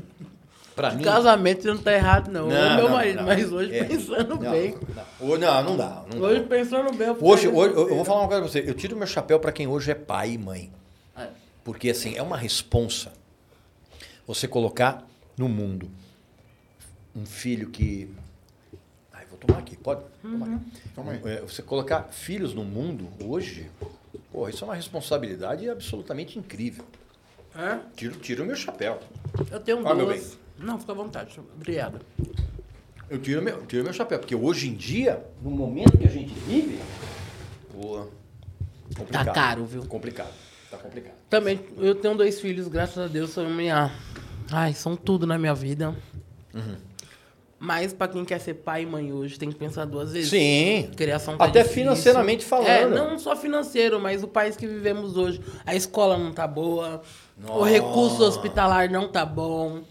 para 0.80 0.95
mim. 0.95 1.03
Casamento 1.03 1.67
não 1.67 1.77
tá 1.77 1.93
errado, 1.93 2.32
não. 2.32 2.47
Não, 2.47 2.75
meu 2.75 2.86
não, 2.86 2.95
marido, 2.95 3.17
não. 3.17 3.23
mas 3.25 3.51
hoje 3.51 3.75
É. 3.75 3.84
pensando 3.84 4.30
Não, 4.30 4.51
bem. 4.51 4.75
Não, 5.19 5.27
não, 5.27 5.38
não 5.63 5.77
dá. 5.77 6.05
Não 6.09 6.21
dá. 6.21 6.27
Hoje 6.27 6.43
pensando 6.43 6.93
bem. 6.93 7.07
eu 7.07 7.17
Hoje, 7.19 7.47
hoje, 7.49 7.73
eu 7.75 7.89
eu 7.89 7.95
vou 7.95 8.05
falar 8.05 8.21
uma 8.21 8.27
coisa 8.27 8.41
pra 8.43 8.49
você. 8.51 8.63
Eu 8.65 8.73
tiro 8.73 8.95
meu 8.95 9.05
chapéu 9.05 9.39
para 9.39 9.51
quem 9.51 9.67
hoje 9.67 9.91
é 9.91 9.95
pai 9.95 10.32
e 10.32 10.38
mãe. 10.38 10.71
É. 11.17 11.27
Porque, 11.65 11.89
assim, 11.89 12.15
é 12.15 12.21
uma 12.23 12.38
responsa 12.38 13.11
você 14.25 14.47
colocar 14.47 15.05
no 15.38 15.49
mundo 15.49 15.89
um 17.13 17.25
filho 17.25 17.69
que. 17.69 18.09
Ai, 19.11 19.25
vou 19.30 19.38
tomar 19.38 19.59
aqui, 19.59 19.75
pode? 19.75 20.01
Tomar 20.21 20.45
aqui. 20.45 20.59
Toma 20.95 21.11
aí. 21.11 21.21
É, 21.25 21.41
você 21.41 21.61
colocar 21.61 22.03
filhos 22.11 22.53
no 22.53 22.63
mundo 22.63 23.09
hoje, 23.21 23.69
pô, 24.32 24.47
isso 24.47 24.63
é 24.63 24.67
uma 24.67 24.75
responsabilidade 24.75 25.69
absolutamente 25.69 26.39
incrível. 26.39 26.86
É? 27.53 27.80
Tiro, 27.97 28.15
tiro 28.19 28.45
meu 28.45 28.55
chapéu. 28.55 28.99
Eu 29.51 29.59
tenho 29.59 29.86
Ah, 29.86 29.93
meu 29.93 30.05
duas. 30.05 30.38
Não, 30.60 30.80
fica 30.80 30.91
à 30.91 30.95
vontade. 30.95 31.39
Obrigada. 31.55 32.01
Eu 33.10 33.18
tiro 33.20 33.41
meu, 33.41 33.66
tiro 33.66 33.84
meu 33.84 33.93
chapéu. 33.93 34.20
Porque 34.20 34.36
hoje 34.36 34.70
em 34.70 34.74
dia, 34.74 35.26
no 35.41 35.49
momento 35.49 35.97
que 35.97 36.05
a 36.05 36.12
gente 36.12 36.34
vive, 36.34 36.80
complicado. 38.95 39.26
Tá 39.26 39.32
caro, 39.32 39.66
viu? 39.66 39.86
Complicado. 39.86 40.34
Tá 40.70 40.78
complicado. 40.78 41.14
Também, 41.30 41.60
eu 41.78 41.95
tenho 41.95 42.16
dois 42.16 42.39
filhos, 42.39 42.68
graças 42.68 42.97
a 42.97 43.07
Deus, 43.07 43.32
são 43.32 43.49
minha. 43.49 43.91
Ai, 44.51 44.74
são 44.74 44.95
tudo 44.95 45.26
na 45.26 45.38
minha 45.38 45.53
vida. 45.53 45.95
Uhum. 46.53 46.76
Mas 47.60 47.91
pra 47.91 48.07
quem 48.07 48.24
quer 48.24 48.39
ser 48.39 48.53
pai 48.53 48.84
e 48.84 48.86
mãe 48.86 49.12
hoje, 49.12 49.38
tem 49.38 49.49
que 49.49 49.55
pensar 49.55 49.86
duas 49.86 50.14
vezes. 50.14 50.30
Sim. 50.30 50.89
Criação 50.95 51.38
tá 51.38 51.43
Até 51.43 51.60
difícil. 51.62 51.82
financeiramente 51.82 52.45
falando. 52.45 52.68
É, 52.68 52.88
não 52.88 53.20
só 53.20 53.36
financeiro, 53.36 53.99
mas 53.99 54.24
o 54.24 54.28
país 54.28 54.55
que 54.55 54.66
vivemos 54.66 55.18
hoje. 55.18 55.41
A 55.66 55.76
escola 55.76 56.18
não 56.18 56.32
tá 56.32 56.47
boa, 56.47 57.01
o 57.47 57.64
recurso 57.64 58.24
hospitalar 58.24 58.89
não 58.89 59.10
tá 59.10 59.26
bom. 59.26 59.82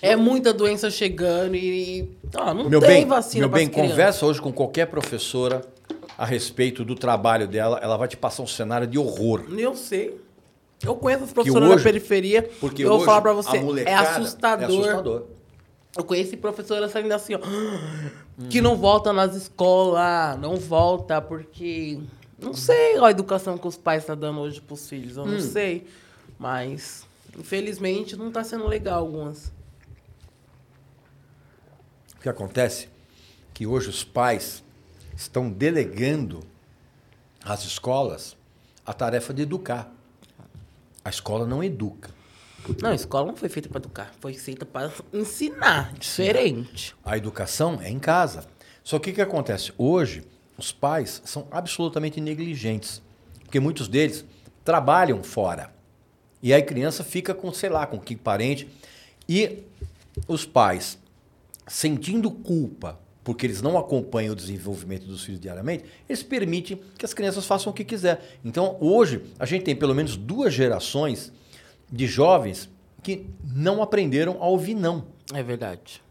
É 0.00 0.14
muita 0.14 0.52
doença 0.52 0.90
chegando 0.90 1.54
e. 1.56 2.08
Ó, 2.36 2.54
não 2.54 2.68
Meu 2.68 2.80
tem 2.80 2.88
bem, 2.88 3.06
vacina 3.06 3.40
meu 3.40 3.48
bem 3.48 3.68
crianças. 3.68 3.90
conversa 3.90 4.26
hoje 4.26 4.40
com 4.40 4.52
qualquer 4.52 4.86
professora 4.86 5.62
a 6.16 6.24
respeito 6.24 6.84
do 6.84 6.94
trabalho 6.94 7.48
dela. 7.48 7.78
Ela 7.82 7.96
vai 7.96 8.06
te 8.08 8.16
passar 8.16 8.42
um 8.42 8.46
cenário 8.46 8.86
de 8.86 8.98
horror. 8.98 9.42
Eu 9.56 9.74
sei. 9.74 10.20
Eu 10.84 10.94
conheço 10.94 11.24
as 11.24 11.32
professoras 11.32 11.68
hoje- 11.68 11.76
da 11.78 11.82
periferia. 11.82 12.48
Porque 12.60 12.84
eu 12.84 12.90
vou 12.90 13.00
falar 13.00 13.20
pra 13.22 13.32
você, 13.32 13.56
é 13.56 13.60
molecada 13.60 14.08
assustador. 14.10 14.62
É 14.62 14.72
assustador. 14.72 15.22
Eu 15.96 16.04
conheci 16.04 16.36
professora 16.36 16.88
saindo 16.88 17.12
assim, 17.12 17.34
ó. 17.34 17.40
Que 18.48 18.60
não 18.60 18.76
volta 18.76 19.12
nas 19.12 19.34
escolas, 19.34 20.38
não 20.38 20.54
volta 20.54 21.20
porque. 21.20 21.98
Não 22.40 22.54
sei 22.54 22.96
a 23.02 23.10
educação 23.10 23.58
que 23.58 23.66
os 23.66 23.76
pais 23.76 24.02
estão 24.04 24.16
dando 24.16 24.38
hoje 24.38 24.60
pros 24.60 24.88
filhos, 24.88 25.16
eu 25.16 25.26
não 25.26 25.40
sei. 25.40 25.86
Mas, 26.38 27.04
infelizmente, 27.36 28.14
não 28.14 28.30
tá 28.30 28.44
sendo 28.44 28.68
legal 28.68 29.00
algumas. 29.00 29.50
O 32.18 32.20
que 32.20 32.28
acontece? 32.28 32.88
Que 33.54 33.66
hoje 33.66 33.88
os 33.88 34.04
pais 34.04 34.62
estão 35.16 35.48
delegando 35.50 36.40
às 37.44 37.64
escolas 37.64 38.36
a 38.84 38.92
tarefa 38.92 39.32
de 39.32 39.42
educar. 39.42 39.92
A 41.04 41.10
escola 41.10 41.46
não 41.46 41.62
educa. 41.62 42.10
Não, 42.82 42.90
a 42.90 42.94
escola 42.94 43.28
não 43.28 43.36
foi 43.36 43.48
feita 43.48 43.68
para 43.68 43.78
educar, 43.78 44.12
foi 44.20 44.34
feita 44.34 44.66
para 44.66 44.92
ensinar, 45.12 45.92
diferente. 45.94 46.94
A 47.04 47.16
educação 47.16 47.80
é 47.80 47.88
em 47.88 47.98
casa. 47.98 48.46
Só 48.82 48.98
que 48.98 49.10
o 49.10 49.14
que 49.14 49.22
acontece? 49.22 49.72
Hoje, 49.78 50.24
os 50.56 50.72
pais 50.72 51.22
são 51.24 51.46
absolutamente 51.50 52.20
negligentes. 52.20 53.00
Porque 53.44 53.60
muitos 53.60 53.88
deles 53.88 54.24
trabalham 54.64 55.22
fora. 55.22 55.72
E 56.42 56.52
aí 56.52 56.60
a 56.60 56.64
criança 56.64 57.04
fica 57.04 57.32
com, 57.32 57.52
sei 57.52 57.70
lá, 57.70 57.86
com 57.86 57.98
que 57.98 58.16
parente. 58.16 58.68
E 59.28 59.62
os 60.26 60.44
pais, 60.44 60.98
sentindo 61.68 62.30
culpa 62.30 62.98
porque 63.24 63.44
eles 63.44 63.60
não 63.60 63.76
acompanham 63.76 64.32
o 64.32 64.36
desenvolvimento 64.36 65.04
dos 65.04 65.22
filhos 65.22 65.38
diariamente, 65.38 65.84
eles 66.08 66.22
permitem 66.22 66.80
que 66.96 67.04
as 67.04 67.12
crianças 67.12 67.44
façam 67.44 67.70
o 67.70 67.74
que 67.74 67.84
quiser. 67.84 68.38
Então, 68.42 68.78
hoje, 68.80 69.20
a 69.38 69.44
gente 69.44 69.64
tem 69.64 69.76
pelo 69.76 69.94
menos 69.94 70.16
duas 70.16 70.54
gerações 70.54 71.30
de 71.92 72.06
jovens 72.06 72.70
que 73.02 73.26
não 73.54 73.82
aprenderam 73.82 74.38
a 74.40 74.46
ouvir 74.48 74.72
não. 74.74 75.04
É 75.34 75.42
verdade. 75.42 76.02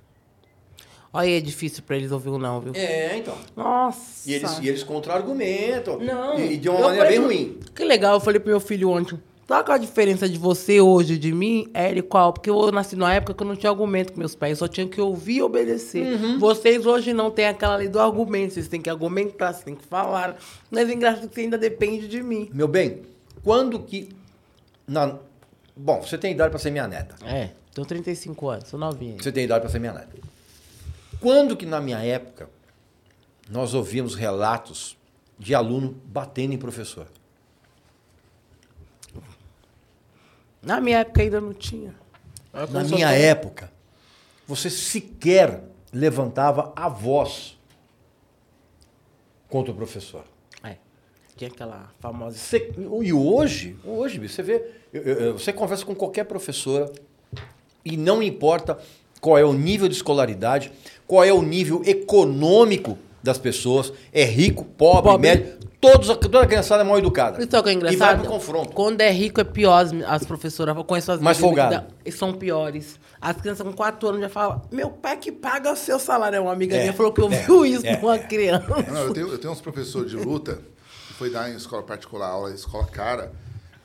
Aí, 1.11 1.33
é 1.33 1.39
difícil 1.41 1.81
para 1.81 1.95
eles 1.97 2.11
ouvir 2.11 2.29
o 2.29 2.37
não, 2.37 2.61
viu? 2.61 2.73
É, 2.75 3.17
então. 3.17 3.35
Nossa. 3.55 4.29
E 4.29 4.33
eles, 4.35 4.59
e 4.59 4.67
eles 4.67 4.83
contra-argumentam. 4.83 5.97
Não. 5.99 6.37
E, 6.37 6.55
de 6.57 6.69
uma 6.69 6.77
Eu 6.79 6.83
maneira 6.85 7.09
bem 7.09 7.19
falei- 7.21 7.37
ruim. 7.45 7.59
Que 7.73 7.83
legal, 7.83 8.13
eu 8.15 8.19
falei 8.19 8.39
pro 8.39 8.49
meu 8.51 8.59
filho 8.59 8.91
ontem. 8.91 9.19
Sabe 9.47 9.63
qual 9.63 9.75
a 9.75 9.79
diferença 9.79 10.27
de 10.27 10.37
você 10.37 10.81
hoje 10.81 11.13
e 11.13 11.17
de 11.17 11.31
mim? 11.31 11.69
É 11.73 11.89
ele 11.89 12.01
qual? 12.01 12.33
Porque 12.33 12.49
eu 12.49 12.69
nasci 12.69 12.97
numa 12.97 13.13
época 13.13 13.33
que 13.33 13.41
eu 13.41 13.47
não 13.47 13.55
tinha 13.55 13.69
argumento 13.69 14.11
com 14.11 14.19
meus 14.19 14.35
pais, 14.35 14.51
eu 14.51 14.57
só 14.57 14.67
tinha 14.67 14.85
que 14.85 14.99
ouvir 14.99 15.37
e 15.37 15.41
obedecer. 15.41 16.05
Uhum. 16.05 16.37
Vocês 16.37 16.85
hoje 16.85 17.13
não 17.13 17.31
têm 17.31 17.47
aquela 17.47 17.77
lei 17.77 17.87
do 17.87 17.97
argumento, 17.97 18.55
vocês 18.55 18.67
têm 18.67 18.81
que 18.81 18.89
argumentar, 18.89 19.53
vocês 19.53 19.63
têm 19.63 19.75
que 19.75 19.85
falar. 19.85 20.37
Mas 20.69 20.89
é 20.89 20.93
engraçado 20.93 21.29
que 21.29 21.35
você 21.35 21.41
ainda 21.41 21.57
depende 21.57 22.09
de 22.09 22.21
mim. 22.21 22.49
Meu 22.53 22.67
bem, 22.67 23.03
quando 23.41 23.79
que. 23.79 24.09
Na... 24.85 25.17
Bom, 25.73 26.01
você 26.01 26.17
tem 26.17 26.33
idade 26.33 26.49
para 26.49 26.59
ser 26.59 26.71
minha 26.71 26.87
neta. 26.87 27.15
É, 27.25 27.51
tenho 27.73 27.87
35 27.87 28.49
anos, 28.49 28.67
sou 28.67 28.77
novinha. 28.77 29.15
Você 29.17 29.31
tem 29.31 29.45
idade 29.45 29.61
para 29.61 29.69
ser 29.69 29.79
minha 29.79 29.93
neta. 29.93 30.09
Quando 31.21 31.55
que 31.55 31.65
na 31.65 31.79
minha 31.79 31.99
época 31.99 32.49
nós 33.49 33.73
ouvimos 33.73 34.13
relatos 34.13 34.97
de 35.39 35.55
aluno 35.55 35.95
batendo 36.05 36.53
em 36.53 36.57
professor? 36.57 37.07
Na 40.61 40.79
minha 40.81 40.99
época 40.99 41.21
ainda 41.21 41.39
não 41.41 41.53
tinha. 41.53 41.93
Como 42.51 42.67
Na 42.73 42.83
minha 42.83 43.11
época, 43.11 43.71
você 44.47 44.69
sequer 44.69 45.63
levantava 45.93 46.73
a 46.75 46.89
voz 46.89 47.57
contra 49.49 49.71
o 49.71 49.75
professor. 49.75 50.23
É, 50.63 50.75
tinha 51.35 51.49
aquela 51.49 51.91
famosa... 51.99 52.37
Você- 52.37 52.73
e 53.03 53.13
hoje, 53.13 53.77
hoje, 53.85 54.19
você 54.27 54.41
vê, 54.43 54.71
você 55.33 55.53
conversa 55.53 55.85
com 55.85 55.95
qualquer 55.95 56.25
professora 56.25 56.91
e 57.85 57.95
não 57.95 58.21
importa 58.21 58.77
qual 59.21 59.37
é 59.37 59.45
o 59.45 59.53
nível 59.53 59.87
de 59.87 59.95
escolaridade, 59.95 60.71
qual 61.07 61.23
é 61.23 61.31
o 61.31 61.41
nível 61.41 61.81
econômico 61.85 62.97
das 63.23 63.37
pessoas, 63.37 63.91
é 64.11 64.23
rico, 64.23 64.63
pobre, 64.65 65.11
Pobre. 65.11 65.27
médio, 65.29 65.59
todos, 65.79 66.07
toda 66.17 66.41
a 66.41 66.45
criançada 66.47 66.83
é 66.83 66.85
mal 66.85 66.97
educada. 66.97 67.43
Isso 67.43 67.55
é 67.55 67.59
o 67.59 67.63
que 67.63 67.69
é 67.69 67.73
E 67.73 67.75
vai 67.77 67.91
engraçado? 67.93 68.19
pro 68.21 68.29
confronto. 68.29 68.73
Quando 68.73 69.01
é 69.01 69.11
rico 69.11 69.39
é 69.41 69.43
pior 69.43 69.77
as, 69.85 69.91
as 70.05 70.25
professoras. 70.25 70.75
Eu 70.75 70.83
conheço 70.83 71.11
as 71.11 71.21
Mais 71.21 71.37
dá- 71.39 71.85
e 72.05 72.11
são 72.11 72.33
piores. 72.33 72.99
As 73.19 73.37
crianças 73.37 73.65
com 73.65 73.73
4 73.73 74.09
anos 74.09 74.21
já 74.21 74.29
falam, 74.29 74.61
meu 74.71 74.89
pai 74.89 75.17
que 75.17 75.31
paga 75.31 75.71
o 75.71 75.75
seu 75.75 75.99
salário. 75.99 76.41
Uma 76.41 76.53
amiga 76.53 76.75
É, 76.75 76.81
minha 76.81 76.93
falou 76.93 77.11
que 77.11 77.21
é, 77.21 77.23
ouviu 77.23 77.65
isso 77.65 77.85
é, 77.85 77.95
de 77.95 78.03
uma 78.05 78.15
é. 78.15 78.19
criança. 78.19 78.67
Não, 78.91 79.01
eu, 79.03 79.13
tenho, 79.13 79.27
eu 79.29 79.37
tenho 79.37 79.53
uns 79.53 79.61
professores 79.61 80.09
de 80.11 80.17
luta 80.17 80.59
que 81.07 81.13
foi 81.13 81.29
dar 81.29 81.49
em 81.49 81.55
escola 81.55 81.81
particular, 81.83 82.27
aula 82.29 82.51
em 82.51 82.55
escola 82.55 82.85
cara, 82.85 83.31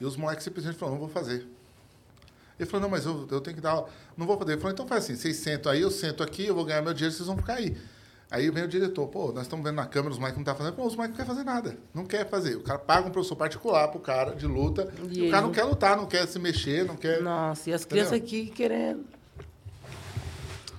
e 0.01 0.05
os 0.05 0.17
moleques 0.17 0.45
simplesmente 0.45 0.77
falaram, 0.77 0.99
não 0.99 1.07
vou 1.07 1.13
fazer. 1.13 1.47
Ele 2.61 2.69
falou, 2.69 2.83
não, 2.83 2.91
mas 2.91 3.05
eu, 3.07 3.27
eu 3.31 3.41
tenho 3.41 3.57
que 3.57 3.63
dar 3.63 3.71
aula. 3.71 3.89
Não 4.17 4.27
vou 4.27 4.39
fazer. 4.39 4.53
Ele 4.53 4.61
falou, 4.61 4.73
então 4.73 4.87
faz 4.87 5.05
assim, 5.05 5.17
vocês 5.17 5.37
sentam 5.37 5.73
aí, 5.73 5.81
eu 5.81 5.91
sento 5.91 6.23
aqui, 6.23 6.47
eu 6.47 6.55
vou 6.55 6.65
ganhar 6.65 6.83
meu 6.83 6.93
dinheiro, 6.95 7.15
vocês 7.15 7.27
vão 7.27 7.37
ficar 7.37 7.55
aí. 7.55 7.77
Aí 8.33 8.49
vem 8.51 8.65
o 8.65 8.69
diretor, 8.69 9.07
pô, 9.09 9.31
nós 9.31 9.43
estamos 9.43 9.63
vendo 9.63 9.77
na 9.77 9.85
câmera, 9.85 10.11
os 10.13 10.19
moleques 10.19 10.39
não 10.39 10.43
estão 10.43 10.55
fazendo. 10.57 10.75
Pô, 10.75 10.87
os 10.87 10.97
moleques 10.97 11.19
não 11.19 11.25
querem 11.27 11.37
fazer 11.37 11.45
nada. 11.55 11.77
Não 11.93 12.05
quer 12.07 12.27
fazer. 12.27 12.57
O 12.57 12.63
cara 12.63 12.79
paga 12.79 13.07
um 13.07 13.11
professor 13.11 13.37
particular 13.37 13.89
pro 13.89 14.01
cara 14.01 14.35
de 14.35 14.47
luta, 14.47 14.89
E 15.11 15.19
e, 15.25 15.29
o 15.29 15.31
cara 15.31 15.43
não 15.43 15.53
quer 15.53 15.65
lutar, 15.65 15.99
não 15.99 16.07
quer 16.07 16.27
se 16.27 16.39
mexer, 16.39 16.87
não 16.87 16.97
quer... 16.97 17.21
Nossa, 17.21 17.69
e 17.69 17.75
as 17.75 17.83
Entendeu? 17.85 18.07
crianças 18.07 18.27
aqui 18.27 18.47
querendo. 18.47 19.05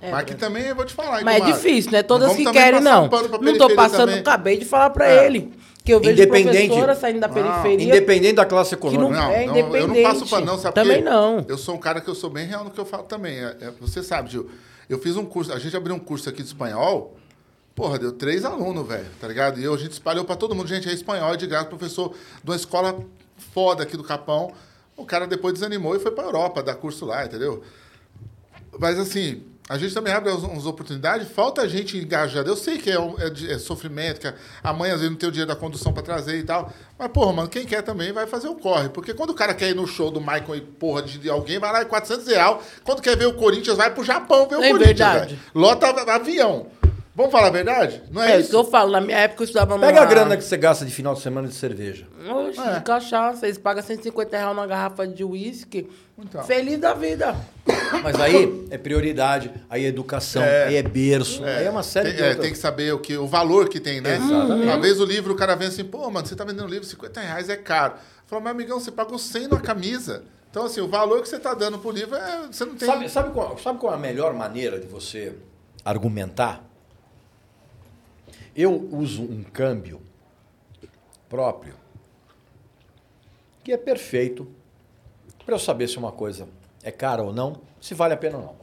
É, 0.00 0.10
mas 0.10 0.20
aqui 0.20 0.34
também 0.34 0.64
eu 0.64 0.74
vou 0.74 0.84
te 0.84 0.92
falar. 0.92 1.18
hein, 1.20 1.24
Mas 1.24 1.42
é 1.42 1.46
difícil, 1.52 1.92
né? 1.92 2.02
Todas 2.02 2.34
que 2.34 2.44
querem, 2.50 2.80
não. 2.80 3.04
um 3.06 3.40
Não 3.40 3.56
tô 3.56 3.72
passando, 3.74 4.00
também. 4.08 4.18
acabei 4.18 4.58
de 4.58 4.64
falar 4.64 4.90
pra 4.90 5.08
É. 5.08 5.24
ele. 5.24 5.52
Que 5.84 5.92
eu 5.94 6.00
vejo 6.00 6.12
Independente. 6.14 6.66
professora 6.68 6.94
saindo 6.96 7.20
da 7.20 7.28
Não, 7.28 7.34
periferia. 7.34 7.86
Independente 7.86 8.34
da 8.34 8.44
classe 8.46 8.70
que 8.70 8.74
econômica. 8.86 9.20
não- 9.20 9.28
Não, 9.28 9.32
é 9.34 9.46
não, 9.46 9.76
eu 9.76 9.86
não 9.88 10.02
passo 10.02 10.26
pano, 10.28 10.46
não, 10.46 10.58
sabe 10.58 10.74
Também 10.74 11.02
não. 11.02 11.44
Eu 11.46 11.56
sou 11.58 11.74
um 11.74 11.78
cara 11.78 12.00
que 12.00 12.08
eu 12.08 12.14
sou 12.14 12.30
bem 12.30 12.46
real 12.46 12.64
no 12.64 12.70
que 12.70 12.80
eu 12.80 12.84
falo 12.86 13.04
também. 13.04 13.36
É- 13.38 13.56
é- 13.60 13.72
você 13.80 14.02
sabe, 14.02 14.30
Gil. 14.30 14.50
Eu 14.88 14.98
fiz 14.98 15.16
um 15.16 15.24
curso, 15.24 15.52
a 15.52 15.58
gente 15.58 15.76
abriu 15.76 15.94
um 15.94 15.98
curso 15.98 16.28
aqui 16.28 16.42
de 16.42 16.48
espanhol. 16.48 17.16
Porra, 17.74 17.98
deu 17.98 18.12
três 18.12 18.44
alunos, 18.44 18.86
velho, 18.86 19.06
tá 19.20 19.26
ligado? 19.26 19.58
E 19.58 19.64
eu, 19.64 19.74
a 19.74 19.76
gente 19.76 19.92
espalhou 19.92 20.24
pra 20.24 20.36
todo 20.36 20.54
mundo. 20.54 20.68
Gente, 20.68 20.88
é 20.88 20.92
espanhol, 20.92 21.34
é 21.34 21.36
de 21.36 21.46
graça, 21.46 21.66
professor 21.66 22.10
de 22.42 22.50
uma 22.50 22.54
escola 22.56 23.04
foda 23.52 23.82
aqui 23.82 23.96
do 23.96 24.04
Capão. 24.04 24.52
O 24.96 25.04
cara 25.04 25.26
depois 25.26 25.54
desanimou 25.54 25.96
e 25.96 25.98
foi 25.98 26.12
pra 26.12 26.22
Europa 26.24 26.62
dar 26.62 26.76
curso 26.76 27.04
lá, 27.04 27.24
entendeu? 27.24 27.64
Mas 28.78 28.96
assim, 28.98 29.42
a 29.68 29.76
gente 29.76 29.92
também 29.92 30.12
abre 30.12 30.30
umas 30.30 30.66
oportunidades, 30.66 31.28
falta 31.32 31.68
gente 31.68 31.98
engajada. 31.98 32.48
Eu 32.48 32.56
sei 32.56 32.78
que 32.78 32.90
é, 32.90 32.94
é 32.94 33.52
é 33.54 33.58
sofrimento, 33.58 34.20
que 34.20 34.32
a 34.62 34.72
mãe 34.72 34.90
às 34.92 34.98
vezes 35.00 35.10
não 35.10 35.18
tem 35.18 35.28
o 35.28 35.32
dinheiro 35.32 35.52
da 35.52 35.58
condução 35.58 35.92
pra 35.92 36.00
trazer 36.02 36.38
e 36.38 36.44
tal. 36.44 36.72
Mas, 36.96 37.08
porra, 37.08 37.32
mano, 37.32 37.48
quem 37.48 37.66
quer 37.66 37.82
também 37.82 38.12
vai 38.12 38.28
fazer 38.28 38.46
o 38.46 38.54
corre. 38.54 38.88
Porque 38.88 39.12
quando 39.14 39.30
o 39.30 39.34
cara 39.34 39.52
quer 39.52 39.70
ir 39.70 39.74
no 39.74 39.84
show 39.86 40.12
do 40.12 40.20
Michael 40.20 40.54
e 40.56 40.60
porra 40.60 41.02
de, 41.02 41.18
de 41.18 41.28
alguém, 41.28 41.58
vai 41.58 41.72
lá 41.72 41.82
e 41.82 41.86
400 41.86 42.26
reais. 42.28 42.58
Quando 42.84 43.02
quer 43.02 43.16
ver 43.16 43.26
o 43.26 43.34
Corinthians, 43.34 43.76
vai 43.76 43.92
pro 43.92 44.04
Japão 44.04 44.46
ver 44.48 44.58
o 44.58 44.62
É 44.62 44.70
Corinthians. 44.70 44.96
verdade. 44.98 45.38
Lota 45.52 45.86
a- 45.88 46.14
avião. 46.14 46.66
Vamos 47.16 47.30
falar 47.30 47.46
a 47.46 47.50
verdade? 47.50 48.02
Não 48.10 48.20
é, 48.20 48.32
É 48.32 48.40
isso 48.40 48.50
que 48.50 48.56
eu 48.56 48.64
falo. 48.64 48.90
Na 48.90 49.00
minha 49.00 49.16
época 49.18 49.42
eu 49.42 49.44
estudava 49.44 49.78
Pega 49.78 50.02
a 50.02 50.04
grana 50.04 50.36
que 50.36 50.42
você 50.42 50.56
gasta 50.56 50.84
de 50.84 50.90
final 50.92 51.14
de 51.14 51.20
semana 51.20 51.46
de 51.46 51.54
cerveja. 51.54 52.08
Oxe, 52.28 52.58
É. 52.58 52.74
de 52.74 52.80
cachaça. 52.82 53.46
Eles 53.46 53.56
pagam 53.56 53.82
150 53.84 54.36
reais 54.36 54.54
numa 54.54 54.66
garrafa 54.66 55.06
de 55.06 55.22
uísque. 55.22 55.88
Então. 56.18 56.42
Feliz 56.42 56.78
da 56.78 56.92
vida. 56.92 57.36
Mas 58.02 58.20
aí 58.20 58.66
é 58.70 58.76
prioridade, 58.76 59.52
aí 59.70 59.84
é 59.84 59.88
educação, 59.88 60.42
É. 60.42 60.64
aí 60.64 60.76
é 60.76 60.82
berço, 60.82 61.44
aí 61.44 61.64
é 61.64 61.70
uma 61.70 61.82
série 61.84 62.08
tem, 62.08 62.16
de 62.16 62.22
é, 62.22 62.26
outras. 62.26 62.42
tem 62.44 62.52
que 62.52 62.58
saber 62.58 62.92
o, 62.92 62.98
que, 62.98 63.16
o 63.16 63.26
valor 63.26 63.68
que 63.68 63.78
tem, 63.78 64.00
né? 64.00 64.16
Exatamente. 64.16 64.64
Uma 64.64 64.80
vez 64.80 65.00
o 65.00 65.04
livro, 65.04 65.32
o 65.32 65.36
cara 65.36 65.54
vem 65.54 65.68
assim, 65.68 65.84
pô, 65.84 66.10
mano, 66.10 66.26
você 66.26 66.34
tá 66.34 66.44
vendendo 66.44 66.66
livro, 66.66 66.84
50 66.84 67.20
reais 67.20 67.48
é 67.48 67.56
caro. 67.56 67.94
Falou, 68.26 68.42
meu 68.42 68.50
amigão, 68.52 68.80
você 68.80 68.90
pagou 68.90 69.18
100 69.18 69.48
numa 69.48 69.60
camisa. 69.60 70.24
Então, 70.50 70.66
assim, 70.66 70.80
o 70.80 70.88
valor 70.88 71.22
que 71.22 71.28
você 71.28 71.38
tá 71.38 71.54
dando 71.54 71.78
pro 71.78 71.90
livro, 71.90 72.16
é, 72.16 72.46
você 72.50 72.64
não 72.64 72.74
tem... 72.74 72.86
Sabe, 72.88 73.08
sabe, 73.08 73.30
qual, 73.32 73.56
sabe 73.58 73.78
qual 73.78 73.92
é 73.92 73.96
a 73.96 73.98
melhor 73.98 74.34
maneira 74.34 74.78
de 74.80 74.86
você 74.86 75.32
argumentar? 75.84 76.64
Eu 78.54 78.88
uso 78.92 79.22
um 79.22 79.42
câmbio 79.42 80.00
próprio 81.28 81.74
que 83.62 83.72
é 83.72 83.76
perfeito 83.76 84.46
para 85.44 85.54
eu 85.54 85.58
saber 85.58 85.88
se 85.88 85.98
uma 85.98 86.12
coisa 86.12 86.48
é 86.82 86.90
cara 86.90 87.22
ou 87.22 87.32
não, 87.32 87.60
se 87.80 87.94
vale 87.94 88.14
a 88.14 88.16
pena 88.16 88.36
ou 88.36 88.42
não. 88.44 88.56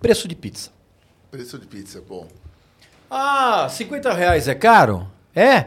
Preço 0.00 0.28
de 0.28 0.34
pizza. 0.34 0.70
Preço 1.30 1.58
de 1.58 1.66
pizza, 1.66 2.00
bom. 2.00 2.28
Ah, 3.10 3.68
50 3.68 4.12
reais 4.12 4.48
é 4.48 4.54
caro? 4.54 5.10
É? 5.34 5.66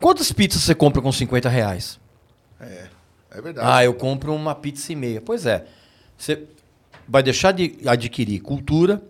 Quantas 0.00 0.32
pizzas 0.32 0.62
você 0.62 0.74
compra 0.74 1.00
com 1.00 1.12
50 1.12 1.48
reais? 1.48 2.00
É. 2.60 2.88
É 3.30 3.40
verdade. 3.40 3.66
Ah, 3.68 3.84
eu 3.84 3.92
compro 3.94 4.32
uma 4.32 4.54
pizza 4.54 4.92
e 4.92 4.96
meia. 4.96 5.20
Pois 5.20 5.44
é. 5.44 5.66
Você 6.16 6.46
vai 7.06 7.22
deixar 7.22 7.52
de 7.52 7.76
adquirir 7.84 8.40
cultura 8.40 9.02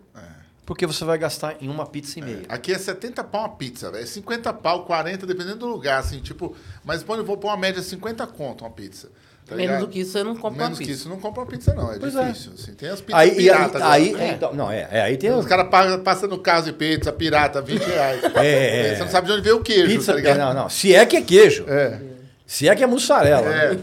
porque 0.67 0.87
você 0.87 1.05
vai 1.05 1.19
gastar 1.19 1.57
em 1.61 1.69
uma 1.69 1.85
pizza 1.87 2.19
e 2.19 2.23
meia. 2.23 2.43
Aqui 2.49 2.73
é 2.73 2.79
70 2.79 3.23
pau 3.25 3.43
uma 3.43 3.49
pizza, 3.51 3.91
velho. 3.91 4.07
50 4.07 4.53
pau, 4.55 4.85
40, 4.85 5.27
dependendo 5.27 5.57
do 5.59 5.67
lugar, 5.67 5.99
assim, 6.01 6.21
tipo. 6.21 6.57
Mas 6.85 7.03
quando 7.03 7.21
eu 7.21 7.25
vou 7.27 7.37
pôr 7.37 7.49
uma 7.49 7.57
média 7.57 7.83
50 7.83 8.27
conto 8.29 8.65
uma 8.65 8.71
pizza. 8.71 9.09
tá 9.47 9.55
Menos 9.57 9.81
do 9.81 9.89
que 9.89 10.01
isso, 10.01 10.13
você 10.13 10.25
não 10.25 10.35
compra 10.35 10.65
Menos 10.65 10.79
uma 10.79 10.85
que 10.85 10.85
pizza. 10.91 11.01
isso, 11.01 11.09
não 11.11 11.19
compra 11.21 11.43
uma 11.43 11.47
pizza, 11.47 11.75
não. 11.75 11.93
É 11.93 11.99
Pois 11.99 12.17
é. 12.17 12.25
difícil. 12.29 12.53
Assim. 12.55 12.73
Tem 12.73 12.89
as 12.89 13.01
pizzas 13.03 13.21
Aí, 13.21 13.29
e 13.29 13.31
aí, 13.33 13.37
piratas. 13.37 13.83
aí 13.83 14.09
agora. 14.15 14.27
então, 14.29 14.55
não, 14.55 14.71
é, 14.71 14.89
é, 14.91 15.01
aí 15.03 15.17
tem 15.19 15.31
Os 15.33 15.45
caras 15.47 15.69
pagam- 15.69 16.01
passam 16.03 16.29
no 16.31 16.39
caso 16.39 16.67
de 16.67 16.73
pizza, 16.73 17.13
pirata, 17.13 17.61
20 17.61 17.83
reais. 17.85 18.25
É, 18.37 18.87
é. 18.93 18.95
Você 18.97 19.03
não 19.05 19.11
sabe 19.11 19.27
de 19.27 19.33
onde 19.35 19.43
veio 19.43 19.57
o 19.59 19.63
queijo, 19.63 19.87
pizza, 19.87 20.13
tá 20.13 20.17
ligado? 20.17 20.39
não, 20.39 20.55
não. 20.55 20.69
Se 20.71 20.95
é 20.95 21.05
que 21.05 21.17
é 21.17 21.21
queijo. 21.23 21.65
É. 21.69 22.01
Se 22.47 22.69
é 22.69 22.75
que 22.77 22.83
é 22.85 22.87
mussarela. 22.87 23.47
É. 23.55 23.77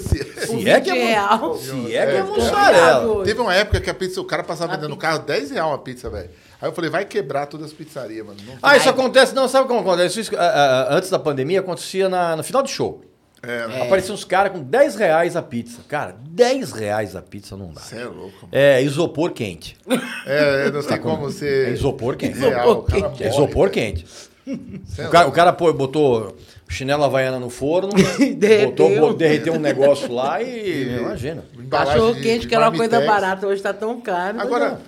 Se 0.00 0.68
é 0.68 0.80
que 0.80 0.90
é, 0.90 0.94
20 0.94 1.00
mu- 1.02 1.06
real. 1.06 1.56
se 1.58 1.96
é 1.96 2.06
que 2.06 2.12
é 2.12 2.16
É. 2.18 2.22
mussarela. 2.22 3.24
Teve 3.24 3.40
uma 3.40 3.54
época 3.54 3.80
que 3.80 3.88
a 3.90 3.94
pizza, 3.94 4.20
o 4.20 4.24
cara 4.24 4.42
passava 4.42 4.72
vendendo 4.74 4.90
no 4.90 4.96
carro 4.96 5.20
10 5.20 5.50
reais 5.50 5.66
uma 5.68 5.78
pizza, 5.78 6.10
velho. 6.10 6.28
Aí 6.60 6.68
eu 6.68 6.72
falei, 6.72 6.90
vai 6.90 7.04
quebrar 7.04 7.46
todas 7.46 7.66
as 7.66 7.72
pizzarias, 7.72 8.24
mano. 8.24 8.38
Não 8.46 8.54
Ah, 8.62 8.76
isso 8.76 8.88
acontece, 8.88 9.34
não, 9.34 9.48
sabe 9.48 9.66
como 9.66 9.80
acontece? 9.80 10.20
Isso, 10.20 10.30
ah, 10.36 10.86
ah, 10.90 10.94
antes 10.94 11.10
da 11.10 11.18
pandemia 11.18 11.60
acontecia 11.60 12.08
na- 12.08 12.36
no 12.36 12.42
final 12.44 12.62
de 12.62 12.70
show. 12.70 13.02
É, 13.44 13.82
Apareciam 13.82 14.14
uns 14.14 14.22
caras 14.24 14.52
com 14.52 14.60
10 14.62 14.94
reais 14.94 15.34
a 15.34 15.42
pizza. 15.42 15.80
Cara, 15.88 16.14
10 16.28 16.70
reais 16.70 17.16
a 17.16 17.22
pizza 17.22 17.56
não 17.56 17.72
dá. 17.72 17.80
Você 17.80 17.96
é 17.96 18.04
louco, 18.04 18.32
mano. 18.42 18.48
É 18.52 18.80
isopor 18.82 19.32
quente. 19.32 19.76
É, 20.24 20.66
eu 20.66 20.72
não 20.72 20.80
sei 20.82 20.98
como 20.98 21.16
você. 21.16 21.64
É 21.66 21.70
isopor 21.70 22.14
quente. 22.16 22.38
Real, 22.38 22.70
o 22.70 22.82
cara 22.84 22.98
É 23.00 23.02
morre, 23.08 23.26
isopor 23.28 23.68
velho. 23.68 23.72
quente. 23.72 24.06
É 24.46 25.06
O 25.06 25.10
cara, 25.10 25.20
o 25.20 25.22
louco. 25.24 25.32
cara 25.32 25.52
pô, 25.52 25.72
botou 25.72 26.36
chinela 26.68 27.06
havaiana 27.06 27.38
no 27.38 27.48
forno, 27.50 27.90
Derreteu. 28.36 28.70
botou, 28.70 28.98
bo- 28.98 29.14
derreteu 29.14 29.54
um 29.54 29.58
negócio 29.60 30.12
lá 30.12 30.42
e. 30.42 30.96
Imagina. 30.98 31.44
Embalagem 31.56 31.92
Cachorro 31.94 32.14
quente, 32.20 32.40
de 32.40 32.48
que 32.48 32.54
era 32.54 32.68
uma 32.68 32.76
coisa 32.76 33.00
barata, 33.02 33.46
hoje 33.46 33.62
tá 33.62 33.72
tão 33.72 34.00
caro. 34.00 34.40
Agora, 34.40 34.80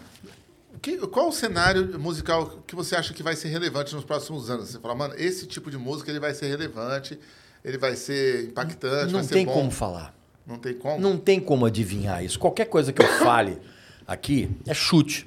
que- 0.82 0.98
qual 1.06 1.28
o 1.28 1.32
cenário 1.32 1.98
musical 2.00 2.58
que 2.66 2.74
você 2.74 2.96
acha 2.96 3.14
que 3.14 3.22
vai 3.22 3.36
ser 3.36 3.48
relevante 3.48 3.94
nos 3.94 4.04
próximos 4.04 4.50
anos? 4.50 4.70
Você 4.70 4.78
fala, 4.80 4.94
mano, 4.94 5.14
esse 5.16 5.46
tipo 5.46 5.70
de 5.70 5.78
música 5.78 6.10
ele 6.10 6.20
vai 6.20 6.34
ser 6.34 6.48
relevante, 6.48 7.18
ele 7.64 7.78
vai 7.78 7.94
ser 7.96 8.46
impactante, 8.46 9.06
Não 9.12 9.20
vai 9.20 9.22
ser 9.24 9.34
tem 9.34 9.46
bom. 9.46 9.52
como 9.52 9.70
falar. 9.70 10.14
Não 10.46 10.56
tem 10.58 10.74
como? 10.74 11.00
Não 11.00 11.16
tem 11.16 11.38
como 11.40 11.64
adivinhar 11.64 12.22
isso. 12.24 12.38
Qualquer 12.38 12.66
coisa 12.66 12.92
que 12.92 13.00
eu 13.00 13.06
fale 13.22 13.58
aqui 14.06 14.50
é 14.66 14.74
chute. 14.74 15.26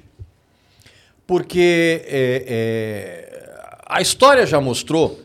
Porque 1.26 2.02
é, 2.06 2.44
é, 2.46 3.47
a 3.88 4.00
história 4.00 4.46
já 4.46 4.60
mostrou 4.60 5.20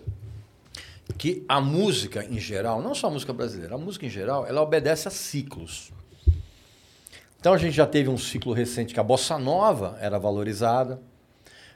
que 1.17 1.43
a 1.47 1.59
música 1.59 2.23
em 2.25 2.39
geral, 2.39 2.81
não 2.81 2.95
só 2.95 3.07
a 3.07 3.11
música 3.11 3.33
brasileira, 3.33 3.75
a 3.75 3.77
música 3.77 4.05
em 4.05 4.09
geral, 4.09 4.45
ela 4.47 4.61
obedece 4.61 5.07
a 5.07 5.11
ciclos. 5.11 5.91
Então 7.39 7.53
a 7.53 7.57
gente 7.57 7.73
já 7.75 7.85
teve 7.85 8.09
um 8.09 8.17
ciclo 8.17 8.53
recente 8.53 8.93
que 8.93 8.99
a 8.99 9.03
bossa 9.03 9.37
nova 9.37 9.97
era 9.99 10.17
valorizada. 10.17 11.01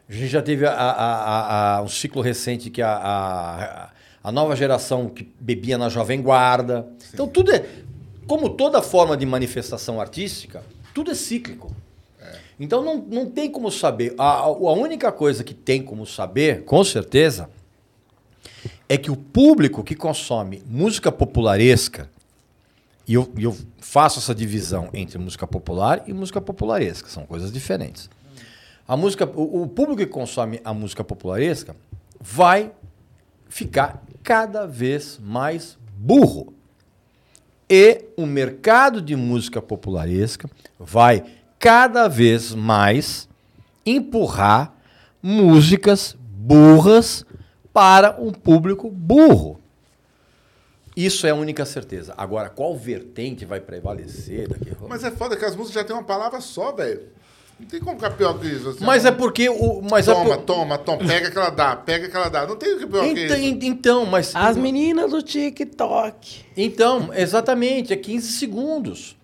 A 0.07 0.13
gente 0.13 0.27
já 0.29 0.41
teve 0.41 0.65
a- 0.65 0.71
a- 0.73 1.75
a- 1.77 1.81
um 1.81 1.89
ciclo 1.89 2.21
recente 2.21 2.69
que 2.69 2.81
a, 2.81 2.89
a, 2.95 3.89
a 4.23 4.31
nova 4.31 4.55
geração 4.55 5.09
que 5.09 5.29
bebia 5.39 5.77
na 5.77 5.89
Jovem 5.89 6.21
Guarda. 6.21 6.87
Então 7.13 7.27
tudo 7.27 7.51
é. 7.51 7.65
Como 8.25 8.49
toda 8.51 8.81
forma 8.81 9.15
de 9.17 9.25
manifestação 9.25 9.99
artística, 9.99 10.63
tudo 10.93 11.11
é 11.11 11.15
cíclico. 11.15 11.75
Então 12.59 12.83
não, 12.83 12.97
não 12.97 13.29
tem 13.29 13.51
como 13.51 13.71
saber. 13.71 14.15
A, 14.17 14.39
a 14.39 14.49
única 14.49 15.11
coisa 15.11 15.43
que 15.43 15.53
tem 15.53 15.83
como 15.83 16.05
saber, 16.05 16.63
com 16.63 16.83
certeza, 16.83 17.49
é 18.89 18.97
que 18.97 19.11
o 19.11 19.15
público 19.15 19.83
que 19.83 19.95
consome 19.95 20.63
música 20.65 21.11
popularesca, 21.11 22.09
e 23.07 23.13
eu, 23.13 23.31
eu 23.37 23.55
faço 23.79 24.19
essa 24.19 24.33
divisão 24.33 24.89
entre 24.93 25.17
música 25.17 25.45
popular 25.45 26.03
e 26.07 26.13
música 26.13 26.41
popularesca, 26.41 27.09
são 27.09 27.25
coisas 27.25 27.51
diferentes. 27.51 28.09
A 28.87 28.97
música, 28.97 29.25
o, 29.25 29.63
o 29.63 29.67
público 29.67 29.97
que 29.97 30.07
consome 30.07 30.61
a 30.63 30.73
música 30.73 31.03
popularesca 31.03 31.75
vai 32.19 32.71
ficar 33.49 34.03
cada 34.23 34.65
vez 34.65 35.19
mais 35.21 35.77
burro. 35.97 36.53
E 37.69 38.05
o 38.15 38.25
mercado 38.25 39.01
de 39.01 39.15
música 39.15 39.61
popularesca 39.61 40.49
vai 40.79 41.23
cada 41.59 42.07
vez 42.07 42.53
mais 42.53 43.27
empurrar 43.85 44.73
músicas 45.21 46.15
burras 46.19 47.25
para 47.73 48.15
um 48.19 48.31
público 48.31 48.89
burro. 48.89 49.59
Isso 50.95 51.27
é 51.27 51.29
a 51.29 51.35
única 51.35 51.63
certeza. 51.65 52.13
Agora, 52.17 52.49
qual 52.49 52.75
vertente 52.75 53.45
vai 53.45 53.59
prevalecer 53.59 54.47
daqui 54.47 54.71
a 54.71 54.87
Mas 54.87 55.03
é 55.03 55.11
foda 55.11 55.35
que 55.37 55.45
as 55.45 55.55
músicas 55.55 55.81
já 55.81 55.87
tem 55.87 55.95
uma 55.95 56.03
palavra 56.03 56.41
só, 56.41 56.71
velho. 56.71 57.01
Não 57.59 57.67
tem 57.67 57.79
como 57.79 57.95
ficar 57.95 58.11
pior 58.11 58.39
que 58.39 58.47
isso. 58.47 58.69
assim, 58.69 58.83
Mas 58.83 59.03
ó. 59.05 59.07
é 59.09 59.11
porque 59.11 59.49
o. 59.49 59.81
Mas 59.89 60.07
é 60.07 60.13
Toma, 60.13 60.35
por- 60.37 60.43
toma, 60.43 60.77
toma, 60.77 60.99
pega 61.07 61.29
que 61.31 61.37
ela 61.37 61.49
dá, 61.49 61.75
pega 61.75 62.07
que 62.07 62.15
ela 62.15 62.29
dá. 62.29 62.45
Não 62.47 62.55
tem 62.55 62.73
o 62.75 62.79
que 62.79 62.85
pior 62.87 63.01
que 63.03 63.25
Então, 63.25 63.37
isso. 63.37 63.59
então, 63.63 64.05
mas. 64.05 64.35
As 64.35 64.55
meninas 64.57 65.09
do 65.11 65.21
TikTok. 65.23 66.45
Então, 66.55 67.11
exatamente, 67.13 67.91
é 67.93 67.95
15 67.95 68.31
segundos. 68.33 69.16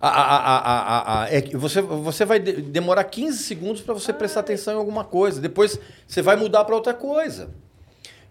A- 0.00 0.08
a- 0.08 1.22
a- 1.24 1.28
é 1.28 1.42
você, 1.56 1.82
você 1.82 2.24
vai 2.24 2.38
de- 2.40 2.62
demorar 2.62 3.04
15 3.04 3.38
segundos 3.42 3.82
para 3.82 3.92
você 3.92 4.12
prestar 4.12 4.40
atenção 4.40 4.74
em 4.74 4.76
alguma 4.78 5.04
coisa. 5.04 5.40
Depois 5.40 5.78
você 6.08 6.22
vai 6.22 6.36
mudar 6.36 6.64
para 6.64 6.74
outra 6.74 6.94
coisa. 6.94 7.50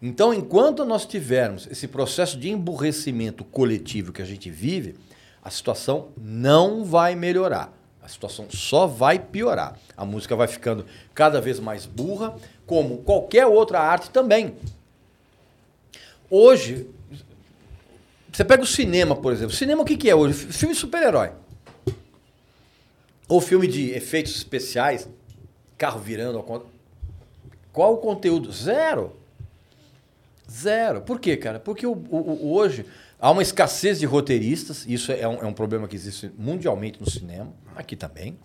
Então, 0.01 0.33
enquanto 0.33 0.83
nós 0.85 1.05
tivermos 1.05 1.67
esse 1.69 1.87
processo 1.87 2.37
de 2.39 2.49
emburrecimento 2.49 3.43
coletivo 3.43 4.11
que 4.11 4.21
a 4.21 4.25
gente 4.25 4.49
vive, 4.49 4.95
a 5.43 5.49
situação 5.51 6.07
não 6.17 6.83
vai 6.83 7.15
melhorar. 7.15 7.71
A 8.01 8.07
situação 8.07 8.47
só 8.49 8.87
vai 8.87 9.19
piorar. 9.19 9.77
A 9.95 10.03
música 10.05 10.35
vai 10.35 10.47
ficando 10.47 10.85
cada 11.13 11.39
vez 11.39 11.59
mais 11.59 11.85
burra, 11.85 12.35
como 12.65 12.99
qualquer 12.99 13.45
outra 13.45 13.79
arte 13.79 14.09
também. 14.09 14.55
Hoje, 16.29 16.87
você 18.31 18.43
pega 18.43 18.63
o 18.63 18.67
cinema, 18.67 19.15
por 19.15 19.33
exemplo. 19.33 19.55
Cinema 19.55 19.81
o 19.81 19.85
que, 19.85 19.97
que 19.97 20.09
é 20.09 20.15
hoje? 20.15 20.33
Filme 20.33 20.73
super-herói. 20.73 21.31
Ou 23.29 23.39
filme 23.39 23.67
de 23.67 23.91
efeitos 23.91 24.35
especiais, 24.35 25.07
carro 25.77 25.99
virando. 25.99 26.43
Qual 27.71 27.93
o 27.93 27.97
conteúdo? 27.97 28.51
Zero. 28.51 29.15
Zero. 30.51 31.01
Por 31.01 31.19
quê, 31.19 31.37
cara? 31.37 31.59
Porque 31.59 31.85
o, 31.85 31.91
o- 31.93 32.17
o- 32.47 32.53
hoje 32.53 32.85
há 33.19 33.29
uma 33.31 33.41
escassez 33.43 33.99
de 33.99 34.05
roteiristas, 34.05 34.85
isso 34.87 35.11
é 35.11 35.27
um, 35.27 35.35
é 35.43 35.45
um 35.45 35.53
problema 35.53 35.87
que 35.87 35.95
existe 35.95 36.31
mundialmente 36.37 36.99
no 36.99 37.09
cinema, 37.09 37.53
aqui 37.75 37.95
também. 37.95 38.35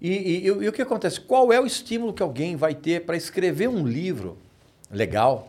E, 0.00 0.44
e- 0.46 0.50
o- 0.50 0.62
e 0.64 0.68
o 0.68 0.72
que 0.72 0.82
acontece? 0.82 1.20
Qual 1.20 1.52
é 1.52 1.60
o 1.60 1.64
estímulo 1.66 2.12
que 2.12 2.22
alguém 2.22 2.56
vai 2.56 2.74
ter 2.74 3.04
para 3.04 3.16
escrever 3.16 3.68
um 3.68 3.86
livro 3.86 4.36
legal, 4.90 5.48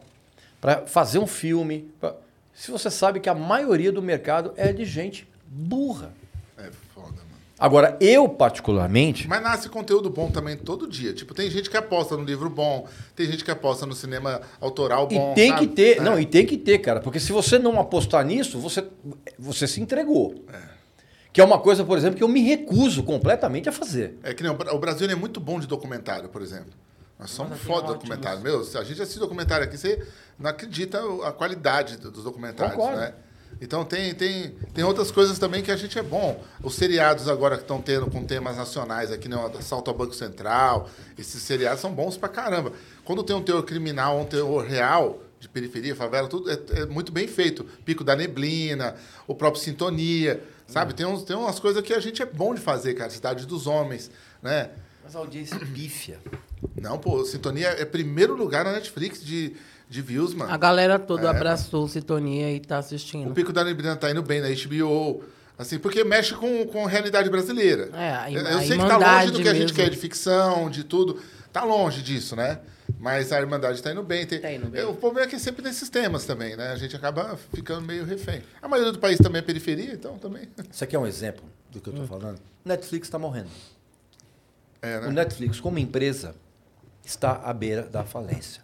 para 0.61 0.85
fazer 0.85 1.17
um 1.17 1.25
filme? 1.27 1.91
pra- 1.99 2.15
Se 2.53 2.69
você 2.69 2.91
sabe 2.91 3.19
que 3.19 3.27
a 3.27 3.33
maioria 3.33 3.91
do 3.91 3.99
mercado 4.01 4.53
é 4.55 4.71
de 4.71 4.85
gente 4.85 5.27
burra. 5.47 6.13
É. 7.63 7.65
Agora, 7.65 7.97
eu 8.01 8.27
particularmente, 8.27 9.27
Mas 9.27 9.41
nasce 9.41 9.69
conteúdo 9.69 10.09
bom 10.09 10.29
também 10.29 10.57
todo 10.57 10.87
dia. 10.87 11.13
Tipo, 11.13 11.33
tem 11.33 11.49
gente 11.49 11.69
que 11.69 11.77
aposta 11.77 12.17
no 12.17 12.23
livro 12.23 12.49
bom, 12.49 12.87
tem 13.15 13.25
gente 13.25 13.43
que 13.43 13.49
aposta 13.51 13.85
no 13.85 13.93
cinema 13.95 14.41
autoral 14.59 15.07
E 15.09 15.15
bom. 15.15 15.33
tem 15.33 15.49
sabe? 15.51 15.67
que 15.67 15.73
ter, 15.73 15.97
É. 15.97 16.01
não, 16.01 16.19
e 16.19 16.25
tem 16.25 16.45
que 16.45 16.57
ter, 16.57 16.79
cara, 16.79 16.99
porque 16.99 17.19
se 17.19 17.31
você 17.31 17.57
não 17.57 17.79
apostar 17.79 18.25
nisso, 18.25 18.59
você, 18.59 18.83
você 19.39 19.67
se 19.67 19.79
entregou. 19.81 20.35
Que 21.31 21.41
é 21.41 21.43
uma 21.43 21.57
coisa, 21.57 21.83
por 21.83 21.97
exemplo, 21.97 22.17
que 22.17 22.23
eu 22.23 22.27
me 22.27 22.41
recuso 22.43 23.01
completamente 23.01 23.67
a 23.67 23.71
fazer. 23.71 24.19
É 24.21 24.33
que 24.35 24.43
nem 24.43 24.51
o 24.51 24.55
Bra- 24.55 24.71
o 24.73 24.77
Brasil 24.77 25.05
ele 25.07 25.13
é 25.13 25.15
muito 25.15 25.39
bom 25.39 25.59
de 25.59 25.65
documentário, 25.65 26.29
por 26.29 26.41
exemplo. 26.43 26.71
Nós 27.17 27.31
somos 27.31 27.57
foda 27.59 27.87
de 27.87 27.93
documentário. 27.93 28.39
Meu, 28.41 28.63
se 28.63 28.77
a 28.77 28.83
gente 28.83 29.01
assiste 29.01 29.17
documentário 29.19 29.65
aqui, 29.65 29.77
você 29.77 30.05
não 30.37 30.49
acredita 30.49 30.99
a 31.25 31.31
qualidade 31.31 31.97
do- 31.97 32.11
dos 32.11 32.23
documentários, 32.23 32.75
Concordo. 32.75 32.99
né? 32.99 33.13
Então 33.63 33.85
tem, 33.85 34.13
tem, 34.13 34.53
tem 34.73 34.83
outras 34.83 35.09
coisas 35.09 35.39
também 35.39 35.63
que 35.63 35.71
a 35.71 35.77
gente 35.77 35.97
é 35.97 36.03
bom. 36.03 36.43
Os 36.61 36.75
seriados 36.75 37.29
agora 37.29 37.55
que 37.55 37.61
estão 37.61 37.81
tendo 37.81 38.11
com 38.11 38.25
temas 38.25 38.57
nacionais 38.57 39.09
aqui, 39.09 39.29
né? 39.29 39.37
o 39.37 39.57
Assalto 39.57 39.89
ao 39.89 39.95
Banco 39.95 40.13
Central, 40.13 40.89
esses 41.17 41.41
seriados 41.41 41.79
são 41.79 41.93
bons 41.93 42.17
pra 42.17 42.27
caramba. 42.27 42.73
Quando 43.05 43.23
tem 43.23 43.33
um 43.33 43.41
teor 43.41 43.63
criminal, 43.63 44.19
um 44.19 44.25
teor 44.25 44.65
real, 44.65 45.21
de 45.39 45.47
periferia, 45.47 45.95
favela, 45.95 46.27
tudo 46.27 46.51
é, 46.51 46.59
é 46.73 46.85
muito 46.85 47.09
bem 47.13 47.25
feito. 47.25 47.63
Pico 47.85 48.03
da 48.03 48.17
Neblina, 48.17 48.97
o 49.25 49.33
próprio 49.33 49.63
Sintonia, 49.63 50.43
sabe? 50.67 50.93
Tem, 50.93 51.05
uns, 51.05 51.23
tem 51.23 51.35
umas 51.35 51.57
coisas 51.57 51.81
que 51.81 51.93
a 51.93 52.01
gente 52.01 52.21
é 52.21 52.25
bom 52.25 52.53
de 52.53 52.59
fazer, 52.59 52.93
cara. 52.95 53.09
Cidade 53.09 53.45
dos 53.45 53.65
Homens, 53.65 54.11
né? 54.41 54.71
Mas 55.01 55.15
a 55.15 55.19
audiência 55.19 55.57
pífia. 55.59 56.19
Não, 56.81 56.97
pô, 56.97 57.23
Sintonia 57.23 57.69
é 57.69 57.85
primeiro 57.85 58.35
lugar 58.35 58.65
na 58.65 58.73
Netflix 58.73 59.23
de, 59.23 59.55
de 59.93 60.01
views, 60.01 60.33
mano. 60.33 60.51
A 60.51 60.57
galera 60.57 60.97
toda 60.97 61.27
É, 61.27 61.29
abraçou 61.29 61.87
Sintonia 61.87 62.51
e 62.51 62.59
tá 62.59 62.77
O 62.77 62.79
assistindo. 62.79 63.31
Pico 63.33 63.53
da 63.53 63.63
Neblina 63.63 63.95
tá 63.95 64.09
indo 64.09 64.23
bem 64.23 64.41
na 64.41 64.47
HBO, 64.49 65.23
assim, 65.55 65.77
porque 65.77 66.03
mexe 66.03 66.33
com, 66.33 66.65
com 66.65 66.85
a 66.85 66.89
realidade 66.89 67.29
brasileira. 67.29 67.89
É, 67.93 68.09
a 68.15 68.31
eu, 68.31 68.59
sei 68.61 68.77
que 68.77 68.87
tá 68.87 68.97
longe 68.97 69.31
do 69.31 69.41
que 69.41 69.47
a 69.47 69.53
gente 69.53 69.61
mesmo. 69.65 69.75
quer 69.75 69.89
de 69.91 69.97
ficção, 69.97 70.67
de 70.67 70.83
tudo. 70.83 71.21
Tá 71.51 71.63
longe 71.63 72.01
disso, 72.01 72.35
né? 72.35 72.59
Mas 72.99 73.31
a 73.31 73.39
Irmandade 73.39 73.75
está 73.75 73.91
indo 73.91 74.01
bem. 74.01 74.25
Tem... 74.25 74.39
Tá 74.39 74.51
indo 74.51 74.67
bem. 74.67 74.83
O 74.83 74.95
problema 74.95 75.27
é 75.27 75.29
que 75.29 75.35
é 75.35 75.39
sempre 75.39 75.61
nesses 75.61 75.87
temas 75.89 76.25
também, 76.25 76.55
né? 76.57 76.69
A 76.71 76.75
gente 76.75 76.95
acaba 76.95 77.37
ficando 77.53 77.81
meio 77.85 78.03
refém. 78.03 78.41
A 78.61 78.67
maioria 78.67 78.91
do 78.91 78.97
país 78.99 79.19
também 79.19 79.39
é 79.39 79.41
periferia, 79.43 79.93
então 79.93 80.17
também. 80.17 80.49
Isso 80.71 80.83
aqui 80.83 80.95
é 80.95 80.99
um 80.99 81.05
exemplo 81.05 81.43
do 81.71 81.79
que 81.79 81.87
eu 81.89 81.93
estou 81.93 82.07
falando. 82.07 82.39
Netflix 82.65 83.07
está 83.07 83.19
morrendo. 83.19 83.49
É, 84.81 84.97
O 84.97 85.01
né? 85.03 85.09
Netflix, 85.11 85.59
como 85.59 85.77
empresa, 85.77 86.35
está 87.05 87.33
à 87.45 87.53
beira 87.53 87.83
da 87.83 88.03
falência. 88.03 88.62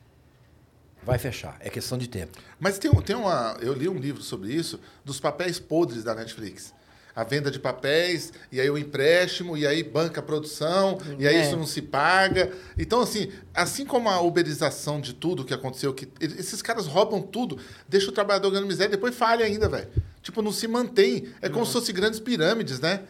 Vai 1.04 1.18
fechar. 1.18 1.58
É 1.60 1.70
questão 1.70 1.98
de 1.98 2.08
tempo. 2.08 2.38
Mas 2.60 2.78
tem, 2.78 2.92
um- 2.92 3.02
tem 3.02 3.16
uma. 3.16 3.58
Eu 3.62 3.74
li 3.74 3.88
um 3.90 3.98
livro 3.98 4.22
sobre 4.22 4.54
isso, 4.54 4.80
dos 5.04 5.20
papéis 5.20 5.60
podres 5.60 6.04
da 6.04 6.14
Netflix. 6.14 6.74
A 7.16 7.24
venda 7.24 7.50
de 7.52 7.60
papéis, 7.60 8.32
e 8.52 8.62
aí 8.62 8.70
o 8.70 8.78
empréstimo, 8.78 9.58
e 9.58 9.66
aí 9.68 9.84
banca 9.84 10.20
a 10.22 10.24
produção, 10.24 10.98
e 11.18 11.28
aí 11.28 11.36
É. 11.36 11.42
isso 11.42 11.58
não 11.58 11.66
se 11.66 11.82
paga. 11.82 12.54
Então, 12.78 13.02
assim, 13.02 13.30
assim 13.54 13.86
como 13.86 14.08
a 14.08 14.22
uberização 14.22 15.02
de 15.02 15.14
tudo 15.14 15.44
que 15.44 15.54
aconteceu, 15.54 15.94
que 15.94 16.08
esses 16.22 16.62
caras 16.62 16.86
roubam 16.86 17.22
tudo, 17.22 17.58
deixa 17.90 18.10
o 18.10 18.14
trabalhador 18.14 18.52
ganhando 18.52 18.68
miséria, 18.68 18.92
depois 18.92 19.16
falha 19.16 19.44
ainda, 19.46 19.68
velho. 19.68 19.88
Tipo, 20.22 20.42
não 20.42 20.52
se 20.52 20.68
mantém. 20.68 21.28
É 21.42 21.50
como 21.50 21.66
se 21.66 21.74
fossem 21.74 21.94
grandes 21.96 22.20
pirâmides, 22.20 22.80
né? 22.80 23.02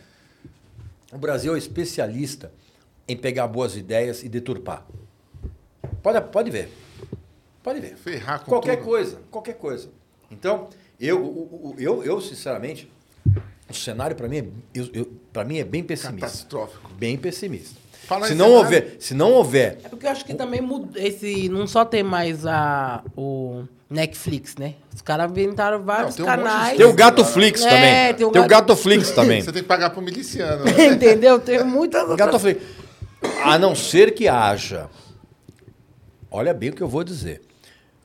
O 1.12 1.18
Brasil 1.18 1.54
é 1.54 1.58
especialista 1.58 2.52
em 3.08 3.18
pegar 3.18 3.48
boas 3.48 3.76
ideias 3.76 4.24
e 4.24 4.30
deturpar. 4.30 4.86
Pode, 6.02 6.22
pode 6.32 6.50
ver. 6.50 6.72
Pode 7.64 7.80
ver. 7.80 7.96
Ferrar 7.98 8.40
com 8.40 8.46
qualquer 8.46 8.78
tudo. 8.78 8.86
coisa, 8.86 9.22
qualquer 9.30 9.54
coisa. 9.56 9.90
Então, 10.32 10.68
eu, 11.00 11.76
eu, 11.78 12.04
eu 12.04 12.22
sinceramente, 12.22 12.90
o 13.70 13.74
cenário 13.74 14.16
para 14.16 14.28
mim, 14.28 14.38
é, 14.38 14.46
eu, 14.74 14.90
eu- 14.94 15.12
pra 15.34 15.44
mim 15.44 15.58
é 15.60 15.64
bem 15.64 15.84
pessimista. 15.84 16.22
Catastrófico. 16.28 16.92
Bem 16.94 17.18
pessimista. 17.18 17.78
Fala 18.06 18.26
se 18.28 18.34
não 18.34 18.46
cenário. 18.48 18.64
houver, 18.66 18.96
se 19.00 19.14
não 19.14 19.32
houver, 19.34 19.78
É 19.84 19.90
porque 19.90 20.08
eu 20.08 20.10
acho 20.12 20.26
que 20.26 20.34
também 20.34 20.62
muda 20.62 21.00
esse. 21.00 21.48
Não 21.50 21.68
só 21.68 21.86
tem 21.86 22.02
mais 22.02 22.44
a, 22.46 23.04
o 23.16 23.66
Netflix, 23.88 24.56
né? 24.56 24.74
Os 24.96 25.02
caras 25.04 25.30
inventaram 25.30 25.84
vários 25.84 26.18
Não, 26.18 26.26
tem 26.26 26.34
um 26.34 26.38
canais. 26.38 26.78
tem 26.78 26.86
o 26.88 26.94
Gato 26.94 27.24
Flix 27.24 27.62
É, 27.64 27.70
também. 27.70 28.14
tem 28.16 28.26
o 28.26 28.32
Tem 28.32 28.42
o 28.42 28.48
Gato- 28.48 28.68
Gato 28.70 28.76
Flix 28.76 29.12
também. 29.12 29.42
Você 29.44 29.52
tem 29.52 29.62
que 29.62 29.68
pagar 29.68 29.92
pro 29.92 30.02
miliciano. 30.02 30.64
né? 30.76 30.86
Entendeu? 30.88 31.40
Tem 31.40 31.64
muitas 31.64 32.02
outras. 32.02 32.18
Gato 32.18 32.40
Flix. 32.40 32.64
A 33.44 33.60
não 33.60 33.76
ser 33.76 34.14
que 34.16 34.28
haja, 34.28 34.90
olha 36.32 36.54
bem 36.54 36.70
o 36.70 36.74
que 36.74 36.82
eu 36.82 36.88
vou 36.88 37.04
dizer, 37.04 37.42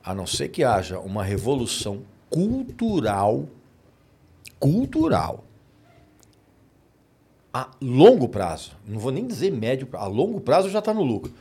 a 0.05 0.13
não 0.13 0.27
ser 0.27 0.49
que 0.49 0.63
haja 0.63 0.99
uma 0.99 1.23
revolução 1.23 2.03
cultural, 2.29 3.47
cultural, 4.59 5.43
a 7.51 7.71
longo 7.81 8.29
prazo, 8.29 8.73
não 8.85 8.99
vou 8.99 9.11
nem 9.11 9.25
dizer 9.25 9.51
médio, 9.51 9.87
prazo, 9.87 10.05
a 10.05 10.07
longo 10.07 10.39
prazo 10.39 10.69
já 10.69 10.79
está 10.79 10.93
no 10.93 11.01
lucro. 11.01 11.33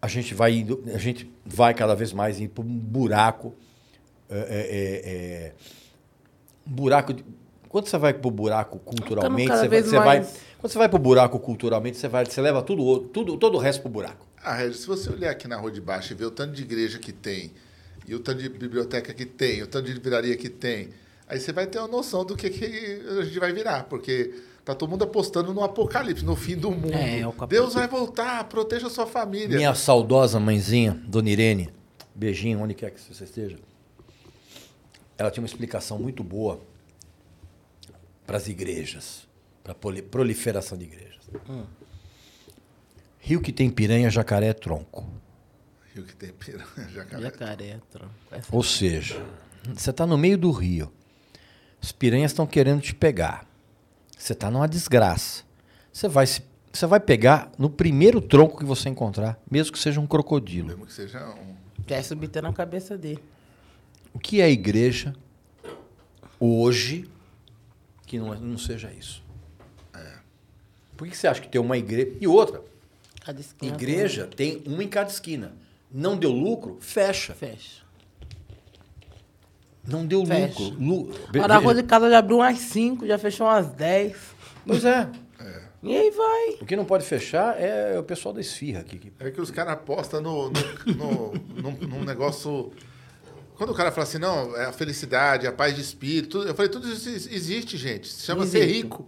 A 0.00 0.06
gente 0.06 0.32
vai 0.34 0.54
indo, 0.54 0.84
a 0.94 0.98
gente 0.98 1.28
vai 1.44 1.74
cada 1.74 1.96
vez 1.96 2.12
mais 2.12 2.38
indo 2.38 2.50
para 2.50 2.62
um 2.62 2.78
buraco, 2.78 3.52
é, 4.30 4.36
é, 4.38 5.10
é, 5.12 5.52
um 6.66 6.72
buraco 6.72 7.14
de, 7.14 7.24
quando 7.68 7.88
você 7.88 7.98
vai 7.98 8.14
para 8.14 8.28
o 8.28 8.30
buraco 8.30 8.78
culturalmente, 8.78 9.50
você, 9.50 9.82
você 9.82 9.98
vai, 9.98 10.20
quando 10.58 10.70
você 10.70 10.78
vai 10.78 10.88
para 10.88 10.96
o 10.96 11.00
buraco 11.00 11.38
culturalmente, 11.40 11.96
você 11.96 12.06
vai, 12.06 12.24
você 12.24 12.40
leva 12.40 12.62
tudo, 12.62 13.00
tudo, 13.08 13.36
todo 13.36 13.56
o 13.56 13.58
resto 13.58 13.80
para 13.80 13.88
o 13.88 13.92
buraco. 13.92 14.23
Ah, 14.44 14.54
Regis, 14.56 14.80
se 14.80 14.86
você 14.86 15.08
olhar 15.10 15.30
aqui 15.30 15.48
na 15.48 15.56
Rua 15.56 15.70
de 15.70 15.80
Baixo 15.80 16.12
e 16.12 16.16
ver 16.16 16.26
o 16.26 16.30
tanto 16.30 16.52
de 16.52 16.62
igreja 16.62 16.98
que 16.98 17.12
tem, 17.12 17.52
e 18.06 18.14
o 18.14 18.20
tanto 18.20 18.42
de 18.42 18.48
biblioteca 18.50 19.14
que 19.14 19.24
tem, 19.24 19.62
o 19.62 19.66
tanto 19.66 19.86
de 19.86 19.94
livraria 19.94 20.36
que 20.36 20.50
tem, 20.50 20.90
aí 21.26 21.40
você 21.40 21.50
vai 21.52 21.66
ter 21.66 21.78
uma 21.78 21.88
noção 21.88 22.24
do 22.24 22.36
que, 22.36 22.50
que 22.50 22.64
a 23.20 23.24
gente 23.24 23.38
vai 23.38 23.52
virar, 23.52 23.84
porque 23.84 24.34
tá 24.64 24.74
todo 24.74 24.90
mundo 24.90 25.04
apostando 25.04 25.54
no 25.54 25.64
apocalipse, 25.64 26.22
no 26.24 26.36
fim 26.36 26.56
do 26.56 26.70
mundo. 26.70 26.92
É, 26.92 27.22
cap- 27.38 27.48
Deus 27.48 27.72
vai 27.74 27.88
voltar, 27.88 28.44
proteja 28.44 28.86
a 28.88 28.90
sua 28.90 29.06
família. 29.06 29.56
Minha 29.56 29.74
saudosa 29.74 30.38
mãezinha, 30.38 30.92
Dona 31.06 31.30
Irene, 31.30 31.70
beijinho, 32.14 32.60
onde 32.60 32.74
quer 32.74 32.90
que 32.90 33.00
você 33.00 33.24
esteja. 33.24 33.56
Ela 35.16 35.30
tinha 35.30 35.40
uma 35.42 35.46
explicação 35.48 35.98
muito 35.98 36.22
boa 36.22 36.60
para 38.26 38.36
as 38.36 38.48
igrejas, 38.48 39.26
para 39.62 39.72
a 39.72 40.02
proliferação 40.02 40.76
de 40.76 40.84
igrejas. 40.84 41.20
Rio 43.26 43.40
que 43.40 43.50
tem 43.52 43.70
piranha, 43.70 44.10
jacaré 44.10 44.48
é 44.48 44.52
tronco. 44.52 45.08
Rio 45.94 46.04
que 46.04 46.14
tem 46.14 46.30
piranha, 46.30 46.66
jacaré. 46.92 47.22
Jacaré, 47.22 47.80
tronco. 47.90 48.12
Essa- 48.30 48.48
Ou 48.54 48.62
seja, 48.62 49.24
você 49.74 49.88
está 49.88 50.06
no 50.06 50.18
meio 50.18 50.36
do 50.36 50.50
rio. 50.50 50.92
As 51.82 51.90
piranhas 51.90 52.32
estão 52.32 52.46
querendo 52.46 52.82
te 52.82 52.94
pegar. 52.94 53.46
Você 54.16 54.34
está 54.34 54.50
numa 54.50 54.68
desgraça. 54.68 55.42
Você 55.90 56.06
vai, 56.06 56.26
se, 56.26 56.42
você 56.70 56.86
vai 56.86 57.00
pegar 57.00 57.50
no 57.58 57.70
primeiro 57.70 58.20
tronco 58.20 58.58
que 58.58 58.64
você 58.64 58.90
encontrar, 58.90 59.38
mesmo 59.50 59.72
que 59.72 59.78
seja 59.78 60.00
um 60.00 60.06
crocodilo. 60.06 60.68
Mesmo 60.68 60.84
que 60.86 60.92
seja 60.92 61.26
um... 61.34 61.54
Quer 61.86 62.02
subter 62.02 62.42
na 62.42 62.52
cabeça 62.52 62.98
dele. 62.98 63.22
O 64.12 64.18
que 64.18 64.40
é 64.40 64.44
a 64.44 64.50
igreja 64.50 65.14
hoje 66.38 67.08
que 68.06 68.18
não, 68.18 68.34
não 68.34 68.58
seja 68.58 68.92
isso? 68.92 69.22
Por 70.96 71.08
que 71.08 71.16
você 71.16 71.26
acha 71.26 71.40
que 71.40 71.48
tem 71.48 71.60
uma 71.60 71.76
igreja. 71.76 72.16
E 72.20 72.26
outra, 72.28 72.62
Cada 73.24 73.40
esquina 73.40 73.74
igreja 73.74 74.26
tem 74.34 74.62
uma 74.66 74.82
em 74.84 74.88
cada 74.88 75.10
esquina. 75.10 75.52
Não 75.92 76.16
deu 76.16 76.30
lucro, 76.30 76.76
fecha. 76.80 77.32
Fecha. 77.34 77.82
Não 79.86 80.06
deu 80.06 80.24
Fecha. 80.24 80.62
lucro. 80.62 80.82
Lu... 80.82 81.42
A 81.42 81.46
da 81.46 81.58
rua 81.58 81.74
de 81.74 81.82
casa 81.82 82.08
já 82.10 82.18
abriu 82.18 82.38
umas 82.38 82.58
5, 82.58 83.06
já 83.06 83.18
fechou 83.18 83.46
umas 83.46 83.66
10. 83.68 84.16
Pois 84.66 84.84
é. 84.84 85.08
E 85.82 85.94
aí 85.94 86.10
vai. 86.10 86.56
O 86.62 86.64
que 86.64 86.74
não 86.74 86.86
pode 86.86 87.04
fechar 87.04 87.60
é 87.60 87.98
o 87.98 88.02
pessoal 88.02 88.32
da 88.34 88.40
esfirra 88.40 88.80
aqui. 88.80 89.12
É 89.20 89.30
que 89.30 89.38
os 89.40 89.50
caras 89.50 89.74
apostam 89.74 90.22
no, 90.22 90.50
no, 90.50 90.94
no- 90.94 91.32
num, 91.62 91.72
num 91.88 92.04
negócio. 92.04 92.72
Quando 93.56 93.70
o 93.70 93.74
cara 93.74 93.92
fala 93.92 94.04
assim, 94.06 94.16
não, 94.18 94.56
é 94.56 94.64
a 94.64 94.72
felicidade, 94.72 95.46
a 95.46 95.52
paz 95.52 95.74
de 95.74 95.82
espírito, 95.82 96.38
tudo- 96.38 96.48
eu 96.48 96.54
falei, 96.54 96.70
tudo 96.70 96.90
isso 96.90 97.08
ex- 97.10 97.26
existe, 97.30 97.76
gente. 97.76 98.08
Se 98.08 98.22
chama 98.24 98.46
ser 98.46 98.64
rico. 98.64 99.06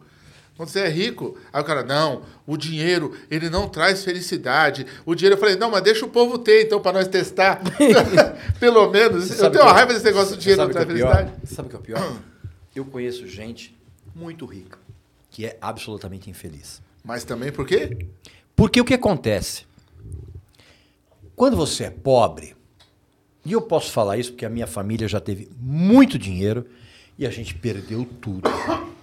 Quando 0.56 0.70
você 0.70 0.80
é 0.80 0.88
rico, 0.88 1.36
aí 1.52 1.60
o 1.60 1.64
cara, 1.64 1.82
não, 1.84 2.22
o 2.46 2.56
dinheiro, 2.56 3.14
ele 3.30 3.50
não 3.50 3.68
traz 3.68 4.02
felicidade. 4.02 4.86
O 5.04 5.14
dinheiro, 5.14 5.36
eu 5.36 5.40
falei, 5.40 5.54
não, 5.56 5.70
mas 5.70 5.82
deixa 5.82 6.06
o 6.06 6.08
povo 6.08 6.38
ter, 6.38 6.64
então, 6.64 6.80
para 6.80 6.98
nós 6.98 7.08
testar. 7.08 7.60
Pelo 8.58 8.90
menos. 8.90 9.26
Você 9.26 9.44
eu 9.44 9.50
tenho 9.50 9.64
uma 9.64 9.70
que- 9.72 9.76
raiva 9.76 9.92
desse 9.92 10.04
negócio 10.06 10.34
do 10.34 10.40
dinheiro 10.40 10.62
não 10.62 10.72
sabe 10.72 10.86
traz 10.86 10.86
é 10.88 11.02
felicidade. 11.02 11.30
pior? 11.40 11.46
Sabe 11.54 11.66
o 11.66 11.70
que 11.70 11.76
é 11.76 11.78
o 11.78 11.82
pior? 11.82 12.16
Eu 12.74 12.84
conheço 12.86 13.26
gente 13.28 13.76
muito 14.14 14.46
rica 14.46 14.78
que 15.30 15.44
é 15.44 15.58
absolutamente 15.60 16.30
infeliz. 16.30 16.80
Mas 17.04 17.22
também 17.22 17.52
por 17.52 17.66
quê? 17.66 18.06
Porque 18.54 18.80
o 18.80 18.84
que 18.84 18.94
acontece? 18.94 19.66
Quando 21.34 21.56
você 21.56 21.84
é 21.84 21.90
pobre, 21.90 22.56
e 23.44 23.52
eu 23.52 23.60
posso 23.60 23.92
falar 23.92 24.16
isso 24.16 24.32
porque 24.32 24.46
a 24.46 24.50
minha 24.50 24.66
família 24.66 25.06
já 25.06 25.20
teve 25.20 25.50
muito 25.60 26.18
dinheiro 26.18 26.66
e 27.18 27.26
a 27.26 27.30
gente 27.30 27.54
perdeu 27.54 28.04
tudo. 28.20 28.48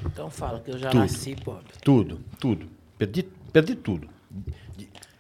Então 0.05 0.29
fala 0.29 0.59
que 0.59 0.71
eu 0.71 0.77
já 0.77 0.89
Tudo. 0.89 0.99
nasci 0.99 1.35
pobre. 1.35 1.73
Tudo, 1.83 2.19
tudo. 2.39 2.67
Perdi, 2.97 3.23
perdi 3.23 3.75
tudo. 3.75 4.09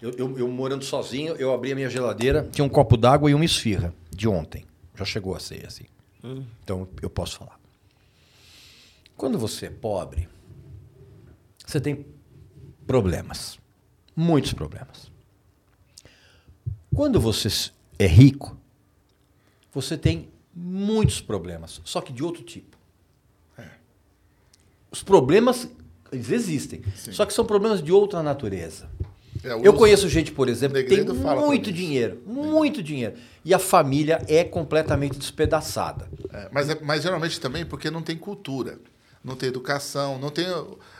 Eu, 0.01 0.11
eu- 0.11 0.37
eu 0.39 0.47
morando 0.49 0.83
sozinho, 0.83 1.35
eu 1.35 1.53
abri 1.53 1.71
a 1.71 1.75
minha 1.75 1.89
geladeira, 1.89 2.47
tinha 2.51 2.65
um 2.65 2.69
copo 2.69 2.97
d'água 2.97 3.31
e 3.31 3.33
uma 3.33 3.45
esfirra 3.45 3.93
de 4.11 4.27
ontem. 4.27 4.65
Já 4.95 5.05
chegou 5.05 5.35
a 5.35 5.39
ser 5.39 5.65
assim. 5.65 5.85
Então 6.63 6.87
eu 7.01 7.09
posso 7.09 7.37
falar. 7.37 7.59
Quando 9.17 9.37
você 9.39 9.67
é 9.67 9.69
pobre, 9.69 10.27
você 11.65 11.79
tem 11.79 12.05
problemas. 12.85 13.57
Muitos 14.15 14.53
problemas. 14.53 15.11
Quando 16.93 17.19
você 17.19 17.71
é 17.97 18.05
rico, 18.05 18.55
você 19.73 19.97
tem 19.97 20.29
muitos 20.53 21.19
problemas, 21.19 21.81
só 21.83 21.99
que 22.01 22.13
de 22.13 22.23
outro 22.23 22.43
tipo. 22.43 22.72
Os 24.93 25.01
problemas, 25.01 25.67
eles 26.11 26.29
existem, 26.29 26.83
só 27.11 27.25
que 27.25 27.33
são 27.33 27.43
problemas 27.43 27.81
de 27.81 27.91
outra 27.91 28.21
natureza. 28.21 28.87
É, 29.43 29.51
Eu 29.67 29.73
conheço 29.73 30.07
gente, 30.07 30.31
por 30.31 30.47
exemplo, 30.47 30.77
que 30.77 30.83
tem 30.83 31.03
muito 31.45 31.71
dinheiro, 31.71 32.21
muito 32.25 32.81
dinheiro. 32.83 33.15
E 33.43 33.53
a 33.53 33.59
família 33.59 34.21
é 34.27 34.43
completamente 34.43 35.17
despedaçada. 35.17 36.07
É, 36.31 36.47
mas, 36.51 36.69
é- 36.69 36.77
mas 36.81 37.01
geralmente 37.03 37.39
também 37.41 37.65
porque 37.65 37.89
não 37.89 38.01
tem 38.03 38.15
cultura, 38.15 38.77
não 39.23 39.35
tem 39.35 39.49
educação, 39.49 40.17
não 40.19 40.29
tem. 40.29 40.45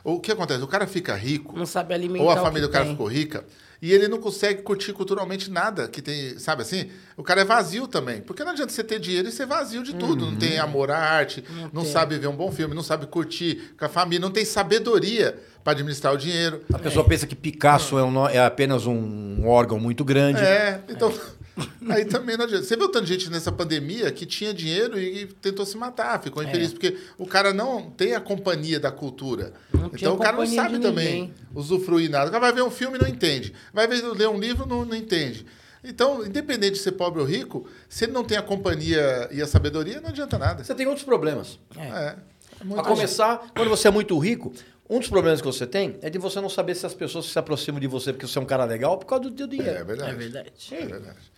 O 0.03 0.19
que 0.19 0.31
acontece? 0.31 0.61
O 0.63 0.67
cara 0.67 0.87
fica 0.87 1.15
rico, 1.15 1.55
Não 1.57 1.65
sabe 1.67 1.93
alimentar 1.93 2.23
ou 2.23 2.31
a 2.31 2.33
o 2.33 2.43
família 2.43 2.63
que 2.67 2.71
do 2.71 2.73
cara 2.73 2.85
tem. 2.85 2.93
ficou 2.95 3.07
rica, 3.07 3.45
e 3.83 3.91
ele 3.91 4.07
não 4.07 4.17
consegue 4.17 4.61
curtir 4.61 4.93
culturalmente 4.93 5.51
nada 5.51 5.89
que 5.89 6.01
tem, 6.01 6.39
sabe 6.39 6.61
assim? 6.61 6.89
O 7.17 7.21
cara 7.21 7.41
é 7.41 7.43
vazio 7.43 7.85
também. 7.85 8.21
Porque 8.21 8.41
não 8.41 8.53
adianta 8.53 8.71
você 8.71 8.81
ter 8.81 8.97
dinheiro 8.97 9.27
e 9.27 9.31
ser 9.31 9.45
vazio 9.45 9.83
de 9.83 9.93
tudo. 9.93 10.27
Não 10.27 10.37
tem 10.37 10.57
amor 10.57 10.89
à 10.89 10.97
arte, 10.97 11.43
não, 11.73 11.83
tem. 11.83 11.91
sabe 11.91 12.17
ver 12.17 12.27
um 12.27 12.35
bom 12.35 12.49
filme, 12.49 12.73
não 12.73 12.81
sabe 12.81 13.07
curtir 13.07 13.75
com 13.77 13.83
a 13.83 13.89
família, 13.89 14.21
não 14.21 14.31
tem 14.31 14.45
sabedoria 14.45 15.37
para 15.65 15.73
administrar 15.73 16.13
o 16.13 16.17
dinheiro. 16.17 16.61
A 16.73 16.79
pessoa 16.79 17.03
pensa 17.03 17.27
que 17.27 17.35
Picasso 17.35 17.97
é, 17.97 18.03
um 18.05 18.25
é 18.25 18.39
apenas 18.39 18.85
um 18.85 19.45
órgão 19.45 19.77
muito 19.77 20.05
grande. 20.05 20.39
É, 20.39 20.79
então. 20.87 21.13
Aí 21.89 22.05
também 22.05 22.35
não 22.37 22.45
adianta. 22.45 22.63
Você 22.63 22.75
viu 22.75 22.89
tanta 22.89 23.05
gente 23.05 23.29
nessa 23.29 23.51
pandemia 23.51 24.11
que 24.11 24.25
tinha 24.25 24.53
dinheiro 24.53 24.99
e 24.99 25.27
tentou 25.27 25.65
se 25.65 25.77
matar, 25.77 26.21
ficou 26.21 26.41
É. 26.41 26.47
infeliz, 26.47 26.71
porque 26.73 26.97
o 27.17 27.25
cara 27.25 27.53
não 27.53 27.91
tem 27.91 28.15
a 28.15 28.21
companhia 28.21 28.79
da 28.79 28.91
cultura. 28.91 29.53
Não 29.71 29.91
então 29.93 30.15
o 30.15 30.17
cara 30.17 30.37
não 30.37 30.47
sabe 30.47 30.79
também 30.79 31.33
usufruir 31.53 32.09
nada. 32.09 32.27
O 32.29 32.31
cara 32.31 32.41
vai 32.41 32.53
ver 32.53 32.63
um 32.63 32.71
filme 32.71 32.97
e 32.97 33.01
não 33.01 33.07
entende. 33.07 33.53
Vai 33.73 33.87
ver, 33.87 34.01
ler 34.01 34.29
um 34.29 34.39
livro 34.39 34.65
não, 34.65 34.83
não 34.83 34.95
entende. 34.95 35.45
Então, 35.83 36.25
independente 36.25 36.73
de 36.73 36.79
ser 36.79 36.93
pobre 36.93 37.19
ou 37.19 37.25
rico, 37.27 37.67
se 37.89 38.05
ele 38.05 38.13
não 38.13 38.23
tem 38.23 38.37
a 38.37 38.41
companhia 38.41 39.27
e 39.31 39.41
a 39.41 39.47
sabedoria, 39.47 39.99
não 39.99 40.09
adianta 40.09 40.37
nada. 40.39 40.63
Você 40.63 40.73
tem 40.73 40.87
outros 40.87 41.05
problemas. 41.05 41.59
É. 41.77 42.15
é 42.61 42.63
muito 42.63 42.79
a 42.79 42.83
começar, 42.83 43.51
quando 43.53 43.69
você 43.69 43.89
é 43.89 43.91
muito 43.91 44.17
rico, 44.17 44.53
um 44.89 44.99
dos 44.99 45.09
problemas 45.09 45.41
que 45.41 45.47
você 45.47 45.67
tem 45.67 45.97
é 46.01 46.09
de 46.09 46.17
você 46.17 46.39
não 46.39 46.49
saber 46.49 46.75
se 46.75 46.85
as 46.85 46.93
pessoas 46.93 47.25
se 47.25 47.37
aproximam 47.37 47.79
de 47.81 47.87
você 47.87 48.13
porque 48.13 48.25
você 48.25 48.39
é 48.39 48.41
um 48.41 48.45
cara 48.45 48.63
legal 48.63 48.97
por 48.97 49.05
causa 49.05 49.25
do 49.25 49.31
teu 49.31 49.45
dinheiro. 49.47 49.77
É 49.77 49.83
verdade. 49.83 50.11
É 50.11 50.13
verdade. 50.15 50.51
É 50.71 50.85
verdade. 50.85 51.33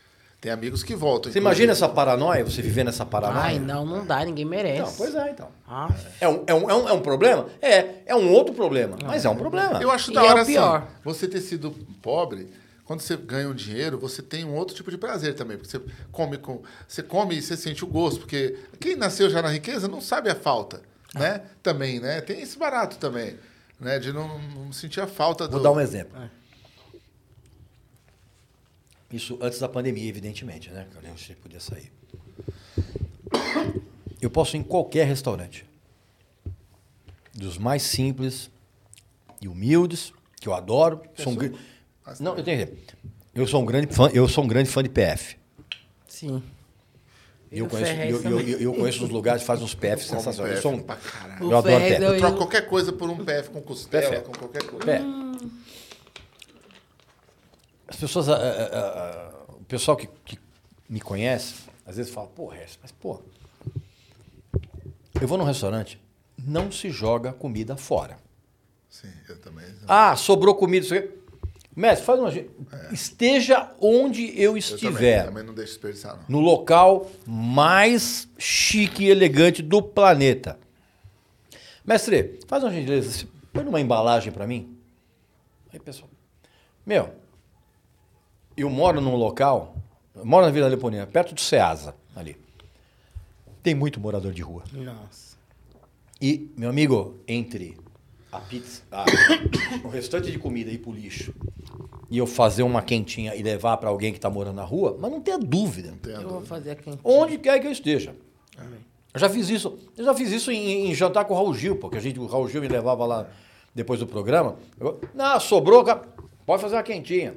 Tem 0.45 0.51
amigos 0.51 0.83
que 0.83 0.95
voltam. 0.95 1.31
Você 1.31 1.39
imagina 1.39 1.71
essa 1.71 1.89
paranoia, 1.89 2.45
você 2.45 2.61
viver 2.61 2.83
nessa 2.83 3.03
paranoia? 3.03 3.45
Ai, 3.45 3.57
não, 3.57 3.83
não 3.83 4.05
dá, 4.05 4.23
ninguém 4.23 4.45
merece. 4.45 4.79
Não, 4.79 4.93
pois 4.93 5.15
é, 5.15 5.31
então. 5.31 5.49
Ah, 5.67 5.89
É 6.21 6.29
um, 6.29 6.43
é, 6.45 6.53
um, 6.53 6.69
é, 6.69 6.73
um, 6.75 6.89
é 6.89 6.93
um 6.93 7.01
problema? 7.01 7.47
É, 7.59 8.03
é 8.05 8.15
um 8.15 8.31
outro 8.31 8.53
problema, 8.53 8.95
mas 9.03 9.25
é 9.25 9.29
um 9.29 9.35
problema. 9.35 9.81
Eu 9.81 9.89
acho 9.89 10.11
E 10.11 10.13
da 10.13 10.23
é 10.23 10.29
hora 10.29 10.43
o 10.43 10.45
pior. 10.45 10.75
assim, 10.83 10.87
você 11.03 11.27
ter 11.27 11.41
sido 11.41 11.71
pobre, 11.99 12.47
quando 12.83 12.99
você 12.99 13.17
ganha 13.17 13.49
um 13.49 13.55
dinheiro, 13.55 13.97
você 13.97 14.21
tem 14.21 14.45
um 14.45 14.53
outro 14.53 14.75
tipo 14.75 14.91
de 14.91 14.99
prazer 14.99 15.33
também, 15.33 15.57
porque 15.57 15.71
você 15.71 15.81
come 16.11 16.37
com, 16.37 16.61
você 16.87 17.01
come 17.01 17.35
e 17.35 17.41
você 17.41 17.57
sente 17.57 17.83
o 17.83 17.87
gosto, 17.87 18.19
porque 18.19 18.55
quem 18.79 18.95
nasceu 18.95 19.31
já 19.31 19.41
na 19.41 19.49
riqueza 19.49 19.87
não 19.87 19.99
sabe 19.99 20.29
a 20.29 20.35
falta, 20.35 20.79
né? 21.15 21.41
Também, 21.63 21.99
né? 21.99 22.21
Tem 22.21 22.39
esse 22.39 22.55
barato 22.59 22.97
também, 22.97 23.35
né? 23.79 23.97
De 23.97 24.13
não, 24.13 24.37
não 24.37 24.71
sentir 24.71 25.01
a 25.01 25.07
falta 25.07 25.47
do 25.47 25.53
Vou 25.53 25.61
dar 25.63 25.71
um 25.71 25.79
exemplo. 25.79 26.15
Isso 29.15 29.37
antes 29.41 29.59
da 29.59 29.69
pandemia, 29.69 30.07
evidentemente, 30.09 30.69
né? 30.71 30.85
Que 30.91 30.97
eu 30.97 31.01
nem 31.01 31.15
sei 31.17 31.35
podia 31.35 31.59
sair. 31.59 31.91
Eu 34.21 34.29
posso 34.29 34.55
ir 34.55 34.59
em 34.59 34.63
qualquer 34.63 35.05
restaurante. 35.05 35.65
Dos 37.33 37.57
mais 37.57 37.83
simples 37.83 38.49
e 39.41 39.47
humildes, 39.47 40.13
que 40.39 40.47
eu 40.47 40.53
adoro. 40.53 41.01
Sou 41.17 41.33
um, 41.33 41.35
gr- 41.35 41.53
não, 42.19 42.37
eu 42.37 42.43
tenho 42.43 42.67
Eu 43.33 43.45
sou 43.47 43.61
um 43.61 43.65
grande 43.65 43.93
fã, 43.93 44.09
eu 44.13 44.27
sou 44.27 44.43
um 44.43 44.47
grande 44.47 44.69
fã 44.69 44.81
de 44.83 44.89
PF. 44.89 45.37
sim. 46.07 46.41
E 47.51 47.59
eu 47.59 47.67
conheço, 47.67 47.91
eu, 47.91 48.21
eu, 48.23 48.39
eu, 48.41 48.59
eu 48.59 48.73
conheço 48.73 49.05
uns 49.05 49.09
lugares 49.11 49.41
que 49.43 49.47
fazem 49.47 49.63
uns 49.63 49.73
PF 49.75 50.03
sensacionais. 50.03 50.37
Eu 50.39 50.45
PF 50.55 50.61
sou 50.61 50.73
um, 50.73 50.81
pra 50.81 50.95
caralho. 50.97 51.43
eu 51.43 51.47
O 51.49 51.55
adoro 51.55 51.75
Ferrez 51.75 51.89
PF. 51.91 51.99
deu- 52.01 52.13
Eu 52.13 52.17
troco 52.19 52.37
qualquer 52.37 52.67
coisa 52.67 52.91
por 52.91 53.09
um 53.09 53.23
PF 53.23 53.49
com 53.51 53.61
costela, 53.61 54.09
PF. 54.09 54.23
com 54.25 54.31
qualquer 54.33 54.63
coisa. 54.63 54.91
É. 54.91 55.01
As 57.95 57.99
pessoas, 58.01 58.27
ah, 58.27 58.35
ah, 58.35 59.31
ah, 59.49 59.53
o 59.53 59.63
pessoal 59.63 59.95
que, 59.95 60.07
que 60.25 60.37
me 60.89 60.99
conhece, 60.99 61.55
às 61.85 61.95
vezes 61.95 62.11
fala, 62.13 62.27
pô, 62.27 62.47
Regis, 62.47 62.77
mas 62.81 62.91
pô, 62.91 63.21
eu 65.21 65.25
vou 65.27 65.37
num 65.37 65.45
restaurante, 65.45 65.97
não 66.37 66.69
se 66.69 66.89
joga 66.89 67.31
comida 67.31 67.77
fora. 67.77 68.17
Sim, 68.89 69.07
eu 69.29 69.39
também. 69.39 69.65
Ah, 69.87 70.13
sobrou 70.17 70.55
comida, 70.55 70.85
isso 70.85 70.93
aqui. 70.93 71.09
Mestre, 71.73 72.05
faz 72.05 72.19
uma. 72.19 72.31
ge- 72.31 72.49
Esteja 72.91 73.71
onde 73.79 74.27
eu 74.39 74.51
Eu 74.51 74.57
estiver. 74.57 75.19
também, 75.19 75.25
também 75.25 75.43
não 75.43 75.53
deixo 75.53 75.71
desperdiçar, 75.73 76.17
não. 76.17 76.23
no 76.27 76.39
local 76.41 77.09
mais 77.25 78.27
chique 78.37 79.05
e 79.05 79.09
elegante 79.09 79.61
do 79.61 79.81
planeta. 79.81 80.59
Mestre, 81.85 82.39
faz 82.47 82.61
uma 82.63 82.71
gentileza, 82.73 83.25
põe 83.53 83.63
numa 83.63 83.79
embalagem 83.79 84.31
para 84.33 84.45
mim. 84.47 84.77
Aí, 85.73 85.79
pessoal. 85.79 86.09
Meu, 86.85 87.13
eu 88.55 88.69
moro 88.69 89.01
num 89.01 89.15
local, 89.15 89.75
eu 90.15 90.25
moro 90.25 90.45
na 90.45 90.51
Vila 90.51 90.67
Leopoldina, 90.67 91.05
perto 91.07 91.33
do 91.33 91.41
Ceasa, 91.41 91.95
ali. 92.15 92.37
Tem 93.61 93.73
muito 93.75 93.99
morador 93.99 94.31
de 94.31 94.41
rua. 94.41 94.63
Nossa. 94.71 95.35
E, 96.21 96.51
meu 96.55 96.69
amigo, 96.69 97.15
entre 97.27 97.77
a 98.31 98.39
pizza, 98.39 98.83
a- 98.91 99.05
o 99.83 99.87
restante 99.89 100.31
de 100.31 100.37
comida 100.37 100.69
ir 100.71 100.77
pro 100.77 100.91
lixo 100.91 101.33
e 102.09 102.17
eu 102.17 102.27
fazer 102.27 102.63
uma 102.63 102.81
quentinha 102.81 103.35
e 103.35 103.41
levar 103.41 103.77
para 103.77 103.89
alguém 103.89 104.13
que 104.13 104.19
tá 104.19 104.29
morando 104.29 104.55
na 104.55 104.63
rua, 104.63 104.95
mas 104.99 105.11
não 105.11 105.19
tenha 105.19 105.37
dúvida. 105.39 105.93
Eu 106.05 106.29
vou 106.29 106.41
fazer 106.45 106.71
aqui. 106.71 106.91
Onde 107.03 107.37
quer 107.37 107.59
que 107.59 107.67
eu 107.67 107.71
esteja. 107.71 108.15
Eu 109.13 109.19
já 109.19 109.29
fiz 109.29 109.49
isso. 109.49 109.77
Eu 109.97 110.05
já 110.05 110.13
fiz 110.13 110.31
isso 110.31 110.51
em, 110.51 110.89
em 110.89 110.93
jantar 110.93 111.25
com 111.25 111.33
o 111.33 111.37
Raul 111.37 111.53
Gil, 111.53 111.77
porque 111.77 111.97
a 111.97 112.01
gente, 112.01 112.19
o 112.19 112.25
Raul 112.27 112.47
Gil 112.47 112.61
me 112.61 112.67
levava 112.67 113.05
lá 113.05 113.27
depois 113.73 113.99
do 113.99 114.05
programa. 114.07 114.57
Eu, 114.79 114.99
não, 115.13 115.39
sobrou, 115.39 115.83
pode 116.45 116.61
fazer 116.61 116.75
uma 116.75 116.83
quentinha. 116.83 117.33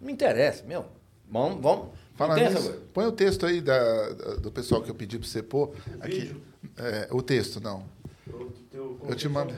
Não 0.00 0.06
me 0.06 0.12
interessa, 0.12 0.64
meu. 0.64 0.86
Vamos, 1.28 1.62
vamos. 1.62 1.88
Fala 2.16 2.34
nisso, 2.34 2.72
põe 2.92 3.06
o 3.06 3.12
texto 3.12 3.46
aí 3.46 3.60
da, 3.60 4.10
do 4.42 4.50
pessoal 4.50 4.82
que 4.82 4.90
eu 4.90 4.94
pedi 4.94 5.18
pra 5.18 5.26
você 5.26 5.42
pôr. 5.42 5.74
Aqui. 6.00 6.34
É, 6.76 7.08
o 7.10 7.22
texto, 7.22 7.60
não. 7.60 7.86
Eu 8.26 9.14
te 9.14 9.28
mando. 9.28 9.54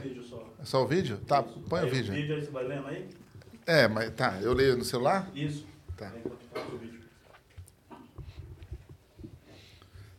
É 0.59 0.65
só 0.65 0.83
o 0.83 0.87
vídeo? 0.87 1.17
Tá, 1.27 1.43
põe 1.43 1.83
o 1.83 1.89
vídeo. 1.89 2.13
O 2.13 2.15
vídeo 2.15 2.35
aí 2.35 2.41
você 2.41 2.51
vai 2.51 2.63
lendo 2.65 2.87
aí? 2.87 3.09
É, 3.65 3.87
mas 3.87 4.13
tá, 4.13 4.39
eu 4.41 4.53
leio 4.53 4.77
no 4.77 4.83
celular? 4.83 5.29
Isso. 5.35 5.65
Tá. 5.97 6.11
O 6.71 6.77
vídeo. 6.77 7.01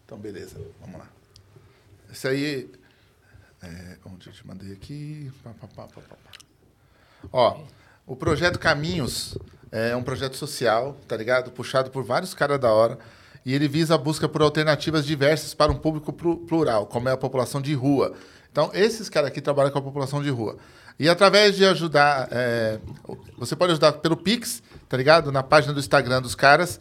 Então, 0.04 0.18
beleza, 0.18 0.60
vamos 0.80 0.98
lá. 0.98 1.08
Esse 2.10 2.28
aí. 2.28 2.70
É, 3.62 3.96
onde 4.04 4.26
eu 4.26 4.32
te 4.32 4.46
mandei 4.46 4.72
aqui? 4.72 5.32
Pá, 5.42 5.54
pá, 5.58 5.66
pá, 5.66 5.86
pá, 5.86 6.00
pá, 6.02 6.16
pá. 6.16 6.30
Ó, 7.32 7.64
o 8.06 8.14
projeto 8.14 8.58
Caminhos 8.58 9.38
é 9.76 9.96
um 9.96 10.02
projeto 10.04 10.36
social, 10.36 10.96
tá 11.08 11.16
ligado? 11.16 11.50
Puxado 11.50 11.90
por 11.90 12.04
vários 12.04 12.32
caras 12.32 12.60
da 12.60 12.72
hora. 12.72 12.96
E 13.44 13.52
ele 13.52 13.66
visa 13.66 13.96
a 13.96 13.98
busca 13.98 14.28
por 14.28 14.40
alternativas 14.40 15.04
diversas 15.04 15.52
para 15.52 15.72
um 15.72 15.74
público 15.74 16.12
plu- 16.12 16.38
plural, 16.46 16.86
como 16.86 17.08
é 17.08 17.12
a 17.12 17.16
população 17.16 17.60
de 17.60 17.74
rua. 17.74 18.14
Então, 18.52 18.70
esses 18.72 19.08
caras 19.08 19.28
aqui 19.28 19.40
trabalham 19.40 19.72
com 19.72 19.78
a 19.80 19.82
população 19.82 20.22
de 20.22 20.30
rua. 20.30 20.56
E 20.96 21.08
através 21.08 21.56
de 21.56 21.64
ajudar, 21.64 22.28
é, 22.30 22.78
você 23.36 23.56
pode 23.56 23.72
ajudar 23.72 23.94
pelo 23.94 24.16
Pix, 24.16 24.62
tá 24.88 24.96
ligado? 24.96 25.32
Na 25.32 25.42
página 25.42 25.74
do 25.74 25.80
Instagram 25.80 26.22
dos 26.22 26.36
caras, 26.36 26.78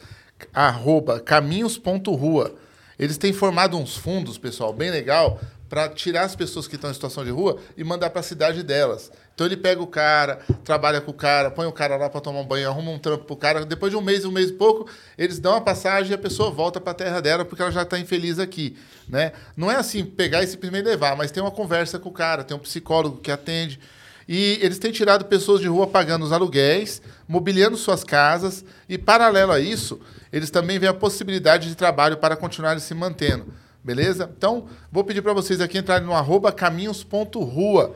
arroba 0.54 1.20
caminhos.rua. 1.20 2.54
Eles 3.00 3.18
têm 3.18 3.34
formado 3.34 3.76
uns 3.76 3.98
fundos, 3.98 4.38
pessoal, 4.38 4.72
bem 4.72 4.92
legal, 4.92 5.42
para 5.68 5.90
tirar 5.90 6.22
as 6.22 6.36
pessoas 6.36 6.68
que 6.68 6.76
estão 6.76 6.92
em 6.92 6.94
situação 6.94 7.26
de 7.26 7.32
rua 7.32 7.58
e 7.76 7.84
mandar 7.84 8.12
para 8.12 8.20
a 8.20 8.24
cidade 8.24 8.62
delas. 8.62 9.12
Então 9.34 9.48
ele 9.48 9.58
pega 9.58 9.82
o 9.82 9.88
cara, 9.88 10.40
trabalha 10.64 11.02
com 11.02 11.10
o 11.10 11.14
cara, 11.14 11.50
põe 11.50 11.66
o 11.66 11.72
cara 11.72 11.98
lá 11.98 12.08
para 12.08 12.22
tomar 12.22 12.42
um 12.42 12.46
banho, 12.46 12.70
arruma 12.70 12.92
um 12.92 13.00
trampo 13.00 13.26
pro 13.26 13.36
cara. 13.36 13.66
Depois 13.66 13.92
de 13.92 13.98
um 13.98 14.02
mês, 14.02 14.26
um 14.26 14.32
mês 14.32 14.52
e 14.52 14.54
pouco, 14.54 14.88
eles 15.18 15.40
dão 15.40 15.56
a 15.56 15.62
passagem 15.62 16.12
e 16.12 16.14
a 16.14 16.18
pessoa 16.20 16.52
volta 16.52 16.80
para 16.80 16.92
a 16.92 16.96
terra 16.96 17.20
dela 17.20 17.44
porque 17.44 17.62
ela 17.62 17.72
já 17.72 17.82
está 17.82 17.98
infeliz 17.98 18.38
aqui, 18.38 18.78
né? 19.08 19.32
Não 19.58 19.72
é 19.72 19.76
assim 19.76 20.06
pegar 20.06 20.44
e 20.44 20.48
simplesmente 20.48 20.86
levar, 20.86 21.16
mas 21.16 21.32
tem 21.32 21.42
uma 21.42 21.52
conversa 21.52 21.98
com 21.98 22.10
o 22.10 22.14
cara, 22.14 22.44
tem 22.44 22.56
um 22.56 22.60
psicólogo 22.60 23.18
que 23.18 23.32
atende. 23.32 23.80
E 24.28 24.60
eles 24.62 24.80
têm 24.80 24.92
tirado 24.92 25.26
pessoas 25.26 25.60
de 25.60 25.68
rua 25.68 25.88
pagando 25.88 26.24
os 26.24 26.32
aluguéis, 26.32 27.02
mobiliando 27.28 27.76
suas 27.76 28.04
casas 28.04 28.64
e, 28.88 28.98
paralelo 28.98 29.52
a 29.52 29.60
isso, 29.60 30.00
eles 30.32 30.50
também 30.50 30.80
veem 30.80 30.90
a 30.90 30.94
possibilidade 30.94 31.68
de 31.68 31.76
trabalho 31.76 32.18
para 32.18 32.36
continuarem 32.36 32.80
se 32.80 32.94
mantendo. 32.94 33.46
Beleza? 33.84 34.32
Então, 34.38 34.68
vou 34.92 35.04
pedir 35.04 35.22
para 35.22 35.34
vocês 35.34 35.60
aqui 35.60 35.78
entrarem 35.78 36.08
no 36.08 36.14
arroba 36.14 36.52
caminhos.rua. 36.52 37.96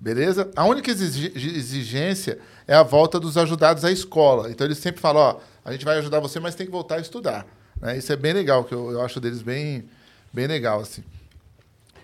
Beleza? 0.00 0.50
A 0.54 0.64
única 0.64 0.90
exigência 0.90 2.38
é 2.66 2.74
a 2.74 2.82
volta 2.82 3.18
dos 3.18 3.36
ajudados 3.38 3.84
à 3.84 3.90
escola. 3.90 4.50
Então, 4.50 4.66
eles 4.66 4.78
sempre 4.78 5.00
falam, 5.00 5.22
ó, 5.22 5.40
a 5.64 5.72
gente 5.72 5.84
vai 5.84 5.98
ajudar 5.98 6.20
você, 6.20 6.38
mas 6.38 6.54
tem 6.54 6.66
que 6.66 6.72
voltar 6.72 6.96
a 6.96 7.00
estudar. 7.00 7.46
né? 7.80 7.96
Isso 7.96 8.12
é 8.12 8.16
bem 8.16 8.32
legal, 8.32 8.64
que 8.64 8.74
eu, 8.74 8.90
eu 8.90 9.02
acho 9.02 9.20
deles 9.20 9.42
bem, 9.42 9.88
bem 10.32 10.46
legal, 10.46 10.80
assim. 10.80 11.02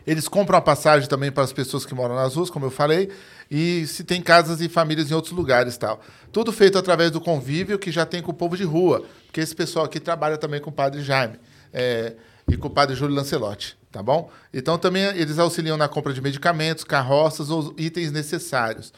Eles 0.06 0.26
compram 0.26 0.58
a 0.58 0.62
passagem 0.62 1.08
também 1.08 1.30
para 1.30 1.44
as 1.44 1.52
pessoas 1.52 1.84
que 1.84 1.94
moram 1.94 2.14
nas 2.14 2.34
ruas, 2.34 2.50
como 2.50 2.66
eu 2.66 2.70
falei, 2.70 3.10
e 3.50 3.86
se 3.86 4.02
tem 4.02 4.22
casas 4.22 4.60
e 4.60 4.68
famílias 4.68 5.10
em 5.10 5.14
outros 5.14 5.32
lugares 5.34 5.76
tal. 5.76 6.00
Tudo 6.32 6.52
feito 6.52 6.78
através 6.78 7.10
do 7.10 7.20
convívio 7.20 7.78
que 7.78 7.90
já 7.92 8.06
tem 8.06 8.22
com 8.22 8.30
o 8.30 8.34
povo 8.34 8.56
de 8.56 8.64
rua, 8.64 9.04
porque 9.26 9.40
esse 9.40 9.54
pessoal 9.54 9.84
aqui 9.84 10.00
trabalha 10.00 10.38
também 10.38 10.60
com 10.60 10.70
o 10.70 10.72
padre 10.72 11.02
Jaime 11.02 11.38
é, 11.72 12.14
e 12.48 12.56
com 12.56 12.68
o 12.68 12.70
padre 12.70 12.96
Júlio 12.96 13.14
Lancelotti, 13.14 13.76
tá 13.90 14.02
bom? 14.02 14.30
Então 14.52 14.78
também 14.78 15.04
eles 15.04 15.38
auxiliam 15.38 15.76
na 15.76 15.88
compra 15.88 16.12
de 16.12 16.20
medicamentos, 16.20 16.84
carroças 16.84 17.50
ou 17.50 17.74
itens 17.76 18.12
necessários. 18.12 18.92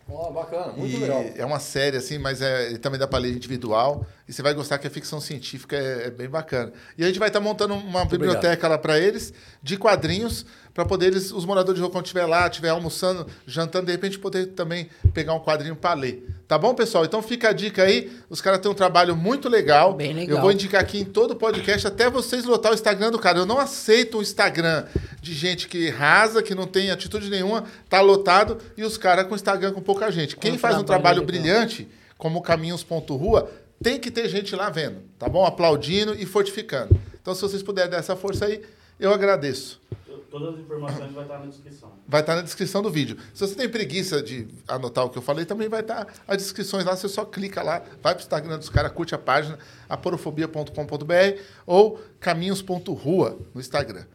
Ó, 0.08 0.30
bacana, 0.30 0.72
muito 0.76 0.94
E 0.94 0.98
legal. 1.00 1.24
É 1.34 1.44
uma 1.44 1.58
série, 1.58 1.96
assim, 1.96 2.18
mas 2.18 2.40
é, 2.42 2.76
também 2.78 3.00
dá 3.00 3.08
para 3.08 3.18
ler 3.18 3.32
individual. 3.32 4.06
E 4.26 4.32
você 4.32 4.40
vai 4.40 4.54
gostar 4.54 4.78
que 4.78 4.86
a 4.86 4.90
ficção 4.90 5.20
científica 5.20 5.76
é, 5.76 6.06
é 6.06 6.10
bem 6.10 6.28
bacana. 6.28 6.72
E 6.96 7.04
a 7.04 7.06
gente 7.06 7.18
vai 7.18 7.28
estar 7.28 7.40
montando 7.40 7.74
uma 7.74 8.06
biblioteca 8.06 8.66
lá 8.66 8.78
para 8.78 8.98
eles, 8.98 9.34
de 9.62 9.76
quadrinhos, 9.76 10.46
para 10.72 10.84
poder 10.84 11.08
eles, 11.08 11.30
os 11.30 11.44
moradores 11.44 11.76
de 11.76 11.82
rua, 11.82 11.90
quando 11.90 12.06
estiver 12.06 12.24
lá, 12.24 12.46
estiver 12.46 12.70
almoçando, 12.70 13.26
jantando, 13.46 13.86
de 13.86 13.92
repente 13.92 14.18
poder 14.18 14.46
também 14.46 14.88
pegar 15.12 15.34
um 15.34 15.40
quadrinho 15.40 15.76
para 15.76 15.94
ler. 15.94 16.26
Tá 16.48 16.56
bom, 16.56 16.74
pessoal? 16.74 17.04
Então 17.04 17.22
fica 17.22 17.50
a 17.50 17.52
dica 17.52 17.82
aí. 17.82 18.10
Os 18.30 18.40
caras 18.40 18.60
têm 18.60 18.70
um 18.70 18.74
trabalho 18.74 19.14
muito 19.14 19.48
legal. 19.48 19.92
Bem 19.92 20.14
legal. 20.14 20.38
Eu 20.38 20.42
vou 20.42 20.50
indicar 20.50 20.80
aqui 20.80 20.98
em 20.98 21.04
todo 21.04 21.36
podcast, 21.36 21.86
até 21.86 22.08
vocês 22.08 22.44
lotar 22.46 22.72
o 22.72 22.74
Instagram 22.74 23.10
do 23.10 23.18
cara. 23.18 23.38
Eu 23.38 23.46
não 23.46 23.58
aceito 23.58 24.18
um 24.18 24.22
Instagram 24.22 24.86
de 25.20 25.34
gente 25.34 25.68
que 25.68 25.90
rasa, 25.90 26.42
que 26.42 26.54
não 26.54 26.66
tem 26.66 26.90
atitude 26.90 27.28
nenhuma, 27.28 27.64
tá 27.90 28.00
lotado, 28.00 28.58
e 28.76 28.84
os 28.84 28.96
caras 28.96 29.26
com 29.26 29.34
Instagram 29.34 29.72
com 29.72 29.82
pouca 29.82 30.10
gente. 30.10 30.36
Quem 30.36 30.52
Um 30.52 30.58
faz 30.58 30.76
um 30.76 30.82
trabalho 30.82 31.20
trabalho 31.22 31.26
legal. 31.26 31.26
brilhante, 31.26 31.88
como 32.16 32.40
Caminhos.rua, 32.42 33.50
tem 33.84 34.00
que 34.00 34.10
ter 34.10 34.26
gente 34.30 34.56
lá 34.56 34.70
vendo, 34.70 35.02
tá 35.18 35.28
bom? 35.28 35.44
Aplaudindo 35.44 36.14
e 36.14 36.24
fortificando. 36.24 36.98
Então, 37.20 37.34
se 37.34 37.42
vocês 37.42 37.62
puderem 37.62 37.90
dar 37.90 37.98
essa 37.98 38.16
força 38.16 38.46
aí, 38.46 38.62
eu 38.98 39.12
agradeço. 39.12 39.78
Todas 40.30 40.54
as 40.54 40.60
informações 40.60 41.12
vai 41.12 41.22
estar 41.22 41.38
na 41.38 41.46
descrição. 41.46 41.92
Vai 42.08 42.20
estar 42.22 42.34
na 42.34 42.42
descrição 42.42 42.82
do 42.82 42.90
vídeo. 42.90 43.18
Se 43.34 43.46
você 43.46 43.54
tem 43.54 43.68
preguiça 43.68 44.22
de 44.22 44.48
anotar 44.66 45.04
o 45.04 45.10
que 45.10 45.18
eu 45.18 45.22
falei, 45.22 45.44
também 45.44 45.68
vai 45.68 45.80
estar 45.80 46.12
as 46.26 46.38
descrições 46.38 46.84
lá. 46.84 46.96
Você 46.96 47.08
só 47.08 47.26
clica 47.26 47.62
lá, 47.62 47.80
vai 48.02 48.14
para 48.14 48.16
o 48.16 48.20
Instagram 48.20 48.58
dos 48.58 48.70
caras, 48.70 48.90
curte 48.90 49.14
a 49.14 49.18
página, 49.18 49.58
aporofobia.com.br 49.88 51.40
ou 51.66 52.00
caminhos.rua 52.18 53.38
no 53.54 53.60
Instagram. 53.60 54.06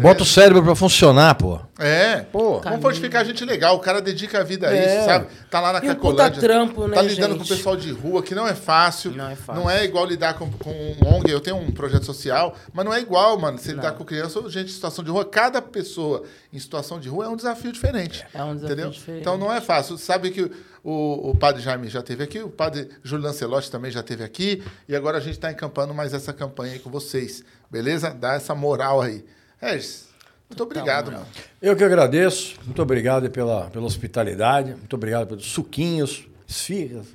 Bota 0.00 0.22
o 0.22 0.26
cérebro 0.26 0.62
pra 0.64 0.74
funcionar, 0.74 1.34
pô. 1.34 1.60
É, 1.78 2.22
Pô. 2.32 2.60
vamos 2.60 2.80
fortificar 2.80 3.20
a 3.22 3.24
gente 3.24 3.44
legal. 3.44 3.76
O 3.76 3.78
cara 3.78 4.00
dedica 4.00 4.40
a 4.40 4.42
vida 4.42 4.68
a 4.68 4.74
É. 4.74 4.96
isso, 4.96 5.04
sabe? 5.04 5.26
Tá 5.50 5.60
lá 5.60 5.72
na 5.74 5.80
Cacolândia. 5.80 6.40
trampo, 6.40 6.86
né, 6.88 6.94
Tá 6.96 7.02
lidando 7.02 7.36
com 7.36 7.42
o 7.42 7.44
gente? 7.44 7.56
pessoal 7.56 7.76
de 7.76 7.90
rua, 7.92 8.22
que 8.22 8.34
não 8.34 8.46
é 8.48 8.54
fácil. 8.54 9.12
Não 9.12 9.28
é 9.30 9.36
fácil. 9.36 9.62
Não 9.62 9.70
é 9.70 9.84
igual 9.84 10.04
lidar 10.06 10.34
com, 10.34 10.50
com 10.50 10.70
um 10.70 11.14
ONG. 11.16 11.30
Eu 11.30 11.40
tenho 11.40 11.56
um 11.56 11.70
projeto 11.70 12.04
social, 12.04 12.56
mas 12.72 12.84
não 12.84 12.92
é 12.92 13.00
igual, 13.00 13.38
mano. 13.38 13.58
Você 13.58 13.72
lidar 13.72 13.92
com 13.92 14.04
criança 14.04 14.40
ou 14.40 14.48
gente 14.50 14.70
em 14.70 14.74
situação 14.74 15.04
de 15.04 15.10
rua. 15.10 15.24
Cada 15.24 15.62
pessoa 15.62 16.24
em 16.52 16.58
situação 16.58 16.98
de 16.98 17.08
rua 17.08 17.26
é 17.26 17.28
um 17.28 17.36
desafio 17.36 17.70
diferente. 17.72 18.24
É 18.34 18.42
um 18.42 18.54
desafio 18.54 18.66
entendeu? 18.74 18.90
diferente. 18.90 19.20
Então 19.20 19.36
não 19.38 19.52
é 19.52 19.60
fácil. 19.60 19.96
Sabe 19.98 20.30
que 20.30 20.50
o, 20.82 21.30
o 21.30 21.36
padre 21.36 21.62
Jaime 21.62 21.88
já 21.88 22.02
teve 22.02 22.24
aqui, 22.24 22.40
o 22.40 22.48
padre 22.48 22.88
Júlio 23.04 23.24
Lancelotti 23.26 23.70
também 23.70 23.90
já 23.90 24.02
teve 24.02 24.24
aqui. 24.24 24.62
E 24.88 24.96
agora 24.96 25.18
a 25.18 25.20
gente 25.20 25.38
tá 25.38 25.50
encampando 25.52 25.94
mais 25.94 26.12
essa 26.12 26.32
campanha 26.32 26.72
aí 26.72 26.78
com 26.78 26.90
vocês. 26.90 27.44
Beleza? 27.70 28.10
Dá 28.10 28.34
essa 28.34 28.54
moral 28.54 29.00
aí. 29.00 29.24
Regis, 29.60 30.08
muito 30.48 30.62
obrigado, 30.62 31.12
mano. 31.12 31.26
Eu 31.60 31.76
que 31.76 31.84
agradeço. 31.84 32.56
Muito 32.64 32.80
obrigado 32.82 33.30
pela, 33.30 33.68
pela 33.70 33.84
hospitalidade. 33.86 34.70
Muito 34.72 34.94
obrigado 34.94 35.26
pelos 35.28 35.46
suquinhos, 35.46 36.26
esfirras. 36.48 37.06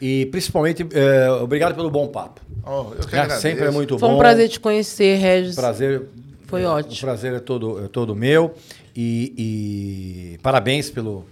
E 0.00 0.26
principalmente, 0.26 0.86
é, 0.92 1.30
obrigado 1.30 1.74
pelo 1.74 1.90
bom 1.90 2.06
papo. 2.08 2.40
Oh, 2.64 2.92
eu 2.94 3.06
que 3.06 3.14
É, 3.16 3.20
agradeço. 3.20 3.40
sempre 3.40 3.64
é 3.64 3.70
muito 3.70 3.98
Foi 3.98 4.08
bom. 4.08 4.14
um 4.16 4.18
prazer 4.18 4.48
te 4.48 4.60
conhecer, 4.60 5.16
Regis. 5.16 5.54
Prazer. 5.54 6.06
Foi 6.46 6.62
é, 6.62 6.66
ótimo. 6.66 6.94
O 6.94 7.00
prazer 7.00 7.34
é 7.34 7.40
todo, 7.40 7.84
é 7.84 7.88
todo 7.88 8.14
meu. 8.14 8.54
E, 8.94 10.34
e 10.34 10.38
parabéns 10.38 10.88
pelo, 10.90 11.26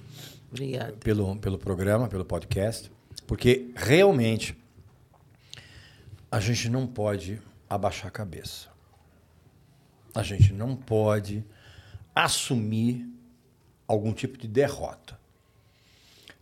pelo, 1.00 1.36
pelo 1.36 1.58
programa, 1.58 2.08
pelo 2.08 2.24
podcast, 2.24 2.90
porque 3.26 3.70
realmente 3.76 4.56
a 6.30 6.40
gente 6.40 6.68
não 6.68 6.86
pode 6.86 7.40
abaixar 7.70 8.08
a 8.08 8.10
cabeça. 8.10 8.73
A 10.14 10.22
gente 10.22 10.52
não 10.52 10.76
pode 10.76 11.44
assumir 12.14 13.06
algum 13.86 14.12
tipo 14.12 14.38
de 14.38 14.46
derrota. 14.46 15.18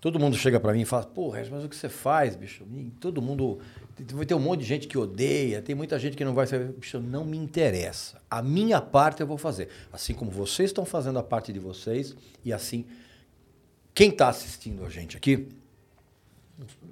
Todo 0.01 0.19
mundo 0.19 0.37
chega 0.37 0.59
para 0.59 0.73
mim 0.73 0.81
e 0.81 0.85
fala: 0.85 1.05
Pô, 1.05 1.31
Regis, 1.31 1.51
mas 1.51 1.65
o 1.65 1.69
que 1.69 1.77
você 1.77 1.89
faz, 1.89 2.35
bicho? 2.35 2.67
Todo 3.01 3.23
mundo. 3.23 3.61
Vai 4.13 4.27
ter 4.27 4.35
um 4.35 4.41
monte 4.41 4.61
de 4.61 4.67
gente 4.67 4.89
que 4.89 4.99
odeia, 4.99 5.63
tem 5.63 5.77
muita 5.77 5.97
gente 5.97 6.17
que 6.17 6.25
não 6.25 6.35
vai 6.35 6.45
saber. 6.47 6.73
Bicho, 6.73 6.99
não 6.99 7.25
me 7.25 7.39
interessa. 7.39 8.21
A 8.29 8.43
minha 8.43 8.81
parte 8.81 9.21
eu 9.21 9.27
vou 9.29 9.39
fazer. 9.39 9.69
Assim 9.93 10.13
como 10.13 10.29
vocês 10.29 10.71
estão 10.71 10.85
fazendo 10.85 11.21
a 11.21 11.23
parte 11.23 11.53
de 11.53 11.61
vocês, 11.61 12.17
e 12.45 12.53
assim, 12.53 12.85
quem 13.95 14.09
está 14.09 14.29
assistindo 14.29 14.85
a 14.85 14.91
gente 14.91 15.17
aqui, 15.17 15.49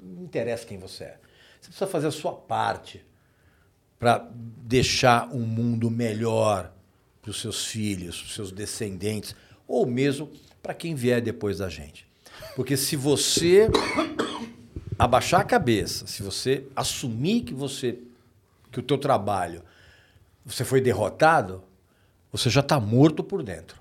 não 0.01 0.23
interessa 0.23 0.65
quem 0.65 0.79
você 0.79 1.05
é. 1.05 1.21
Você 1.61 1.69
precisa 1.69 1.87
fazer 1.89 2.07
a 2.07 2.13
sua 2.13 2.33
parte 2.33 3.05
para 4.01 4.27
deixar 4.35 5.29
um 5.31 5.41
mundo 5.41 5.91
melhor 5.91 6.73
para 7.21 7.31
os 7.31 7.41
seus 7.41 7.67
filhos, 7.67 8.17
para 8.19 8.27
os 8.27 8.35
seus 8.35 8.51
descendentes, 8.51 9.37
ou 9.69 9.87
mesmo 9.87 10.31
para 10.63 10.73
quem 10.73 10.95
vier 10.95 11.21
depois 11.21 11.59
da 11.59 11.69
gente. 11.69 12.09
Porque 12.57 12.77
se 12.77 12.97
você 12.97 13.69
abaixar 14.99 15.43
a 15.43 15.45
cabeça, 15.45 16.07
se 16.07 16.23
você 16.23 16.67
assumir 16.75 17.43
que 17.43 17.55
você 17.55 17.99
que 18.73 18.81
o 18.81 18.83
teu 18.83 18.97
trabalho 18.97 19.63
você 20.45 20.65
foi 20.65 20.81
derrotado, 20.81 21.63
você 22.33 22.49
já 22.49 22.61
está 22.61 22.81
morto 22.81 23.23
por 23.23 23.43
dentro. 23.43 23.81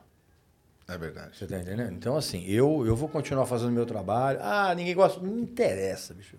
É 0.88 0.98
verdade. 0.98 1.38
Você 1.38 1.46
tá 1.46 1.58
entendendo? 1.58 1.94
Então, 1.94 2.18
assim, 2.18 2.44
eu, 2.46 2.84
eu 2.86 2.96
vou 2.96 3.08
continuar 3.08 3.46
fazendo 3.46 3.72
meu 3.72 3.86
trabalho. 3.86 4.40
Ah, 4.42 4.74
ninguém 4.76 4.96
gosta. 4.96 5.22
Não 5.22 5.40
interessa, 5.40 6.14
bicho. 6.14 6.36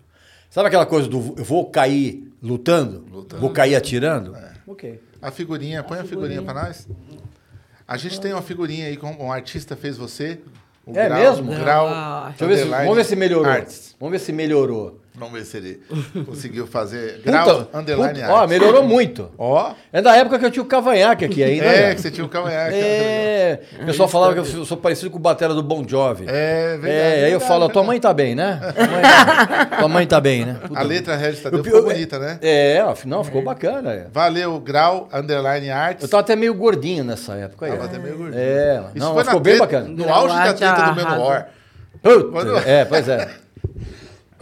Sabe 0.51 0.67
aquela 0.67 0.85
coisa 0.85 1.07
do 1.07 1.33
eu 1.37 1.45
vou 1.45 1.69
cair 1.69 2.29
lutando? 2.43 3.05
Vou 3.39 3.51
cair 3.51 3.73
atirando? 3.73 4.35
Ok. 4.67 5.01
A 5.21 5.31
figurinha, 5.31 5.81
põe 5.81 5.97
a 5.99 6.03
figurinha 6.03 6.41
pra 6.41 6.53
nós. 6.53 6.89
A 7.87 7.95
gente 7.95 8.19
tem 8.19 8.33
uma 8.33 8.41
figurinha 8.41 8.87
aí 8.87 8.97
com 8.97 9.11
um 9.13 9.31
artista 9.31 9.77
fez 9.77 9.95
você. 9.97 10.39
O 10.85 10.97
É 10.97 11.07
mesmo? 11.09 11.53
O 11.53 11.55
grau. 11.55 11.87
Ah. 11.87 12.25
Deixa 12.37 12.43
eu 12.43 12.47
ver 12.49 12.57
se, 12.57 12.65
vamos 12.65 12.95
ver 12.97 13.05
se 13.05 13.15
melhorou. 13.15 13.49
arts. 13.49 13.95
Vamos 13.97 14.11
ver 14.11 14.19
se 14.19 14.33
melhorou. 14.33 15.00
Vamos 15.13 15.33
ver 15.37 15.45
se 15.45 15.57
ele 15.57 15.81
conseguiu 16.25 16.65
fazer. 16.65 17.21
Grau 17.25 17.65
Puta, 17.65 17.77
underline 17.77 18.21
puta, 18.21 18.33
ó, 18.33 18.47
melhorou 18.47 18.83
muito. 18.83 19.29
Ó. 19.37 19.73
É 19.91 20.01
da 20.01 20.15
época 20.15 20.39
que 20.39 20.45
eu 20.45 20.51
tinha 20.51 20.63
o 20.63 20.65
cavanhaque 20.65 21.25
aqui 21.25 21.43
ainda. 21.43 21.65
É, 21.65 21.87
né? 21.89 21.95
que 21.95 22.01
você 22.01 22.09
tinha 22.09 22.25
o 22.25 22.29
cavanhaque. 22.29 22.75
É, 22.75 23.59
o 23.81 23.85
pessoal 23.87 24.07
falava 24.07 24.33
que 24.33 24.39
eu 24.39 24.65
sou 24.65 24.77
parecido 24.77 25.11
com 25.11 25.17
o 25.17 25.19
batera 25.19 25.53
do 25.53 25.61
Bon 25.61 25.83
Jovi. 25.85 26.25
É, 26.29 26.77
verdade, 26.77 26.87
É, 26.87 27.13
aí 27.25 27.31
eu 27.33 27.39
verdade, 27.39 27.45
falo, 27.47 27.67
tua 27.69 27.83
mãe 27.83 27.99
tá 27.99 28.13
bem, 28.13 28.35
né? 28.35 28.59
Tua 28.73 28.87
mãe 28.87 29.01
tá, 29.01 29.65
tua 29.79 29.87
mãe 29.89 30.07
tá 30.07 30.21
bem, 30.21 30.45
né? 30.45 30.57
Puta, 30.65 30.79
A 30.79 30.83
letra 30.83 31.15
Regis 31.17 31.41
Tadeu 31.41 31.59
eu- 31.59 31.63
ficou 31.65 31.79
eu- 31.79 31.85
bonita, 31.85 32.17
né? 32.17 32.39
É, 32.41 32.81
ó, 32.85 32.95
não, 33.05 33.23
ficou 33.23 33.41
bacana. 33.43 33.91
é. 33.91 34.07
Valeu, 34.13 34.59
Grau 34.61 35.09
Underline 35.13 35.69
Arts. 35.71 36.03
Eu 36.03 36.09
tava 36.09 36.21
até 36.21 36.35
meio 36.37 36.53
gordinho 36.53 37.03
nessa 37.03 37.33
época 37.33 37.65
aí. 37.65 37.73
Tava 37.73 37.83
até 37.85 37.99
meio 37.99 38.17
gordinho. 38.17 38.41
É, 38.41 38.81
Isso 38.95 39.05
não, 39.05 39.17
ficou 39.23 39.39
bem 39.41 39.57
treta- 39.57 39.65
bacana. 39.79 39.89
No 39.93 40.13
auge 40.13 40.35
da 40.35 40.53
treta 40.53 40.81
do. 40.83 40.95
Menor. 40.95 41.45
Puta, 42.01 42.69
É, 42.69 42.85
pois 42.85 43.07
é. 43.09 43.29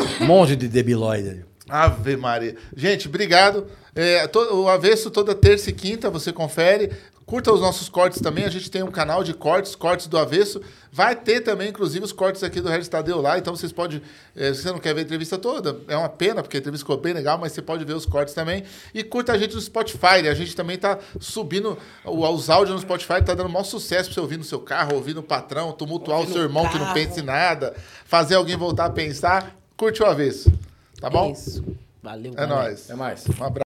Monte 0.22 0.56
de 0.56 0.68
debilóide. 0.68 1.46
Ave 1.68 2.18
Maria. 2.18 2.56
Gente, 2.76 3.08
obrigado. 3.08 3.68
É, 3.96 4.28
to- 4.28 4.40
o 4.62 4.68
Avesso 4.70 5.12
toda 5.12 5.36
terça 5.36 5.70
e 5.70 5.74
quinta, 5.74 6.10
você 6.10 6.32
confere. 6.34 6.92
Curta 7.26 7.54
os 7.54 7.62
nossos 7.62 7.88
cortes 7.90 8.20
também. 8.22 8.44
A 8.46 8.50
gente 8.50 8.72
tem 8.72 8.82
um 8.82 8.90
canal 8.90 9.24
de 9.24 9.36
cortes, 9.36 9.76
cortes 9.76 10.08
do 10.08 10.18
Avesso. 10.18 10.60
Vai 10.92 11.16
ter 11.16 11.42
também, 11.42 11.70
inclusive, 11.70 12.04
os 12.04 12.12
cortes 12.12 12.42
aqui 12.42 12.60
do 12.60 12.68
Regis 12.70 12.88
Tadeu 12.88 13.22
lá. 13.22 13.38
Então 13.38 13.56
vocês 13.56 13.72
podem. 13.72 14.02
é, 14.36 14.52
se 14.52 14.64
você 14.64 14.72
não 14.72 14.80
quer 14.80 14.96
ver 14.96 15.02
a 15.02 15.04
entrevista 15.04 15.38
toda, 15.38 15.78
é 15.88 15.96
uma 15.96 16.10
pena, 16.10 16.42
porque 16.42 16.58
a 16.58 16.60
entrevista 16.60 16.84
ficou 16.84 16.98
bem 16.98 17.14
legal, 17.14 17.38
mas 17.38 17.52
você 17.52 17.62
pode 17.62 17.86
ver 17.86 17.94
os 17.94 18.04
cortes 18.08 18.34
também. 18.34 18.64
E 18.96 19.04
curta 19.04 19.32
a 19.34 19.38
gente 19.38 19.54
no 19.54 19.62
Spotify. 19.62 20.28
A 20.28 20.34
gente 20.34 20.56
também 20.56 20.76
tá 20.76 20.98
subindo 21.20 21.78
o- 22.04 22.28
os 22.34 22.50
áudios 22.50 22.74
no 22.78 22.82
Spotify, 22.82 23.22
tá 23.24 23.36
dando 23.36 23.48
maior 23.50 23.64
sucesso 23.64 24.06
pra 24.06 24.16
você 24.16 24.20
ouvir 24.22 24.38
no 24.38 24.44
seu 24.44 24.60
carro, 24.60 24.96
ouvir 24.96 25.14
no 25.14 25.22
patrão, 25.22 25.72
tumultuar 25.72 26.18
Ouvir 26.18 26.32
o 26.32 26.34
seu 26.34 26.42
irmão 26.42 26.68
que 26.68 26.80
não 26.80 26.86
carro. 26.86 26.96
pensa 26.96 27.20
em 27.20 27.24
nada, 27.24 27.76
fazer 28.06 28.34
alguém 28.34 28.58
voltar 28.58 28.86
a 28.86 28.90
pensar. 28.90 29.56
Curte 29.80 30.04
o 30.04 30.06
Avesso. 30.06 30.52
Tá 31.00 31.10
bom? 31.10 31.30
É 31.30 31.32
isso. 31.32 31.64
Valeu, 32.04 32.34
É 32.34 32.36
galera. 32.36 32.64
nóis. 32.64 32.84
Até 32.84 32.96
mais. 32.96 33.24
Um 33.30 33.44
abraço. 33.46 33.69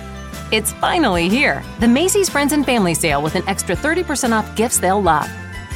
It's 0.51 0.73
finally 0.73 1.29
here. 1.29 1.63
The 1.79 1.87
Macy's 1.87 2.27
Friends 2.27 2.51
and 2.51 2.65
Family 2.65 2.93
Sale 2.93 3.21
with 3.21 3.35
an 3.35 3.47
extra 3.47 3.73
30% 3.73 4.37
off 4.37 4.53
gifts 4.57 4.79
they'll 4.79 5.01
love. 5.01 5.29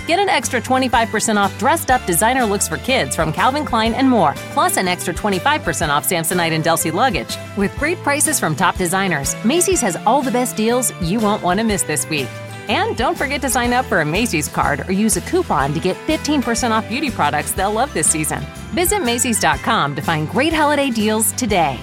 Get 0.05 0.19
an 0.19 0.27
extra 0.27 0.59
25% 0.59 1.37
off 1.37 1.57
dressed 1.57 1.89
up 1.89 2.05
designer 2.05 2.45
looks 2.45 2.67
for 2.67 2.75
kids 2.77 3.15
from 3.15 3.31
Calvin 3.31 3.63
Klein 3.63 3.93
and 3.93 4.09
more, 4.09 4.33
plus 4.51 4.75
an 4.75 4.89
extra 4.89 5.13
25% 5.13 5.87
off 5.87 6.07
Samsonite 6.07 6.51
and 6.51 6.61
Delsey 6.61 6.91
luggage. 6.91 7.37
With 7.55 7.75
great 7.77 7.97
prices 7.99 8.37
from 8.37 8.53
top 8.53 8.75
designers, 8.75 9.33
Macy's 9.45 9.79
has 9.79 9.95
all 10.05 10.21
the 10.21 10.29
best 10.29 10.57
deals 10.57 10.91
you 11.01 11.21
won't 11.21 11.41
want 11.41 11.57
to 11.61 11.65
miss 11.65 11.83
this 11.83 12.07
week. 12.09 12.27
And 12.67 12.97
don't 12.97 13.17
forget 13.17 13.39
to 13.43 13.49
sign 13.49 13.71
up 13.71 13.85
for 13.85 14.01
a 14.01 14.05
Macy's 14.05 14.49
card 14.49 14.89
or 14.89 14.91
use 14.91 15.15
a 15.15 15.21
coupon 15.21 15.73
to 15.73 15.79
get 15.79 15.95
15% 16.05 16.71
off 16.71 16.89
beauty 16.89 17.09
products 17.09 17.53
they'll 17.53 17.71
love 17.71 17.93
this 17.93 18.09
season. 18.09 18.43
Visit 18.73 19.03
Macy's.com 19.03 19.95
to 19.95 20.01
find 20.01 20.29
great 20.29 20.51
holiday 20.51 20.89
deals 20.89 21.31
today. 21.31 21.79